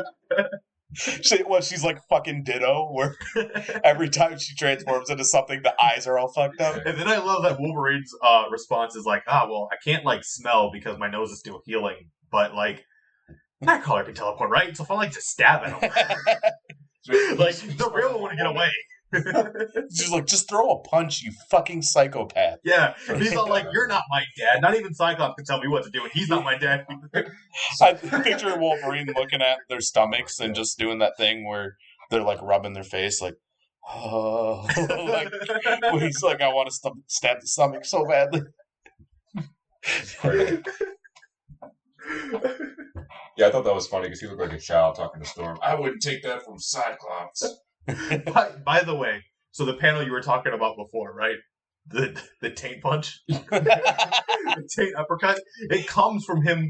she, 1.22 1.42
well, 1.42 1.60
she's 1.60 1.84
like 1.84 1.98
fucking 2.08 2.44
Ditto, 2.44 2.90
where 2.92 3.16
every 3.84 4.08
time 4.08 4.38
she 4.38 4.54
transforms 4.54 5.10
into 5.10 5.24
something, 5.24 5.62
the 5.62 5.74
eyes 5.82 6.06
are 6.06 6.18
all 6.18 6.32
fucked 6.32 6.60
up. 6.60 6.76
and 6.86 6.98
then 6.98 7.08
I 7.08 7.18
love 7.18 7.42
that 7.42 7.58
Wolverine's 7.58 8.14
uh, 8.22 8.44
response 8.50 8.94
is 8.96 9.04
like, 9.04 9.22
ah, 9.28 9.46
well, 9.48 9.68
I 9.72 9.76
can't 9.84 10.04
like 10.04 10.22
smell 10.24 10.70
because 10.72 10.98
my 10.98 11.10
nose 11.10 11.30
is 11.30 11.40
still 11.40 11.60
healing, 11.64 12.10
but 12.30 12.54
like. 12.54 12.84
Nightcrawler 13.62 14.04
can 14.04 14.14
teleport, 14.14 14.50
right? 14.50 14.76
So 14.76 14.82
if 14.82 14.90
I 14.90 14.94
like 14.94 15.12
just 15.12 15.28
stab 15.28 15.62
at 15.62 15.70
him, 15.70 15.90
like 17.38 17.56
the 17.56 17.90
real 17.94 18.12
one 18.12 18.30
would 18.30 18.36
get 18.36 18.46
away. 18.46 18.70
She's 19.94 20.10
like, 20.10 20.26
just 20.26 20.48
throw 20.48 20.70
a 20.70 20.78
punch, 20.80 21.22
you 21.22 21.32
fucking 21.50 21.82
psychopath. 21.82 22.58
Yeah, 22.64 22.94
he's 23.16 23.34
all 23.36 23.48
like, 23.48 23.66
"You're 23.72 23.86
not 23.86 24.02
my 24.10 24.24
dad." 24.36 24.60
Not 24.60 24.74
even 24.74 24.94
Cyclops 24.94 25.34
can 25.36 25.44
tell 25.44 25.60
me 25.60 25.68
what 25.68 25.84
to 25.84 25.90
do, 25.90 26.02
and 26.02 26.12
he's 26.12 26.28
not 26.28 26.44
my 26.44 26.56
dad. 26.56 26.86
I 27.80 27.94
picture 27.94 28.58
Wolverine 28.58 29.08
looking 29.16 29.42
at 29.42 29.58
their 29.68 29.80
stomachs 29.80 30.40
and 30.40 30.54
just 30.54 30.78
doing 30.78 30.98
that 30.98 31.16
thing 31.16 31.46
where 31.46 31.76
they're 32.10 32.22
like 32.22 32.40
rubbing 32.42 32.72
their 32.72 32.84
face, 32.84 33.20
like, 33.20 33.36
oh, 33.88 34.66
like 35.08 35.32
when 35.92 36.00
he's 36.00 36.22
like, 36.22 36.40
I 36.40 36.48
want 36.48 36.68
to 36.68 36.74
st- 36.74 36.94
stab 37.06 37.40
the 37.40 37.46
stomach 37.46 37.84
so 37.84 38.04
badly. 38.06 38.42
Yeah 43.36 43.48
i 43.48 43.50
thought 43.50 43.64
that 43.64 43.74
was 43.74 43.86
funny 43.86 44.06
because 44.06 44.20
he 44.20 44.26
looked 44.26 44.40
like 44.40 44.52
a 44.52 44.58
child 44.58 44.94
talking 44.94 45.22
to 45.22 45.28
storm 45.28 45.58
i 45.62 45.74
wouldn't 45.74 46.02
take 46.02 46.22
that 46.22 46.44
from 46.44 46.58
cyclops 46.58 47.42
by, 48.32 48.50
by 48.64 48.82
the 48.82 48.94
way, 48.94 49.22
so 49.50 49.64
the 49.64 49.74
panel 49.74 50.02
you 50.02 50.12
were 50.12 50.22
talking 50.22 50.52
about 50.52 50.76
before, 50.76 51.14
right? 51.14 51.36
The 51.86 52.20
the 52.40 52.50
taint 52.50 52.82
punch, 52.82 53.20
the 53.28 54.68
taint 54.74 54.96
uppercut. 54.96 55.40
It 55.70 55.86
comes 55.86 56.24
from 56.24 56.42
him 56.42 56.68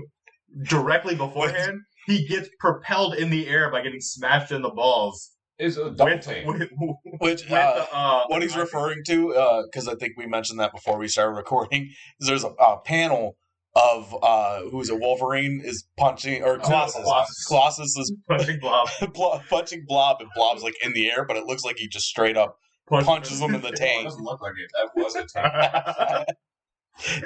directly 0.64 1.14
beforehand. 1.14 1.80
He 2.06 2.26
gets 2.26 2.48
propelled 2.58 3.14
in 3.14 3.30
the 3.30 3.46
air 3.46 3.70
by 3.70 3.82
getting 3.82 4.00
smashed 4.00 4.52
in 4.52 4.62
the 4.62 4.70
balls 4.70 5.30
Is 5.58 5.78
a 5.78 5.90
double 5.90 6.16
with, 6.16 6.24
take. 6.24 6.46
with, 6.46 6.68
with 6.76 6.96
Which 7.20 7.48
the, 7.48 7.56
uh, 7.56 7.86
uh, 7.92 8.24
what 8.26 8.42
he's 8.42 8.56
referring 8.56 9.02
to, 9.06 9.62
because 9.70 9.88
I 9.88 9.94
think 9.94 10.14
we 10.18 10.26
mentioned 10.26 10.58
that 10.58 10.72
before 10.72 10.98
we 10.98 11.08
started 11.08 11.36
recording, 11.36 11.90
is 12.20 12.28
there's 12.28 12.44
a, 12.44 12.48
a 12.48 12.80
panel 12.84 13.36
of 13.76 14.14
uh, 14.22 14.60
who's 14.70 14.88
a 14.90 14.94
Wolverine 14.96 15.60
is 15.64 15.84
punching 15.96 16.42
or 16.42 16.58
Colossus. 16.58 17.02
Colossus. 17.02 17.44
Colossus 17.46 17.96
is 17.98 18.12
punching 18.28 18.60
blob 18.60 18.88
Blo- 19.14 19.40
punching 19.50 19.84
Blob, 19.86 20.18
and 20.20 20.30
Blob's 20.36 20.62
like 20.62 20.74
in 20.84 20.92
the 20.92 21.10
air, 21.10 21.24
but 21.24 21.36
it 21.36 21.44
looks 21.46 21.64
like 21.64 21.76
he 21.78 21.88
just 21.88 22.06
straight 22.06 22.36
up 22.36 22.56
punches 22.88 23.40
him 23.40 23.54
in 23.54 23.62
the 23.62 23.68
It 23.72 23.76
tank. 23.76 24.04
doesn't 24.04 24.22
look 24.22 24.40
like 24.42 24.52
it. 24.58 24.70
That 24.74 25.02
was 25.02 25.14
a 25.16 25.26
tank. 25.26 26.28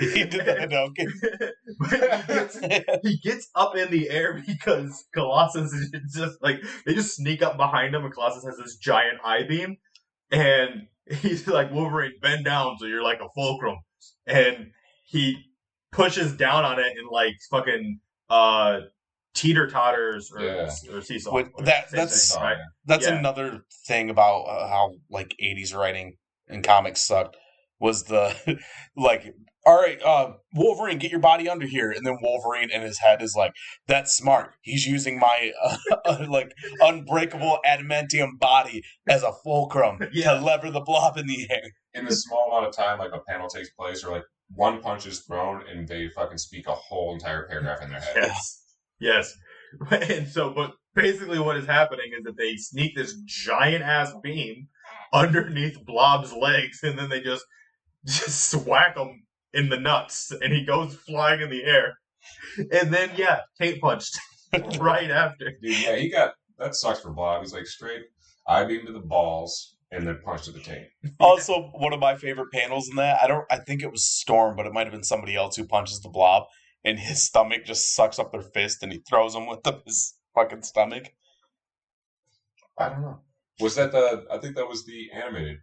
he 0.00 0.24
did 0.24 0.46
that. 0.46 0.70
No, 0.70 0.84
okay. 0.84 1.06
he 1.90 1.98
gets, 2.34 2.58
he 3.02 3.18
gets 3.18 3.48
up 3.54 3.76
in 3.76 3.90
the 3.90 4.08
air 4.08 4.42
because 4.46 5.04
Colossus 5.14 5.72
is 5.72 5.90
just 6.16 6.42
like 6.42 6.62
they 6.86 6.94
just 6.94 7.14
sneak 7.16 7.42
up 7.42 7.58
behind 7.58 7.94
him, 7.94 8.04
and 8.04 8.14
Colossus 8.14 8.44
has 8.44 8.56
this 8.56 8.76
giant 8.76 9.18
I-beam, 9.22 9.76
and 10.30 10.86
he's 11.20 11.46
like 11.46 11.70
Wolverine, 11.70 12.12
bend 12.22 12.46
down 12.46 12.76
so 12.78 12.86
you're 12.86 13.02
like 13.02 13.20
a 13.20 13.28
fulcrum, 13.34 13.76
and 14.26 14.70
he 15.04 15.36
pushes 15.92 16.34
down 16.36 16.64
on 16.64 16.78
it 16.78 16.92
and 16.96 17.08
like 17.10 17.34
fucking 17.50 18.00
uh 18.30 18.80
teeter 19.34 19.68
totters 19.68 20.30
or 20.34 20.42
Yeah. 20.42 20.70
or 20.92 21.00
seesaw. 21.00 21.32
With- 21.32 21.46
Same 21.56 21.64
that- 21.66 21.90
that's- 21.90 22.36
Oh, 22.36 22.40
right. 22.40 22.56
That's 22.86 23.06
Yeah. 23.06 23.18
another 23.18 23.62
thing 23.86 24.10
about 24.10 24.42
uh, 24.44 24.68
how 24.68 24.94
like 25.10 25.34
'80s 25.40 25.74
writing 25.74 26.16
and 26.48 26.64
comics 26.64 27.02
sucked. 27.06 27.36
Was 27.80 28.04
the 28.04 28.58
like, 28.96 29.32
all 29.64 29.80
right, 29.80 30.02
uh, 30.02 30.32
Wolverine, 30.52 30.98
get 30.98 31.12
your 31.12 31.20
body 31.20 31.48
under 31.48 31.64
here, 31.66 31.92
and 31.92 32.04
then 32.04 32.18
Wolverine 32.20 32.70
in 32.70 32.82
his 32.82 32.98
head 32.98 33.22
is 33.22 33.34
like, 33.36 33.52
"That's 33.86 34.12
smart. 34.16 34.54
He's 34.62 34.84
using 34.84 35.20
my 35.20 35.52
uh, 36.04 36.26
like 36.28 36.50
unbreakable 36.80 37.60
adamantium 37.64 38.38
body 38.40 38.82
as 39.08 39.22
a 39.22 39.30
fulcrum 39.44 40.00
Yeah. 40.12 40.32
to 40.32 40.40
lever 40.40 40.72
the 40.72 40.80
blob 40.80 41.16
in 41.18 41.28
the 41.28 41.46
air." 41.50 41.70
In 41.94 42.04
the 42.06 42.16
small 42.16 42.48
amount 42.50 42.66
of 42.66 42.74
time, 42.74 42.98
like 42.98 43.12
a 43.14 43.20
panel 43.20 43.48
takes 43.48 43.70
place, 43.70 44.02
or 44.02 44.10
like 44.10 44.24
one 44.54 44.80
punch 44.80 45.06
is 45.06 45.20
thrown, 45.20 45.62
and 45.68 45.86
they 45.86 46.08
fucking 46.08 46.38
speak 46.38 46.66
a 46.66 46.74
whole 46.74 47.12
entire 47.12 47.44
paragraph 47.44 47.82
in 47.82 47.90
their 47.90 48.00
head. 48.00 48.14
Yes. 48.16 48.64
Yes. 49.00 49.34
And 49.90 50.26
so, 50.26 50.54
but 50.54 50.72
basically, 50.94 51.38
what 51.38 51.58
is 51.58 51.66
happening 51.66 52.12
is 52.16 52.24
that 52.24 52.38
they 52.38 52.56
sneak 52.56 52.96
this 52.96 53.20
giant 53.26 53.84
ass 53.84 54.14
beam 54.22 54.68
underneath 55.12 55.84
Blob's 55.84 56.32
legs, 56.32 56.80
and 56.82 56.98
then 56.98 57.10
they 57.10 57.20
just 57.20 57.44
just 58.06 58.54
whack 58.66 58.96
him 58.96 59.24
in 59.52 59.68
the 59.68 59.78
nuts, 59.78 60.32
and 60.42 60.54
he 60.54 60.64
goes 60.64 60.94
flying 60.94 61.42
in 61.42 61.50
the 61.50 61.64
air. 61.64 61.98
And 62.72 62.92
then, 62.92 63.10
yeah, 63.16 63.40
tape 63.60 63.80
punched 63.82 64.18
right 64.78 65.10
after. 65.10 65.52
Dude, 65.62 65.78
yeah, 65.78 65.96
he 65.96 66.08
got 66.08 66.32
that 66.58 66.74
sucks 66.74 67.00
for 67.00 67.12
Blob. 67.12 67.42
He's 67.42 67.52
like 67.52 67.66
straight 67.66 68.06
I-beam 68.46 68.86
to 68.86 68.92
the 68.92 69.00
balls 69.00 69.76
and 69.90 70.06
then 70.06 70.20
punch 70.24 70.44
to 70.44 70.52
the 70.52 70.60
taint. 70.60 70.88
Also, 71.20 71.70
one 71.74 71.92
of 71.92 72.00
my 72.00 72.14
favorite 72.14 72.52
panels 72.52 72.88
in 72.88 72.96
that, 72.96 73.18
I 73.22 73.26
don't 73.26 73.44
I 73.50 73.58
think 73.58 73.82
it 73.82 73.90
was 73.90 74.06
Storm, 74.06 74.56
but 74.56 74.66
it 74.66 74.72
might 74.72 74.86
have 74.86 74.92
been 74.92 75.02
somebody 75.04 75.34
else 75.34 75.56
who 75.56 75.66
punches 75.66 76.00
the 76.00 76.08
blob 76.08 76.44
and 76.84 76.98
his 76.98 77.24
stomach 77.24 77.64
just 77.64 77.94
sucks 77.94 78.18
up 78.18 78.32
their 78.32 78.42
fist 78.42 78.82
and 78.82 78.92
he 78.92 79.02
throws 79.08 79.34
them 79.34 79.46
with 79.46 79.62
the, 79.62 79.80
his 79.84 80.14
fucking 80.34 80.62
stomach. 80.62 81.12
I 82.78 82.88
don't 82.90 83.02
know. 83.02 83.20
Was 83.60 83.74
that 83.74 83.90
the? 83.90 84.24
I 84.30 84.38
think 84.38 84.54
that 84.56 84.68
was 84.68 84.84
the 84.86 85.10
animated. 85.12 85.58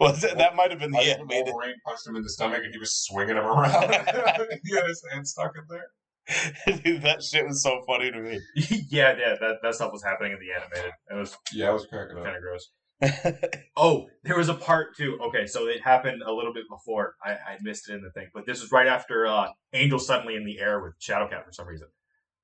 Was 0.00 0.24
it, 0.24 0.38
that 0.38 0.56
might 0.56 0.70
have 0.70 0.80
been 0.80 0.90
the 0.90 0.98
I 0.98 1.02
animated. 1.02 1.52
Wolverine 1.52 1.76
punched 1.86 2.06
him 2.06 2.16
in 2.16 2.22
the 2.22 2.30
stomach 2.30 2.62
and 2.64 2.72
he 2.72 2.78
was 2.78 2.94
swinging 3.04 3.36
him 3.36 3.44
around. 3.44 3.92
he 3.92 4.74
had 4.74 4.86
his 4.86 5.04
hand 5.12 5.28
stuck 5.28 5.52
in 5.56 5.64
there. 5.68 6.76
Dude, 6.82 7.02
that 7.02 7.22
shit 7.22 7.46
was 7.46 7.62
so 7.62 7.82
funny 7.86 8.10
to 8.10 8.18
me. 8.18 8.40
yeah, 8.90 9.14
yeah, 9.18 9.34
that, 9.40 9.56
that 9.62 9.74
stuff 9.74 9.92
was 9.92 10.02
happening 10.02 10.32
in 10.32 10.38
the 10.38 10.52
animated. 10.52 10.92
It 11.10 11.14
was 11.14 11.36
Yeah, 11.52 11.68
I 11.68 11.72
was 11.72 11.86
cracking 11.86 12.16
up. 12.16 12.24
kind 12.24 12.36
of 12.36 12.42
gross. 12.42 12.70
Oh, 13.76 14.06
there 14.22 14.36
was 14.36 14.48
a 14.50 14.54
part 14.54 14.94
too. 14.96 15.18
Okay, 15.28 15.46
so 15.46 15.66
it 15.66 15.82
happened 15.82 16.22
a 16.22 16.30
little 16.32 16.52
bit 16.52 16.64
before. 16.68 17.14
I, 17.24 17.30
I 17.32 17.56
missed 17.62 17.88
it 17.88 17.94
in 17.94 18.02
the 18.02 18.10
thing, 18.10 18.28
but 18.34 18.44
this 18.46 18.60
was 18.60 18.70
right 18.70 18.86
after 18.86 19.26
uh, 19.26 19.48
Angel 19.72 19.98
suddenly 19.98 20.36
in 20.36 20.44
the 20.44 20.58
air 20.60 20.80
with 20.82 20.92
Shadowcat 21.00 21.44
for 21.44 21.52
some 21.52 21.66
reason. 21.66 21.88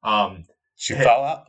Um, 0.03 0.45
she 0.77 0.95
fell 0.95 1.23
out. 1.25 1.49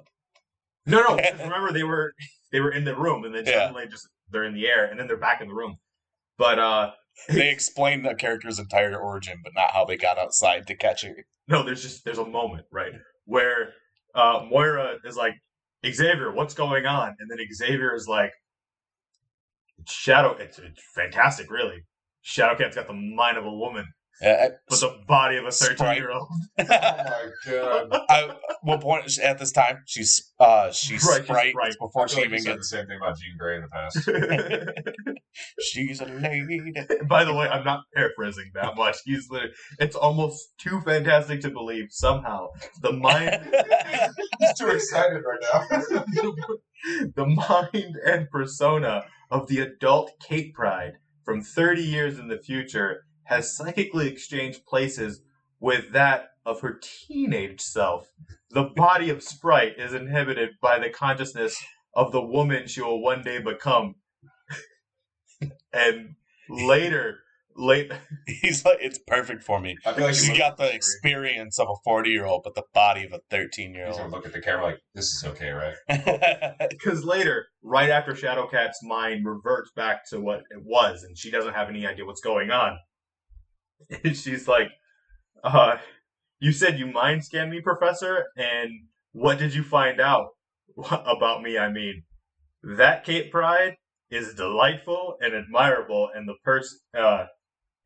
no, 0.86 1.00
no. 1.02 1.16
remember 1.44 1.72
they 1.72 1.84
were 1.84 2.12
they 2.52 2.60
were 2.60 2.72
in 2.72 2.84
the 2.84 2.96
room, 2.96 3.24
and 3.24 3.34
then 3.34 3.46
Yeah. 3.46 3.68
suddenly 3.68 3.88
just 3.88 4.08
they're 4.30 4.44
in 4.44 4.54
the 4.54 4.68
air, 4.68 4.86
and 4.86 5.00
then 5.00 5.08
they're 5.08 5.18
back 5.18 5.42
in 5.42 5.48
the 5.48 5.54
room. 5.54 5.78
But 6.38 6.60
uh, 6.60 6.92
They 7.30 7.50
explain 7.50 8.04
the 8.04 8.16
character's 8.16 8.60
entire 8.60 8.96
origin, 8.98 9.40
but 9.44 9.54
not 9.56 9.72
how 9.72 9.86
they 9.86 9.98
got 9.98 10.20
outside 10.20 10.68
to 10.68 10.76
catch 10.76 11.04
her. 11.04 11.16
no, 11.48 11.64
there's 11.64 11.82
just 11.82 12.04
there's 12.04 12.18
a 12.20 12.26
moment 12.26 12.66
right 12.72 12.92
where 13.26 13.74
uh, 14.14 14.46
Moira 14.50 14.98
is 15.06 15.16
like, 15.16 15.36
Xavier, 15.90 16.32
what's 16.34 16.54
going 16.54 16.86
on? 16.86 17.16
And 17.20 17.30
then 17.32 17.38
Xavier 17.54 17.96
is 17.96 18.08
like, 18.08 18.32
Shadow. 19.88 20.36
It's, 20.40 20.60
it's 20.60 20.82
fantastic, 20.96 21.50
really. 21.52 21.84
Shadowcat's 22.26 22.76
got 22.76 22.88
the 22.88 22.94
mind 22.94 23.38
of 23.38 23.46
a 23.46 23.52
woman, 23.54 23.86
Uh, 24.22 24.50
but 24.70 24.80
the 24.82 24.98
body 25.08 25.38
of 25.38 25.46
a 25.46 25.52
Sprite. 25.52 25.78
thirteen-year-old. 25.78 26.28
Oh 26.60 26.64
my 26.68 27.30
god. 27.46 28.02
I, 28.10 28.36
what 28.62 28.82
point 28.82 29.18
at 29.20 29.40
this 29.40 29.54
time 29.54 29.78
she's 29.88 30.34
uh 30.40 30.70
she's 30.72 31.06
Right, 31.06 31.24
Sprite 31.24 31.52
Sprite. 31.52 31.76
before 31.80 32.08
she 32.10 32.18
like 32.18 32.26
even 32.26 32.38
you 32.40 32.44
said 32.44 32.60
the 32.60 32.64
same 32.66 32.86
thing 32.88 32.98
about 32.98 33.18
Jean 33.18 33.38
Grey 33.38 33.56
in 33.56 33.62
the 33.62 33.70
past. 33.70 35.16
she's 35.62 36.02
a 36.02 36.06
lady. 36.06 36.74
By 37.08 37.24
the 37.24 37.34
way, 37.34 37.48
I'm 37.48 37.64
not 37.64 37.84
paraphrasing 37.96 38.52
that 38.56 38.76
much. 38.76 38.98
He's 39.06 39.28
literally, 39.30 39.54
it's 39.80 39.96
almost 39.96 40.50
too 40.60 40.82
fantastic 40.82 41.40
to 41.42 41.50
believe 41.52 41.86
somehow 41.90 42.48
the 42.82 42.92
mind, 42.92 43.56
He's 44.40 44.58
too 44.58 44.68
excited 44.68 45.22
right 45.26 45.40
now. 45.72 46.04
the 47.16 47.26
mind 47.26 47.96
and 48.06 48.30
persona 48.30 49.04
of 49.32 49.48
the 49.48 49.60
adult 49.60 50.14
Kate 50.20 50.54
Pryde 50.54 50.98
from 51.24 51.42
30 51.42 51.82
years 51.82 52.18
in 52.18 52.28
the 52.28 52.38
future 52.38 53.06
has 53.24 53.56
psychically 53.56 54.08
exchanged 54.08 54.66
places 54.66 55.22
with 55.60 55.92
that 55.92 56.30
of 56.46 56.62
her 56.62 56.80
teenage 56.82 57.62
self. 57.62 58.12
The 58.50 58.64
body 58.64 59.10
of 59.10 59.22
Sprite 59.22 59.78
is 59.78 59.94
inhibited 59.94 60.52
by 60.62 60.80
the 60.80 60.90
consciousness 60.90 61.64
of 61.94 62.12
the 62.12 62.22
woman 62.22 62.68
she 62.68 62.82
will 62.82 63.02
one 63.02 63.22
day 63.22 63.40
become. 63.40 63.96
and 65.74 66.16
later, 66.50 67.20
late 67.56 67.92
He's 68.28 68.64
like, 68.64 68.78
it's 68.82 69.00
perfect 69.08 69.44
for 69.44 69.60
me. 69.60 69.78
I 69.86 69.94
feel 69.94 70.06
like 70.06 70.16
She 70.16 70.30
he's, 70.30 70.38
got 70.38 70.58
the 70.58 70.74
experience 70.74 71.60
of 71.60 71.68
a 71.70 71.76
40 71.84 72.10
year 72.10 72.26
old, 72.26 72.42
but 72.44 72.56
the 72.56 72.64
body 72.74 73.04
of 73.06 73.14
a 73.14 73.20
13 73.30 73.74
year 73.74 73.88
he's 73.88 73.96
gonna 73.98 74.06
old. 74.06 74.14
look 74.14 74.26
at 74.26 74.34
the 74.34 74.42
camera 74.42 74.64
like, 74.66 74.80
"This 74.96 75.06
is 75.14 75.24
okay, 75.26 75.50
right?" 75.50 75.76
because 76.70 77.04
later, 77.04 77.48
right 77.64 77.90
after 77.90 78.14
Shadowcat's 78.14 78.80
mind 78.84 79.26
reverts 79.26 79.72
back 79.76 80.08
to 80.10 80.20
what 80.20 80.40
it 80.52 80.62
was, 80.64 81.04
and 81.04 81.18
she 81.18 81.32
doesn't 81.32 81.54
have 81.54 81.70
any 81.70 81.86
idea 81.86 82.06
what's 82.06 82.22
going 82.22 82.52
on. 82.52 82.78
And 84.04 84.16
she's 84.16 84.48
like, 84.48 84.68
uh, 85.44 85.78
"You 86.40 86.52
said 86.52 86.78
you 86.78 86.86
mind 86.86 87.24
scanned 87.24 87.50
me, 87.50 87.62
Professor, 87.62 88.26
and 88.36 88.70
what 89.14 89.40
did 89.40 89.54
you 89.54 89.64
find 89.64 90.00
out 90.02 90.28
about 90.92 91.42
me? 91.42 91.58
I 91.58 91.72
mean, 91.72 92.04
that 92.78 93.04
Kate 93.06 93.32
Pryde 93.32 93.76
is 94.12 94.34
delightful 94.36 95.16
and 95.22 95.34
admirable, 95.34 96.10
and 96.14 96.28
the 96.28 96.36
person, 96.44 96.78
uh, 96.98 97.26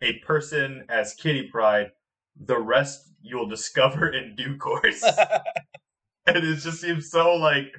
a 0.02 0.20
person 0.20 0.86
as 0.90 1.14
Kitty 1.14 1.50
Pryde, 1.52 1.92
the 2.40 2.60
rest 2.60 3.12
you'll 3.22 3.48
discover 3.48 4.10
in 4.10 4.36
due 4.36 4.58
course." 4.58 5.04
and 6.26 6.38
it 6.38 6.56
just 6.58 6.82
seems 6.82 7.10
so 7.10 7.36
like, 7.36 7.74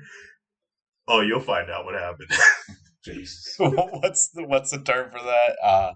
oh, 1.09 1.21
you'll 1.21 1.41
find 1.41 1.71
out 1.71 1.85
what 1.85 1.95
happened. 1.95 2.31
Jesus. 3.05 3.55
what's 3.59 4.29
the 4.31 4.45
what's 4.45 4.71
the 4.71 4.79
term 4.79 5.11
for 5.11 5.21
that? 5.21 5.57
Uh, 5.63 5.93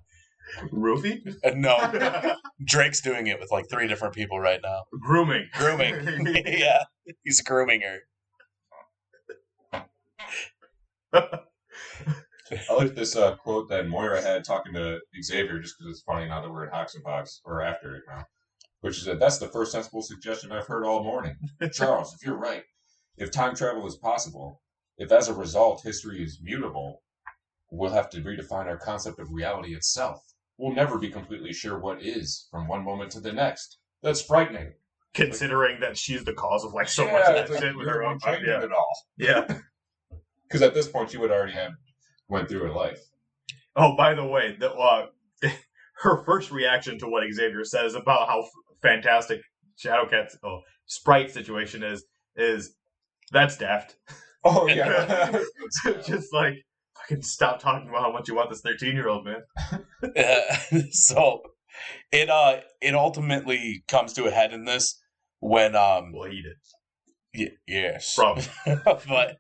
Roofie? 0.73 1.35
uh, 1.45 1.51
no, 1.55 2.37
Drake's 2.64 3.01
doing 3.01 3.27
it 3.27 3.39
with 3.39 3.51
like 3.51 3.69
three 3.71 3.89
different 3.89 4.14
people 4.14 4.41
right 4.41 4.61
now. 4.62 4.83
Grooming. 5.01 5.49
Grooming. 5.55 6.27
yeah, 6.47 6.85
he's 7.25 7.41
grooming 7.41 7.83
her. 7.83 7.99
I 12.70 12.74
like 12.74 12.94
this 12.94 13.16
uh, 13.16 13.36
quote 13.36 13.68
that 13.68 13.88
Moira 13.88 14.20
had 14.22 14.44
talking 14.44 14.72
to 14.74 14.99
Xavier, 15.22 15.59
just 15.59 15.74
because 15.78 15.92
it's 15.92 16.03
funny 16.03 16.26
now 16.28 16.40
that 16.40 16.51
we're 16.51 16.64
in 16.64 16.70
HoX 16.70 16.94
and 16.94 17.05
PoX, 17.05 17.40
or 17.44 17.62
after 17.62 17.94
it 17.96 18.03
now, 18.09 18.24
which 18.80 18.99
is 18.99 19.05
that 19.05 19.20
that's 19.20 19.38
the 19.38 19.49
first 19.49 19.72
sensible 19.72 20.03
suggestion 20.03 20.53
I've 20.53 20.66
heard 20.66 20.84
all 20.84 21.03
morning. 21.03 21.36
Charles, 21.72 22.14
if 22.14 22.26
you're 22.26 22.36
right, 22.38 22.62
if 23.16 23.30
time 23.30 23.55
travel 23.55 23.86
is 23.86 23.96
possible, 23.96 24.61
if 24.96 25.12
as 25.12 25.28
a 25.28 25.34
result 25.34 25.82
history 25.84 26.22
is 26.22 26.38
mutable, 26.42 27.03
we'll 27.70 27.90
have 27.92 28.11
to 28.11 28.20
redefine 28.20 28.66
our 28.66 28.78
concept 28.78 29.18
of 29.18 29.28
reality 29.30 29.74
itself. 29.74 30.20
We'll 30.57 30.74
never 30.74 30.99
be 30.99 31.09
completely 31.11 31.53
sure 31.53 31.78
what 31.78 32.03
is 32.03 32.49
from 32.51 32.66
one 32.66 32.84
moment 32.84 33.12
to 33.12 33.20
the 33.20 33.32
next. 33.32 33.78
That's 34.03 34.22
frightening. 34.22 34.72
Considering 35.14 35.80
that 35.80 35.96
she's 35.96 36.24
the 36.24 36.32
cause 36.32 36.64
of 36.64 36.72
like 36.72 36.88
so 36.88 37.05
Yeah, 37.07 37.12
much 37.12 37.28
of 37.28 37.34
that 37.34 37.51
like 37.51 37.62
shit 37.62 37.76
with 37.76 37.88
her 37.88 38.03
own 38.05 38.18
changing 38.20 38.46
Yeah. 38.49 38.62
it 38.64 38.72
all. 38.72 38.92
yeah. 39.18 39.59
Because 40.49 40.62
at 40.62 40.72
this 40.72 40.88
point, 40.88 41.12
you 41.12 41.20
would 41.20 41.30
already 41.30 41.53
have 41.53 41.72
went 42.29 42.49
through 42.49 42.70
a 42.70 42.74
life. 42.74 43.01
Oh, 43.76 43.97
by 43.97 44.14
the 44.14 44.24
way, 44.24 44.57
the, 44.59 44.72
uh, 44.72 45.07
her 46.03 46.24
first 46.24 46.51
reaction 46.51 46.99
to 46.99 47.07
what 47.07 47.22
Xavier 47.33 47.64
says 47.64 47.95
about 47.95 48.29
how 48.29 48.41
f- 48.41 48.49
fantastic 48.83 49.41
Shadowcat's 49.83 50.37
oh, 50.45 50.61
Sprite 50.87 51.31
situation 51.31 51.83
is 51.83 52.05
is 52.37 52.74
that's 53.31 53.57
daft. 53.57 53.97
Oh 54.45 54.66
yeah. 54.68 55.41
just 56.07 56.33
like 56.33 56.55
fucking 56.97 57.22
stop 57.22 57.61
talking 57.61 57.89
about 57.89 58.03
how 58.03 58.12
much 58.12 58.29
you 58.29 58.35
want 58.35 58.51
this 58.51 58.61
13 58.62 58.95
year 58.95 59.09
old 59.09 59.24
man. 59.26 59.43
Uh, 60.16 60.81
so 60.91 61.43
it 62.12 62.31
uh 62.31 62.61
it 62.81 62.95
ultimately 62.95 63.83
comes 63.89 64.12
to 64.14 64.24
a 64.26 64.31
head 64.31 64.53
in 64.53 64.64
this 64.64 65.01
when 65.41 65.76
um 65.76 66.12
Well, 66.12 66.31
he 66.31 66.43
did. 66.43 66.57
y- 67.35 67.57
yes 67.66 68.14
From 68.14 68.39
but 69.09 69.37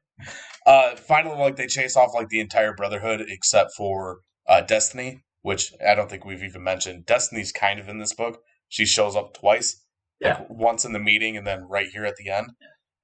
uh 0.68 0.94
finally 0.96 1.36
like 1.36 1.56
they 1.56 1.66
chase 1.66 1.96
off 1.96 2.14
like 2.14 2.28
the 2.28 2.40
entire 2.40 2.74
brotherhood 2.74 3.24
except 3.28 3.72
for 3.76 4.20
uh 4.48 4.60
destiny 4.60 5.22
which 5.42 5.72
i 5.86 5.94
don't 5.94 6.10
think 6.10 6.24
we've 6.24 6.42
even 6.42 6.62
mentioned. 6.62 7.06
Destiny's 7.06 7.52
kind 7.52 7.80
of 7.80 7.88
in 7.88 7.98
this 7.98 8.14
book. 8.14 8.40
She 8.68 8.84
shows 8.84 9.16
up 9.16 9.34
twice 9.34 9.82
like 10.20 10.50
once 10.50 10.84
in 10.84 10.92
the 10.92 10.98
meeting 10.98 11.36
and 11.36 11.46
then 11.46 11.66
right 11.68 11.86
here 11.92 12.04
at 12.04 12.16
the 12.16 12.28
end. 12.30 12.50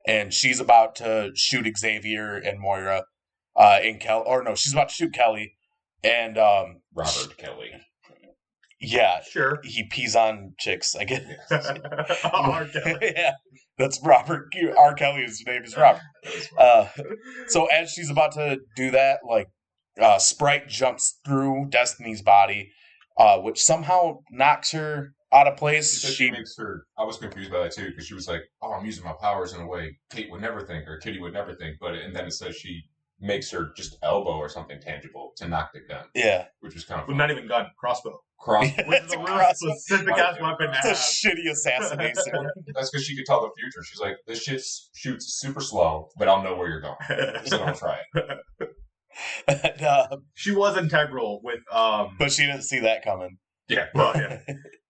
And 0.07 0.35
she's 0.35 0.61
about 0.61 0.97
to 0.97 1.31
shoot 1.35 1.67
xavier 1.79 2.37
and 2.37 2.61
moira 2.61 3.05
uh 3.57 3.79
in 3.83 3.99
kel 3.99 4.23
or 4.27 4.43
no 4.43 4.55
she's 4.55 4.73
about 4.73 4.89
to 4.91 4.95
shoot 4.95 5.15
kelly 5.15 5.55
and 6.03 6.37
um 6.37 6.83
Robert 6.93 7.37
Kelly. 7.39 7.71
yeah. 8.81 9.21
Sure. 9.23 9.61
he 9.65 9.85
pees 9.85 10.15
on 10.17 10.55
chicks 10.59 10.95
i 10.97 11.05
guess. 11.05 11.23
R. 12.25 12.67
Kelly. 12.67 12.99
yeah 13.17 13.33
that's 13.79 14.01
robert 14.05 14.53
r 14.79 14.95
kelly's 14.95 15.43
name 15.47 15.62
is 15.64 15.77
robert 15.77 16.03
uh 16.59 16.87
so 17.49 17.66
as 17.66 17.91
she's 17.91 18.11
about 18.11 18.33
to 18.33 18.59
do 18.77 18.91
that, 18.93 19.20
like 19.29 19.49
uh, 20.01 20.18
Sprite 20.18 20.68
jumps 20.68 21.20
through 21.25 21.66
Destiny's 21.70 22.22
body, 22.22 22.70
uh, 23.18 23.39
which 23.39 23.62
somehow 23.62 24.18
knocks 24.31 24.72
her 24.72 25.14
out 25.33 25.47
of 25.47 25.57
place. 25.57 26.01
She 26.01 26.12
she 26.12 26.31
makes 26.31 26.57
her. 26.59 26.87
I 26.99 27.05
was 27.05 27.16
confused 27.16 27.51
by 27.51 27.61
that 27.61 27.72
too 27.72 27.87
because 27.87 28.07
she 28.07 28.14
was 28.14 28.29
like, 28.29 28.43
"Oh, 28.62 28.72
I'm 28.72 28.85
using 28.85 29.05
my 29.05 29.14
powers 29.20 29.53
in 29.53 29.61
a 29.61 29.66
way 29.66 29.99
Kate 30.11 30.31
would 30.31 30.41
never 30.41 30.62
think, 30.62 30.87
or 30.89 30.99
Kitty 30.99 31.20
would 31.20 31.33
never 31.33 31.55
think." 31.55 31.77
But 31.81 31.95
and 31.95 32.14
then 32.14 32.27
it 32.27 32.33
says 32.33 32.57
she 32.57 32.83
makes 33.25 33.51
her 33.51 33.72
just 33.77 33.97
elbow 34.03 34.37
or 34.37 34.49
something 34.49 34.79
tangible 34.81 35.33
to 35.37 35.49
knock 35.49 35.70
the 35.72 35.81
gun, 35.81 36.05
yeah, 36.14 36.45
which 36.61 36.75
was 36.75 36.85
kind 36.85 37.01
of 37.01 37.09
Well, 37.09 37.14
fun. 37.14 37.18
not 37.18 37.31
even 37.31 37.49
gun, 37.49 37.66
crossbow. 37.79 38.18
cross. 38.39 38.66
Which 38.87 39.03
is 39.03 39.12
a 39.14 39.18
a 39.18 39.25
really 39.25 39.55
specific 39.55 40.14
ass 40.18 40.37
weapon 40.41 40.68
to 40.70 40.79
it's 40.85 41.25
a 41.25 41.29
shitty 41.29 41.51
assassination. 41.51 42.22
That's 42.75 42.91
because 42.91 43.05
she 43.07 43.16
could 43.16 43.25
tell 43.27 43.41
the 43.41 43.51
future. 43.59 43.83
She's 43.85 44.01
like, 44.01 44.16
"This 44.27 44.43
shit 44.43 44.62
shoots 44.95 45.39
super 45.41 45.61
slow, 45.62 46.11
but 46.18 46.29
I'll 46.29 46.43
know 46.43 46.55
where 46.57 46.68
you're 46.68 46.81
going, 46.83 46.97
so 47.47 47.59
don't 47.59 47.77
try 47.77 47.99
it." 48.14 48.68
And, 49.47 49.83
uh, 49.83 50.09
she 50.35 50.51
was 50.51 50.77
integral 50.77 51.41
with 51.45 51.61
um 51.72 52.16
but 52.18 52.33
she 52.33 52.47
didn't 52.47 52.62
see 52.62 52.81
that 52.81 53.05
coming. 53.05 53.39
Yeah, 53.68 53.87
well, 53.95 54.12
yeah. 54.16 54.41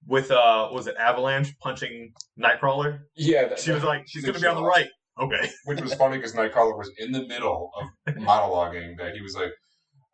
with 0.07 0.31
uh 0.31 0.63
what 0.69 0.75
was 0.75 0.87
it 0.87 0.97
Avalanche 0.97 1.49
punching 1.61 2.13
Nightcrawler? 2.43 3.01
yeah. 3.17 3.49
That, 3.49 3.59
She 3.59 3.71
was 3.73 3.85
like, 3.85 4.05
she's 4.09 4.23
that 4.23 4.33
gonna 4.33 4.41
be 4.43 4.47
on 4.49 4.57
the 4.57 4.65
right. 4.65 4.89
Okay. 5.21 5.49
which 5.65 5.81
was 5.81 5.95
funny 5.95 6.17
because 6.17 6.33
Nightcrawler 6.35 6.77
was 6.77 6.91
in 6.99 7.13
the 7.13 7.27
middle 7.27 7.71
of 7.77 8.15
monologuing 8.17 8.99
that 8.99 9.15
he 9.15 9.21
was 9.21 9.35
like, 9.35 9.53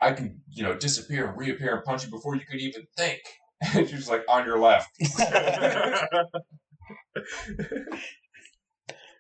"I 0.01 0.13
can, 0.13 0.41
you 0.51 0.63
know, 0.63 0.75
disappear 0.75 1.29
and 1.29 1.39
reappear 1.39 1.75
and 1.77 1.85
punch 1.85 2.05
you 2.05 2.11
before 2.11 2.37
you 2.37 2.43
could 2.49 2.61
even 2.61 2.83
think." 2.97 3.21
And 3.75 3.87
she 3.87 3.95
was 3.95 4.09
like, 4.09 4.25
"On 4.29 4.47
your 4.47 4.59
left." 4.59 4.89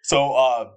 So 0.02 0.32
uh, 0.32 0.70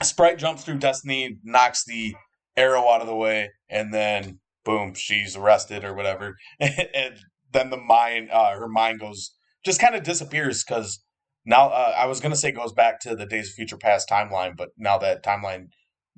Sprite 0.00 0.38
jumps 0.38 0.62
through 0.62 0.78
Destiny, 0.78 1.38
knocks 1.42 1.84
the 1.84 2.14
arrow 2.56 2.88
out 2.88 3.00
of 3.00 3.08
the 3.08 3.16
way, 3.16 3.50
and 3.68 3.92
then 3.92 4.38
boom, 4.64 4.94
she's 4.94 5.36
arrested 5.36 5.84
or 5.84 5.92
whatever. 5.92 6.36
and 6.60 7.16
then 7.52 7.70
the 7.70 7.76
mind, 7.76 8.30
uh, 8.30 8.52
her 8.52 8.68
mind 8.68 9.00
goes 9.00 9.34
just 9.64 9.80
kind 9.80 9.96
of 9.96 10.04
disappears 10.04 10.62
because 10.62 11.02
now 11.44 11.68
uh, 11.68 11.94
I 11.96 12.06
was 12.06 12.20
gonna 12.20 12.36
say 12.36 12.50
it 12.50 12.56
goes 12.56 12.72
back 12.72 13.00
to 13.00 13.16
the 13.16 13.26
Days 13.26 13.48
of 13.48 13.54
Future 13.54 13.76
Past 13.76 14.08
timeline, 14.08 14.56
but 14.56 14.70
now 14.76 14.98
that 14.98 15.24
timeline 15.24 15.68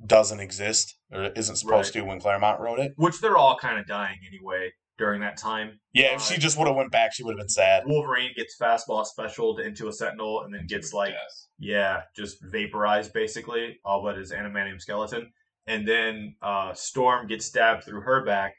doesn't 0.05 0.41
exist 0.41 0.97
or 1.13 1.25
isn't 1.37 1.57
supposed 1.57 1.93
to 1.93 2.03
when 2.03 2.21
Claremont 2.21 2.61
wrote 2.61 2.81
it. 2.81 2.93
Which 2.97 3.21
they're 3.21 3.37
all 3.37 3.57
kind 3.57 3.79
of 3.79 3.87
dying 3.87 4.19
anyway 4.27 4.73
during 4.99 5.21
that 5.21 5.37
time. 5.37 5.81
Yeah, 5.93 6.15
if 6.15 6.23
she 6.23 6.39
just 6.39 6.59
would 6.59 6.67
have 6.67 6.77
went 6.77 6.91
back, 6.91 7.13
she 7.15 7.23
would 7.23 7.33
have 7.33 7.39
been 7.39 7.49
sad. 7.49 7.85
Wolverine 7.87 8.33
gets 8.37 8.57
fastball 8.61 9.05
specialed 9.05 9.61
into 9.61 9.89
a 9.89 9.93
Sentinel 9.93 10.43
and 10.43 10.55
then 10.55 10.67
gets 10.67 10.93
like 10.93 11.11
Yes. 11.11 11.49
yeah, 11.59 12.01
just 12.17 12.39
vaporized 12.43 13.13
basically, 13.13 13.79
all 13.85 14.03
but 14.03 14.17
his 14.17 14.33
adamantium 14.33 14.81
skeleton. 14.81 15.33
And 15.67 15.87
then 15.87 16.35
uh, 16.43 16.75
Storm 16.75 17.27
gets 17.29 17.47
stabbed 17.47 17.85
through 17.85 18.01
her 18.01 18.25
back, 18.25 18.55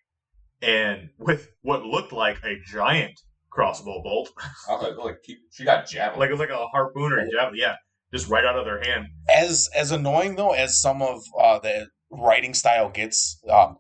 and 0.62 1.10
with 1.18 1.50
what 1.62 1.84
looked 1.84 2.14
like 2.14 2.38
a 2.44 2.56
giant 2.66 3.20
crossbow 3.54 4.02
bolt, 4.02 4.30
I 4.70 4.74
was 4.74 4.84
like, 4.84 4.98
like 5.06 5.18
she 5.52 5.64
got 5.64 5.88
javelin. 5.88 6.20
like 6.20 6.30
it 6.30 6.34
was 6.34 6.40
like 6.40 6.50
a 6.50 6.68
harpoon 6.68 7.14
or 7.14 7.20
a 7.20 7.30
javelin, 7.30 7.56
yeah, 7.56 7.76
just 8.14 8.28
right 8.30 8.46
out 8.46 8.58
of 8.58 8.66
their 8.66 8.82
hand. 8.82 9.06
as 9.30 9.70
as 9.76 9.92
annoying 9.92 10.36
though 10.36 10.54
as 10.54 10.80
some 10.82 11.02
of 11.02 11.22
uh, 11.40 11.60
the 11.60 11.88
writing 12.12 12.54
style 12.54 12.90
gets 12.90 13.40
um 13.50 13.78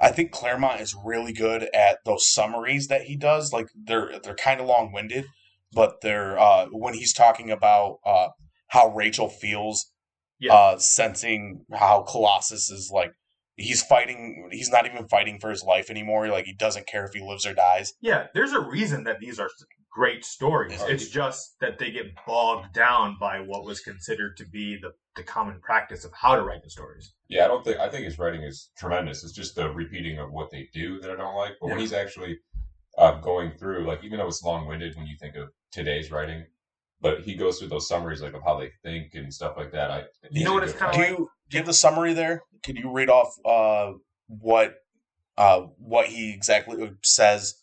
i 0.00 0.10
think 0.10 0.32
claremont 0.32 0.80
is 0.80 0.96
really 1.04 1.32
good 1.32 1.62
at 1.72 1.98
those 2.04 2.28
summaries 2.32 2.88
that 2.88 3.02
he 3.02 3.16
does 3.16 3.52
like 3.52 3.66
they're 3.86 4.18
they're 4.24 4.34
kind 4.34 4.60
of 4.60 4.66
long-winded 4.66 5.24
but 5.72 6.00
they're 6.02 6.36
uh 6.38 6.66
when 6.72 6.94
he's 6.94 7.12
talking 7.12 7.50
about 7.52 7.98
uh 8.04 8.26
how 8.68 8.88
rachel 8.94 9.28
feels 9.28 9.92
Yeah. 10.40 10.52
uh 10.54 10.78
sensing 10.78 11.64
how 11.72 12.02
colossus 12.02 12.68
is 12.68 12.90
like 12.92 13.12
he's 13.58 13.82
fighting 13.82 14.48
he's 14.50 14.70
not 14.70 14.86
even 14.86 15.06
fighting 15.08 15.38
for 15.38 15.50
his 15.50 15.62
life 15.62 15.90
anymore 15.90 16.28
like 16.28 16.46
he 16.46 16.54
doesn't 16.54 16.86
care 16.86 17.04
if 17.04 17.12
he 17.12 17.20
lives 17.20 17.44
or 17.44 17.52
dies 17.52 17.92
Yeah, 18.00 18.26
there's 18.32 18.52
a 18.52 18.60
reason 18.60 19.04
that 19.04 19.18
these 19.20 19.38
are 19.38 19.50
great 19.90 20.24
stories. 20.24 20.80
It's 20.86 21.08
just 21.08 21.56
that 21.60 21.78
they 21.78 21.90
get 21.90 22.06
bogged 22.24 22.72
down 22.72 23.16
by 23.18 23.40
what 23.40 23.64
was 23.64 23.80
considered 23.80 24.36
to 24.36 24.46
be 24.46 24.78
the, 24.80 24.92
the 25.16 25.24
common 25.24 25.60
practice 25.60 26.04
of 26.04 26.12
how 26.14 26.36
to 26.36 26.42
write 26.42 26.62
the 26.62 26.70
stories. 26.70 27.12
yeah, 27.28 27.44
I 27.44 27.48
don't 27.48 27.64
think 27.64 27.78
I 27.78 27.88
think 27.88 28.04
his 28.04 28.18
writing 28.18 28.42
is 28.42 28.70
tremendous. 28.78 29.24
It's 29.24 29.32
just 29.32 29.56
the 29.56 29.70
repeating 29.70 30.18
of 30.18 30.30
what 30.30 30.50
they 30.50 30.68
do 30.72 31.00
that 31.00 31.10
I 31.10 31.16
don't 31.16 31.34
like. 31.34 31.54
But 31.60 31.70
when 31.70 31.78
he's 31.80 31.92
actually 31.92 32.38
uh, 32.96 33.20
going 33.20 33.52
through, 33.58 33.86
like 33.86 34.04
even 34.04 34.18
though 34.18 34.28
it's 34.28 34.42
long-winded 34.42 34.96
when 34.96 35.06
you 35.06 35.16
think 35.20 35.34
of 35.34 35.48
today's 35.72 36.12
writing, 36.12 36.44
but 37.00 37.20
he 37.20 37.34
goes 37.34 37.58
through 37.58 37.68
those 37.68 37.88
summaries 37.88 38.20
like 38.20 38.34
of 38.34 38.42
how 38.44 38.58
they 38.58 38.70
think 38.82 39.14
and 39.14 39.32
stuff 39.32 39.54
like 39.56 39.72
that. 39.72 39.90
I 39.90 40.04
You 40.30 40.44
know 40.44 40.54
what 40.54 40.64
it's 40.64 40.72
kinda 40.72 40.92
do 40.92 41.00
you 41.00 41.30
give 41.50 41.66
the 41.66 41.72
summary 41.72 42.14
there? 42.14 42.42
Can 42.62 42.76
you 42.76 42.90
read 42.90 43.10
off 43.10 43.34
uh 43.44 43.92
what 44.26 44.74
uh 45.36 45.62
what 45.78 46.06
he 46.06 46.32
exactly 46.32 46.90
says 47.02 47.54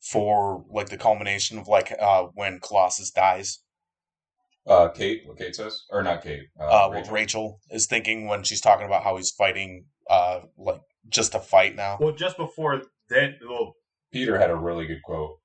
for 0.00 0.64
like 0.70 0.88
the 0.90 0.98
culmination 0.98 1.58
of 1.58 1.68
like 1.68 1.92
uh 1.98 2.24
when 2.34 2.60
colossus 2.60 3.10
dies? 3.10 3.60
Uh, 4.66 4.88
Kate, 4.88 5.20
what 5.26 5.36
Kate 5.36 5.54
says, 5.54 5.82
or 5.90 6.02
not 6.02 6.22
Kate, 6.22 6.44
uh, 6.58 6.64
uh 6.64 6.88
what 6.88 6.96
Rachel. 6.96 7.12
rachel 7.12 7.60
is 7.70 7.86
thinking 7.86 8.26
when 8.26 8.42
she's 8.42 8.62
talking 8.62 8.86
about 8.86 9.04
how 9.04 9.16
he's 9.16 9.30
fighting 9.30 9.86
uh 10.08 10.40
like 10.56 10.80
just 11.08 11.32
to 11.32 11.38
fight 11.38 11.76
now. 11.76 11.98
Well, 12.00 12.14
just 12.14 12.36
before 12.36 12.82
that, 13.10 13.34
well, 13.46 13.74
Peter 14.12 14.38
had 14.38 14.50
a 14.50 14.56
really 14.56 14.86
good 14.86 15.02
quote 15.02 15.38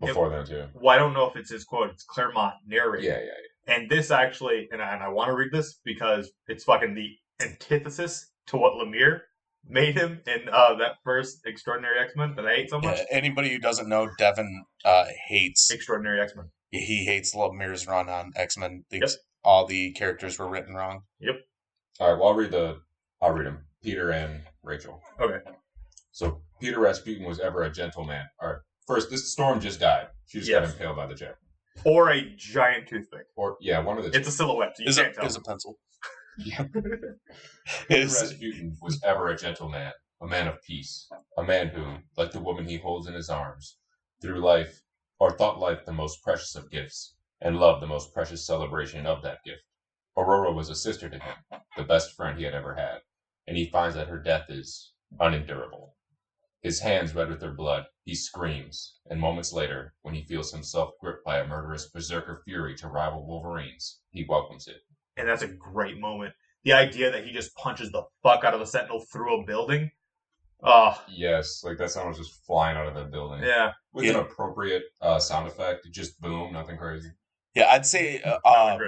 before 0.00 0.28
then 0.30 0.44
too. 0.46 0.64
well, 0.74 0.94
I 0.94 0.98
don't 0.98 1.12
know 1.14 1.28
if 1.28 1.36
it's 1.36 1.50
his 1.50 1.64
quote. 1.64 1.90
It's 1.90 2.04
Claremont 2.04 2.54
narrating. 2.66 3.08
Yeah, 3.10 3.18
yeah, 3.18 3.24
yeah. 3.68 3.74
And 3.74 3.90
this 3.90 4.10
actually, 4.10 4.68
and 4.70 4.80
I, 4.80 4.94
and 4.94 5.02
I 5.02 5.08
want 5.08 5.28
to 5.28 5.34
read 5.34 5.50
this 5.52 5.80
because 5.84 6.30
it's 6.48 6.64
fucking 6.64 6.94
the 6.94 7.08
antithesis 7.44 8.30
to 8.48 8.56
what 8.56 8.74
Lemire 8.74 9.20
made 9.68 9.96
him 9.96 10.20
in 10.26 10.48
uh, 10.52 10.74
that 10.76 10.92
first 11.02 11.40
Extraordinary 11.46 11.98
X 11.98 12.12
Men 12.16 12.34
that 12.36 12.46
I 12.46 12.54
hate 12.56 12.70
so 12.70 12.80
much. 12.80 12.98
Yeah, 12.98 13.04
anybody 13.10 13.50
who 13.50 13.58
doesn't 13.58 13.88
know 13.88 14.08
devin 14.18 14.64
uh 14.84 15.06
hates 15.28 15.70
Extraordinary 15.70 16.20
X 16.20 16.34
Men. 16.36 16.46
he 16.70 17.04
hates 17.04 17.34
Lemire's 17.34 17.86
run 17.86 18.08
on 18.08 18.32
x-men 18.36 18.84
thinks 18.90 19.16
all 19.42 19.66
the 19.66 19.92
characters 19.92 20.38
were 20.38 20.48
written 20.48 20.74
wrong 20.74 21.00
Yep. 21.20 21.36
All 22.00 22.10
right, 22.12 22.18
well, 22.18 22.28
I'll 22.28 22.34
read 22.34 22.50
the. 22.50 22.78
I'll 23.22 23.32
read 23.32 23.46
them. 23.46 23.64
Peter 23.82 24.10
and 24.10 24.42
Rachel. 24.62 25.00
Okay. 25.20 25.38
So 26.12 26.42
Peter 26.60 26.78
Rasputin 26.80 27.26
was 27.26 27.40
ever 27.40 27.62
a 27.62 27.70
gentleman. 27.70 28.24
All 28.40 28.48
right. 28.48 28.58
First, 28.86 29.10
this 29.10 29.30
storm 29.32 29.60
just 29.60 29.80
died. 29.80 30.08
She 30.26 30.38
just 30.38 30.50
got 30.50 30.62
Yes. 30.62 30.72
impaled 30.72 30.96
by 30.96 31.06
the 31.06 31.14
jet. 31.14 31.36
Or 31.84 32.10
a 32.10 32.22
giant 32.36 32.88
toothpick. 32.88 33.26
Or 33.36 33.56
yeah, 33.60 33.80
one 33.80 33.98
of 33.98 34.04
the. 34.04 34.16
It's 34.16 34.28
a 34.28 34.32
silhouette. 34.32 34.76
So 34.76 34.82
you 34.84 34.88
is 34.88 34.96
can't 34.96 35.08
it 35.08 35.14
tell. 35.14 35.26
is 35.26 35.36
a 35.36 35.40
pencil 35.40 35.78
Peter 36.38 37.18
is 37.88 38.20
Rasputin 38.20 38.76
was 38.82 39.02
ever 39.02 39.28
a 39.28 39.36
gentleman, 39.36 39.92
a 40.20 40.26
man 40.26 40.48
of 40.48 40.62
peace, 40.62 41.08
a 41.38 41.42
man 41.42 41.68
who, 41.68 41.96
like 42.16 42.30
the 42.32 42.40
woman 42.40 42.66
he 42.66 42.76
holds 42.76 43.06
in 43.06 43.14
his 43.14 43.30
arms, 43.30 43.78
through 44.20 44.40
life 44.40 44.82
or 45.18 45.30
thought 45.32 45.58
life 45.58 45.84
the 45.86 45.92
most 45.92 46.22
precious 46.22 46.54
of 46.54 46.70
gifts, 46.70 47.14
and 47.40 47.58
loved 47.58 47.82
the 47.82 47.86
most 47.86 48.12
precious 48.12 48.46
celebration 48.46 49.06
of 49.06 49.22
that 49.22 49.42
gift. 49.44 49.62
Ororo 50.16 50.54
was 50.54 50.68
a 50.68 50.74
sister 50.74 51.08
to 51.08 51.18
him, 51.18 51.34
the 51.76 51.84
best 51.84 52.12
friend 52.14 52.38
he 52.38 52.44
had 52.44 52.54
ever 52.54 52.74
had, 52.74 52.98
and 53.46 53.56
he 53.56 53.70
finds 53.70 53.96
that 53.96 54.08
her 54.08 54.18
death 54.18 54.46
is 54.50 54.92
unendurable. 55.18 55.95
His 56.62 56.80
hands 56.80 57.14
red 57.14 57.28
with 57.28 57.40
their 57.40 57.52
blood, 57.52 57.84
he 58.04 58.14
screams, 58.14 58.96
and 59.10 59.20
moments 59.20 59.52
later, 59.52 59.94
when 60.02 60.14
he 60.14 60.24
feels 60.24 60.50
himself 60.52 60.90
gripped 61.00 61.24
by 61.24 61.38
a 61.38 61.46
murderous 61.46 61.86
berserker 61.88 62.42
fury 62.44 62.74
to 62.76 62.88
rival 62.88 63.24
Wolverine's, 63.26 64.00
he 64.10 64.24
welcomes 64.28 64.66
it. 64.66 64.78
and 65.16 65.28
that's 65.28 65.42
a 65.42 65.48
great 65.48 65.98
moment. 65.98 66.34
The 66.64 66.72
idea 66.72 67.12
that 67.12 67.24
he 67.24 67.32
just 67.32 67.54
punches 67.54 67.92
the 67.92 68.02
fuck 68.22 68.42
out 68.44 68.54
of 68.54 68.60
a 68.60 68.66
sentinel 68.66 69.00
through 69.12 69.40
a 69.42 69.46
building. 69.46 69.90
Oh, 70.62 71.00
Yes, 71.08 71.62
like 71.62 71.78
that 71.78 71.90
sound 71.90 72.08
was 72.08 72.18
just 72.18 72.44
flying 72.46 72.76
out 72.76 72.88
of 72.88 72.94
the 72.94 73.04
building. 73.04 73.42
yeah. 73.44 73.72
with 73.92 74.06
Yeah. 74.06 74.12
an 74.12 74.16
appropriate 74.20 74.82
uh, 75.00 75.18
sound 75.20 75.46
effect. 75.46 75.86
Just 75.92 76.20
boom, 76.20 76.52
nothing 76.52 76.76
crazy. 76.78 77.10
yeah 77.54 77.70
i'd 77.72 77.86
say 77.86 78.20
uh, 78.22 78.38
uh, 78.44 78.78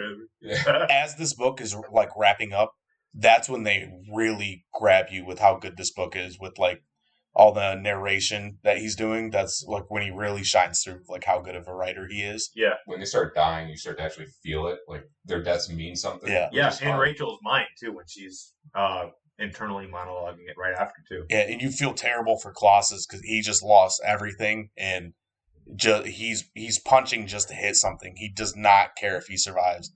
Yeah. 0.40 0.86
as 0.90 1.14
this 1.16 1.34
book 1.34 1.60
is 1.60 1.76
like 1.92 2.10
wrapping 2.16 2.52
up, 2.52 2.74
that's 3.14 3.48
when 3.48 3.62
they 3.62 3.88
really 4.12 4.64
grab 4.74 5.06
you 5.10 5.24
with 5.24 5.38
how 5.38 5.56
good 5.56 5.76
this 5.76 5.92
book 5.92 6.16
is 6.16 6.38
with 6.40 6.58
like 6.58 6.82
all 7.34 7.52
the 7.52 7.74
narration 7.74 8.58
that 8.64 8.78
he's 8.78 8.96
doing. 8.96 9.30
That's 9.30 9.64
like 9.66 9.90
when 9.90 10.02
he 10.02 10.10
really 10.10 10.42
shines 10.42 10.82
through 10.82 11.02
like 11.08 11.24
how 11.24 11.40
good 11.40 11.54
of 11.54 11.68
a 11.68 11.74
writer 11.74 12.06
he 12.08 12.22
is. 12.22 12.50
Yeah. 12.54 12.74
When 12.86 12.98
they 12.98 13.04
start 13.04 13.34
dying, 13.34 13.68
you 13.68 13.76
start 13.76 13.98
to 13.98 14.04
actually 14.04 14.26
feel 14.42 14.66
it. 14.68 14.78
Like 14.88 15.04
their 15.24 15.42
deaths 15.42 15.70
mean 15.70 15.96
something. 15.96 16.30
Yeah. 16.30 16.46
which 16.46 16.56
Yeah, 16.56 16.66
and 16.66 16.78
fun. 16.78 16.98
Rachel's 16.98 17.38
mind 17.42 17.68
too 17.80 17.92
when 17.92 18.06
she's 18.08 18.52
uh 18.74 19.06
internally 19.38 19.86
monologuing 19.86 20.48
it 20.48 20.56
right 20.58 20.74
after 20.74 21.02
too. 21.08 21.24
Yeah, 21.30 21.42
and 21.42 21.62
you 21.62 21.70
feel 21.70 21.94
terrible 21.94 22.38
for 22.38 22.52
Colossus 22.52 23.06
because 23.06 23.22
he 23.22 23.40
just 23.40 23.62
lost 23.62 24.02
everything 24.04 24.70
and 24.76 25.12
just 25.76 26.06
he's 26.06 26.50
he's 26.54 26.78
punching 26.78 27.26
just 27.26 27.48
to 27.48 27.54
hit 27.54 27.76
something. 27.76 28.14
He 28.16 28.28
does 28.28 28.56
not 28.56 28.96
care 28.96 29.16
if 29.16 29.26
he 29.26 29.36
survives. 29.36 29.92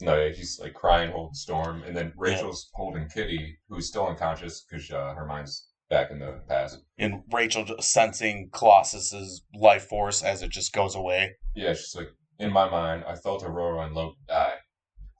No, 0.00 0.20
yeah, 0.20 0.32
he's 0.32 0.58
like 0.60 0.74
crying, 0.74 1.12
holding 1.12 1.34
Storm, 1.34 1.82
and 1.84 1.96
then 1.96 2.12
Rachel's 2.16 2.68
holding 2.74 3.08
Kitty, 3.08 3.56
who's 3.68 3.86
still 3.86 4.08
unconscious 4.08 4.64
because 4.68 4.90
uh, 4.90 5.14
her 5.14 5.24
mind's 5.24 5.68
back 5.90 6.10
in 6.10 6.18
the 6.18 6.40
past. 6.48 6.78
And 6.98 7.22
Rachel 7.32 7.64
just 7.64 7.92
sensing 7.92 8.50
Colossus's 8.52 9.42
life 9.54 9.86
force 9.88 10.22
as 10.22 10.42
it 10.42 10.50
just 10.50 10.72
goes 10.72 10.94
away. 10.94 11.36
Yeah, 11.54 11.72
she's 11.74 11.94
like, 11.94 12.08
in 12.38 12.52
my 12.52 12.68
mind, 12.68 13.04
I 13.06 13.14
felt 13.16 13.42
Ororo 13.42 13.84
and 13.84 13.94
Loki 13.94 14.16
die. 14.28 14.54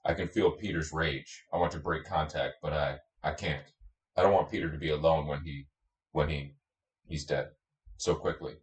I 0.05 0.13
can 0.13 0.27
feel 0.27 0.51
Peter's 0.51 0.91
rage. 0.91 1.43
I 1.53 1.57
want 1.57 1.71
to 1.71 1.79
break 1.79 2.03
contact, 2.05 2.55
but 2.61 2.73
I, 2.73 2.97
I 3.23 3.31
can't. 3.31 3.63
I 4.17 4.21
don't 4.21 4.33
want 4.33 4.51
Peter 4.51 4.71
to 4.71 4.77
be 4.77 4.91
alone 4.91 5.27
when 5.27 5.41
he, 5.43 5.65
when 6.11 6.29
he, 6.29 6.53
he's 7.07 7.25
dead, 7.25 7.49
so 7.97 8.15
quickly. 8.15 8.53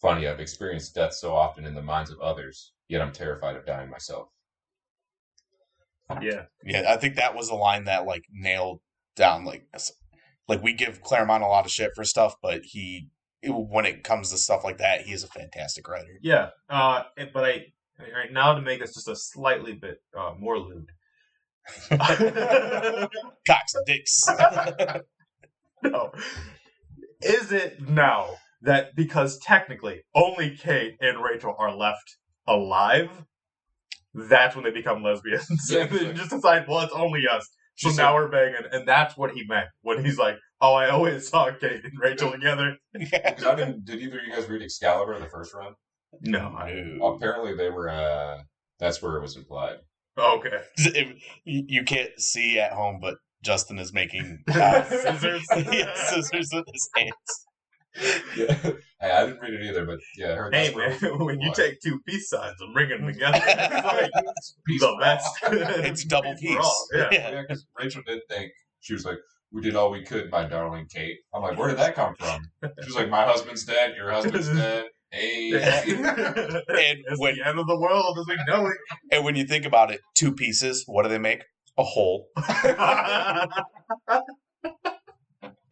Funny, 0.00 0.26
I've 0.26 0.40
experienced 0.40 0.94
death 0.94 1.14
so 1.14 1.34
often 1.34 1.64
in 1.64 1.74
the 1.74 1.82
minds 1.82 2.10
of 2.10 2.20
others, 2.20 2.72
yet 2.88 3.00
I'm 3.00 3.12
terrified 3.12 3.56
of 3.56 3.64
dying 3.64 3.88
myself. 3.88 4.28
Yeah. 6.20 6.42
Yeah, 6.64 6.84
I 6.88 6.96
think 6.96 7.16
that 7.16 7.34
was 7.34 7.48
a 7.48 7.54
line 7.54 7.84
that 7.84 8.04
like 8.04 8.24
nailed 8.30 8.80
down 9.16 9.44
like 9.44 9.66
like 10.52 10.62
we 10.62 10.74
give 10.74 11.00
Claremont 11.00 11.42
a 11.42 11.46
lot 11.46 11.64
of 11.64 11.70
shit 11.70 11.92
for 11.94 12.04
stuff, 12.04 12.34
but 12.42 12.62
he 12.64 13.08
when 13.44 13.86
it 13.86 14.04
comes 14.04 14.30
to 14.30 14.38
stuff 14.38 14.62
like 14.64 14.78
that, 14.78 15.02
he 15.02 15.12
is 15.12 15.24
a 15.24 15.28
fantastic 15.28 15.88
writer. 15.88 16.18
Yeah. 16.22 16.50
Uh 16.68 17.04
but 17.32 17.44
I 17.44 17.66
all 18.00 18.06
right, 18.14 18.32
now 18.32 18.54
to 18.54 18.60
make 18.60 18.80
this 18.80 18.94
just 18.94 19.08
a 19.08 19.16
slightly 19.16 19.74
bit 19.74 19.98
uh, 20.16 20.32
more 20.38 20.58
lewd. 20.58 20.90
Cocks 21.88 23.74
and 23.74 23.86
dicks. 23.86 24.24
no. 25.82 26.12
Is 27.20 27.52
it 27.52 27.88
now 27.88 28.30
that 28.62 28.96
because 28.96 29.38
technically 29.38 30.02
only 30.14 30.56
Kate 30.56 30.96
and 31.00 31.22
Rachel 31.22 31.54
are 31.58 31.74
left 31.74 32.16
alive, 32.48 33.24
that's 34.14 34.56
when 34.56 34.64
they 34.64 34.72
become 34.72 35.02
lesbians? 35.02 35.70
Yeah, 35.70 35.82
and 35.82 35.90
they 35.92 36.12
just 36.12 36.30
decide, 36.30 36.66
well, 36.68 36.80
it's 36.80 36.92
only 36.92 37.22
us. 37.28 37.48
So 37.82 37.88
She's 37.88 37.98
now 37.98 38.14
we're 38.14 38.28
banging. 38.28 38.62
And 38.70 38.86
that's 38.86 39.16
what 39.16 39.32
he 39.32 39.44
meant 39.46 39.66
when 39.82 40.04
he's 40.04 40.18
like, 40.18 40.36
oh, 40.60 40.74
I 40.74 40.90
always 40.90 41.28
saw 41.28 41.50
Kate 41.52 41.84
and 41.84 41.98
Rachel 41.98 42.30
together. 42.30 42.76
yeah. 42.94 43.34
'Cause 43.34 43.44
I 43.44 43.54
didn't, 43.56 43.84
did 43.84 44.00
either 44.00 44.18
of 44.20 44.24
you 44.26 44.32
guys 44.34 44.48
read 44.48 44.62
Excalibur 44.62 45.14
in 45.14 45.20
the 45.22 45.28
first 45.28 45.52
run? 45.52 45.72
No. 46.20 46.54
I, 46.56 46.72
No. 46.98 47.14
Apparently 47.14 47.56
they 47.56 47.70
were, 47.70 47.88
uh, 47.88 48.38
that's 48.78 49.02
where 49.02 49.16
it 49.16 49.20
was 49.22 49.36
implied. 49.36 49.78
okay. 50.16 50.60
If- 50.76 51.22
you 51.44 51.64
you 51.66 51.82
can't 51.84 52.10
see 52.18 52.60
at 52.60 52.72
home, 52.72 52.98
but 53.00 53.16
Justin 53.42 53.78
is 53.80 53.92
making 53.92 54.44
uh, 54.48 54.84
Scissors. 54.84 55.44
yeah, 55.72 55.92
scissors 55.94 56.48
with 56.52 56.66
his 56.72 56.88
hands. 56.94 57.46
Yeah. 58.36 58.54
hey, 59.00 59.10
I 59.10 59.26
didn't 59.26 59.40
read 59.40 59.54
it 59.54 59.62
either, 59.66 59.84
but 59.84 59.98
yeah, 60.16 60.32
I 60.32 60.34
heard 60.36 60.54
Hey, 60.54 60.64
that's 60.64 60.76
where 60.76 60.88
man, 60.88 60.98
it 61.02 61.12
was 61.12 61.20
when 61.26 61.40
you 61.40 61.52
take 61.52 61.80
two 61.80 62.00
peace 62.06 62.28
signs 62.30 62.56
and 62.60 62.72
bring 62.72 62.88
them 62.88 63.06
together, 63.06 63.40
it's 63.46 63.84
like 63.84 64.10
Peace 64.66 64.80
the 64.80 64.96
best. 65.00 65.28
It's 65.86 66.04
double 66.04 66.34
Peace 66.40 66.56
peace. 66.56 66.88
Yeah. 66.94 67.08
Yeah. 67.12 67.30
Yeah, 67.30 67.42
because 67.42 67.66
Rachel 67.78 68.02
did 68.06 68.20
think 68.30 68.52
she 68.80 68.94
was 68.94 69.04
like, 69.04 69.18
"We 69.52 69.60
did 69.60 69.76
all 69.76 69.90
we 69.90 70.02
could, 70.04 70.30
my 70.30 70.44
darling 70.44 70.86
Kate." 70.92 71.18
I'm 71.34 71.42
like, 71.42 71.58
"Where 71.58 71.68
did 71.68 71.78
that 71.78 71.94
come 71.94 72.14
from?" 72.18 72.40
She 72.62 72.86
was 72.86 72.96
like, 72.96 73.10
"My 73.10 73.24
husband's 73.24 73.64
dead. 73.64 73.94
Your 73.96 74.10
husband's 74.10 74.48
dead." 74.48 74.86
Hey, 75.10 75.50
it's 75.52 77.20
when- 77.20 77.36
the 77.36 77.46
end 77.46 77.58
of 77.58 77.66
the 77.66 77.78
world 77.78 78.18
as 78.18 78.26
we 78.26 78.36
know 78.46 78.66
it. 78.66 78.76
And 79.10 79.24
when 79.24 79.36
you 79.36 79.44
think 79.44 79.66
about 79.66 79.90
it, 79.90 80.00
two 80.14 80.32
pieces, 80.32 80.84
what 80.86 81.02
do 81.02 81.10
they 81.10 81.18
make? 81.18 81.44
A 81.76 81.84
whole. 81.84 82.28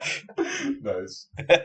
nice. 0.80 1.28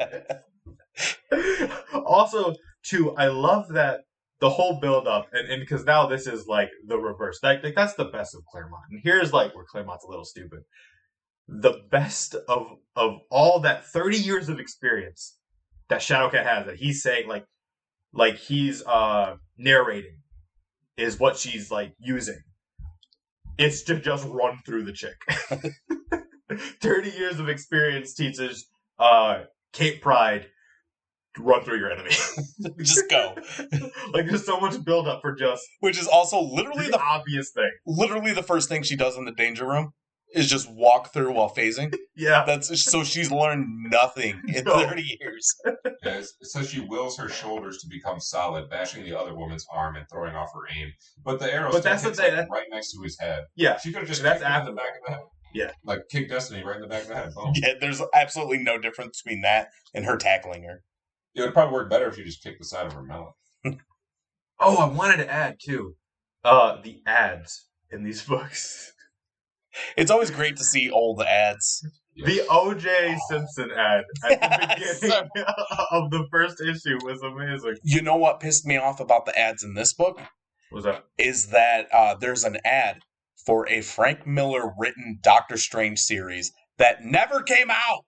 also, 2.05 2.55
too, 2.83 3.15
I 3.15 3.27
love 3.27 3.69
that 3.69 4.01
the 4.39 4.49
whole 4.49 4.79
build 4.79 5.07
up, 5.07 5.27
and 5.31 5.49
and 5.49 5.61
because 5.61 5.85
now 5.85 6.07
this 6.07 6.27
is 6.27 6.47
like 6.47 6.69
the 6.85 6.97
reverse. 6.97 7.39
Like, 7.41 7.63
like 7.63 7.75
that's 7.75 7.95
the 7.95 8.05
best 8.05 8.35
of 8.35 8.45
Claremont. 8.45 8.83
And 8.91 9.01
here's 9.03 9.33
like 9.33 9.55
where 9.55 9.65
Claremont's 9.65 10.03
a 10.03 10.09
little 10.09 10.25
stupid. 10.25 10.59
The 11.47 11.81
best 11.89 12.35
of 12.47 12.77
of 12.95 13.19
all 13.29 13.59
that 13.61 13.85
thirty 13.85 14.17
years 14.17 14.49
of 14.49 14.59
experience 14.59 15.37
that 15.89 16.01
Shadowcat 16.01 16.43
has, 16.43 16.65
that 16.65 16.77
he's 16.77 17.01
saying 17.01 17.27
like 17.27 17.45
like 18.13 18.37
he's 18.37 18.85
uh 18.85 19.35
narrating, 19.57 20.17
is 20.97 21.19
what 21.19 21.37
she's 21.37 21.71
like 21.71 21.93
using. 21.99 22.39
It's 23.57 23.83
to 23.83 23.99
just 23.99 24.27
run 24.27 24.59
through 24.65 24.83
the 24.83 24.93
chick. 24.93 25.15
30 26.81 27.09
years 27.11 27.39
of 27.39 27.49
experience 27.49 28.13
teaches 28.13 28.67
uh 28.99 29.43
Kate 29.73 30.01
Pryde 30.01 30.47
run 31.37 31.63
through 31.63 31.79
your 31.79 31.91
enemy. 31.91 32.11
just 32.79 33.09
go. 33.09 33.35
like 34.13 34.25
there's 34.27 34.45
so 34.45 34.59
much 34.59 34.81
build 34.85 35.07
up 35.07 35.21
for 35.21 35.35
just 35.35 35.63
Which 35.81 35.97
is 35.99 36.07
also 36.07 36.39
literally 36.41 36.85
the 36.85 36.91
the 36.91 37.01
obvious 37.01 37.51
thing. 37.51 37.71
literally 37.85 38.31
the 38.33 38.43
first 38.43 38.69
thing 38.69 38.83
she 38.83 38.95
does 38.95 39.17
in 39.17 39.25
the 39.25 39.33
danger 39.33 39.65
room 39.67 39.91
is 40.33 40.49
just 40.49 40.69
walk 40.71 41.13
through 41.13 41.31
while 41.33 41.49
phasing. 41.53 41.93
Yeah. 42.15 42.43
That's 42.45 42.83
so 42.89 43.03
she's 43.03 43.31
learned 43.31 43.67
nothing 43.91 44.41
in 44.47 44.63
No. 44.65 44.79
30 44.79 45.17
years. 45.21 45.53
Yeah, 46.03 46.17
it 46.19 46.27
says 46.41 46.69
she 46.69 46.79
wills 46.81 47.17
her 47.17 47.29
shoulders 47.29 47.77
to 47.79 47.87
become 47.89 48.19
solid, 48.19 48.69
bashing 48.69 49.03
the 49.05 49.17
other 49.17 49.33
woman's 49.35 49.65
arm 49.73 49.95
and 49.95 50.05
throwing 50.11 50.35
off 50.35 50.49
her 50.53 50.61
aim. 50.77 50.91
But 51.23 51.39
the 51.39 51.53
arrow 51.53 51.71
But 51.71 51.83
that's 51.83 52.01
the 52.03 52.09
hits, 52.09 52.19
thing, 52.19 52.29
like, 52.35 52.47
that- 52.47 52.49
right 52.51 52.65
next 52.71 52.91
to 52.93 53.01
his 53.03 53.17
head. 53.19 53.43
Yeah. 53.55 53.77
She 53.77 53.91
could 53.91 53.99
have 53.99 54.07
just 54.09 54.23
That's 54.23 54.39
kicked 54.39 54.45
in 54.49 54.51
after- 54.53 54.71
the 54.71 54.75
back 54.75 54.89
of 55.01 55.05
the 55.07 55.11
head. 55.13 55.21
Yeah. 55.55 55.71
like 55.85 56.01
kick 56.11 56.29
Destiny 56.29 56.63
right 56.63 56.75
in 56.75 56.81
the 56.81 56.87
back 56.87 57.03
of 57.03 57.07
the 57.07 57.15
head. 57.15 57.33
Boom. 57.33 57.53
Yeah, 57.55 57.73
there's 57.79 58.01
absolutely 58.13 58.57
no 58.59 58.77
difference 58.77 59.21
between 59.21 59.41
that 59.41 59.69
and 59.93 60.05
her 60.05 60.17
tackling 60.17 60.63
her. 60.63 60.83
It 61.33 61.41
would 61.41 61.53
probably 61.53 61.73
work 61.73 61.89
better 61.89 62.07
if 62.07 62.17
you 62.17 62.23
just 62.25 62.43
kicked 62.43 62.59
the 62.59 62.65
side 62.65 62.85
of 62.85 62.93
her 62.93 63.01
melon. 63.03 63.33
Oh, 64.59 64.77
I 64.77 64.85
wanted 64.87 65.17
to 65.17 65.29
add 65.31 65.57
too. 65.63 65.95
Uh 66.43 66.81
the 66.81 67.01
ads 67.05 67.67
in 67.91 68.03
these 68.03 68.23
books. 68.27 68.93
It's 69.97 70.09
always 70.11 70.31
great 70.31 70.55
to 70.57 70.63
see 70.63 70.89
old 70.89 71.21
ads. 71.21 71.85
The 72.15 72.39
OJ 72.49 73.17
Simpson 73.29 73.71
ad 73.71 74.05
at 74.23 74.39
the 74.79 74.79
beginning 75.33 75.45
of 75.91 76.09
the 76.11 76.25
first 76.31 76.61
issue 76.61 76.97
was 77.03 77.21
amazing. 77.21 77.75
You 77.83 78.01
know 78.01 78.15
what 78.15 78.39
pissed 78.39 78.65
me 78.65 78.77
off 78.77 79.01
about 79.01 79.25
the 79.25 79.37
ads 79.37 79.63
in 79.63 79.73
this 79.73 79.93
book 79.93 80.15
What 80.69 80.75
was 80.77 80.83
that? 80.85 81.03
is 81.17 81.47
that 81.47 81.87
uh, 81.93 82.15
there's 82.15 82.45
an 82.45 82.57
ad 82.63 82.99
for 83.45 83.67
a 83.69 83.81
Frank 83.81 84.25
Miller 84.25 84.73
written 84.77 85.19
Doctor 85.21 85.57
Strange 85.57 85.99
series 85.99 86.51
that 86.77 87.03
never 87.03 87.41
came 87.41 87.69
out. 87.69 88.05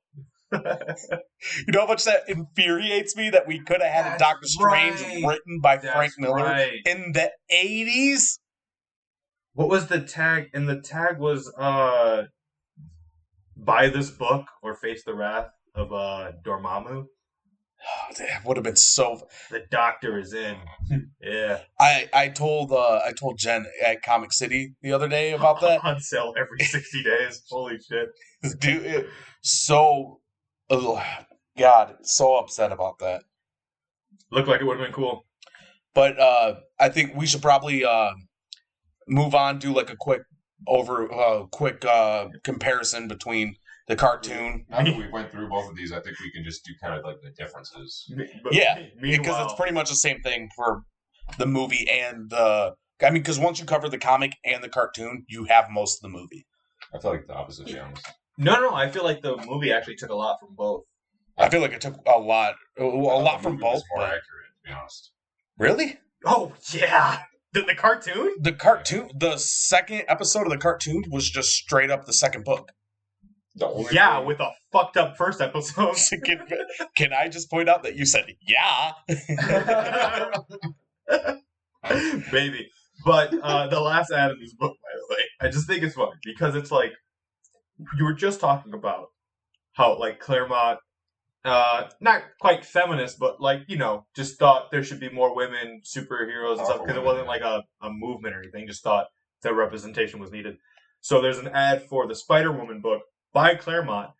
You 1.67 1.73
know 1.73 1.81
how 1.81 1.87
much 1.87 2.05
that 2.05 2.23
infuriates 2.27 3.15
me 3.15 3.29
that 3.29 3.47
we 3.47 3.59
could 3.59 3.81
have 3.81 3.91
had 3.91 4.15
a 4.15 4.17
Doctor 4.17 4.47
Strange 4.47 5.01
right. 5.01 5.23
written 5.23 5.59
by 5.61 5.77
That's 5.77 5.95
Frank 5.95 6.13
Miller 6.17 6.43
right. 6.43 6.79
in 6.85 7.11
the 7.11 7.31
80s? 7.51 8.39
What 9.53 9.69
was 9.69 9.87
the 9.87 10.01
tag? 10.01 10.49
And 10.53 10.67
the 10.67 10.81
tag 10.81 11.19
was 11.19 11.53
uh 11.57 12.23
buy 13.55 13.89
this 13.89 14.09
book 14.09 14.45
or 14.63 14.75
face 14.75 15.03
the 15.03 15.13
wrath 15.13 15.49
of 15.75 15.93
uh 15.93 16.31
Dormammu. 16.43 17.05
Oh, 17.89 18.13
that 18.19 18.43
would 18.45 18.57
have 18.57 18.63
been 18.63 18.75
so. 18.75 19.21
The 19.49 19.63
doctor 19.71 20.19
is 20.19 20.33
in. 20.33 20.57
Yeah. 21.21 21.59
I 21.79 22.07
I 22.13 22.29
told 22.29 22.71
uh, 22.71 23.01
I 23.05 23.11
told 23.19 23.37
Jen 23.37 23.65
at 23.85 24.01
Comic 24.01 24.31
City 24.31 24.73
the 24.81 24.93
other 24.93 25.09
day 25.09 25.31
about 25.33 25.59
that. 25.61 25.81
On 25.83 25.99
sale 25.99 26.33
every 26.37 26.59
60 26.59 27.03
days. 27.03 27.41
Holy 27.49 27.77
shit. 27.79 28.09
Dude, 28.59 28.85
it- 28.85 29.07
so 29.41 30.19
ugh, 30.69 31.01
God, 31.57 31.95
so 32.03 32.37
upset 32.37 32.71
about 32.71 32.99
that. 32.99 33.23
Looked 34.31 34.47
like 34.47 34.61
it 34.61 34.65
would 34.65 34.77
have 34.77 34.85
been 34.85 34.93
cool. 34.93 35.25
But 35.93 36.19
uh, 36.19 36.55
I 36.79 36.89
think 36.89 37.15
we 37.15 37.25
should 37.27 37.41
probably 37.41 37.83
uh, 37.83 38.11
move 39.07 39.35
on. 39.35 39.59
Do 39.59 39.73
like 39.73 39.89
a 39.89 39.95
quick 39.97 40.21
over, 40.67 41.11
uh, 41.11 41.45
quick 41.47 41.83
uh, 41.85 42.27
comparison 42.43 43.07
between 43.07 43.55
the 43.87 43.95
cartoon. 43.95 44.65
Now 44.69 44.83
that 44.83 44.97
we 44.97 45.09
went 45.09 45.31
through 45.31 45.49
both 45.49 45.69
of 45.69 45.75
these, 45.75 45.91
I 45.91 45.99
think 46.01 46.19
we 46.19 46.31
can 46.31 46.43
just 46.43 46.63
do 46.65 46.73
kind 46.81 46.93
of 46.93 47.05
like 47.05 47.17
the 47.21 47.31
differences. 47.31 48.11
But 48.43 48.53
Yeah, 48.53 48.83
because 49.01 49.45
it's 49.45 49.53
pretty 49.55 49.73
much 49.73 49.89
the 49.89 49.95
same 49.95 50.21
thing 50.21 50.49
for 50.55 50.83
the 51.37 51.45
movie 51.45 51.87
and 51.89 52.29
the. 52.29 52.73
I 53.01 53.11
mean, 53.11 53.21
because 53.21 53.39
once 53.39 53.59
you 53.59 53.65
cover 53.65 53.89
the 53.89 53.97
comic 53.99 54.33
and 54.43 54.63
the 54.63 54.69
cartoon, 54.69 55.23
you 55.29 55.45
have 55.45 55.65
most 55.69 55.97
of 55.97 56.01
the 56.01 56.17
movie. 56.17 56.47
I 56.93 56.99
feel 56.99 57.11
like 57.11 57.27
the 57.27 57.33
opposite, 57.35 57.67
to. 57.67 57.89
No, 58.37 58.59
no, 58.59 58.73
I 58.73 58.89
feel 58.89 59.03
like 59.03 59.21
the 59.21 59.37
movie 59.45 59.71
actually 59.71 59.95
took 59.95 60.09
a 60.09 60.15
lot 60.15 60.39
from 60.39 60.55
both. 60.55 60.83
I 61.37 61.49
feel 61.49 61.61
like 61.61 61.73
it 61.73 61.81
took 61.81 61.95
a 62.07 62.17
lot, 62.17 62.55
a 62.79 62.83
lot 62.83 63.37
the 63.37 63.43
from 63.43 63.53
movie 63.53 63.61
both. 63.63 63.83
more 63.95 64.05
but- 64.05 64.05
accurate, 64.05 64.21
to 64.21 64.69
be 64.69 64.71
honest. 64.71 65.11
Really? 65.59 65.99
Oh, 66.25 66.53
yeah. 66.71 67.19
The, 67.53 67.61
the 67.61 67.75
cartoon? 67.75 68.35
The 68.39 68.51
cartoon, 68.53 69.09
the 69.15 69.37
second 69.37 70.03
episode 70.07 70.43
of 70.43 70.49
the 70.49 70.57
cartoon 70.57 71.03
was 71.09 71.29
just 71.29 71.49
straight 71.51 71.89
up 71.89 72.05
the 72.05 72.13
second 72.13 72.43
book. 72.45 72.71
Yeah, 73.91 74.19
with 74.19 74.39
a 74.39 74.51
fucked 74.71 74.97
up 74.97 75.17
first 75.17 75.41
episode. 75.41 75.95
can, 76.23 76.47
can 76.95 77.13
I 77.13 77.27
just 77.27 77.49
point 77.49 77.69
out 77.69 77.83
that 77.83 77.95
you 77.95 78.05
said 78.05 78.25
yeah? 78.41 78.91
Baby. 82.31 82.69
But 83.05 83.33
uh, 83.41 83.67
the 83.67 83.79
last 83.79 84.11
ad 84.11 84.31
in 84.31 84.39
this 84.39 84.53
book, 84.53 84.75
by 84.81 84.89
the 84.99 85.15
way, 85.15 85.21
I 85.41 85.51
just 85.51 85.67
think 85.67 85.83
it's 85.83 85.95
funny 85.95 86.11
because 86.23 86.55
it's 86.55 86.71
like 86.71 86.93
you 87.97 88.05
were 88.05 88.13
just 88.13 88.39
talking 88.39 88.73
about 88.73 89.07
how 89.73 89.97
like 89.97 90.19
Claremont, 90.19 90.79
uh, 91.45 91.89
not 92.01 92.23
quite 92.41 92.65
feminist, 92.65 93.19
but 93.19 93.39
like 93.39 93.61
you 93.67 93.77
know, 93.77 94.05
just 94.15 94.39
thought 94.39 94.71
there 94.71 94.83
should 94.83 94.99
be 94.99 95.09
more 95.09 95.35
women 95.35 95.81
superheroes 95.85 96.57
and 96.57 96.65
stuff 96.65 96.81
because 96.81 96.97
it 96.97 97.03
wasn't 97.03 97.27
like 97.27 97.41
a, 97.41 97.63
a 97.81 97.89
movement 97.89 98.35
or 98.35 98.39
anything. 98.39 98.67
Just 98.67 98.83
thought 98.83 99.07
that 99.43 99.53
representation 99.53 100.19
was 100.19 100.31
needed. 100.31 100.57
So 101.01 101.21
there's 101.21 101.37
an 101.37 101.47
ad 101.47 101.83
for 101.83 102.07
the 102.07 102.15
Spider 102.15 102.51
Woman 102.51 102.81
book 102.81 103.03
by 103.33 103.55
Claremont, 103.55 104.11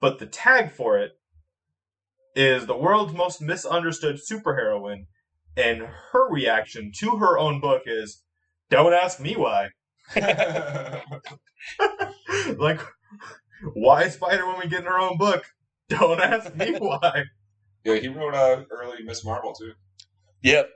but 0.00 0.18
the 0.18 0.26
tag 0.26 0.72
for 0.72 0.98
it 0.98 1.12
is 2.34 2.66
the 2.66 2.76
world's 2.76 3.12
most 3.12 3.40
misunderstood 3.42 4.16
superheroine, 4.16 5.06
and 5.56 5.82
her 6.12 6.28
reaction 6.30 6.90
to 6.98 7.16
her 7.18 7.38
own 7.38 7.60
book 7.60 7.82
is, 7.86 8.22
"Don't 8.70 8.94
ask 8.94 9.20
me 9.20 9.36
why." 9.36 9.68
like, 12.56 12.80
why 13.74 14.04
is 14.04 14.14
Spider 14.14 14.46
Woman 14.46 14.68
getting 14.68 14.86
her 14.86 14.98
own 14.98 15.16
book? 15.18 15.44
Don't 15.88 16.20
ask 16.20 16.54
me 16.54 16.72
why. 16.78 17.24
yeah, 17.84 17.96
he 17.96 18.08
wrote 18.08 18.34
uh, 18.34 18.64
early 18.70 19.02
Miss 19.04 19.24
Marvel 19.24 19.52
too. 19.52 19.72
Yep, 20.42 20.70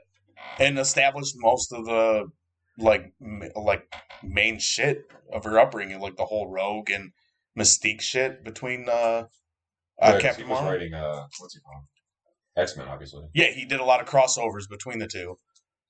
and 0.59 0.79
established 0.79 1.33
most 1.37 1.73
of 1.73 1.85
the 1.85 2.29
like 2.77 3.13
m- 3.21 3.49
like 3.55 3.91
main 4.23 4.59
shit 4.59 5.11
of 5.33 5.43
her 5.43 5.59
upbringing, 5.59 5.99
like 5.99 6.15
the 6.15 6.25
whole 6.25 6.47
Rogue 6.47 6.89
and 6.89 7.11
Mystique 7.57 8.01
shit 8.01 8.43
between 8.43 8.87
uh, 8.89 9.23
uh 10.01 10.19
Captain 10.19 10.45
he 10.45 10.49
was 10.49 10.61
Marvel. 10.61 10.71
writing 10.71 10.93
uh, 10.93 11.25
what's 11.39 11.55
he 11.55 11.59
called? 11.61 11.83
X 12.55 12.75
Men, 12.75 12.87
obviously. 12.87 13.25
Yeah, 13.33 13.51
he 13.51 13.65
did 13.65 13.79
a 13.79 13.85
lot 13.85 14.01
of 14.01 14.07
crossovers 14.07 14.67
between 14.69 14.99
the 14.99 15.07
two. 15.07 15.37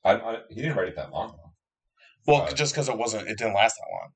I, 0.04 0.14
I, 0.14 0.38
he 0.50 0.62
didn't 0.62 0.78
write 0.78 0.90
it 0.90 0.96
that 0.96 1.12
long 1.12 1.36
though. 1.38 1.52
Well, 2.32 2.42
Uh, 2.44 2.54
just 2.54 2.74
because 2.74 2.90
it 2.90 2.98
wasn't, 2.98 3.28
it 3.28 3.38
didn't 3.38 3.54
last 3.54 3.76
that 3.76 3.88
long. 3.92 4.12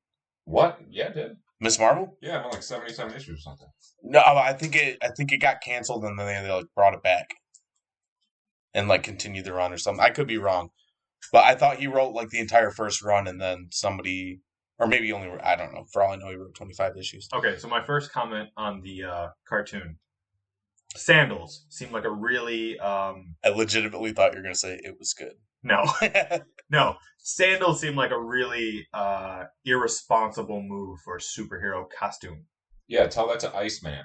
What? 0.45 0.79
Yeah, 0.89 1.07
it 1.07 1.13
did. 1.13 1.37
Miss 1.61 1.79
Marvel? 1.79 2.17
Yeah, 2.21 2.41
I'm 2.43 2.49
like 2.49 2.63
77 2.63 3.13
issues 3.13 3.39
or 3.39 3.41
something. 3.41 3.67
No, 4.03 4.19
I 4.19 4.53
think 4.53 4.75
it. 4.75 4.97
I 5.01 5.09
think 5.15 5.31
it 5.31 5.37
got 5.37 5.61
canceled, 5.61 6.03
and 6.03 6.17
then 6.17 6.25
they, 6.25 6.41
they 6.41 6.51
like 6.51 6.65
brought 6.75 6.95
it 6.95 7.03
back, 7.03 7.35
and 8.73 8.87
like 8.87 9.03
continued 9.03 9.45
the 9.45 9.53
run 9.53 9.71
or 9.71 9.77
something. 9.77 10.03
I 10.03 10.09
could 10.09 10.27
be 10.27 10.39
wrong, 10.39 10.69
but 11.31 11.43
I 11.45 11.53
thought 11.53 11.77
he 11.77 11.85
wrote 11.87 12.13
like 12.15 12.29
the 12.29 12.39
entire 12.39 12.71
first 12.71 13.03
run, 13.03 13.27
and 13.27 13.39
then 13.39 13.67
somebody, 13.69 14.41
or 14.81 14.87
maybe 14.87 15.05
he 15.05 15.13
only. 15.13 15.29
I 15.41 15.55
don't 15.55 15.73
know. 15.73 15.85
For 15.93 16.01
all 16.03 16.11
I 16.11 16.15
know, 16.17 16.29
he 16.29 16.35
wrote 16.35 16.55
twenty 16.55 16.73
five 16.73 16.97
issues. 16.97 17.29
Okay, 17.33 17.57
so 17.57 17.67
my 17.67 17.83
first 17.85 18.11
comment 18.11 18.49
on 18.57 18.81
the 18.81 19.03
uh, 19.03 19.27
cartoon 19.47 19.97
sandals 20.95 21.65
seemed 21.69 21.91
like 21.93 22.03
a 22.03 22.11
really 22.11 22.77
um, 22.79 23.35
I 23.45 23.49
legitimately 23.49 24.11
thought 24.11 24.33
you 24.33 24.39
were 24.39 24.43
gonna 24.43 24.55
say 24.55 24.79
it 24.83 24.95
was 24.99 25.13
good. 25.13 25.33
no, 25.63 25.85
no. 26.69 26.95
Sandals 27.23 27.79
seemed 27.79 27.95
like 27.97 28.09
a 28.11 28.19
really 28.19 28.87
uh, 28.95 29.43
irresponsible 29.63 30.61
move 30.63 30.97
for 31.05 31.17
a 31.17 31.19
superhero 31.19 31.85
costume. 31.97 32.45
Yeah, 32.87 33.05
tell 33.07 33.27
that 33.27 33.39
to 33.41 33.55
Iceman. 33.55 34.03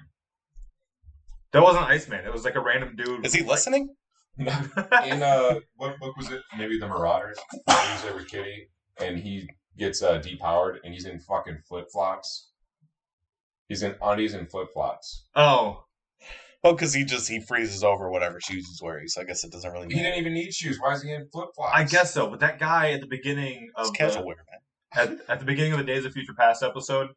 That 1.53 1.63
wasn't 1.63 1.87
Iceman. 1.87 2.27
It 2.27 2.33
was 2.33 2.45
like 2.45 2.57
a 2.57 2.61
random 2.61 2.95
dude. 2.95 3.25
Is 3.25 3.33
he 3.33 3.41
like- 3.41 3.51
listening? 3.53 3.89
In 4.39 5.23
uh, 5.23 5.55
what 5.77 5.99
book 5.99 6.15
was 6.19 6.31
it? 6.31 6.43
Maybe 6.59 6.79
The 6.79 6.87
Marauders. 6.87 7.39
He 7.51 7.73
was 7.73 8.03
there 8.03 8.15
with 8.15 8.29
Kitty, 8.29 8.69
and 9.01 9.19
he 9.19 9.49
gets 9.79 10.03
uh, 10.03 10.21
depowered, 10.21 10.79
and 10.85 10.93
he's 10.95 11.07
in 11.07 11.19
fucking 11.21 11.59
flip 11.69 11.87
flops. 11.93 12.51
He's 13.69 13.83
in 13.83 13.95
undies 14.01 14.35
and 14.35 14.49
flip 14.51 14.69
flops. 14.73 15.25
oh, 15.35 15.85
Well, 16.63 16.75
because 16.75 16.95
he 16.95 17.05
just 17.05 17.29
he 17.29 17.41
freezes 17.41 17.83
over 17.83 18.11
whatever 18.11 18.41
shoes 18.41 18.67
he's 18.69 18.81
wearing, 18.83 19.09
so 19.09 19.21
I 19.21 19.25
guess 19.25 19.43
it 19.45 19.51
doesn't 19.53 19.71
really 19.71 19.87
Matter. 19.87 19.97
He 19.99 20.03
didn't 20.05 20.19
even 20.21 20.35
need 20.35 20.55
shoes. 20.55 20.79
Why 20.81 20.93
is 20.93 21.03
he 21.03 21.11
in 21.13 21.29
flip 21.33 21.49
flops? 21.55 21.73
I 21.75 21.85
guess 21.85 22.15
so. 22.15 22.29
But 22.29 22.41
that 22.41 22.59
guy 22.59 22.93
at 22.93 23.01
the 23.01 23.07
beginning 23.07 23.71
It's 23.79 23.89
of 23.89 23.95
casual 23.95 24.23
the, 24.23 24.27
wear, 24.29 24.37
man. 24.97 25.19
at, 25.19 25.31
at 25.31 25.39
the 25.41 25.45
beginning 25.45 25.73
of 25.73 25.79
the 25.79 25.85
Days 25.85 26.05
of 26.05 26.13
Future 26.13 26.35
Past 26.39 26.63
episode, 26.63 27.11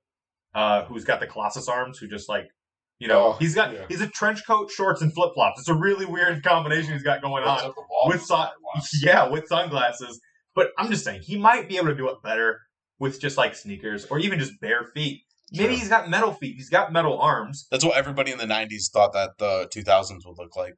uh, 0.55 0.85
who's 0.85 1.03
got 1.03 1.19
the 1.19 1.27
Colossus 1.27 1.67
arms, 1.67 1.99
who 1.99 2.07
just 2.07 2.27
like, 2.29 2.49
you 2.97 3.07
know, 3.07 3.27
Oh, 3.27 3.33
he's 3.39 3.53
got 3.55 3.71
yeah. 3.73 3.85
he's 3.87 4.01
a 4.01 4.07
trench 4.07 4.45
coat, 4.45 4.71
shorts, 4.71 5.01
and 5.01 5.13
flip 5.13 5.31
flops. 5.35 5.59
It's 5.59 5.69
a 5.69 5.73
really 5.75 6.05
weird 6.05 6.43
combination 6.43 6.93
he's 6.93 7.03
got 7.03 7.21
going 7.21 7.43
on 7.43 7.59
up 7.59 7.75
the 7.75 7.81
wall 7.81 8.07
with 8.09 8.23
sun, 8.23 8.49
yeah, 9.01 9.29
with 9.29 9.47
sunglasses. 9.47 10.19
But 10.59 10.73
I'm 10.77 10.91
just 10.91 11.05
saying 11.05 11.21
he 11.21 11.37
might 11.37 11.69
be 11.69 11.77
able 11.77 11.87
to 11.87 11.95
do 11.95 12.09
it 12.09 12.21
better 12.21 12.59
with 12.99 13.21
just 13.21 13.37
like 13.37 13.55
sneakers 13.55 14.03
or 14.07 14.19
even 14.19 14.39
just 14.39 14.59
bare 14.59 14.83
feet. 14.93 15.21
Maybe 15.53 15.67
True. 15.67 15.77
he's 15.77 15.87
got 15.87 16.09
metal 16.09 16.33
feet. 16.33 16.55
He's 16.57 16.69
got 16.69 16.91
metal 16.91 17.17
arms. 17.17 17.65
That's 17.71 17.85
what 17.85 17.95
everybody 17.95 18.33
in 18.33 18.37
the 18.37 18.43
'90s 18.43 18.91
thought 18.91 19.13
that 19.13 19.37
the 19.39 19.69
2000s 19.73 20.25
would 20.25 20.37
look 20.37 20.57
like. 20.57 20.73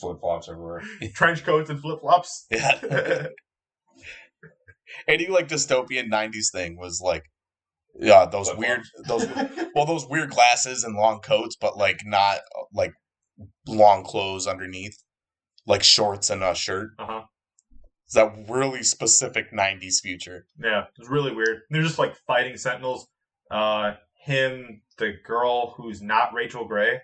flip 0.00 0.20
flops 0.20 0.48
everywhere. 0.48 0.84
trench 1.16 1.42
coats 1.42 1.70
and 1.70 1.80
flip 1.80 2.02
flops. 2.02 2.46
Yeah. 2.52 2.78
Any 5.08 5.26
like 5.26 5.48
dystopian 5.48 6.08
'90s 6.08 6.52
thing 6.52 6.78
was 6.78 7.00
like, 7.04 7.24
yeah, 7.98 8.26
those 8.26 8.54
weird, 8.54 8.82
those 9.08 9.26
well, 9.74 9.86
those 9.86 10.06
weird 10.06 10.30
glasses 10.30 10.84
and 10.84 10.94
long 10.94 11.18
coats, 11.18 11.56
but 11.60 11.76
like 11.76 11.98
not 12.04 12.38
like 12.72 12.92
long 13.66 14.04
clothes 14.04 14.46
underneath, 14.46 14.94
like 15.66 15.82
shorts 15.82 16.30
and 16.30 16.44
a 16.44 16.54
shirt. 16.54 16.90
Uh-huh. 16.96 17.22
It's 18.10 18.16
that 18.16 18.34
really 18.48 18.82
specific 18.82 19.52
'90s 19.52 20.00
future. 20.00 20.44
Yeah, 20.60 20.80
it 20.82 20.98
was 20.98 21.08
really 21.08 21.32
weird. 21.32 21.60
They're 21.70 21.80
just 21.80 22.00
like 22.00 22.16
fighting 22.26 22.56
Sentinels. 22.56 23.06
Uh, 23.52 23.92
him, 24.14 24.82
the 24.98 25.14
girl 25.24 25.74
who's 25.76 26.02
not 26.02 26.34
Rachel 26.34 26.64
Grey, 26.66 27.00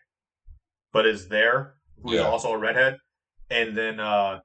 but 0.93 1.07
is 1.07 1.29
there, 1.29 1.75
who's 2.03 2.15
Yeah. 2.15 2.23
also 2.23 2.51
a 2.51 2.59
redhead, 2.59 2.99
and 3.51 3.77
then 3.77 4.01
uh, 4.01 4.41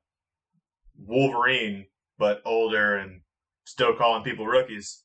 Wolverine, 0.97 1.87
but 2.19 2.43
older 2.45 2.95
and 2.97 3.21
still 3.65 3.95
calling 3.95 4.23
people 4.23 4.45
rookies. 4.45 5.03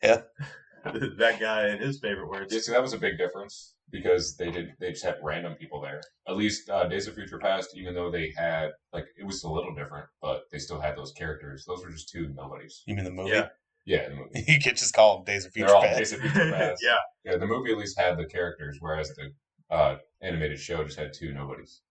Yeah. 0.00 0.22
that 0.84 1.38
guy 1.40 1.66
and 1.66 1.82
his 1.82 1.98
favorite 1.98 2.28
words. 2.28 2.54
Yeah, 2.54 2.60
see, 2.60 2.70
that 2.70 2.82
was 2.82 2.92
a 2.92 2.98
big 2.98 3.18
difference 3.18 3.74
because 3.96 4.36
they 4.36 4.50
did 4.50 4.74
they 4.80 4.90
just 4.90 5.04
had 5.04 5.16
random 5.22 5.54
people 5.54 5.80
there. 5.80 6.00
At 6.28 6.36
least 6.36 6.68
uh, 6.68 6.88
Days 6.88 7.06
of 7.06 7.14
Future 7.14 7.38
Past, 7.38 7.76
even 7.76 7.94
though 7.94 8.10
they 8.10 8.32
had 8.36 8.70
like 8.92 9.06
it 9.18 9.24
was 9.24 9.42
a 9.44 9.50
little 9.50 9.74
different, 9.74 10.06
but 10.20 10.42
they 10.50 10.58
still 10.58 10.80
had 10.80 10.96
those 10.96 11.12
characters. 11.12 11.64
Those 11.66 11.84
were 11.84 11.90
just 11.90 12.08
two 12.08 12.28
nobodies. 12.34 12.82
You 12.86 12.94
mean 12.94 13.04
the 13.04 13.10
movie? 13.10 13.30
Yeah. 13.30 13.48
Yeah, 13.84 14.08
the 14.08 14.16
movie. 14.16 14.44
you 14.48 14.58
could 14.60 14.76
just 14.76 14.94
call 14.94 15.16
them 15.16 15.24
Days 15.24 15.46
of 15.46 15.52
Future 15.52 15.68
They're 15.68 15.76
all 15.76 15.82
Past. 15.82 15.98
Days 15.98 16.12
of 16.12 16.20
Future 16.20 16.50
Past. 16.50 16.82
yeah, 16.84 16.96
yeah, 17.24 17.36
the 17.36 17.46
movie 17.46 17.70
at 17.70 17.78
least 17.78 17.98
had 17.98 18.18
the 18.18 18.26
characters, 18.26 18.78
whereas 18.80 19.10
the 19.10 19.74
uh, 19.74 19.98
animated 20.22 20.58
show 20.58 20.82
just 20.82 20.98
had 20.98 21.12
two 21.12 21.32
nobodies. 21.32 21.82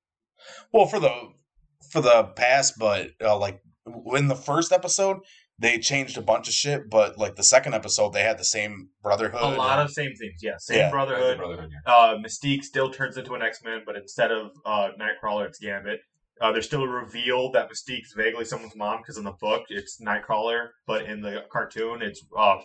Well, 0.73 0.87
for 0.87 0.99
the 0.99 1.29
for 1.91 2.01
the 2.01 2.25
past, 2.35 2.73
but 2.77 3.11
uh, 3.21 3.37
like 3.37 3.61
in 4.15 4.27
the 4.27 4.35
first 4.35 4.71
episode, 4.71 5.19
they 5.59 5.79
changed 5.79 6.17
a 6.17 6.21
bunch 6.21 6.47
of 6.47 6.53
shit. 6.53 6.89
But 6.89 7.17
like 7.17 7.35
the 7.35 7.43
second 7.43 7.73
episode, 7.73 8.13
they 8.13 8.23
had 8.23 8.37
the 8.37 8.43
same 8.45 8.89
brotherhood. 9.01 9.41
a 9.41 9.47
lot 9.57 9.79
and- 9.79 9.87
of 9.87 9.91
same 9.91 10.13
things. 10.15 10.41
Yeah, 10.41 10.57
same 10.57 10.77
Yeah. 10.79 10.89
brotherhood. 10.91 11.37
Brotherhood, 11.37 11.71
yeah. 11.71 11.93
Uh, 11.93 12.17
Mystique 12.17 12.63
still 12.63 12.91
turns 12.91 13.17
into 13.17 13.33
an 13.35 13.41
X 13.41 13.63
Men, 13.63 13.81
but 13.85 13.95
instead 13.95 14.31
of 14.31 14.51
uh, 14.65 14.89
Nightcrawler, 14.99 15.47
it's 15.47 15.59
Gambit. 15.59 15.99
Uh, 16.41 16.51
there's 16.51 16.65
still 16.65 16.83
a 16.83 16.87
reveal 16.87 17.49
that 17.51 17.69
Mystique's 17.69 18.11
vaguely 18.13 18.43
someone's 18.43 18.75
mom 18.75 18.97
because 18.97 19.17
in 19.17 19.23
the 19.23 19.31
book 19.39 19.63
it's 19.69 20.01
Nightcrawler, 20.01 20.67
but 20.85 21.05
in 21.05 21.21
the 21.21 21.43
cartoon 21.49 22.01
it's 22.01 22.21
uh, 22.37 22.57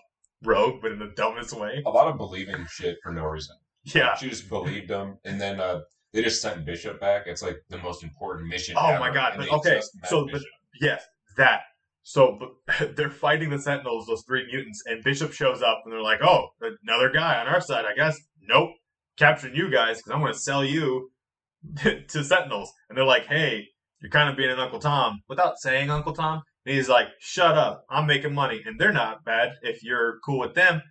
Rogue, 0.42 0.80
but 0.82 0.90
in 0.90 0.98
the 0.98 1.12
dumbest 1.16 1.52
way. 1.52 1.82
A 1.86 1.90
lot 1.90 2.08
of 2.08 2.16
believing 2.16 2.66
shit 2.68 2.96
for 3.02 3.12
no 3.12 3.24
reason. 3.26 3.54
Yeah. 3.84 4.16
She 4.16 4.28
just 4.28 4.48
believed 4.48 4.88
them, 4.88 5.18
and 5.24 5.40
then 5.40 5.60
uh, 5.60 5.80
they 6.12 6.22
just 6.22 6.42
sent 6.42 6.64
Bishop 6.66 6.98
back. 7.00 7.22
It's 7.26 7.42
like 7.42 7.58
the 7.68 7.78
most 7.78 8.02
important 8.02 8.48
mission. 8.48 8.74
Oh 8.76 8.88
ever, 8.88 8.98
my 8.98 9.12
God, 9.14 9.34
but 9.36 9.48
okay, 9.50 9.80
so, 10.06 10.26
but- 10.32 10.42
Yes, 10.80 11.04
that. 11.36 11.60
So 12.02 12.56
they're 12.96 13.10
fighting 13.10 13.50
the 13.50 13.58
Sentinels, 13.58 14.06
those 14.06 14.24
three 14.26 14.46
mutants, 14.46 14.82
and 14.86 15.04
Bishop 15.04 15.32
shows 15.32 15.62
up, 15.62 15.82
and 15.84 15.92
they're 15.92 16.02
like, 16.02 16.22
"Oh, 16.22 16.48
another 16.82 17.10
guy 17.10 17.40
on 17.40 17.46
our 17.46 17.60
side, 17.60 17.84
I 17.84 17.94
guess." 17.94 18.18
Nope, 18.42 18.70
capturing 19.18 19.54
you 19.54 19.70
guys 19.70 19.98
because 19.98 20.12
I'm 20.12 20.20
going 20.20 20.32
to 20.32 20.38
sell 20.38 20.64
you 20.64 21.10
to 21.82 22.24
Sentinels. 22.24 22.72
And 22.88 22.96
they're 22.96 23.04
like, 23.04 23.26
"Hey, 23.26 23.68
you're 24.00 24.10
kind 24.10 24.28
of 24.28 24.36
being 24.36 24.50
an 24.50 24.58
Uncle 24.58 24.78
Tom," 24.78 25.20
without 25.28 25.58
saying 25.58 25.90
Uncle 25.90 26.12
Tom. 26.12 26.42
And 26.66 26.74
he's 26.74 26.88
like, 26.88 27.08
"Shut 27.18 27.56
up, 27.56 27.84
I'm 27.90 28.06
making 28.06 28.34
money, 28.34 28.62
and 28.64 28.78
they're 28.78 28.92
not 28.92 29.24
bad 29.24 29.52
if 29.62 29.82
you're 29.82 30.18
cool 30.24 30.38
with 30.38 30.54
them." 30.54 30.82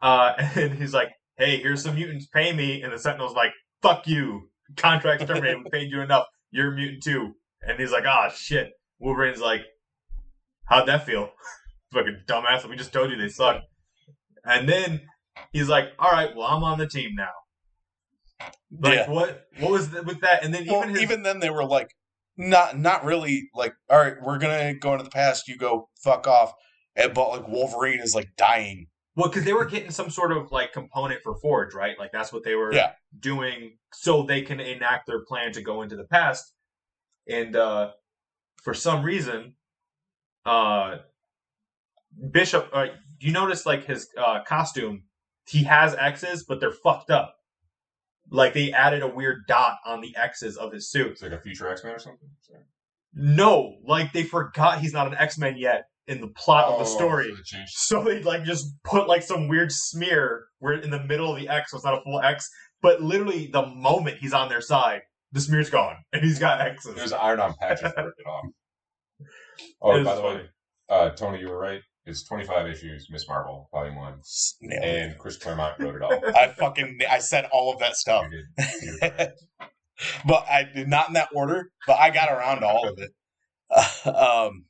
Uh, 0.00 0.32
and 0.56 0.74
he's 0.74 0.94
like, 0.94 1.10
"Hey, 1.36 1.58
here's 1.58 1.82
some 1.82 1.96
mutants, 1.96 2.26
pay 2.26 2.52
me." 2.52 2.82
And 2.82 2.92
the 2.92 2.98
Sentinel's 2.98 3.34
like, 3.34 3.52
"Fuck 3.82 4.06
you, 4.06 4.50
contract's 4.76 5.26
terminated. 5.26 5.64
We 5.64 5.70
paid 5.70 5.90
you 5.90 6.00
enough. 6.00 6.26
You're 6.50 6.72
a 6.72 6.76
mutant 6.76 7.02
too." 7.02 7.34
And 7.62 7.78
he's 7.78 7.92
like, 7.92 8.04
"Ah, 8.06 8.30
shit." 8.30 8.72
Wolverine's 9.02 9.40
like, 9.40 9.62
How'd 10.66 10.88
that 10.88 11.04
feel? 11.06 11.30
Fucking 11.92 12.22
dumbass. 12.26 12.68
We 12.68 12.76
just 12.76 12.92
told 12.92 13.10
you 13.10 13.16
they 13.16 13.28
suck. 13.28 13.62
And 14.44 14.68
then 14.68 15.02
he's 15.52 15.68
like, 15.68 15.90
All 15.98 16.10
right, 16.10 16.34
well, 16.34 16.46
I'm 16.46 16.64
on 16.64 16.78
the 16.78 16.86
team 16.88 17.14
now. 17.14 17.28
Like, 18.80 18.94
Yeah. 18.94 19.10
what? 19.10 19.44
What 19.60 19.70
was 19.72 19.88
th- 19.90 20.04
with 20.04 20.20
that? 20.22 20.44
And 20.44 20.52
then 20.54 20.66
Well, 20.66 20.78
even 20.82 20.90
his. 20.90 21.02
even 21.02 21.22
then, 21.22 21.40
they 21.40 21.50
were 21.50 21.64
like, 21.64 21.90
not 22.38 22.78
not 22.78 23.04
really 23.04 23.50
like 23.54 23.74
all 23.90 23.98
right 23.98 24.14
we're 24.22 24.38
gonna 24.38 24.72
go 24.72 24.92
into 24.92 25.04
the 25.04 25.10
past 25.10 25.46
you 25.48 25.54
go 25.58 25.90
fuck 26.02 26.26
off 26.26 26.50
and, 26.96 27.12
but 27.12 27.28
like 27.28 27.46
wolverine 27.46 28.00
is 28.00 28.14
like 28.14 28.28
dying 28.38 28.86
Well, 29.14 29.28
because 29.28 29.44
they 29.44 29.52
were 29.52 29.66
getting 29.66 29.90
some 29.90 30.08
sort 30.08 30.32
of 30.32 30.50
like 30.50 30.72
component 30.72 31.20
for 31.22 31.34
Forge, 31.42 31.74
right? 31.74 31.96
Like 31.98 32.10
that's 32.10 32.32
what 32.32 32.42
they 32.42 32.54
were 32.54 32.72
Yeah. 32.72 32.92
doing 33.20 33.76
so 33.92 34.22
they 34.22 34.40
can 34.40 34.60
enact 34.60 35.06
their 35.06 35.22
plan 35.26 35.52
to 35.52 35.60
go 35.60 35.82
into 35.82 35.94
the 35.94 36.04
past. 36.06 36.54
And 37.28 37.54
uh 37.54 37.90
for 38.64 38.72
some 38.72 39.02
reason, 39.04 39.56
uh 40.46 40.96
Bishop, 42.30 42.68
uh, 42.72 42.86
you 43.20 43.32
notice 43.32 43.64
like 43.64 43.86
his 43.86 44.08
uh 44.18 44.42
costume, 44.44 45.04
he 45.46 45.64
has 45.64 45.94
X's, 45.94 46.44
but 46.44 46.60
they're 46.60 46.72
fucked 46.72 47.10
up. 47.10 47.34
Like 48.30 48.52
they 48.54 48.72
added 48.72 49.02
a 49.02 49.08
weird 49.08 49.46
dot 49.48 49.78
on 49.86 50.00
the 50.00 50.14
X's 50.16 50.56
of 50.56 50.72
his 50.72 50.90
suit. 50.90 51.12
It's 51.12 51.22
like 51.22 51.32
a 51.32 51.40
future 51.40 51.68
X 51.68 51.82
Men 51.84 51.94
or 51.94 51.98
something. 51.98 52.28
Sorry. 52.42 52.60
No, 53.14 53.76
like 53.86 54.12
they 54.12 54.22
forgot 54.22 54.80
he's 54.80 54.92
not 54.92 55.06
an 55.06 55.14
X 55.18 55.38
Men 55.38 55.56
yet 55.56 55.84
in 56.08 56.20
the 56.20 56.28
plot 56.28 56.64
of 56.66 56.78
the 56.78 56.84
Oh, 56.84 56.96
story. 56.96 57.32
so 57.68 58.02
they 58.02 58.22
like 58.22 58.44
just 58.44 58.66
put 58.84 59.06
like 59.08 59.22
some 59.22 59.48
weird 59.48 59.70
smear 59.72 60.46
where 60.58 60.74
in 60.74 60.90
the 60.90 61.02
middle 61.04 61.32
of 61.34 61.40
the 61.40 61.48
X, 61.48 61.70
so 61.70 61.76
it's 61.76 61.84
not 61.84 61.94
a 61.94 62.02
full 62.02 62.20
X, 62.20 62.48
but 62.82 63.00
literally 63.02 63.46
the 63.52 63.66
moment 63.66 64.18
he's 64.18 64.32
on 64.32 64.48
their 64.48 64.60
side, 64.60 65.02
the 65.32 65.40
smear's 65.40 65.70
gone 65.70 65.96
and 66.12 66.22
he's 66.22 66.38
got 66.38 66.60
X's. 66.60 66.94
There's 66.94 67.12
iron 67.12 67.40
on 67.40 67.54
patches 67.54 67.92
it 67.96 68.26
off. 68.26 68.44
Oh, 69.80 69.92
by 69.92 69.98
was 69.98 70.18
the 70.18 70.22
way, 70.22 70.40
uh, 70.88 71.10
Tony, 71.10 71.40
you 71.40 71.48
were 71.48 71.58
right. 71.58 71.80
It's 72.04 72.24
25 72.24 72.66
issues, 72.66 73.08
Miss 73.10 73.28
Marvel, 73.28 73.68
Volume 73.72 73.96
1. 73.96 74.14
S- 74.18 74.56
nailed 74.60 74.82
it. 74.84 74.88
And 75.10 75.18
Chris 75.18 75.36
Claremont 75.36 75.78
wrote 75.78 75.94
it 75.94 76.02
all. 76.02 76.20
i 76.34 76.48
fucking 76.48 76.98
i 77.08 77.18
said 77.18 77.46
all 77.52 77.72
of 77.72 77.78
that 77.78 77.94
stuff 77.94 78.24
You 78.30 78.44
did. 78.56 78.68
You 78.82 78.98
were 79.00 79.32
but 80.24 80.44
i 80.50 80.64
did 80.64 80.88
not 80.88 81.08
in 81.08 81.14
that 81.14 81.28
order 81.32 81.70
but 81.86 81.98
i 82.00 82.10
got 82.10 82.28
around 82.30 82.60
to 82.60 82.66
all 82.66 82.88
of 82.88 82.98
it 82.98 83.12
um 84.06 84.64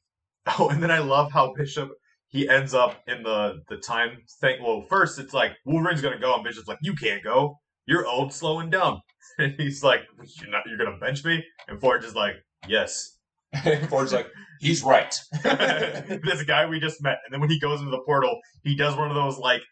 Oh, 0.59 0.69
and 0.69 0.82
then 0.82 0.90
I 0.90 0.98
love 0.98 1.31
how 1.31 1.55
Bishop 1.55 1.90
he 2.28 2.48
ends 2.48 2.74
up 2.74 3.01
in 3.06 3.23
the 3.23 3.62
the 3.69 3.77
time 3.77 4.19
thing. 4.40 4.62
Well, 4.62 4.82
first 4.89 5.19
it's 5.19 5.32
like 5.32 5.52
Wolverine's 5.64 6.01
gonna 6.02 6.19
go, 6.19 6.35
and 6.35 6.43
Bishop's 6.43 6.66
like, 6.66 6.78
"You 6.82 6.94
can't 6.94 7.23
go. 7.23 7.60
You're 7.86 8.06
old, 8.06 8.32
slow, 8.32 8.59
and 8.59 8.70
dumb." 8.70 9.01
And 9.39 9.55
he's 9.56 9.82
like, 9.85 10.01
"You're 10.40 10.51
not. 10.51 10.64
You're 10.66 10.78
gonna 10.78 10.98
bench 10.98 11.24
me?" 11.24 11.44
And 11.69 11.81
Forge 11.81 12.05
is 12.05 12.14
like, 12.14 12.35
"Yes." 12.66 13.11
Forge's 13.89 14.12
like, 14.12 14.29
he's 14.61 14.83
right. 14.83 15.15
this 15.43 16.43
guy 16.47 16.66
we 16.66 16.81
just 16.81 17.03
met. 17.03 17.19
And 17.24 17.33
then 17.33 17.41
when 17.41 17.51
he 17.51 17.59
goes 17.59 17.81
into 17.81 17.91
the 17.91 18.03
portal, 18.05 18.39
he 18.62 18.74
does 18.77 18.97
one 18.97 19.09
of 19.09 19.15
those 19.15 19.39
like 19.39 19.62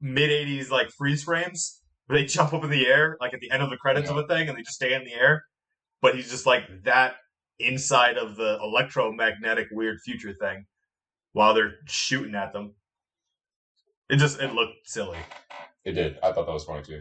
mid 0.00 0.30
'80s 0.30 0.70
like 0.70 0.90
freeze 0.90 1.22
frames 1.22 1.80
where 2.06 2.18
they 2.18 2.26
jump 2.26 2.52
up 2.52 2.64
in 2.64 2.70
the 2.70 2.86
air, 2.86 3.16
like 3.20 3.32
at 3.34 3.40
the 3.40 3.50
end 3.50 3.62
of 3.62 3.70
the 3.70 3.76
credits 3.76 4.10
of 4.10 4.16
a 4.16 4.26
thing, 4.26 4.48
and 4.48 4.58
they 4.58 4.62
just 4.62 4.76
stay 4.76 4.92
in 4.94 5.04
the 5.04 5.14
air. 5.14 5.42
But 6.00 6.16
he's 6.16 6.30
just 6.30 6.46
like 6.46 6.64
that 6.84 7.14
inside 7.58 8.16
of 8.18 8.36
the 8.36 8.58
electromagnetic 8.62 9.68
weird 9.70 9.98
future 10.04 10.34
thing 10.34 10.66
while 11.32 11.54
they're 11.54 11.74
shooting 11.86 12.34
at 12.34 12.52
them. 12.52 12.74
It 14.10 14.16
just 14.16 14.40
it 14.40 14.52
looked 14.52 14.74
silly. 14.88 15.18
It 15.84 15.92
did. 15.92 16.18
I 16.22 16.32
thought 16.32 16.46
that 16.46 16.52
was 16.52 16.64
funny 16.64 16.82
too. 16.82 17.00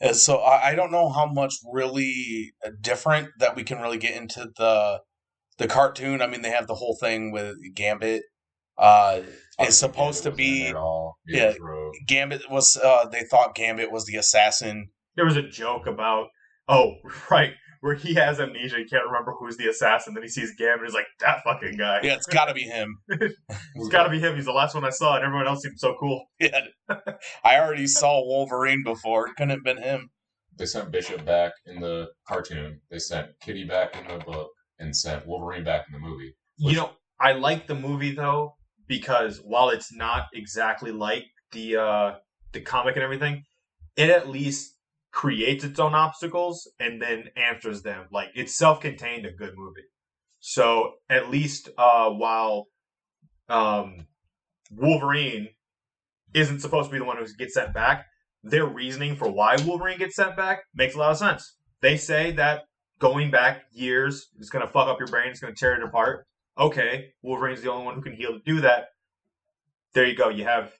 and 0.00 0.16
so 0.16 0.38
I, 0.38 0.70
I 0.70 0.74
don't 0.74 0.90
know 0.90 1.08
how 1.10 1.26
much 1.26 1.54
really 1.70 2.52
uh, 2.64 2.70
different 2.80 3.28
that 3.38 3.54
we 3.54 3.64
can 3.64 3.80
really 3.80 3.98
get 3.98 4.16
into 4.16 4.50
the 4.56 5.00
the 5.60 5.68
cartoon 5.68 6.20
i 6.22 6.26
mean 6.26 6.42
they 6.42 6.50
have 6.50 6.66
the 6.66 6.74
whole 6.74 6.96
thing 7.00 7.30
with 7.30 7.54
gambit 7.74 8.22
uh 8.78 9.20
it's 9.58 9.76
supposed 9.76 10.22
to 10.22 10.30
Gambit 10.30 10.46
wasn't 10.46 10.68
in 10.68 10.72
be 10.72 10.74
all. 10.74 11.18
yeah. 11.26 11.52
Rogue. 11.60 11.94
gambit 12.08 12.42
was 12.50 12.76
uh 12.82 13.06
they 13.12 13.22
thought 13.30 13.54
gambit 13.54 13.92
was 13.92 14.06
the 14.06 14.16
assassin 14.16 14.88
There 15.16 15.24
was 15.24 15.36
a 15.36 15.42
joke 15.48 15.86
about 15.86 16.28
oh 16.68 16.94
right 17.30 17.52
where 17.82 17.94
he 17.94 18.12
has 18.14 18.38
amnesia, 18.38 18.76
he 18.76 18.84
can't 18.84 19.06
remember 19.06 19.32
who's 19.38 19.56
the 19.56 19.66
assassin. 19.66 20.12
Then 20.12 20.22
he 20.22 20.28
sees 20.28 20.52
Gambit, 20.58 20.84
he's 20.84 20.94
like 20.94 21.06
that 21.20 21.42
fucking 21.44 21.78
guy. 21.78 22.00
yeah 22.02 22.12
it's 22.14 22.26
gotta 22.26 22.52
be 22.52 22.64
him 22.64 22.98
It's 23.08 23.88
got 23.88 24.02
to 24.04 24.10
be 24.10 24.20
him. 24.20 24.34
He's 24.36 24.44
the 24.44 24.52
last 24.52 24.74
one 24.74 24.84
I 24.84 24.90
saw, 24.90 25.16
and 25.16 25.24
everyone 25.24 25.46
else 25.46 25.62
seemed 25.62 25.78
so 25.78 25.96
cool. 25.98 26.26
Yeah. 26.40 26.60
I 27.42 27.58
already 27.58 27.86
saw 27.86 28.20
Wolverine 28.22 28.82
before. 28.84 29.28
It 29.28 29.36
couldn't 29.36 29.50
have 29.50 29.64
been 29.64 29.82
him. 29.82 30.10
They 30.58 30.66
sent 30.66 30.90
Bishop 30.90 31.24
back 31.24 31.52
in 31.64 31.80
the 31.80 32.08
cartoon. 32.28 32.80
They 32.90 32.98
sent 32.98 33.28
Kitty 33.42 33.64
back 33.64 33.96
in 33.96 34.06
the 34.08 34.22
book 34.22 34.50
and 34.80 34.96
sent 34.96 35.26
Wolverine 35.26 35.62
back 35.62 35.86
in 35.86 35.92
the 35.92 36.06
movie. 36.06 36.34
You 36.56 36.76
know, 36.76 36.90
I 37.20 37.32
like 37.32 37.66
the 37.66 37.74
movie 37.74 38.14
though 38.14 38.56
because 38.88 39.38
while 39.44 39.68
it's 39.68 39.94
not 39.94 40.26
exactly 40.34 40.90
like 40.90 41.24
the 41.52 41.76
uh 41.76 42.14
the 42.52 42.60
comic 42.60 42.96
and 42.96 43.04
everything, 43.04 43.44
it 43.96 44.10
at 44.10 44.28
least 44.28 44.74
creates 45.12 45.64
its 45.64 45.78
own 45.78 45.94
obstacles 45.94 46.68
and 46.80 47.00
then 47.00 47.28
answers 47.36 47.82
them. 47.82 48.06
Like 48.10 48.30
it's 48.34 48.56
self-contained 48.56 49.26
a 49.26 49.32
good 49.32 49.52
movie. 49.56 49.86
So 50.40 50.94
at 51.08 51.30
least 51.30 51.68
uh 51.78 52.10
while 52.10 52.66
um 53.48 54.06
Wolverine 54.72 55.48
isn't 56.32 56.60
supposed 56.60 56.88
to 56.88 56.92
be 56.92 56.98
the 56.98 57.04
one 57.04 57.16
who 57.18 57.26
gets 57.38 57.54
sent 57.54 57.74
back, 57.74 58.06
their 58.42 58.64
reasoning 58.64 59.16
for 59.16 59.30
why 59.30 59.56
Wolverine 59.64 59.98
gets 59.98 60.16
sent 60.16 60.36
back 60.36 60.62
makes 60.74 60.94
a 60.94 60.98
lot 60.98 61.10
of 61.10 61.18
sense. 61.18 61.56
They 61.82 61.96
say 61.96 62.30
that 62.32 62.62
going 63.00 63.30
back 63.30 63.62
years 63.72 64.28
is 64.38 64.50
going 64.50 64.64
to 64.64 64.72
fuck 64.72 64.86
up 64.88 64.98
your 64.98 65.08
brain, 65.08 65.30
it's 65.30 65.40
going 65.40 65.52
to 65.52 65.58
tear 65.58 65.74
it 65.74 65.82
apart. 65.82 66.26
Okay, 66.58 67.12
Wolverine's 67.22 67.62
the 67.62 67.70
only 67.72 67.84
one 67.86 67.94
who 67.94 68.02
can 68.02 68.12
heal 68.12 68.32
to 68.32 68.38
do 68.44 68.60
that. 68.60 68.88
There 69.94 70.06
you 70.06 70.16
go. 70.16 70.28
You 70.28 70.44
have 70.44 70.72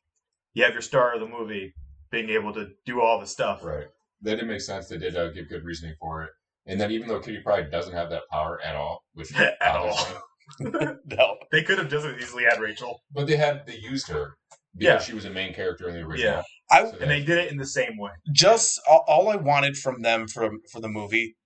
you 0.55 0.63
have 0.65 0.73
your 0.73 0.83
star 0.83 1.15
of 1.15 1.21
the 1.21 1.27
movie 1.27 1.75
being 2.11 2.29
able 2.31 2.53
to 2.55 2.69
do 2.87 3.01
all 3.01 3.19
the 3.21 3.27
stuff. 3.27 3.65
Right. 3.65 3.87
That 4.23 4.37
did 4.37 4.47
make 4.47 4.61
sense. 4.61 4.89
They 4.89 4.99
did 4.99 5.17
uh, 5.17 5.31
give 5.31 5.49
good 5.49 5.65
reasoning 5.65 5.95
for 5.99 6.23
it. 6.25 6.31
And 6.67 6.79
then 6.81 6.91
even 6.91 7.09
though 7.09 7.21
Kitty 7.21 7.41
Pryde 7.41 7.71
doesn't 7.71 7.95
have 7.95 8.11
that 8.11 8.23
power 8.31 8.61
at 8.63 8.77
all, 8.77 9.05
which 9.15 9.35
At 9.37 9.59
bothers 9.61 9.97
all. 9.97 10.23
No. 11.07 11.37
They 11.53 11.63
could 11.63 11.79
have 11.79 11.89
just 11.89 12.05
as 12.05 12.21
easily 12.21 12.43
had 12.45 12.61
Rachel, 12.61 13.01
but 13.13 13.27
they 13.29 13.37
had 13.37 13.65
they 13.67 13.77
used 13.77 14.09
her 14.09 14.37
because 14.77 14.85
Yeah. 14.85 14.99
she 14.99 15.15
was 15.15 15.25
a 15.25 15.31
main 15.31 15.55
character 15.55 15.89
in 15.89 15.95
the 15.95 16.01
original. 16.01 16.33
Yeah. 16.35 16.43
I 16.71 16.91
So 16.91 16.97
and 17.01 17.11
they 17.11 17.21
did 17.25 17.39
it 17.39 17.51
in 17.53 17.57
the 17.57 17.67
same 17.67 17.97
way. 17.97 18.11
just 18.33 18.81
all, 18.89 19.05
all 19.07 19.29
I 19.29 19.37
wanted 19.37 19.77
from 19.77 20.03
them 20.03 20.27
for 20.29 20.51
for 20.73 20.81
the 20.81 20.89
movie. 20.89 21.37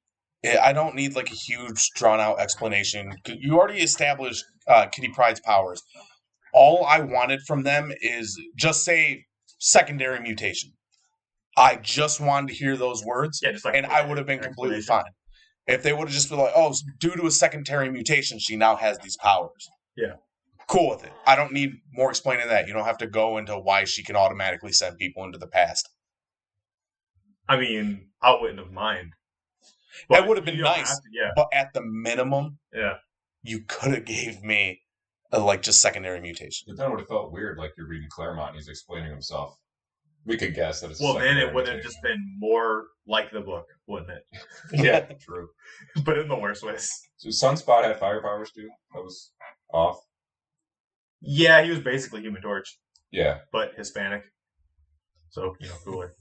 I 0.44 0.72
don't 0.72 0.94
need 0.94 1.14
like 1.14 1.30
a 1.30 1.34
huge 1.34 1.90
drawn 1.96 2.20
out 2.20 2.40
explanation. 2.40 3.12
You 3.26 3.58
already 3.58 3.80
established 3.80 4.44
uh, 4.68 4.86
Kitty 4.86 5.08
Pryde's 5.08 5.40
powers. 5.40 5.82
All 6.52 6.84
I 6.84 7.00
wanted 7.00 7.40
from 7.46 7.62
them 7.62 7.92
is 8.00 8.38
just 8.56 8.84
say 8.84 9.24
secondary 9.58 10.20
mutation. 10.20 10.70
I 11.56 11.76
just 11.76 12.20
wanted 12.20 12.48
to 12.48 12.54
hear 12.54 12.76
those 12.76 13.04
words. 13.04 13.40
Yeah, 13.42 13.52
just 13.52 13.64
like 13.64 13.74
and 13.74 13.86
I 13.86 14.06
would 14.06 14.18
have 14.18 14.26
been 14.26 14.40
completely 14.40 14.82
fine. 14.82 15.04
If 15.66 15.82
they 15.82 15.92
would 15.92 16.08
have 16.08 16.14
just 16.14 16.28
been 16.28 16.38
like, 16.38 16.52
"Oh, 16.54 16.74
due 17.00 17.16
to 17.16 17.26
a 17.26 17.30
secondary 17.30 17.90
mutation, 17.90 18.38
she 18.38 18.56
now 18.56 18.76
has 18.76 18.98
these 18.98 19.16
powers." 19.16 19.68
Yeah. 19.96 20.14
cool 20.66 20.90
with 20.90 21.04
it. 21.04 21.12
I 21.26 21.36
don't 21.36 21.52
need 21.52 21.70
more 21.92 22.10
explaining 22.10 22.48
that. 22.48 22.66
You 22.66 22.72
don't 22.74 22.84
have 22.84 22.98
to 22.98 23.06
go 23.06 23.38
into 23.38 23.56
why 23.58 23.84
she 23.84 24.02
can 24.02 24.16
automatically 24.16 24.72
send 24.72 24.98
people 24.98 25.24
into 25.24 25.38
the 25.38 25.46
past. 25.46 25.88
I 27.48 27.58
mean, 27.58 28.08
I 28.22 28.36
wouldn't 28.40 28.58
have 28.58 28.72
mind. 28.72 29.12
That 30.10 30.26
would 30.28 30.36
have 30.36 30.44
been 30.46 30.60
nice. 30.60 30.96
to- 30.98 31.02
yeah, 31.12 31.30
But 31.36 31.48
at 31.52 31.72
the 31.74 31.82
minimum, 31.82 32.58
yeah. 32.72 32.94
you 33.42 33.60
could 33.66 33.92
have 33.94 34.04
gave 34.16 34.42
me 34.42 34.80
a, 35.32 35.38
like 35.38 35.62
just 35.62 35.80
secondary 35.80 36.20
mutation. 36.20 36.66
But 36.68 36.76
then 36.76 36.86
it 36.86 36.90
would 36.90 37.00
have 37.00 37.08
felt 37.08 37.32
weird, 37.32 37.58
like 37.58 37.72
you're 37.76 37.88
reading 37.88 38.08
Claremont 38.10 38.50
and 38.50 38.56
he's 38.58 38.68
explaining 38.68 39.10
himself. 39.10 39.56
We 40.26 40.38
could 40.38 40.54
guess 40.54 40.80
that 40.80 40.90
it's. 40.90 41.00
a 41.00 41.04
Well, 41.04 41.14
then 41.18 41.36
it 41.36 41.52
would 41.52 41.68
have 41.68 41.82
just 41.82 42.00
been 42.02 42.18
more 42.38 42.86
like 43.06 43.30
the 43.30 43.40
book, 43.42 43.66
wouldn't 43.86 44.10
it? 44.10 44.24
yeah, 44.72 45.00
true. 45.20 45.48
but 46.04 46.16
in 46.18 46.28
the 46.28 46.36
worst 46.36 46.64
ways. 46.64 46.90
So 47.18 47.28
Sunspot 47.28 47.84
had 47.84 47.98
fire 47.98 48.22
powers 48.22 48.50
too. 48.50 48.68
That 48.94 49.02
was 49.02 49.32
off. 49.72 49.98
Yeah, 51.20 51.62
he 51.62 51.70
was 51.70 51.80
basically 51.80 52.20
Human 52.22 52.40
Torch, 52.42 52.78
Yeah, 53.10 53.38
but 53.52 53.72
Hispanic. 53.76 54.22
So 55.30 55.54
you 55.60 55.68
know, 55.68 55.74
cooler. 55.84 56.14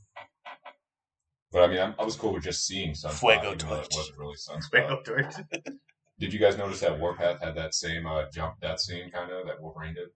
But 1.53 1.63
I 1.63 1.67
mean, 1.67 1.79
I'm, 1.79 1.95
I 1.99 2.03
was 2.03 2.15
cool 2.15 2.33
with 2.33 2.43
just 2.43 2.65
seeing 2.67 2.91
Sunspot, 2.91 3.13
Fuego 3.19 3.53
even 3.53 3.57
though 3.69 3.75
it 3.75 3.87
wasn't 3.95 4.17
really 4.17 4.35
Sunspot. 4.35 4.69
Fuego 4.71 5.01
Torch. 5.03 5.33
Did 6.19 6.33
you 6.33 6.39
guys 6.39 6.57
notice 6.57 6.79
that 6.81 6.99
Warpath 6.99 7.41
had 7.41 7.55
that 7.55 7.73
same 7.73 8.05
uh, 8.05 8.23
jump 8.31 8.59
death 8.61 8.79
scene 8.79 9.09
kind 9.11 9.31
of 9.31 9.45
that 9.47 9.61
Wolverine 9.61 9.93
did? 9.95 10.09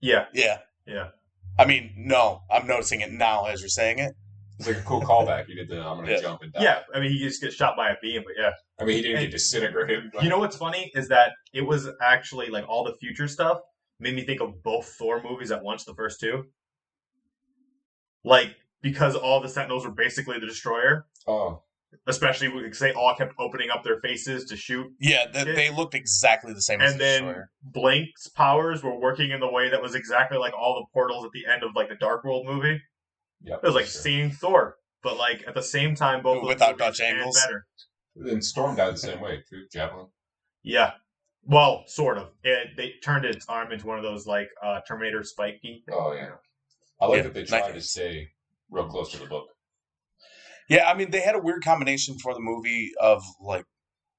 Yeah, 0.00 0.26
Yeah. 0.34 0.58
yeah. 0.86 1.08
I 1.58 1.64
mean, 1.66 1.92
no, 1.96 2.42
I'm 2.50 2.66
noticing 2.66 3.00
it 3.00 3.10
now 3.12 3.46
as 3.46 3.60
you're 3.60 3.68
saying 3.68 3.98
it. 4.00 4.12
It's 4.58 4.66
like 4.66 4.76
a 4.78 4.82
cool 4.82 5.00
callback. 5.00 5.46
He 5.46 5.54
did 5.54 5.68
the 5.68 5.76
I'm 5.80 5.98
gonna 5.98 6.10
Yeah. 6.12 6.20
jump 6.20 6.42
and 6.42 6.52
die. 6.52 6.62
Yeah, 6.62 6.80
I 6.94 6.98
mean, 7.00 7.10
he 7.12 7.18
just 7.20 7.40
gets 7.40 7.54
shot 7.54 7.76
by 7.76 7.90
a 7.90 7.94
beam, 8.02 8.22
but 8.24 8.34
yeah. 8.36 8.50
I 8.80 8.84
mean, 8.84 8.96
he 8.96 9.02
didn't 9.02 9.16
And- 9.18 9.26
get 9.26 9.32
disintegrated. 9.32 10.04
You 10.20 10.28
know 10.28 10.38
what's 10.38 10.56
funny 10.56 10.90
is 10.94 11.08
that 11.08 11.32
it 11.54 11.62
was 11.62 11.88
actually 12.02 12.48
like 12.48 12.68
all 12.68 12.84
the 12.84 12.94
future 12.94 13.28
stuff 13.28 13.60
made 14.00 14.14
me 14.14 14.24
think 14.24 14.40
of 14.40 14.62
both 14.62 14.86
Thor 14.98 15.22
movies 15.22 15.50
at 15.52 15.62
once, 15.62 15.84
the 15.84 15.94
first 15.94 16.20
two. 16.20 16.44
Like, 18.24 18.56
because 18.82 19.14
all 19.16 19.40
the 19.40 19.48
Sentinels 19.48 19.84
were 19.84 19.92
basically 19.92 20.38
the 20.38 20.46
Destroyer, 20.46 21.06
Oh, 21.26 21.62
especially 22.06 22.48
because 22.48 22.78
they 22.78 22.92
all 22.92 23.14
kept 23.14 23.34
opening 23.38 23.70
up 23.70 23.82
their 23.82 23.98
faces 24.00 24.44
to 24.46 24.56
shoot. 24.56 24.86
Yeah, 25.00 25.24
th- 25.26 25.46
Yeah. 25.46 25.54
they 25.54 25.70
looked 25.70 25.94
exactly 25.94 26.52
the 26.52 26.60
same 26.62 26.80
as 26.80 26.92
And 26.92 27.00
the 27.00 27.04
then 27.04 27.22
Destroyer. 27.24 27.50
Blink's 27.62 28.28
powers 28.28 28.82
were 28.82 28.98
working 28.98 29.30
in 29.30 29.40
the 29.40 29.50
way 29.50 29.68
that 29.70 29.80
was 29.82 29.94
exactly 29.94 30.38
like 30.38 30.52
all 30.54 30.74
the 30.76 30.86
portals 30.92 31.24
at 31.24 31.30
the 31.32 31.46
end 31.46 31.62
of 31.62 31.70
like 31.74 31.88
the 31.88 31.94
Dark 31.96 32.24
World 32.24 32.46
movie. 32.46 32.80
yeah. 33.42 33.54
It 33.56 33.62
was 33.62 33.74
like 33.74 33.86
seeing 33.86 34.30
Thor, 34.30 34.76
but 35.02 35.16
like 35.16 35.44
at 35.46 35.54
the 35.54 35.62
same 35.62 35.94
time, 35.94 36.22
both 36.22 36.46
Without 36.46 36.76
the 36.78 36.84
Dutch 36.84 37.00
angles? 37.00 37.40
better. 37.42 37.66
And 38.32 38.44
Storm 38.44 38.76
died 38.76 38.94
the 38.94 38.98
same 38.98 39.20
way 39.20 39.42
too. 39.48 39.64
Javelin. 39.72 40.08
Yeah. 40.62 40.92
Well, 41.44 41.84
sort 41.86 42.18
of. 42.18 42.30
It, 42.42 42.76
they 42.76 42.94
turned 43.02 43.24
its 43.24 43.46
arm 43.48 43.72
into 43.72 43.86
one 43.86 43.96
of 43.96 44.02
those 44.02 44.26
like 44.26 44.48
uh, 44.62 44.80
Terminator 44.86 45.22
spiky. 45.24 45.84
Oh 45.90 46.12
yeah. 46.12 46.32
I 47.00 47.06
like 47.06 47.16
Yeah, 47.18 47.22
that 47.22 47.34
they 47.34 47.44
tried 47.44 47.68
to 47.68 47.74
nice. 47.74 47.92
Stay 48.70 48.80
real 48.80 48.88
close 48.88 49.10
to 49.12 49.18
the 49.18 49.26
book. 49.26 49.46
Yeah, 50.68 50.88
I 50.88 50.94
mean, 50.94 51.10
they 51.10 51.20
had 51.20 51.34
a 51.34 51.40
weird 51.40 51.64
combination 51.64 52.18
for 52.18 52.34
the 52.34 52.40
movie 52.40 52.92
of 53.00 53.22
like 53.40 53.64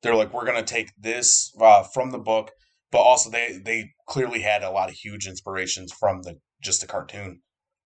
they're 0.01 0.15
like 0.15 0.33
we're 0.33 0.45
gonna 0.45 0.63
take 0.63 0.91
this 0.97 1.53
uh, 1.61 1.83
from 1.83 2.11
the 2.11 2.17
book, 2.17 2.51
but 2.91 2.99
also 2.99 3.29
they 3.29 3.59
they 3.63 3.91
clearly 4.07 4.41
had 4.41 4.63
a 4.63 4.71
lot 4.71 4.89
of 4.89 4.95
huge 4.95 5.27
inspirations 5.27 5.91
from 5.91 6.23
the 6.23 6.37
just 6.61 6.81
the 6.81 6.87
cartoon. 6.87 7.41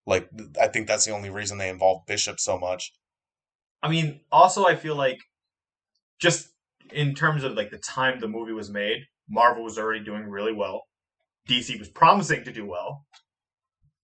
Like 0.06 0.30
I 0.62 0.68
think 0.68 0.88
that's 0.88 1.06
the 1.06 1.12
only 1.12 1.30
reason 1.30 1.58
they 1.58 1.70
involved 1.70 2.08
Bishop 2.08 2.40
so 2.40 2.58
much. 2.58 2.92
I 3.82 3.90
mean, 3.90 4.22
also 4.32 4.66
I 4.66 4.76
feel 4.76 4.96
like 4.96 5.20
just 6.20 6.50
in 6.94 7.16
terms 7.16 7.44
of 7.44 7.54
like 7.54 7.72
the 7.72 7.78
time 7.80 8.20
the 8.20 8.28
movie 8.28 8.54
was 8.54 8.70
made, 8.70 9.02
Marvel 9.30 9.64
was 9.64 9.78
already 9.78 10.04
doing 10.04 10.24
really 10.24 10.54
well. 10.54 10.84
DC 11.50 11.78
was 11.78 11.90
promising 11.90 12.46
to 12.46 12.52
do 12.54 12.66
well. 12.66 13.06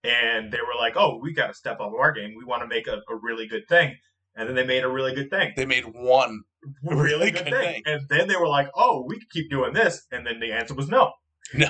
And 0.03 0.51
they 0.51 0.59
were 0.59 0.75
like, 0.77 0.93
"Oh, 0.95 1.19
we 1.21 1.33
got 1.33 1.47
to 1.47 1.53
step 1.53 1.79
up 1.81 1.91
our 1.97 2.11
game. 2.11 2.33
We 2.37 2.45
want 2.45 2.61
to 2.61 2.67
make 2.67 2.87
a, 2.87 3.01
a 3.09 3.15
really 3.21 3.47
good 3.47 3.67
thing." 3.67 3.97
And 4.35 4.47
then 4.47 4.55
they 4.55 4.65
made 4.65 4.83
a 4.83 4.89
really 4.89 5.13
good 5.13 5.29
thing. 5.29 5.51
They 5.57 5.65
made 5.65 5.83
one. 5.85 6.41
really 6.83 7.01
really 7.03 7.31
good 7.31 7.45
good 7.45 7.53
thing. 7.53 7.73
thing. 7.73 7.83
And 7.85 8.01
then 8.09 8.27
they 8.27 8.35
were 8.37 8.47
like, 8.47 8.69
"Oh, 8.75 9.03
we 9.07 9.17
could 9.19 9.29
keep 9.31 9.49
doing 9.49 9.73
this." 9.73 10.05
And 10.11 10.25
then 10.25 10.39
the 10.39 10.51
answer 10.53 10.73
was 10.73 10.87
no. 10.87 11.11
No. 11.53 11.69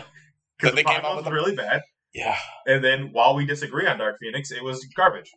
Because 0.57 0.75
they 0.75 0.83
the 0.83 0.89
came 0.89 0.99
plot 1.01 1.15
was 1.15 1.25
with 1.25 1.31
a- 1.31 1.35
really 1.35 1.55
bad. 1.55 1.81
Yeah, 2.13 2.35
And 2.65 2.83
then 2.83 3.09
while 3.13 3.35
we 3.35 3.45
disagree 3.45 3.85
on 3.85 3.99
Dark 3.99 4.17
Phoenix, 4.19 4.49
it 4.51 4.63
was 4.63 4.83
garbage. 4.95 5.31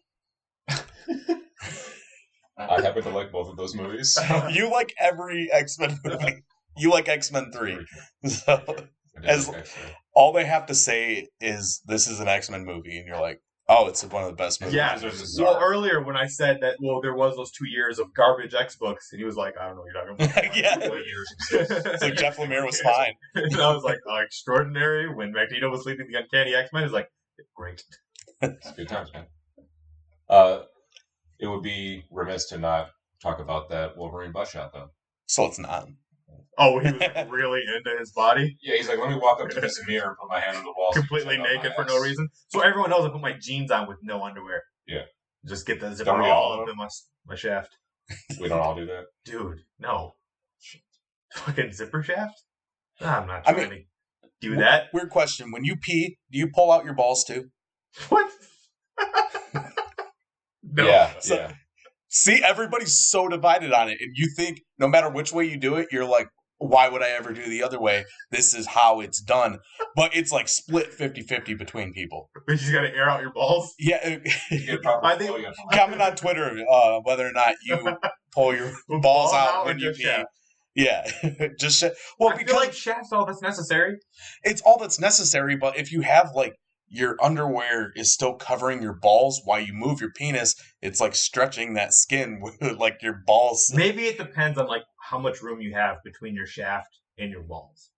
I 2.58 2.80
happen 2.80 3.02
to 3.02 3.10
like 3.10 3.30
both 3.32 3.48
of 3.50 3.56
those 3.56 3.74
movies. 3.74 4.16
you 4.50 4.70
like 4.70 4.94
every 4.98 5.50
X 5.52 5.78
Men 5.78 5.98
movie. 6.04 6.42
You 6.78 6.90
like 6.90 7.06
X 7.06 7.30
Men 7.30 7.52
three. 7.52 7.78
So 8.26 8.62
As- 9.22 9.46
like 9.48 9.58
X-Men. 9.58 9.92
All 10.14 10.32
they 10.32 10.44
have 10.44 10.66
to 10.66 10.74
say 10.74 11.28
is 11.40 11.82
this 11.86 12.06
is 12.06 12.20
an 12.20 12.28
X 12.28 12.50
Men 12.50 12.64
movie, 12.64 12.98
and 12.98 13.06
you're 13.06 13.20
like, 13.20 13.40
oh, 13.68 13.88
it's 13.88 14.04
one 14.04 14.22
of 14.22 14.30
the 14.30 14.36
best 14.36 14.60
movies. 14.60 14.74
Yeah. 14.74 14.98
Well, 15.00 15.12
Zark. 15.12 15.62
earlier 15.62 16.02
when 16.02 16.16
I 16.16 16.26
said 16.26 16.58
that, 16.60 16.76
well, 16.80 17.00
there 17.00 17.14
was 17.14 17.36
those 17.36 17.50
two 17.52 17.68
years 17.68 17.98
of 17.98 18.12
garbage 18.14 18.54
X 18.54 18.76
books, 18.76 19.08
and 19.12 19.18
he 19.18 19.24
was 19.24 19.36
like, 19.36 19.54
I 19.58 19.66
don't 19.66 19.76
know 19.76 19.82
what 19.82 19.92
you're 19.92 20.16
talking 20.16 20.42
about. 20.42 20.56
yeah. 20.56 20.88
What 20.88 21.06
years 21.06 21.34
exist? 21.38 21.86
It's 21.86 22.02
like 22.02 22.14
Jeff 22.14 22.36
Lemire 22.36 22.64
was 22.64 22.80
fine. 22.80 23.14
and 23.34 23.56
I 23.56 23.74
was 23.74 23.84
like, 23.84 23.98
oh, 24.08 24.18
extraordinary. 24.18 25.12
When 25.12 25.32
Magneto 25.32 25.70
was 25.70 25.84
leading 25.84 26.08
the 26.10 26.18
Uncanny 26.18 26.54
X 26.54 26.72
Men, 26.72 26.82
he's 26.82 26.92
like, 26.92 27.08
great. 27.54 27.82
It's 28.40 28.72
good 28.72 28.88
times, 28.88 29.12
man. 29.12 29.26
Uh, 30.28 30.62
it 31.38 31.46
would 31.46 31.62
be 31.62 32.04
remiss 32.10 32.46
to 32.46 32.58
not 32.58 32.90
talk 33.22 33.38
about 33.38 33.70
that 33.70 33.96
Wolverine 33.96 34.32
butt 34.32 34.48
shot, 34.48 34.72
though. 34.72 34.90
So 35.26 35.46
it's 35.46 35.60
not. 35.60 35.86
Oh, 36.58 36.78
he 36.78 36.92
was 36.92 37.28
really 37.30 37.60
into 37.76 37.96
his 37.98 38.12
body, 38.12 38.56
Yeah, 38.62 38.76
he's 38.76 38.88
like, 38.88 38.98
let 38.98 39.08
me 39.10 39.16
walk 39.16 39.40
up 39.40 39.48
to 39.50 39.60
this 39.60 39.80
mirror 39.86 40.08
and 40.08 40.16
put 40.18 40.28
my 40.28 40.38
hand 40.40 40.56
on 40.58 40.64
the 40.64 40.72
wall. 40.76 40.92
so 40.92 41.00
you 41.00 41.06
can 41.06 41.08
completely 41.08 41.36
check 41.36 41.44
out 41.46 41.48
my 41.56 41.62
naked 41.62 41.72
for 41.74 41.84
no 41.86 41.98
reason. 41.98 42.28
So 42.48 42.60
everyone 42.60 42.90
knows 42.90 43.04
I 43.06 43.08
put 43.08 43.20
my 43.22 43.32
jeans 43.40 43.70
on 43.70 43.88
with 43.88 43.96
no 44.02 44.22
underwear. 44.22 44.62
Yeah. 44.86 45.02
Just 45.46 45.66
get 45.66 45.80
the 45.80 45.94
zipper 45.94 46.10
Don't 46.10 46.20
we 46.22 46.26
all 46.28 46.52
all? 46.52 46.62
up 46.62 46.68
in 46.68 46.76
my, 46.76 46.88
my 47.26 47.34
shaft. 47.34 47.76
We 48.40 48.48
don't 48.48 48.60
all 48.60 48.74
do 48.74 48.84
that. 48.86 49.04
Dude, 49.24 49.60
no. 49.78 50.14
Fucking 51.34 51.72
zipper 51.72 52.02
shaft? 52.02 52.42
Nah, 53.00 53.20
I'm 53.20 53.26
not 53.26 53.42
I 53.48 53.52
trying 53.54 53.70
mean- 53.70 53.86
to 54.22 54.28
do 54.40 54.56
that. 54.56 54.88
Weird 54.92 55.08
question. 55.10 55.50
When 55.52 55.64
you 55.64 55.76
pee, 55.76 56.18
do 56.30 56.38
you 56.38 56.48
pull 56.54 56.70
out 56.70 56.84
your 56.84 56.94
balls 56.94 57.24
too? 57.24 57.46
What? 58.10 58.30
no. 60.62 60.84
Yeah, 60.86 61.12
So- 61.20 61.34
yeah. 61.36 61.52
See, 62.12 62.42
everybody's 62.44 62.96
so 63.08 63.26
divided 63.28 63.72
on 63.72 63.88
it, 63.88 63.98
and 64.00 64.10
you 64.14 64.28
think 64.36 64.60
no 64.78 64.86
matter 64.86 65.08
which 65.10 65.32
way 65.32 65.44
you 65.46 65.56
do 65.56 65.76
it, 65.76 65.88
you're 65.90 66.04
like, 66.04 66.28
why 66.58 66.88
would 66.88 67.02
I 67.02 67.08
ever 67.08 67.32
do 67.32 67.42
the 67.42 67.62
other 67.62 67.80
way? 67.80 68.04
This 68.30 68.54
is 68.54 68.66
how 68.68 69.00
it's 69.00 69.20
done. 69.20 69.58
But 69.96 70.14
it's 70.14 70.30
like 70.30 70.46
split 70.46 70.92
50-50 70.96 71.58
between 71.58 71.92
people. 71.92 72.28
But 72.34 72.42
you 72.52 72.56
just 72.58 72.72
gotta 72.72 72.94
air 72.94 73.08
out 73.10 73.20
your 73.22 73.32
balls. 73.32 73.74
Yeah, 73.80 74.06
You 74.50 74.78
I 75.02 75.16
think- 75.16 75.30
flow, 75.30 75.38
you 75.38 75.46
have 75.46 75.54
to- 75.54 75.76
comment 75.76 76.00
on 76.02 76.14
Twitter 76.14 76.64
uh, 76.70 77.00
whether 77.00 77.26
or 77.26 77.32
not 77.32 77.54
you 77.64 77.96
pull 78.32 78.54
your 78.54 78.70
balls 79.00 79.32
out 79.34 79.48
out 79.54 79.66
when 79.66 79.78
you 79.80 79.90
pee. 79.92 80.02
shaft? 80.04 80.28
Yeah, 80.74 81.10
just 81.58 81.80
sh- 81.80 81.90
well 82.18 82.30
I 82.30 82.36
because 82.36 82.50
feel 82.52 82.60
like 82.60 82.72
shaft's 82.72 83.12
all 83.12 83.26
that's 83.26 83.42
necessary. 83.42 83.96
it's 84.44 84.62
all 84.62 84.78
that's 84.78 85.00
necessary. 85.00 85.56
But 85.56 85.76
if 85.78 85.90
you 85.92 86.00
have 86.02 86.30
like 86.34 86.54
your 86.92 87.16
underwear 87.24 87.90
is 87.96 88.12
still 88.12 88.34
covering 88.34 88.82
your 88.82 88.92
balls 88.92 89.40
while 89.44 89.60
you 89.60 89.72
move 89.72 90.00
your 90.00 90.12
penis, 90.12 90.54
it's 90.82 91.00
like 91.00 91.14
stretching 91.14 91.72
that 91.74 91.94
skin 91.94 92.40
with 92.60 92.60
like 92.78 93.02
your 93.02 93.22
balls. 93.26 93.72
Maybe 93.74 94.04
it 94.04 94.18
depends 94.18 94.58
on 94.58 94.66
like 94.66 94.82
how 95.10 95.18
much 95.18 95.42
room 95.42 95.60
you 95.60 95.72
have 95.72 95.96
between 96.04 96.34
your 96.34 96.46
shaft 96.46 96.98
and 97.18 97.30
your 97.30 97.42
balls. 97.42 97.90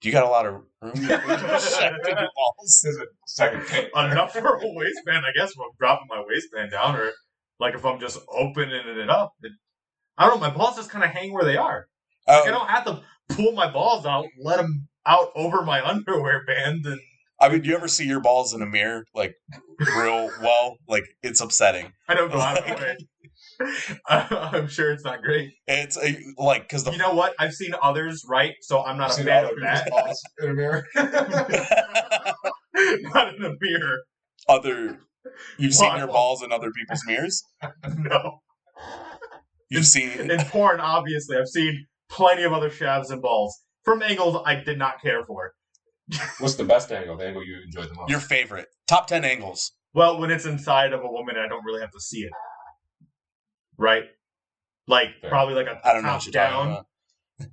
Do 0.00 0.08
you 0.08 0.12
got 0.12 0.24
a 0.24 0.28
lot 0.28 0.46
of 0.46 0.54
room 0.80 0.94
to 0.94 1.00
shaft 1.00 2.06
in 2.06 2.16
your 2.18 2.28
balls? 2.36 2.80
There's 2.82 2.96
a 2.98 3.06
second. 3.26 3.88
Enough 3.96 4.32
for 4.32 4.56
a 4.56 4.60
waistband, 4.62 5.24
I 5.26 5.32
guess, 5.34 5.50
if 5.50 5.58
I'm 5.58 5.70
dropping 5.78 6.06
my 6.08 6.22
waistband 6.26 6.70
down, 6.70 6.96
or 6.96 7.10
like 7.58 7.74
if 7.74 7.84
I'm 7.84 7.98
just 7.98 8.18
opening 8.32 8.86
it 8.86 9.10
up. 9.10 9.32
It, 9.42 9.52
I 10.16 10.28
don't 10.28 10.40
know. 10.40 10.48
My 10.48 10.54
balls 10.54 10.76
just 10.76 10.90
kind 10.90 11.02
of 11.04 11.10
hang 11.10 11.32
where 11.32 11.44
they 11.44 11.56
are. 11.56 11.86
Like, 12.28 12.36
I 12.36 12.40
Um, 12.42 12.54
don't 12.54 12.68
have 12.68 12.84
to 12.84 13.02
pull 13.30 13.52
my 13.52 13.70
balls 13.70 14.06
out, 14.06 14.26
let 14.40 14.58
them 14.58 14.88
out 15.06 15.30
over 15.34 15.62
my 15.62 15.84
underwear 15.88 16.44
band, 16.46 16.86
and 16.86 17.00
I 17.44 17.50
mean, 17.50 17.60
do 17.60 17.68
you 17.68 17.76
ever 17.76 17.88
see 17.88 18.06
your 18.06 18.20
balls 18.20 18.54
in 18.54 18.62
a 18.62 18.66
mirror 18.66 19.04
like 19.14 19.34
real 19.98 20.30
well? 20.40 20.78
Like 20.88 21.04
it's 21.22 21.40
upsetting. 21.42 21.92
I 22.08 22.14
don't 22.14 22.32
go 22.32 22.40
out 22.40 22.58
of 22.66 22.66
the 22.66 22.82
way. 22.82 22.96
I'm 24.08 24.66
sure 24.66 24.92
it's 24.92 25.04
not 25.04 25.22
great. 25.22 25.52
It's 25.68 25.98
a, 25.98 26.16
like 26.38 26.62
because 26.62 26.84
the 26.84 26.92
You 26.92 26.98
know 26.98 27.12
what? 27.14 27.34
I've 27.38 27.52
seen 27.52 27.74
others, 27.82 28.24
right? 28.26 28.54
So 28.62 28.82
I'm 28.82 28.96
not 28.96 29.10
a 29.10 29.12
Seen 29.14 29.26
fan 29.26 29.44
of 29.44 29.50
people's 29.50 29.62
that. 29.62 29.90
balls 29.90 30.22
in 30.42 30.50
a 30.50 30.54
mirror. 30.54 30.86
not 33.14 33.34
in 33.34 33.44
a 33.44 33.52
mirror. 33.60 34.02
other 34.48 34.98
you've 35.58 35.74
seen 35.74 35.96
your 35.98 36.06
balls 36.06 36.42
in 36.42 36.50
other 36.50 36.70
people's 36.72 37.02
mirrors. 37.06 37.44
No. 37.98 38.40
You've 39.70 39.86
seen 39.86 40.30
In 40.30 40.38
porn, 40.46 40.80
obviously, 40.80 41.36
I've 41.36 41.48
seen 41.48 41.86
plenty 42.08 42.42
of 42.42 42.52
other 42.52 42.70
shafts 42.70 43.10
and 43.10 43.20
balls 43.20 43.60
from 43.84 44.02
angles 44.02 44.42
I 44.46 44.56
did 44.56 44.78
not 44.78 45.00
care 45.02 45.24
for. 45.24 45.52
What's 46.38 46.54
the 46.56 46.64
best 46.64 46.92
angle? 46.92 47.16
The 47.16 47.26
angle 47.26 47.44
you 47.44 47.60
enjoy 47.64 47.82
the 47.84 47.94
most? 47.94 48.10
your 48.10 48.20
favorite 48.20 48.66
top 48.86 49.06
ten 49.06 49.24
angles. 49.24 49.72
Well, 49.94 50.18
when 50.20 50.30
it's 50.30 50.44
inside 50.44 50.92
of 50.92 51.02
a 51.02 51.08
woman, 51.08 51.36
I 51.38 51.48
don't 51.48 51.64
really 51.64 51.80
have 51.80 51.92
to 51.92 52.00
see 52.00 52.20
it. 52.20 52.32
Right? 53.78 54.04
Like 54.86 55.08
Fair. 55.20 55.30
probably 55.30 55.54
like 55.54 55.66
a 55.66 55.80
I 55.86 55.92
don't 55.94 56.02
know 56.02 56.12
what 56.14 56.26
you're 56.26 56.32
down 56.32 56.84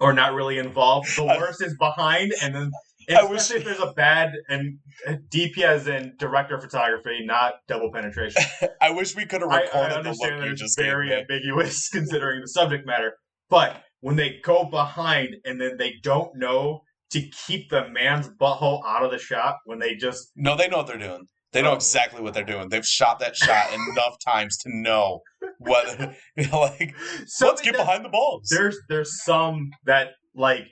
or 0.00 0.12
not 0.12 0.34
really 0.34 0.58
involved. 0.58 1.14
The 1.16 1.24
I- 1.24 1.38
worst 1.38 1.62
is 1.62 1.76
behind, 1.78 2.32
and 2.42 2.54
then 2.54 2.70
I 3.16 3.22
wish- 3.24 3.40
especially 3.42 3.56
if 3.60 3.64
there's 3.64 3.88
a 3.90 3.92
bad 3.94 4.32
and 4.48 4.78
uh, 5.06 5.14
DP 5.32 5.58
as 5.58 5.86
in 5.86 6.14
director 6.18 6.56
of 6.56 6.62
photography, 6.62 7.24
not 7.24 7.54
double 7.68 7.90
penetration. 7.92 8.42
I 8.80 8.90
wish 8.90 9.14
we 9.16 9.24
could 9.26 9.40
have 9.42 9.50
recorded 9.50 9.74
I 9.74 9.88
the 9.90 9.96
understand 10.08 10.32
look 10.36 10.40
that 10.40 10.46
you 10.46 10.52
it's 10.52 10.60
just 10.60 10.78
very 10.78 11.08
gave 11.08 11.18
ambiguous 11.20 11.88
considering 11.88 12.40
the 12.40 12.48
subject 12.48 12.86
matter, 12.86 13.12
but 13.48 13.82
when 14.00 14.16
they 14.16 14.40
go 14.44 14.64
behind 14.64 15.36
and 15.44 15.60
then 15.60 15.76
they 15.78 15.94
don't 16.02 16.36
know 16.36 16.82
to 17.10 17.22
keep 17.46 17.70
the 17.70 17.88
man's 17.88 18.28
butthole 18.28 18.80
out 18.86 19.02
of 19.04 19.10
the 19.10 19.18
shot, 19.18 19.56
when 19.64 19.78
they 19.78 19.94
just 19.94 20.30
No, 20.36 20.56
they 20.56 20.68
know 20.68 20.78
what 20.78 20.86
they're 20.86 20.98
doing. 20.98 21.26
They 21.52 21.62
know 21.62 21.70
Oh. 21.70 21.76
exactly 21.76 22.20
what 22.20 22.34
they're 22.34 22.44
doing. 22.44 22.68
They've 22.68 22.84
shot 22.84 23.20
that 23.20 23.34
shot 23.36 23.72
enough 23.90 24.16
times 24.24 24.58
to 24.58 24.68
know 24.70 25.20
whether 25.58 26.14
like 26.52 26.94
so 27.26 27.46
let's 27.48 27.62
get 27.62 27.76
behind 27.76 28.04
the 28.04 28.10
balls. 28.10 28.48
There's 28.50 28.76
there's 28.88 29.22
some 29.24 29.70
that 29.86 30.08
like 30.34 30.66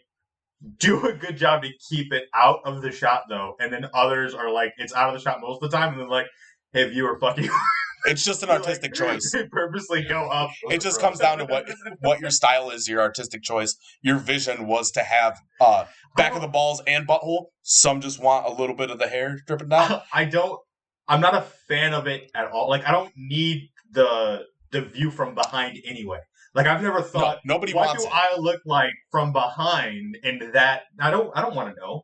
do 0.79 1.07
a 1.07 1.13
good 1.13 1.37
job 1.37 1.63
to 1.63 1.71
keep 1.91 2.13
it 2.13 2.25
out 2.35 2.61
of 2.65 2.83
the 2.83 2.91
shot 2.93 3.23
though, 3.29 3.55
and 3.61 3.73
then 3.73 3.87
others 3.95 4.35
are 4.35 4.51
like 4.51 4.73
it's 4.79 4.95
out 4.95 5.09
of 5.09 5.15
the 5.15 5.21
shot 5.21 5.41
most 5.41 5.63
of 5.63 5.71
the 5.71 5.77
time, 5.77 5.93
and 5.93 6.01
then 6.03 6.09
like, 6.09 6.27
hey 6.73 6.89
viewer, 6.91 7.19
fuck 7.19 7.39
you. 7.39 7.51
It's 8.07 8.25
just 8.25 8.43
an 8.43 8.51
artistic 8.51 8.95
choice. 9.03 9.31
They 9.33 9.47
purposely 9.49 10.05
go 10.05 10.29
up. 10.29 10.51
It 10.71 10.81
just 10.81 11.01
comes 11.01 11.19
down 11.19 11.39
to 11.39 11.45
what 11.45 11.69
what 12.01 12.21
your 12.21 12.31
style 12.31 12.71
is, 12.71 12.89
your 12.89 13.01
artistic 13.01 13.43
choice. 13.43 13.77
Your 14.03 14.19
vision 14.19 14.67
was 14.67 14.91
to 14.93 15.01
have 15.03 15.39
uh 15.61 15.85
back 16.17 16.35
of 16.35 16.41
the 16.41 16.49
balls 16.49 16.83
and 16.87 17.07
butthole. 17.07 17.47
Some 17.63 18.01
just 18.01 18.21
want 18.23 18.47
a 18.47 18.51
little 18.51 18.77
bit 18.77 18.91
of 18.91 18.99
the 18.99 19.09
hair 19.09 19.39
dripping 19.47 19.69
down. 19.69 20.01
I 20.13 20.25
don't. 20.25 20.61
I'm 21.09 21.21
not 21.21 21.35
a 21.35 21.43
fan 21.69 21.95
of 21.95 22.07
it 22.07 22.31
at 22.35 22.49
all. 22.51 22.69
Like 22.69 22.85
I 22.87 22.93
don't 22.93 23.13
need 23.17 23.69
the 23.93 24.45
the 24.73 24.81
view 24.83 25.11
from 25.11 25.35
behind 25.35 25.79
anyway. 25.85 26.19
Like 26.55 26.67
I've 26.67 26.83
never 26.83 26.99
No, 27.01 27.05
thought, 27.05 27.39
nobody 27.45 27.75
what 27.75 27.87
wants 27.89 28.03
do 28.03 28.09
it. 28.09 28.15
I 28.15 28.37
look 28.39 28.61
like 28.65 28.93
from 29.11 29.33
behind? 29.33 30.17
And 30.25 30.55
that 30.55 30.83
I 31.01 31.11
don't. 31.11 31.31
I 31.37 31.43
don't 31.43 31.55
want 31.55 31.75
to 31.75 31.81
know. 31.81 32.03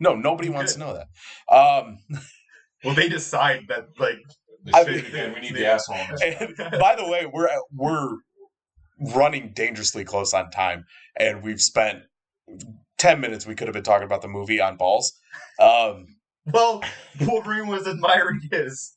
No, 0.00 0.14
nobody 0.14 0.50
wants 0.50 0.74
to 0.74 0.78
know 0.80 0.94
that. 0.94 1.54
Um, 1.54 1.98
Well, 2.84 2.94
they 2.94 3.08
decide 3.08 3.62
that 3.68 3.86
like. 3.98 4.18
I 4.72 4.84
mean- 4.84 4.98
again. 5.06 5.34
We 5.34 5.40
need 5.40 5.54
the 5.54 5.66
asshole. 5.66 5.96
in 5.96 6.06
this 6.10 6.22
and 6.22 6.56
by 6.80 6.94
the 6.96 7.06
way, 7.06 7.26
we're 7.30 7.48
we're 7.72 8.10
running 9.14 9.52
dangerously 9.54 10.04
close 10.04 10.32
on 10.32 10.50
time, 10.50 10.84
and 11.18 11.42
we've 11.42 11.60
spent 11.60 12.00
ten 12.98 13.20
minutes. 13.20 13.46
We 13.46 13.54
could 13.54 13.66
have 13.68 13.74
been 13.74 13.82
talking 13.82 14.06
about 14.06 14.22
the 14.22 14.28
movie 14.28 14.60
on 14.60 14.76
balls. 14.76 15.12
Um, 15.60 16.06
Well, 16.52 16.82
Wolverine 17.20 17.66
was 17.68 17.86
admiring 17.86 18.40
his 18.50 18.96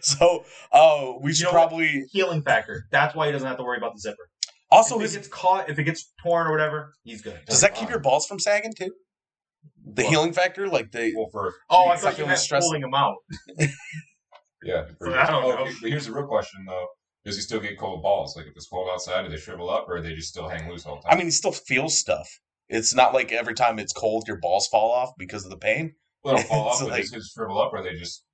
so 0.00 0.44
uh, 0.72 1.12
we 1.20 1.34
should 1.34 1.44
know 1.44 1.50
what? 1.52 1.68
probably 1.68 2.04
healing 2.10 2.42
factor. 2.42 2.84
That's 2.90 3.14
why 3.14 3.26
he 3.26 3.32
doesn't 3.32 3.46
have 3.46 3.58
to 3.58 3.62
worry 3.62 3.76
about 3.76 3.92
the 3.94 4.00
zipper. 4.00 4.28
Also, 4.70 4.96
if 4.96 5.02
his, 5.02 5.14
it 5.14 5.18
gets 5.18 5.28
caught, 5.28 5.68
if 5.68 5.78
it 5.78 5.84
gets 5.84 6.12
torn 6.22 6.46
or 6.46 6.50
whatever, 6.50 6.94
he's 7.04 7.20
good. 7.20 7.38
does 7.46 7.60
that 7.60 7.74
keep 7.74 7.90
your 7.90 7.98
balls 8.00 8.26
from 8.26 8.38
sagging 8.38 8.72
too? 8.72 8.90
The 9.84 10.02
What? 10.02 10.10
healing 10.10 10.32
factor, 10.32 10.66
like 10.66 10.92
the 10.92 11.12
Well, 11.14 11.28
for 11.30 11.52
Oh, 11.68 11.88
I 11.90 11.96
thought 11.96 12.18
you 12.18 12.24
meant 12.26 12.38
stress- 12.38 12.64
pulling 12.64 12.82
him 12.82 12.94
out. 12.94 13.16
yeah. 14.66 14.84
So 15.00 15.14
I 15.14 15.26
don't 15.26 15.44
oh, 15.44 15.50
know. 15.50 15.64
But 15.80 15.90
here's 15.90 16.06
the 16.06 16.12
real 16.12 16.26
question 16.26 16.64
though: 16.66 16.86
Does 17.24 17.36
he 17.36 17.42
still 17.42 17.60
get 17.60 17.78
cold 17.78 18.02
balls? 18.02 18.36
Like 18.36 18.46
if 18.46 18.52
it's 18.56 18.68
cold 18.68 18.88
outside, 18.92 19.22
do 19.22 19.28
they 19.30 19.36
shrivel 19.36 19.70
up, 19.70 19.86
or 19.88 19.96
do 19.98 20.02
they 20.08 20.14
just 20.14 20.28
still 20.28 20.48
hang 20.48 20.68
loose 20.68 20.86
all 20.86 20.96
the 20.96 21.02
time? 21.02 21.12
I 21.12 21.16
mean, 21.16 21.26
he 21.26 21.30
still 21.30 21.52
feels 21.52 21.98
stuff. 21.98 22.28
It's 22.68 22.94
not 22.94 23.14
like 23.14 23.30
every 23.32 23.54
time 23.54 23.78
it's 23.78 23.92
cold, 23.92 24.26
your 24.26 24.38
balls 24.40 24.66
fall 24.66 24.90
off 24.90 25.10
because 25.18 25.44
of 25.44 25.50
the 25.50 25.56
pain. 25.58 25.94
well, 26.24 26.34
it'll 26.34 26.46
fall 26.48 26.68
it's 26.70 26.76
off, 26.76 26.88
but 26.88 26.90
like- 26.90 27.02
does 27.02 27.12
his 27.14 27.30
shrivel 27.34 27.60
up, 27.60 27.72
or 27.72 27.82
they 27.82 27.94
just 27.94 28.24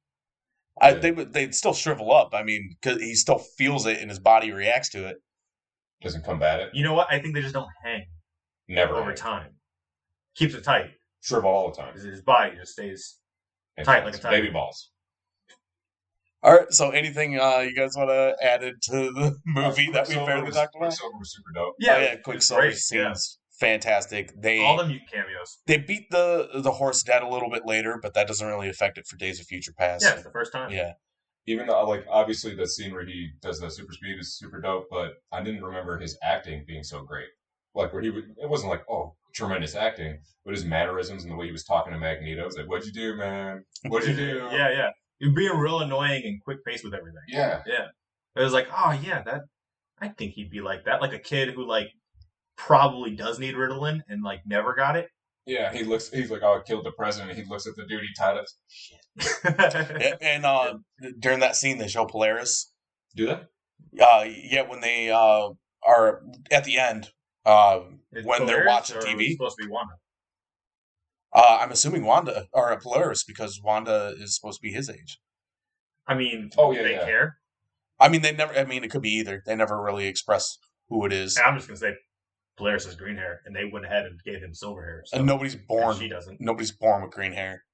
I, 0.81 0.93
Yeah. 0.93 0.99
they 1.01 1.13
would 1.13 1.33
they'd 1.33 1.55
still 1.55 1.75
shrivel 1.75 2.13
up. 2.13 2.31
I 2.33 2.43
mean, 2.43 2.77
because 2.81 3.01
he 3.01 3.15
still 3.15 3.39
feels 3.39 3.85
it 3.87 3.99
and 4.01 4.09
his 4.09 4.19
body 4.19 4.53
reacts 4.53 4.89
to 4.91 5.07
it. 5.07 5.17
doesn't 6.01 6.25
combat 6.25 6.61
it? 6.61 6.71
You 6.73 6.83
know 6.83 6.95
what? 6.95 7.09
I 7.11 7.21
think 7.21 7.35
they 7.35 7.43
just 7.43 7.55
don't 7.55 7.69
hang 7.85 8.05
Never 8.69 8.95
over 8.95 9.09
hang. 9.09 9.17
time. 9.17 9.51
Keeps 10.35 10.55
it 10.55 10.65
tight. 10.65 10.91
Shrivel 11.21 11.51
all 11.51 11.71
the 11.71 11.77
time. 11.77 11.95
His 11.95 12.23
body 12.23 12.57
just 12.57 12.73
stays. 12.73 13.19
Makes 13.77 13.87
Tight 13.87 13.97
sense. 14.03 14.05
like 14.07 14.15
a 14.15 14.19
tiger. 14.19 14.37
baby 14.43 14.53
balls. 14.53 14.91
All 16.43 16.53
right. 16.53 16.73
So, 16.73 16.91
anything 16.91 17.39
uh, 17.39 17.59
you 17.61 17.75
guys 17.75 17.95
want 17.97 18.11
to 18.11 18.37
add 18.43 18.63
into 18.63 19.13
the 19.13 19.37
movie 19.47 19.91
that 19.93 20.09
we 20.09 20.15
Quicksilver 20.15 20.27
barely 20.27 20.43
was- 20.45 20.55
talked 20.55 20.75
about? 20.75 20.87
Quicksilver 20.89 21.19
was 21.19 21.33
super 21.35 21.51
dope. 21.55 21.75
Yeah, 21.79 21.95
oh, 21.95 22.01
yeah. 22.01 22.17
Quicksilver 22.17 22.63
great, 22.63 22.77
scenes 22.77 23.39
fantastic. 23.63 24.33
They. 24.41 24.65
All 24.65 24.77
the 24.77 24.87
mutant 24.87 25.11
cameos. 25.11 25.59
they 25.67 25.79
beat 25.79 26.11
the 26.11 26.49
the 26.55 26.73
horse 26.73 27.03
dead 27.05 27.23
a 27.23 27.29
little 27.29 27.49
bit 27.49 27.63
later, 27.65 27.99
but 28.03 28.13
that 28.15 28.27
doesn't 28.27 28.47
really 28.47 28.69
affect 28.69 28.99
it 28.99 29.07
for 29.07 29.17
Days 29.17 29.41
of 29.41 29.47
Future 29.47 29.73
Past. 29.73 30.05
Yeah, 30.05 30.15
it's 30.15 30.25
the 30.25 30.31
first 30.31 30.53
time. 30.53 30.73
Yeah. 30.73 30.93
Even 31.47 31.67
though, 31.67 31.85
like, 31.89 32.05
obviously 32.09 32.55
the 32.55 32.67
scene 32.67 32.93
where 32.93 33.05
he 33.05 33.31
does 33.41 33.59
the 33.59 33.69
super 33.69 33.93
speed 33.93 34.17
is 34.19 34.37
super 34.37 34.61
dope, 34.61 34.87
but 34.91 35.15
I 35.33 35.43
didn't 35.43 35.63
remember 35.65 35.99
his 35.99 36.17
acting 36.23 36.65
being 36.67 36.85
so 36.85 37.03
great. 37.03 37.27
Like, 37.75 37.93
where 37.93 38.03
he 38.03 38.11
would, 38.11 38.25
it 38.41 38.49
wasn't 38.49 38.71
like, 38.71 38.85
oh, 38.89 39.17
tremendous 39.35 39.75
acting, 39.75 40.21
but 40.45 40.55
his 40.55 40.65
mannerisms 40.65 41.25
and 41.25 41.33
the 41.33 41.37
way 41.37 41.47
he 41.47 41.53
was 41.53 41.65
talking 41.65 41.93
to 41.93 41.99
Magneto, 41.99 42.45
was 42.45 42.57
like, 42.57 42.69
what'd 42.69 42.87
you 42.87 42.93
do, 42.93 43.17
man? 43.17 43.65
What'd 43.89 44.09
you 44.09 44.15
do? 44.29 44.49
Yeah, 44.53 44.71
yeah. 44.71 44.91
You're 45.23 45.33
being 45.33 45.57
real 45.57 45.79
annoying 45.81 46.25
and 46.25 46.43
quick 46.43 46.65
paced 46.65 46.83
with 46.85 46.95
everything. 46.95 47.23
Yeah. 47.29 47.63
Yeah. 47.65 47.87
It 48.35 48.43
was 48.43 48.53
like, 48.53 48.67
oh 48.77 48.91
yeah, 49.03 49.23
that 49.23 49.43
I 50.01 50.09
think 50.09 50.33
he'd 50.33 50.51
be 50.51 50.61
like 50.61 50.85
that, 50.87 51.01
like 51.01 51.13
a 51.13 51.19
kid 51.19 51.51
who 51.55 51.65
like 51.65 51.87
probably 52.57 53.15
does 53.15 53.39
need 53.39 53.55
Ritalin 53.55 54.01
and 54.09 54.25
like 54.25 54.41
never 54.45 54.75
got 54.75 54.97
it. 54.97 55.07
Yeah, 55.47 55.73
he 55.73 55.85
looks, 55.85 56.09
he's 56.11 56.31
like, 56.31 56.43
oh, 56.43 56.59
I 56.59 56.63
killed 56.67 56.85
the 56.85 56.93
president. 56.93 57.37
He 57.37 57.45
looks 57.45 57.67
at 57.67 57.75
the 57.77 57.85
dude 57.87 58.01
he 58.03 58.09
tied 58.17 58.37
up. 58.37 58.45
Yeah, 59.45 60.15
and 60.21 60.45
uh, 60.47 60.75
during 61.19 61.41
that 61.41 61.57
scene, 61.57 61.79
they 61.79 61.89
show 61.89 62.05
Polaris. 62.07 62.73
Do 63.17 63.27
that? 63.27 63.45
Uh, 64.01 64.25
yeah, 64.27 64.63
when 64.63 64.81
they 64.81 65.11
uh, 65.11 65.51
are 65.85 66.23
at 66.51 66.65
the 66.65 66.79
end, 66.79 67.11
uh, 67.45 67.81
It's 68.13 68.27
when 68.27 68.47
they're 68.47 68.67
watching 68.67 68.97
or 68.97 69.01
was 69.01 69.07
it 69.07 69.17
TV. 69.17 69.33
supposed 69.33 69.57
to 69.61 69.67
be 69.67 69.71
Wanda. 69.71 69.95
Uh, 71.35 71.59
I'm 71.61 71.71
assuming 71.73 72.05
Wanda 72.05 72.47
or 72.53 72.79
Polaris 72.81 73.25
because 73.25 73.61
Wanda 73.63 74.15
is 74.19 74.37
supposed 74.37 74.61
to 74.61 74.63
be 74.63 74.73
his 74.73 74.91
age. 74.91 75.19
I 76.07 76.15
mean, 76.15 76.51
Oh, 76.59 76.73
do 76.73 76.79
yeah, 76.79 76.83
they 76.85 76.93
yeah. 76.93 77.05
care. 77.05 77.37
I 77.99 78.09
mean, 78.09 78.23
they 78.23 78.33
never. 78.33 78.53
I 78.55 78.65
mean, 78.65 78.85
it 78.85 78.91
could 78.91 79.03
be 79.03 79.13
either. 79.19 79.43
They 79.47 79.55
never 79.55 79.81
really 79.81 80.07
express 80.07 80.59
who 80.89 81.07
it 81.07 81.13
is, 81.13 81.37
And 81.37 81.47
I'm 81.47 81.57
just 81.57 81.69
gonna 81.69 81.79
say 81.79 81.95
Polaris 82.59 82.85
has 82.85 82.97
green 82.97 83.17
hair, 83.17 83.41
and 83.47 83.55
they 83.57 83.65
went 83.65 83.85
ahead 83.87 84.05
and 84.07 84.21
gave 84.25 84.43
him 84.43 84.53
silver 84.53 84.85
hair. 84.85 85.03
So 85.07 85.17
and 85.19 85.27
nobody's 85.27 85.55
and 85.55 85.67
born. 85.67 85.97
she 85.97 86.09
doesn't. 86.09 86.41
Nobody's 86.41 86.73
born 86.73 87.03
with 87.03 87.13
green 87.13 87.33
hair. 87.33 87.65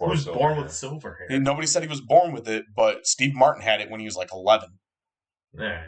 Or 0.00 0.08
Who's 0.10 0.24
born 0.24 0.54
hair. 0.54 0.62
with 0.64 0.72
silver 0.72 1.16
hair? 1.20 1.36
And 1.36 1.44
nobody 1.44 1.66
said 1.68 1.82
he 1.82 1.88
was 1.88 2.00
born 2.00 2.32
with 2.32 2.48
it, 2.48 2.64
but 2.74 3.06
Steve 3.06 3.34
Martin 3.34 3.62
had 3.62 3.80
it 3.80 3.90
when 3.90 4.00
he 4.00 4.06
was 4.06 4.16
like 4.16 4.30
11. 4.32 4.70
All 5.60 5.64
right. 5.64 5.78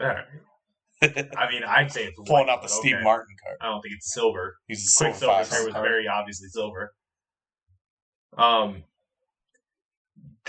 All 0.00 0.06
right. 0.08 0.24
I 1.36 1.50
mean, 1.50 1.64
I'd 1.66 1.90
say 1.90 2.04
it's 2.04 2.16
Pulling 2.16 2.46
white, 2.46 2.48
out 2.48 2.62
the 2.62 2.68
Steve 2.68 2.94
okay. 2.94 3.04
Martin 3.04 3.34
card. 3.44 3.56
I 3.60 3.66
don't 3.66 3.82
think 3.82 3.94
it's 3.94 4.12
silver. 4.12 4.56
He's 4.68 4.84
a 4.84 4.88
silver 4.88 5.26
fox. 5.26 5.50
hair 5.50 5.64
was 5.64 5.74
very 5.74 6.06
obviously 6.06 6.48
silver. 6.48 6.92
Um, 8.38 8.84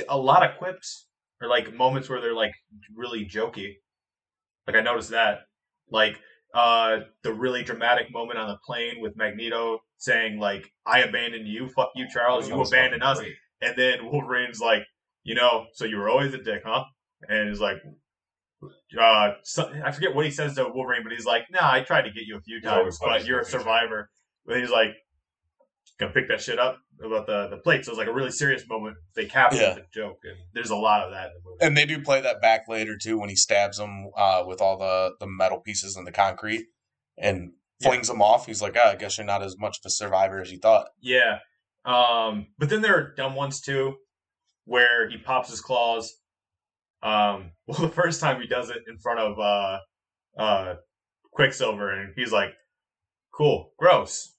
a 0.07 0.17
lot 0.17 0.47
of 0.47 0.57
quips 0.57 1.07
or 1.41 1.47
like 1.47 1.73
moments 1.73 2.07
where 2.07 2.21
they're 2.21 2.35
like 2.35 2.53
really 2.95 3.25
jokey. 3.25 3.73
Like 4.67 4.75
I 4.75 4.81
noticed 4.81 5.09
that, 5.09 5.39
like 5.89 6.19
uh, 6.53 6.99
the 7.23 7.33
really 7.33 7.63
dramatic 7.63 8.11
moment 8.11 8.37
on 8.37 8.47
the 8.47 8.57
plane 8.63 9.01
with 9.01 9.17
Magneto 9.17 9.79
saying 9.97 10.39
like, 10.39 10.71
"I 10.85 10.99
abandoned 10.99 11.47
you, 11.47 11.67
fuck 11.67 11.89
you, 11.95 12.07
Charles, 12.13 12.47
you 12.47 12.61
abandoned 12.61 13.01
us," 13.03 13.17
great. 13.17 13.33
and 13.61 13.75
then 13.75 14.05
Wolverine's 14.11 14.59
like, 14.59 14.83
"You 15.23 15.33
know, 15.33 15.65
so 15.73 15.85
you 15.85 15.97
were 15.97 16.09
always 16.09 16.33
a 16.35 16.41
dick, 16.41 16.61
huh?" 16.63 16.83
And 17.27 17.49
he's 17.49 17.59
like. 17.59 17.77
Uh, 18.99 19.31
so, 19.43 19.71
I 19.83 19.91
forget 19.91 20.13
what 20.15 20.25
he 20.25 20.31
says 20.31 20.55
to 20.55 20.67
Wolverine, 20.73 21.03
but 21.03 21.11
he's 21.11 21.25
like, 21.25 21.43
"Nah, 21.51 21.71
I 21.71 21.81
tried 21.81 22.03
to 22.03 22.11
get 22.11 22.23
you 22.25 22.37
a 22.37 22.41
few 22.41 22.61
times, 22.61 22.99
but 22.99 23.25
you're 23.25 23.39
a 23.39 23.45
survivor." 23.45 24.09
But 24.45 24.57
he's 24.57 24.69
like, 24.69 24.89
gonna 25.99 26.11
pick 26.11 26.27
that 26.27 26.41
shit 26.41 26.59
up 26.59 26.79
about 27.03 27.27
the 27.27 27.47
the 27.49 27.57
plate. 27.57 27.85
So 27.85 27.91
it's 27.91 27.97
like 27.99 28.07
a 28.07 28.13
really 28.13 28.31
serious 28.31 28.67
moment. 28.67 28.97
They 29.15 29.25
cap 29.25 29.53
it 29.53 29.61
Yeah. 29.61 29.75
with 29.75 29.83
a 29.85 29.87
joke, 29.93 30.19
and 30.23 30.37
there's 30.53 30.69
a 30.71 30.75
lot 30.75 31.01
of 31.03 31.11
that 31.11 31.27
in 31.27 31.33
the 31.33 31.49
movie. 31.49 31.57
And 31.65 31.77
they 31.77 31.85
do 31.85 32.01
play 32.03 32.21
that 32.21 32.41
back 32.41 32.67
later 32.67 32.97
too 32.97 33.17
when 33.19 33.29
he 33.29 33.35
stabs 33.35 33.79
him 33.79 34.09
uh, 34.17 34.43
with 34.45 34.59
all 34.61 34.77
the, 34.77 35.13
the 35.19 35.27
metal 35.27 35.59
pieces 35.59 35.95
and 35.95 36.05
the 36.07 36.11
concrete 36.11 36.65
and 37.17 37.53
Yeah. 37.79 37.89
flings 37.89 38.09
him 38.09 38.21
off. 38.21 38.45
He's 38.47 38.61
like, 38.61 38.75
oh, 38.77 38.89
I 38.91 38.95
guess 38.95 39.17
you're 39.17 39.25
not 39.27 39.43
as 39.43 39.57
much 39.57 39.77
of 39.79 39.85
a 39.85 39.89
survivor 39.91 40.41
as 40.41 40.51
you 40.51 40.57
thought. 40.59 40.87
Yeah. 40.99 41.39
Um, 41.85 42.47
but 42.57 42.69
then 42.69 42.81
there 42.81 42.95
are 42.95 43.13
dumb 43.15 43.35
ones 43.35 43.61
too, 43.61 43.97
where 44.65 45.09
he 45.09 45.17
pops 45.17 45.49
his 45.49 45.61
claws. 45.61 46.13
Um, 47.03 47.51
well, 47.67 47.79
the 47.81 47.89
first 47.89 48.21
time 48.21 48.41
he 48.41 48.47
does 48.47 48.69
it 48.69 48.79
in 48.87 48.97
front 48.97 49.19
of 49.19 49.39
uh, 49.39 49.79
uh, 50.41 50.75
Quicksilver, 51.31 51.91
and 51.91 52.13
he's 52.15 52.31
like, 52.31 52.53
"Cool, 53.33 53.71
gross," 53.77 54.33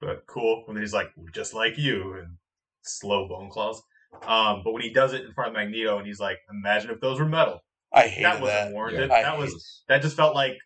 but 0.00 0.26
cool. 0.26 0.64
And 0.68 0.76
then 0.76 0.82
he's 0.82 0.92
like, 0.92 1.10
"Just 1.34 1.54
like 1.54 1.78
you," 1.78 2.14
and 2.14 2.36
slow 2.82 3.26
bone 3.26 3.50
claws. 3.50 3.82
Um, 4.26 4.62
but 4.64 4.72
when 4.72 4.82
he 4.82 4.90
does 4.92 5.12
it 5.12 5.24
in 5.24 5.32
front 5.32 5.48
of 5.48 5.54
Magneto, 5.54 5.98
and 5.98 6.06
he's 6.06 6.20
like, 6.20 6.38
"Imagine 6.50 6.90
if 6.90 7.00
those 7.00 7.18
were 7.18 7.26
metal." 7.26 7.60
I 7.92 8.08
hated 8.08 8.24
that 8.24 8.34
that. 8.34 8.42
wasn't 8.42 8.74
warranted. 8.74 9.10
I 9.10 9.22
that 9.22 9.32
hate 9.32 9.40
was 9.40 9.82
that 9.88 10.02
just 10.02 10.16
felt 10.16 10.34
like 10.34 10.58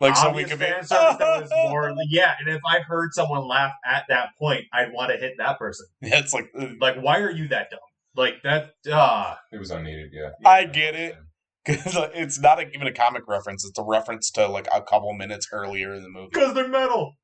Like, 0.00 0.16
so 0.16 0.28
obvious 0.28 0.50
could 0.50 0.58
fan 0.58 0.84
service 0.84 1.16
that 1.18 1.42
was 1.42 1.50
more 1.70 1.94
yeah. 2.08 2.34
And 2.38 2.48
if 2.48 2.62
I 2.66 2.80
heard 2.80 3.12
someone 3.12 3.46
laugh 3.46 3.72
at 3.84 4.04
that 4.08 4.30
point, 4.38 4.64
I'd 4.72 4.92
want 4.92 5.12
to 5.12 5.18
hit 5.18 5.34
that 5.38 5.58
person. 5.58 5.86
Yeah, 6.00 6.18
it's 6.18 6.32
like, 6.32 6.50
Like, 6.80 6.96
why 7.00 7.20
are 7.20 7.30
you 7.30 7.48
that 7.48 7.70
dumb? 7.70 7.80
Like 8.16 8.42
that. 8.44 8.72
Ah, 8.92 9.38
It 9.52 9.58
was 9.58 9.70
unneeded, 9.70 10.10
yeah. 10.12 10.30
I 10.44 10.64
get 10.64 10.94
it. 10.94 11.16
Because 11.66 11.94
it's 12.14 12.40
not 12.40 12.58
even 12.74 12.86
a 12.86 12.92
comic 12.92 13.24
reference. 13.28 13.66
It's 13.66 13.78
a 13.78 13.82
reference 13.84 14.30
to 14.30 14.46
like 14.48 14.66
a 14.72 14.80
couple 14.80 15.12
minutes 15.12 15.46
earlier 15.52 15.92
in 15.92 16.02
the 16.02 16.08
movie. 16.08 16.30
because 16.32 16.54
they're 16.54 16.66
metal. 16.68 17.16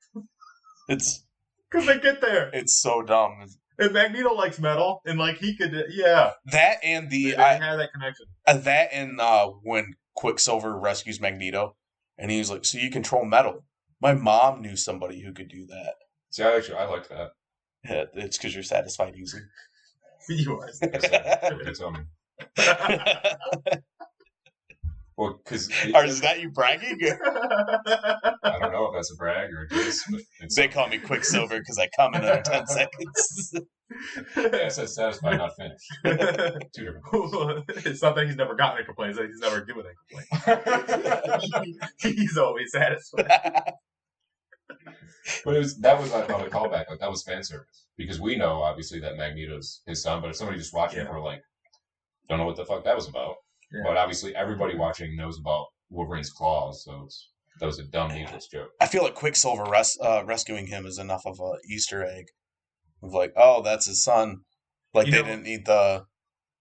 It's 0.91 1.25
Because 1.71 1.87
they 1.87 1.99
get 1.99 2.21
there. 2.21 2.51
it's 2.53 2.79
so 2.79 3.01
dumb. 3.03 3.47
And 3.79 3.93
Magneto 3.95 4.35
likes 4.35 4.59
metal, 4.61 5.01
and 5.07 5.19
like 5.19 5.39
he 5.39 5.57
could, 5.57 5.73
yeah. 5.89 6.33
That 6.53 6.77
and 6.85 7.11
They, 7.11 7.17
the 7.17 7.31
they 7.33 7.37
I, 7.37 7.55
have 7.55 7.79
that 7.79 7.93
connection. 7.95 8.27
Uh, 8.47 8.59
that 8.59 8.89
and 8.93 9.19
uh, 9.21 9.49
when 9.63 9.95
Quicksilver 10.15 10.79
rescues 10.79 11.19
Magneto, 11.21 11.75
and 12.19 12.31
he's 12.31 12.51
like, 12.51 12.65
"So 12.67 12.77
you 12.79 12.91
control 12.91 13.25
metal." 13.25 13.65
My 14.03 14.13
mom 14.15 14.61
knew 14.61 14.77
somebody 14.77 15.23
who 15.23 15.33
could 15.33 15.49
do 15.49 15.67
that. 15.67 15.95
See, 16.31 16.43
I 16.43 16.57
actually, 16.57 16.77
I 16.77 16.85
liked 16.85 17.09
that. 17.09 17.31
Yeah, 17.85 18.05
it's 18.15 18.37
because 18.37 18.53
you're 18.55 18.63
satisfied 18.63 19.15
using. 19.17 19.47
You 20.28 20.59
are. 20.61 20.69
What 20.81 21.66
you 21.66 21.74
tell 21.74 21.90
me. 21.93 22.01
Well, 25.16 25.40
because 25.43 25.70
or 25.94 26.05
is 26.05 26.20
that 26.20 26.40
you 26.40 26.51
bragging? 26.51 26.98
I 27.24 28.59
don't 28.61 28.73
know 28.73 28.89
if 28.89 28.94
that's 28.94 29.11
a 29.11 29.16
brag 29.16 29.51
or 29.51 29.62
a 29.62 29.69
diss, 29.69 30.05
but 30.11 30.20
it's 30.40 30.55
they 30.57 30.69
call 30.69 30.89
me 30.89 30.98
Quicksilver 30.98 31.59
because 31.59 31.78
I 31.78 31.89
come 31.97 32.15
in 32.15 32.23
under 32.23 32.43
ten 32.43 32.66
seconds. 32.66 33.55
yeah, 33.55 33.61
it 34.36 34.73
says 34.73 34.94
satisfied, 34.94 35.39
not 35.39 35.53
finished. 35.57 35.86
Two 36.74 36.85
different. 36.85 37.65
it's 37.86 38.03
not 38.03 38.15
that 38.16 38.27
he's 38.27 38.36
never 38.36 38.55
gotten 38.55 38.82
a 38.82 38.85
complaint; 38.85 39.12
it's 39.12 39.19
that 39.19 39.27
he's 39.28 39.40
never 39.40 39.62
given 39.62 39.86
a 39.86 39.94
complaint. 41.57 42.19
he's 42.19 42.36
always 42.36 42.70
satisfied. 42.73 43.31
But 45.44 45.57
it 45.57 45.59
was 45.59 45.78
that 45.81 46.01
was 46.01 46.12
I 46.12 46.23
thought 46.27 46.47
a 46.47 46.51
callback. 46.51 46.89
Like 46.90 47.01
that 47.01 47.11
was 47.11 47.23
fan 47.23 47.43
service 47.43 47.86
because 47.97 48.20
we 48.20 48.36
know 48.36 48.62
obviously 48.62 49.01
that 49.01 49.16
Magneto's 49.16 49.82
his 49.86 50.03
son, 50.03 50.20
but 50.20 50.31
if 50.31 50.36
somebody 50.36 50.59
just 50.59 50.74
watching 50.74 51.01
it, 51.01 51.05
Yeah. 51.05 51.11
we're 51.11 51.23
like, 51.23 51.43
don't 52.28 52.39
know 52.39 52.47
what 52.47 52.57
the 52.57 52.65
fuck 52.65 52.85
that 52.85 52.94
was 52.97 53.09
about. 53.09 53.35
Yeah. 53.73 53.82
But 53.85 53.97
obviously 53.97 54.35
everybody 54.36 54.77
watching 54.77 55.16
knows 55.16 55.39
about 55.39 55.66
Wolverine's 55.90 56.31
claws, 56.31 56.85
so 56.85 57.03
it's 57.07 57.31
that 57.61 57.66
was 57.66 57.78
a 57.78 57.85
dumb 57.85 58.12
needless 58.12 58.47
joke. 58.48 58.69
I 58.81 58.86
feel 58.86 59.03
like 59.03 59.15
Quicksilver 59.15 59.65
res- 59.65 59.98
uh, 60.03 60.23
rescuing 60.27 60.66
him 60.66 60.85
is 60.86 60.98
enough 60.98 61.23
of 61.27 61.40
a 61.40 61.53
Easter 61.70 62.05
egg. 62.05 62.27
Of 63.03 63.12
like, 63.12 63.32
oh, 63.36 63.62
that's 63.62 63.86
his 63.86 64.03
son. 64.05 64.39
Like 64.94 65.07
You 65.07 65.12
they 65.12 65.19
know- 65.23 65.24
didn't 65.28 65.43
need 65.44 65.66
the. 65.66 66.05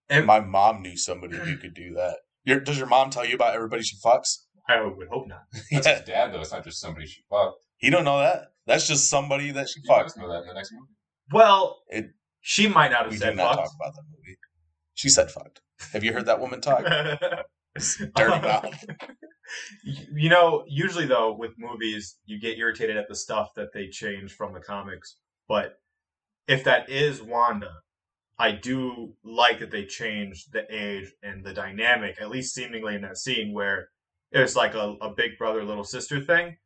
Ev- 0.09 0.25
my 0.25 0.39
mom 0.39 0.81
knew 0.81 0.95
somebody 0.97 1.37
who 1.37 1.57
could 1.61 1.73
do 1.73 1.93
that. 1.95 2.17
Your, 2.43 2.59
does 2.59 2.77
your 2.77 2.87
mom 2.87 3.09
tell 3.09 3.25
you 3.25 3.35
about 3.35 3.55
everybody 3.55 3.81
she 3.83 3.97
fucks? 4.05 4.43
I 4.69 4.81
would 4.81 5.07
hope 5.09 5.27
not. 5.27 5.41
That's 5.71 5.85
yeah, 5.87 5.95
his 5.97 6.05
dad 6.07 6.33
though. 6.33 6.41
It's 6.41 6.51
not 6.51 6.63
just 6.63 6.79
somebody 6.79 7.07
she 7.07 7.21
fucked. 7.29 7.57
he 7.77 7.89
don't 7.89 8.05
know 8.05 8.19
that. 8.19 8.45
That's 8.67 8.87
just 8.87 9.09
somebody 9.09 9.51
that 9.51 9.69
she 9.69 9.79
You 9.83 9.87
fucked. 9.87 10.17
know 10.17 10.27
that 10.31 10.41
in 10.41 10.47
the 10.47 10.53
next 10.53 10.71
movie. 10.73 10.91
Well, 11.31 11.81
It- 11.89 12.11
she 12.41 12.67
might 12.67 12.91
not 12.91 13.03
have 13.03 13.11
We 13.11 13.17
do 13.17 13.33
not 13.33 13.55
fucked. 13.55 13.57
talk 13.67 13.71
about 13.75 13.95
that 13.95 14.03
movie. 14.17 14.37
She 14.93 15.09
said 15.09 15.31
fucked. 15.31 15.61
Have 15.93 16.03
you 16.03 16.13
heard 16.13 16.25
that 16.27 16.39
woman 16.39 16.61
talk? 16.61 16.83
Dirty 18.15 18.41
mouth. 18.41 18.85
You 19.83 20.05
you 20.15 20.29
know, 20.29 20.63
usually 20.67 21.05
though 21.05 21.33
with 21.33 21.51
movies, 21.57 22.17
you 22.25 22.39
get 22.39 22.57
irritated 22.57 22.97
at 22.97 23.07
the 23.07 23.15
stuff 23.15 23.53
that 23.55 23.73
they 23.73 23.87
change 23.87 24.31
from 24.33 24.53
the 24.53 24.59
comics. 24.61 25.17
But 25.47 25.79
if 26.47 26.63
that 26.63 26.89
is 26.89 27.21
Wanda, 27.21 27.71
I 28.39 28.51
do 28.51 29.15
like 29.23 29.59
that 29.59 29.71
they 29.71 29.85
changed 29.85 30.51
the 30.53 30.65
age 30.73 31.11
and 31.23 31.43
the 31.45 31.53
dynamic, 31.53 32.19
at 32.21 32.29
least 32.29 32.53
seemingly 32.55 32.95
in 32.95 33.01
that 33.01 33.17
scene 33.17 33.53
where 33.53 33.89
it 34.31 34.39
was 34.39 34.55
like 34.55 34.73
a, 34.73 34.95
a 35.01 35.09
big 35.13 35.37
brother 35.37 35.63
little 35.63 35.83
sister 35.83 36.19
thing, 36.21 36.57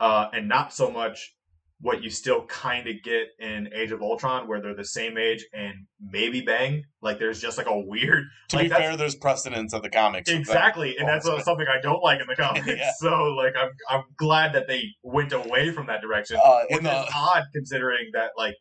uh, 0.00 0.28
and 0.32 0.48
not 0.48 0.72
so 0.72 0.90
much 0.90 1.34
what 1.80 2.02
you 2.02 2.10
still 2.10 2.44
kind 2.46 2.88
of 2.88 2.96
get 3.04 3.28
in 3.38 3.68
Age 3.72 3.92
of 3.92 4.02
Ultron, 4.02 4.48
where 4.48 4.60
they're 4.60 4.74
the 4.74 4.84
same 4.84 5.16
age 5.16 5.46
and 5.52 5.74
maybe 6.00 6.40
bang. 6.40 6.82
Like 7.02 7.20
there's 7.20 7.40
just 7.40 7.56
like 7.56 7.68
a 7.68 7.78
weird 7.78 8.24
To 8.50 8.56
Like, 8.56 8.64
be 8.64 8.68
fair, 8.70 8.96
there's 8.96 9.14
precedence 9.14 9.72
of 9.72 9.82
the 9.82 9.88
comics. 9.90 10.28
that. 10.28 10.36
Exactly, 10.38 10.96
and 10.98 11.06
that's 11.08 11.26
Almost. 11.26 11.44
something 11.44 11.66
I 11.68 11.80
don't 11.80 12.02
like 12.02 12.20
in 12.20 12.26
the 12.26 12.34
comics. 12.42 12.66
Yeah. 12.66 12.90
So, 12.98 13.08
like, 13.34 13.54
I'm 13.56 13.70
I'm 13.88 14.02
glad 14.16 14.54
that 14.54 14.66
they 14.66 14.82
went 15.04 15.32
away 15.32 15.70
from 15.70 15.86
that 15.86 16.00
direction. 16.00 16.38
Uh, 16.44 16.62
Which 16.68 16.80
in 16.80 16.86
is 16.86 16.90
the 16.92 17.12
odd 17.14 17.44
considering 17.54 18.08
that 18.14 18.30
like 18.36 18.54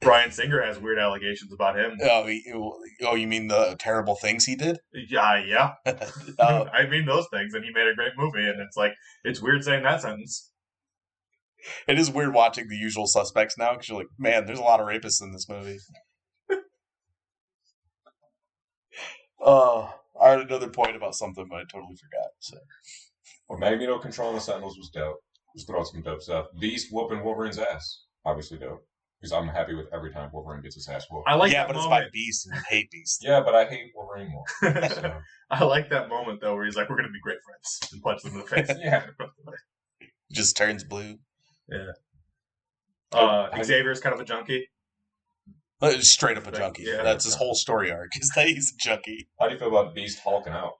Bryan 0.00 0.30
Singer 0.32 0.60
has 0.62 0.78
weird 0.78 0.98
allegations 0.98 1.52
about 1.52 1.78
him. 1.78 1.96
oh, 2.02 2.26
you, 2.26 2.74
oh, 3.04 3.14
you 3.14 3.26
mean 3.26 3.48
the 3.48 3.74
terrible 3.78 4.16
things 4.16 4.44
he 4.44 4.54
did? 4.54 4.78
Yeah, 4.92 5.42
yeah. 5.42 5.72
Uh, 6.38 6.64
I 6.72 6.86
mean 6.86 7.06
those 7.06 7.26
things, 7.32 7.54
and 7.54 7.64
he 7.64 7.70
made 7.72 7.86
a 7.86 7.94
great 7.94 8.12
movie. 8.18 8.46
And 8.46 8.60
it's 8.60 8.76
like 8.76 8.92
it's 9.22 9.40
weird 9.40 9.62
saying 9.64 9.84
that 9.84 10.00
sentence. 10.02 10.50
it 11.88 11.98
is 11.98 12.10
weird 12.10 12.34
watching 12.34 12.68
The 12.68 12.76
Usual 12.76 13.06
Suspects 13.06 13.56
now 13.58 13.72
because 13.72 13.88
you're 13.88 13.98
like, 13.98 14.08
man, 14.18 14.46
there's 14.46 14.58
a 14.58 14.62
lot 14.62 14.80
of 14.80 14.86
rapists 14.86 15.22
in 15.22 15.32
this 15.32 15.48
movie. 15.48 15.78
uh, 19.44 19.88
I 20.20 20.30
had 20.30 20.40
another 20.40 20.68
point 20.68 20.96
about 20.96 21.14
something, 21.14 21.46
but 21.48 21.56
I 21.56 21.62
totally 21.70 21.96
forgot. 21.96 22.30
So 22.40 22.56
Well, 23.48 23.58
Magneto 23.58 23.98
controlling 23.98 24.36
the 24.36 24.40
Sentinels 24.40 24.76
was 24.78 24.90
dope. 24.90 25.20
Just 25.54 25.68
throw 25.68 25.80
out 25.80 25.86
some 25.86 26.02
dope 26.02 26.22
stuff. 26.22 26.46
Beast 26.60 26.88
whooping 26.90 27.22
Wolverine's 27.22 27.58
ass. 27.58 28.02
Obviously 28.24 28.58
dope. 28.58 28.86
Because 29.20 29.32
I'm 29.32 29.48
happy 29.48 29.74
with 29.74 29.86
every 29.94 30.12
time 30.12 30.28
Wolverine 30.32 30.60
gets 30.62 30.74
his 30.74 30.88
ass 30.88 31.06
whooped. 31.10 31.28
I 31.28 31.34
like 31.34 31.52
yeah, 31.52 31.62
that 31.62 31.68
but 31.68 31.76
it's 31.76 31.86
by. 31.86 32.04
Beast 32.12 32.46
and 32.46 32.56
you 32.56 32.62
hate 32.68 32.90
Beast. 32.90 33.22
Yeah, 33.24 33.40
but 33.40 33.54
I 33.54 33.64
hate 33.64 33.92
Wolverine 33.94 34.30
more. 34.30 34.44
So. 34.60 35.14
I 35.50 35.64
like 35.64 35.88
that 35.90 36.08
moment 36.10 36.40
though, 36.42 36.54
where 36.54 36.66
he's 36.66 36.76
like, 36.76 36.90
"We're 36.90 36.96
gonna 36.96 37.08
be 37.08 37.20
great 37.22 37.38
friends," 37.46 37.92
and 37.92 38.02
punch 38.02 38.22
them 38.22 38.32
in 38.34 38.40
the 38.40 38.44
face. 38.44 38.76
yeah. 38.82 39.06
Just 40.30 40.56
turns 40.58 40.84
blue. 40.84 41.18
Uh, 43.12 43.62
Xavier's 43.62 44.00
kind 44.00 44.14
of 44.14 44.20
a 44.20 44.24
junkie. 44.24 44.68
Uh, 45.80 45.98
Straight 46.00 46.36
up 46.36 46.46
a 46.46 46.52
junkie. 46.52 46.84
yeah. 46.86 47.02
That's 47.02 47.24
his 47.24 47.34
whole 47.34 47.54
story 47.54 47.90
arc. 47.90 48.10
Is 48.20 48.30
that 48.34 48.46
he's 48.46 48.72
a 48.72 48.76
junkie. 48.76 49.28
How 49.38 49.46
do 49.46 49.54
you 49.54 49.58
feel 49.58 49.68
about 49.68 49.94
Beast 49.94 50.20
hulking 50.24 50.52
out? 50.52 50.72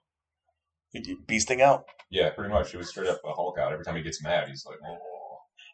Beasting 1.27 1.61
out. 1.61 1.83
Yeah, 2.09 2.29
pretty 2.29 2.53
much. 2.53 2.71
He 2.71 2.77
was 2.77 2.89
straight 2.89 3.09
up 3.09 3.19
a 3.25 3.33
Hulk 3.33 3.57
out. 3.59 3.73
Every 3.73 3.83
time 3.83 3.95
he 3.95 4.01
gets 4.01 4.23
mad, 4.23 4.47
he's 4.47 4.65
like, 4.65 4.77
oh. 4.87 4.97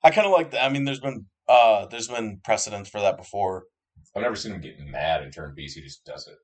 I 0.03 0.09
kind 0.09 0.25
of 0.25 0.33
like 0.33 0.51
that. 0.51 0.63
I 0.65 0.69
mean, 0.69 0.85
there's 0.85 0.99
been 0.99 1.25
uh, 1.47 1.85
there's 1.87 2.07
been 2.07 2.39
precedents 2.43 2.89
for 2.89 2.99
that 3.01 3.17
before. 3.17 3.65
I've 4.15 4.23
never 4.23 4.35
seen 4.35 4.53
him 4.53 4.61
get 4.61 4.79
mad 4.79 5.21
and 5.21 5.31
turn 5.33 5.53
beast. 5.55 5.75
He 5.75 5.83
just 5.83 6.03
does 6.05 6.27
it. 6.27 6.35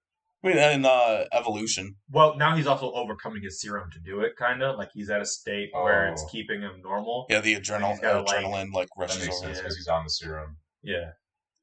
I 0.43 0.47
mean, 0.47 0.57
in 0.57 0.85
uh, 0.85 1.25
Evolution, 1.33 1.95
Well, 2.11 2.37
now 2.37 2.55
he's 2.55 2.67
also 2.67 2.91
overcoming 2.93 3.41
his 3.43 3.59
serum 3.59 3.89
to 3.91 3.99
do 3.99 4.21
it, 4.21 4.33
kind 4.37 4.61
of 4.61 4.77
like 4.77 4.89
he's 4.93 5.09
at 5.09 5.19
a 5.21 5.25
state 5.25 5.69
where 5.73 6.07
it's 6.09 6.23
Oh. 6.23 6.29
keeping 6.31 6.61
him 6.61 6.81
normal. 6.83 7.25
yeah, 7.29 7.41
the 7.41 7.55
adrenal 7.55 7.91
He's 7.91 7.99
gotta, 7.99 8.21
like- 8.21 8.43
adrenaline 8.43 8.71
like 8.71 8.87
That 8.97 9.01
rushes 9.01 9.25
makes 9.25 9.35
over. 9.37 9.45
sense 9.47 9.57
Yeah. 9.57 9.61
because 9.63 9.77
he's 9.77 9.87
on 9.87 10.03
the 10.03 10.09
serum. 10.09 10.57
Yeah, 10.83 11.11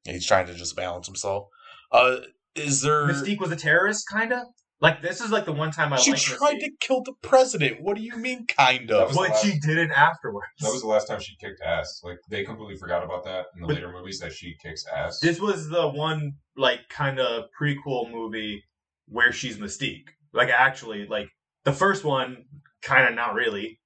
He's 0.05 0.27
trying 0.27 0.47
to 0.49 0.55
just 0.55 0.77
balance 0.77 1.07
himself. 1.07 1.49
Uh, 1.93 2.17
is 2.55 2.83
there? 2.83 3.07
Mystique 3.07 3.41
was 3.41 3.53
a 3.53 3.57
terrorist, 3.57 4.07
kind 4.09 4.33
of. 4.33 4.49
Like 4.81 5.01
this 5.03 5.21
is 5.21 5.31
like 5.31 5.45
the 5.45 5.53
one 5.53 5.71
time 5.71 5.93
I 5.93 5.97
she 5.97 6.11
like 6.13 6.21
tried 6.21 6.59
to 6.59 6.71
kill 6.81 7.03
the 7.03 7.15
president. 7.23 7.81
What 7.81 7.97
do 7.97 8.03
you 8.03 8.17
mean, 8.17 8.47
kind 8.47 8.91
of? 8.91 9.09
was 9.09 9.17
But 9.17 9.31
last- 9.31 9.45
she 9.45 9.59
did 9.59 9.79
it 9.79 9.91
afterwards. 9.91 10.49
That 10.61 10.73
was 10.73 10.83
the 10.83 10.89
last 10.89 11.07
time 11.09 11.21
she 11.21 11.37
kicked 11.37 11.63
ass. 11.63 12.01
Like 12.03 12.19
they 12.29 12.45
completely 12.45 12.77
forgot 12.77 13.03
about 13.05 13.25
that 13.25 13.47
in 13.55 13.63
the 13.63 13.67
But- 13.69 13.77
later 13.77 13.91
movies 13.93 14.19
that 14.21 14.33
she 14.33 14.57
kicks 14.63 14.85
ass. 14.87 15.21
This 15.21 15.41
was 15.41 15.69
the 15.69 15.89
one 15.89 16.35
like 16.57 16.89
kind 16.89 17.19
of 17.19 17.45
prequel 17.59 18.11
movie 18.11 18.63
where 19.09 19.33
she's 19.33 19.57
Mystique. 19.59 20.09
Like 20.33 20.49
actually, 20.51 21.07
like 21.07 21.29
the 21.65 21.73
first 21.73 22.05
one, 22.05 22.45
kind 22.83 23.09
of 23.09 23.15
not 23.15 23.35
really. 23.35 23.81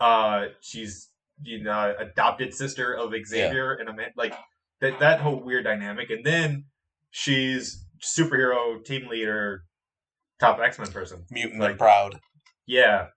Uh, 0.00 0.46
she's 0.62 1.10
you 1.42 1.62
know 1.62 1.94
adopted 1.98 2.54
sister 2.54 2.92
of 2.94 3.12
Xavier 3.26 3.74
and 3.74 3.88
a 3.88 3.92
man 3.94 4.10
like 4.16 4.34
that 4.80 4.98
that 5.00 5.20
whole 5.20 5.36
weird 5.44 5.64
dynamic, 5.64 6.08
and 6.10 6.24
then 6.24 6.64
she's 7.10 7.84
superhero 8.02 8.82
team 8.84 9.08
leader, 9.08 9.62
top 10.40 10.58
X 10.58 10.78
Men 10.78 10.90
person. 10.90 11.24
Mutant 11.30 11.60
like- 11.60 11.70
and 11.70 11.78
proud. 11.78 12.20
Yeah. 12.66 13.08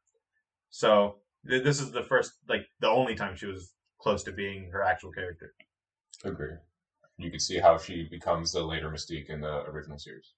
So 0.70 1.20
th- 1.48 1.64
this 1.64 1.80
is 1.80 1.92
the 1.92 2.04
first, 2.04 2.34
like 2.48 2.66
the 2.80 2.90
only 2.90 3.16
time 3.16 3.36
she 3.36 3.46
was 3.46 3.74
close 4.00 4.24
to 4.24 4.32
being 4.32 4.70
her 4.72 4.84
actual 4.84 5.12
character. 5.12 5.54
Agree. 6.24 6.56
You 7.18 7.30
can 7.30 7.40
see 7.40 7.60
how 7.60 7.78
she 7.78 8.08
becomes 8.10 8.52
the 8.52 8.64
later 8.64 8.90
Mystique 8.90 9.30
in 9.30 9.42
the 9.42 9.64
original 9.64 10.00
series. 10.00 10.34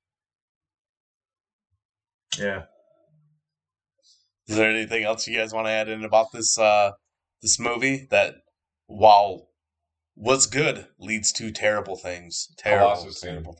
Yeah. 2.38 2.64
Is 4.48 4.58
there 4.58 4.70
anything 4.70 5.04
else 5.04 5.28
you 5.28 5.38
guys 5.38 5.54
want 5.54 5.68
to 5.68 5.72
add 5.72 5.90
in 5.90 6.04
about 6.04 6.32
this 6.32 6.58
uh 6.60 6.92
this 7.42 7.60
movie 7.60 8.08
that 8.12 8.36
while 8.88 9.50
was 10.16 10.46
good 10.48 10.88
leads 11.00 11.32
to 11.34 11.52
terrible 11.52 11.96
things, 11.96 12.50
terrible, 12.58 12.96
Colossus 12.96 13.22
scene. 13.22 13.32
terrible 13.32 13.54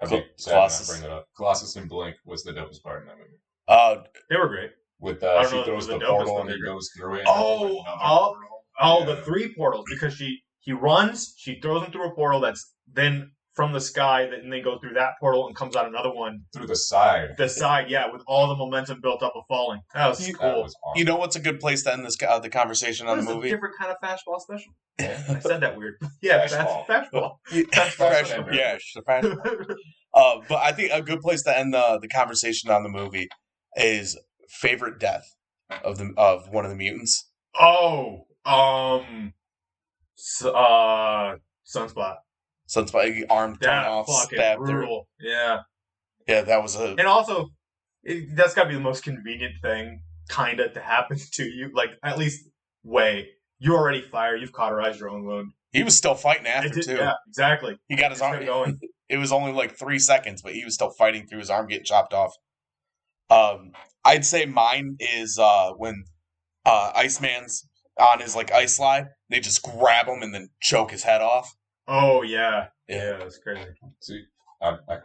things. 0.00 0.02
I'd 0.02 0.08
Col- 0.08 0.18
be 0.20 0.24
sad 0.36 0.50
not 0.52 0.56
Colossus. 0.58 0.88
bring 0.90 1.02
that 1.02 1.10
up. 1.12 1.28
Colossus 1.36 1.76
and 1.76 1.88
Blink 1.88 2.16
was 2.24 2.42
the 2.44 2.52
dopest 2.52 2.82
part 2.82 3.02
in 3.02 3.08
that 3.08 3.16
movie. 3.18 3.38
Uh, 3.68 4.02
They 4.30 4.36
were 4.36 4.48
great. 4.48 4.70
With 4.98 5.22
I 5.22 5.26
uh, 5.26 5.42
she 5.48 5.56
know 5.56 5.60
if 5.60 5.66
it 5.66 5.70
throws 5.70 5.86
the 5.86 5.98
the 5.98 6.06
portal 6.06 6.40
and 6.40 6.50
he 6.50 6.60
goes 6.62 6.90
through 6.96 7.16
it. 7.16 7.24
Oh, 7.26 7.78
opens 7.80 7.84
oh. 8.02 8.36
Oh, 8.80 8.98
Yeah. 9.00 9.04
the 9.06 9.16
three 9.22 9.54
portals 9.54 9.84
because 9.88 10.14
she 10.14 10.40
he 10.60 10.72
runs, 10.72 11.34
she 11.38 11.60
throws 11.60 11.84
him 11.84 11.92
through 11.92 12.08
a 12.08 12.14
portal 12.14 12.40
that's 12.40 12.74
then 12.92 13.30
from 13.56 13.72
the 13.72 13.80
sky, 13.80 14.26
that 14.26 14.40
and 14.40 14.52
then 14.52 14.62
go 14.62 14.78
through 14.78 14.92
that 14.92 15.12
portal 15.18 15.46
and 15.46 15.56
comes 15.56 15.74
out 15.76 15.86
another 15.88 16.12
one. 16.12 16.42
through 16.52 16.66
the 16.66 16.76
side. 16.76 17.30
The 17.38 17.48
side, 17.48 17.86
yeah, 17.88 18.12
with 18.12 18.22
all 18.26 18.48
the 18.48 18.54
momentum 18.54 19.00
built 19.00 19.22
up 19.22 19.32
of 19.34 19.44
falling. 19.48 19.80
That 19.94 20.08
was 20.08 20.28
You- 20.28 20.34
That 20.34 20.40
cool. 20.54 20.62
was 20.64 20.76
awesome. 20.84 20.98
you 20.98 21.04
know 21.06 21.16
what's 21.16 21.36
a 21.36 21.40
good 21.40 21.58
place 21.58 21.82
to 21.84 21.92
end 21.92 22.04
this 22.04 22.16
uh, 22.22 22.38
the 22.38 22.50
conversation 22.50 23.06
on 23.08 23.16
What 23.16 23.24
the 23.24 23.30
is 23.30 23.32
a 23.32 23.34
movie? 23.36 23.48
different 23.50 23.74
kind 23.80 23.90
of 23.90 23.96
fastball 24.06 24.40
special. 24.40 24.72
I 24.98 25.40
said 25.40 25.60
that 25.62 25.76
weird. 25.76 25.94
yeah, 26.22 26.46
Fastball. 26.46 26.86
fast, 26.86 27.10
fastball. 27.12 27.36
Fresh, 27.72 27.94
Fresh 27.94 28.30
ender. 28.32 28.52
yeah, 28.54 28.76
fresh. 29.04 29.24
Uh, 30.14 30.40
but 30.48 30.56
I 30.62 30.72
think 30.72 30.90
a 30.94 31.02
good 31.02 31.20
place 31.20 31.42
to 31.42 31.58
end 31.58 31.74
the 31.74 31.98
the 32.00 32.08
conversation 32.08 32.70
on 32.70 32.82
the 32.82 32.88
movie 32.88 33.28
is 33.74 34.18
favorite 34.48 34.98
death 34.98 35.34
of 35.84 35.98
the 35.98 36.12
of 36.16 36.48
one 36.50 36.64
of 36.64 36.70
the 36.70 36.76
mutants. 36.76 37.28
oh, 37.60 38.26
um, 38.46 39.34
uh, 40.44 41.34
sunspot. 41.66 42.16
Sunspot 42.68 43.24
arm 43.30 43.56
torn 43.56 43.74
off, 43.74 44.08
stabbed 44.08 44.62
brutal. 44.62 45.08
Yeah. 45.20 45.58
Yeah, 46.26 46.42
that 46.42 46.62
was 46.62 46.74
a 46.74 46.90
And 46.98 47.06
also, 47.06 47.50
it, 48.02 48.34
that's 48.34 48.54
got 48.54 48.64
to 48.64 48.68
be 48.70 48.74
the 48.74 48.80
most 48.80 49.04
convenient 49.04 49.54
thing, 49.62 50.02
kind 50.28 50.58
of, 50.58 50.72
to 50.72 50.80
happen 50.80 51.18
to 51.34 51.44
you. 51.44 51.70
Like, 51.72 51.90
at 52.02 52.18
least, 52.18 52.48
way. 52.82 53.28
You're 53.58 53.76
already 53.78 54.02
fired. 54.02 54.40
You've 54.40 54.52
cauterized 54.52 54.98
your 55.00 55.08
own 55.10 55.24
wound. 55.24 55.52
he 55.72 55.82
was 55.82 55.96
still 55.96 56.14
fighting 56.14 56.46
after 56.46 56.68
did- 56.68 56.84
too. 56.84 56.94
Yeah, 56.96 57.12
exactly. 57.28 57.76
He 57.88 57.96
got 57.96 58.10
his 58.10 58.20
arm. 58.20 58.44
going. 58.44 58.78
It 59.08 59.18
was 59.18 59.30
only 59.30 59.52
like 59.52 59.78
three 59.78 60.00
seconds, 60.00 60.42
but 60.42 60.52
he 60.52 60.64
was 60.64 60.74
still 60.74 60.90
fighting 60.90 61.28
through 61.28 61.38
his 61.38 61.48
arm 61.48 61.68
getting 61.68 61.84
chopped 61.84 62.12
off. 62.12 62.34
Um, 63.30 63.70
I'd 64.04 64.24
say 64.24 64.46
mine 64.46 64.96
is 64.98 65.38
uh 65.38 65.70
when 65.76 66.02
uh 66.64 66.90
Iceman's 66.96 67.68
on 68.00 68.18
his 68.20 68.34
like 68.34 68.50
ice 68.50 68.76
slide, 68.76 69.06
they 69.30 69.38
just 69.38 69.62
grab 69.62 70.08
him 70.08 70.22
and 70.22 70.34
then 70.34 70.48
choke 70.60 70.90
his 70.90 71.04
head 71.04 71.20
off. 71.22 71.54
Oh, 71.88 72.22
yeah. 72.22 72.66
Yeah. 72.88 72.96
Yeah, 73.12 73.16
that's 73.18 73.38
crazy. 73.38 73.68
See, 74.00 74.22
I, 74.62 74.76
I, 74.88 74.98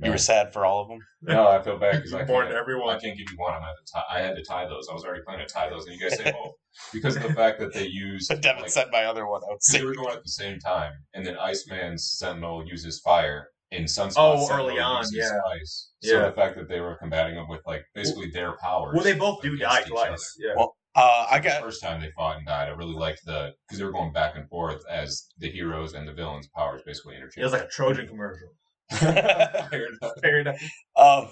You 0.00 0.10
were 0.10 0.18
sad 0.18 0.52
for 0.52 0.64
all 0.64 0.80
of 0.82 0.88
them. 0.88 0.98
no, 1.22 1.48
I 1.48 1.62
feel 1.62 1.78
bad 1.78 1.96
because 1.96 2.14
I 2.14 2.24
Born 2.24 2.46
can't, 2.48 2.66
to 2.66 2.84
I 2.84 2.98
can't 2.98 3.16
give 3.16 3.30
you 3.30 3.36
one. 3.36 3.52
I 3.52 3.56
had 3.60 3.74
to 3.84 3.92
tie. 3.92 4.04
I 4.10 4.20
had 4.20 4.36
to 4.36 4.42
tie 4.44 4.66
those. 4.66 4.88
I 4.90 4.94
was 4.94 5.04
already 5.04 5.22
planning 5.24 5.46
to 5.46 5.52
tie 5.52 5.68
those, 5.68 5.86
and 5.86 5.94
you 5.94 6.00
guys 6.08 6.18
say 6.18 6.32
both 6.32 6.54
because 6.92 7.16
of 7.16 7.22
the 7.22 7.34
fact 7.34 7.58
that 7.60 7.72
they 7.74 7.86
used. 7.90 8.28
Devin 8.40 8.62
like, 8.62 8.70
said 8.70 8.88
my 8.92 9.04
other 9.04 9.26
one. 9.26 9.40
I 9.44 9.52
would 9.52 9.58
they 9.72 9.84
were 9.84 9.94
going 9.94 10.16
at 10.16 10.22
the 10.22 10.30
same 10.30 10.58
time, 10.60 10.92
and 11.14 11.26
then 11.26 11.36
Iceman's 11.36 12.10
Sentinel 12.18 12.64
uses 12.66 13.00
fire, 13.00 13.48
and 13.72 13.84
Sunspot 13.86 14.14
Oh, 14.16 14.46
Sentinel 14.46 14.68
early 14.70 14.80
on, 14.80 14.98
uses 15.02 15.14
yeah. 15.14 15.40
ice. 15.60 15.90
So 16.02 16.12
Yeah. 16.20 16.26
the 16.28 16.32
fact 16.36 16.56
that 16.56 16.68
they 16.68 16.80
were 16.80 16.96
combating 16.96 17.34
them 17.34 17.48
with 17.48 17.60
like 17.66 17.84
basically 17.94 18.30
their 18.30 18.52
powers. 18.62 18.94
Well, 18.94 19.04
they 19.04 19.14
both 19.14 19.42
do 19.42 19.56
die 19.56 19.82
twice. 19.82 20.36
Yeah. 20.38 20.52
Well, 20.56 20.76
uh, 20.96 21.26
I 21.30 21.38
the 21.38 21.48
got 21.48 21.62
first 21.62 21.82
time 21.82 22.00
they 22.00 22.10
fought 22.16 22.38
and 22.38 22.46
died, 22.46 22.68
I 22.68 22.72
really 22.72 22.94
liked 22.94 23.20
the 23.24 23.52
because 23.66 23.78
they 23.78 23.84
were 23.84 23.92
going 23.92 24.12
back 24.12 24.36
and 24.36 24.48
forth 24.48 24.82
as 24.90 25.26
the 25.38 25.50
heroes 25.50 25.94
and 25.94 26.06
the 26.08 26.12
villains' 26.12 26.48
powers 26.48 26.82
basically 26.84 27.16
It 27.16 27.42
was 27.42 27.52
like 27.52 27.62
a 27.62 27.68
Trojan 27.68 28.06
commercial. 28.08 28.48
Fair 28.90 29.86
enough. 29.86 30.12
Fair 30.22 30.40
enough. 30.40 30.60
um, 30.96 31.28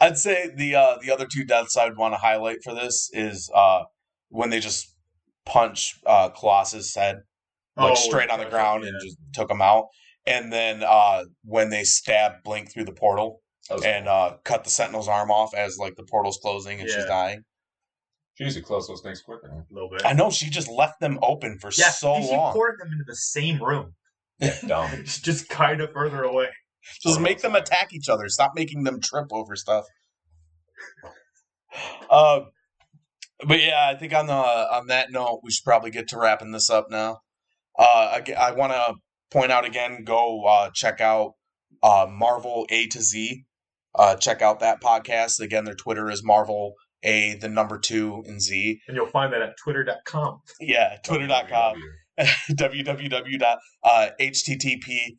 I'd 0.00 0.16
say 0.16 0.50
the 0.54 0.74
uh, 0.74 0.96
the 1.02 1.10
other 1.12 1.26
two 1.30 1.44
deaths 1.44 1.76
I'd 1.76 1.96
want 1.96 2.14
to 2.14 2.18
highlight 2.18 2.58
for 2.64 2.74
this 2.74 3.10
is 3.12 3.50
uh, 3.54 3.82
when 4.30 4.50
they 4.50 4.58
just 4.60 4.94
punch 5.44 5.94
uh, 6.06 6.30
Colossus' 6.30 6.94
head 6.94 7.16
like 7.76 7.92
Oh, 7.92 7.94
straight 7.94 8.30
on 8.30 8.38
the 8.38 8.44
yeah. 8.46 8.50
ground 8.50 8.84
and 8.84 8.94
just 9.02 9.16
took 9.34 9.50
him 9.50 9.60
out, 9.60 9.86
and 10.26 10.52
then 10.52 10.82
uh, 10.82 11.24
when 11.44 11.70
they 11.70 11.84
stab 11.84 12.42
Blink 12.44 12.72
through 12.72 12.84
the 12.86 12.92
portal. 12.92 13.40
And 13.82 14.04
cool. 14.04 14.14
uh, 14.14 14.36
cut 14.44 14.62
the 14.64 14.68
Sentinel's 14.68 15.08
arm 15.08 15.30
off 15.30 15.54
as 15.54 15.78
like 15.78 15.94
the 15.96 16.04
portal's 16.04 16.38
closing 16.42 16.80
and 16.80 16.88
she's 16.90 17.06
dying. 17.06 17.40
She 18.34 18.44
usually 18.44 18.62
close 18.64 18.88
those 18.88 19.00
things 19.02 19.20
quicker. 19.22 19.48
man. 19.48 19.64
A 19.70 19.74
little 19.74 19.88
bit. 19.90 20.02
I 20.04 20.12
know 20.12 20.30
she 20.30 20.50
just 20.50 20.68
left 20.68 21.00
them 21.00 21.18
open 21.22 21.58
for 21.60 21.70
yeah, 21.78 21.90
so 21.90 22.16
you 22.18 22.28
long. 22.30 22.52
should 22.52 22.56
port 22.56 22.78
them 22.78 22.92
into 22.92 23.04
the 23.06 23.16
same 23.16 23.62
room. 23.62 23.94
Yeah, 24.40 24.56
dumb. 24.66 24.90
Just 25.04 25.48
kind 25.48 25.80
of 25.80 25.92
further 25.92 26.22
away. 26.24 26.48
Just 27.02 27.18
Or 27.18 27.22
make 27.22 27.40
them 27.40 27.52
outside. 27.52 27.62
attack 27.74 27.92
each 27.92 28.08
other. 28.08 28.28
Stop 28.28 28.52
making 28.54 28.84
them 28.84 29.00
trip 29.00 29.26
over 29.32 29.56
stuff. 29.56 29.84
Uh, 32.08 32.40
but 33.46 33.60
yeah, 33.60 33.90
I 33.92 33.98
think 33.98 34.12
on 34.14 34.26
the 34.26 34.32
on 34.32 34.86
that 34.88 35.10
note, 35.10 35.40
we 35.42 35.50
should 35.50 35.64
probably 35.64 35.90
get 35.90 36.06
to 36.08 36.18
wrapping 36.18 36.52
this 36.52 36.70
up 36.70 36.86
now. 36.90 37.18
Uh, 37.76 38.20
I, 38.28 38.32
I 38.38 38.52
want 38.52 38.72
to 38.72 38.94
point 39.32 39.50
out 39.50 39.64
again, 39.64 40.04
go 40.04 40.44
uh, 40.44 40.70
check 40.72 41.00
out 41.00 41.32
uh, 41.82 42.06
Marvel 42.08 42.66
A 42.70 42.86
to 42.88 43.02
Z. 43.02 43.44
Uh, 43.94 44.14
check 44.16 44.40
out 44.40 44.60
that 44.60 44.80
podcast. 44.80 45.40
Again, 45.40 45.64
their 45.64 45.74
Twitter 45.74 46.08
is 46.10 46.22
Marvel 46.22 46.74
A, 47.04 47.34
the 47.34 47.48
number 47.48 47.78
two 47.78 48.24
and 48.26 48.40
Z. 48.40 48.80
And 48.88 48.96
you'll 48.96 49.06
find 49.06 49.32
that 49.32 49.42
at 49.42 49.56
twitter.com. 49.62 50.40
Yeah, 50.60 50.96
twitter.com. 51.04 51.76
www.http 52.50 53.56
uh, 53.82 54.08
http 54.20 55.16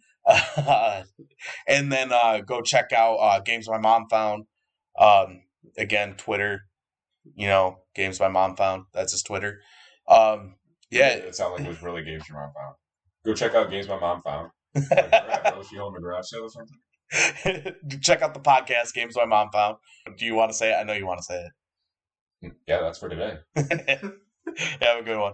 and 1.68 1.92
then 1.92 2.12
uh, 2.12 2.40
go 2.40 2.62
check 2.62 2.92
out 2.94 3.16
uh, 3.18 3.40
games 3.42 3.68
my 3.70 3.78
mom 3.78 4.06
found 4.10 4.46
um, 4.98 5.42
again 5.78 6.16
twitter 6.16 6.62
you 7.36 7.48
know 7.48 7.80
games 7.94 8.20
my 8.20 8.30
mom 8.30 8.56
found 8.56 8.86
that's 8.94 9.12
his 9.12 9.22
twitter 9.24 9.60
um, 10.08 10.56
yeah 10.90 11.10
it 11.10 11.36
sounded 11.36 11.58
like 11.58 11.66
it 11.66 11.70
was 11.70 11.84
really 11.84 12.04
games 12.04 12.28
your 12.30 12.38
mom 12.40 12.52
found. 12.56 12.76
Go 13.26 13.34
check 13.34 13.56
out 13.56 13.70
games 13.72 13.88
my 13.88 14.00
mom 14.00 14.22
found. 14.22 14.52
Like, 14.76 14.88
crap, 14.88 15.58
was 15.58 15.68
she 15.68 15.78
home 15.78 15.96
in 15.96 16.00
a 16.00 16.02
garage 16.02 16.26
sale 16.28 16.44
or 16.44 16.50
something? 16.50 16.78
check 18.02 18.22
out 18.22 18.34
the 18.34 18.40
podcast 18.40 18.94
games 18.94 19.16
my 19.16 19.26
mom 19.26 19.50
found 19.52 19.78
do 20.18 20.26
you 20.26 20.34
want 20.34 20.50
to 20.50 20.58
say 20.58 20.72
it 20.72 20.76
i 20.76 20.84
know 20.84 20.94
you 20.94 21.06
want 21.06 21.20
to 21.20 21.24
say 21.24 21.46
yeah, 22.68 22.82
that's 22.82 23.00
for 23.00 23.10
today. 23.10 23.38
Have 23.56 25.00
a 25.00 25.04
good 25.04 25.20
one. 25.20 25.34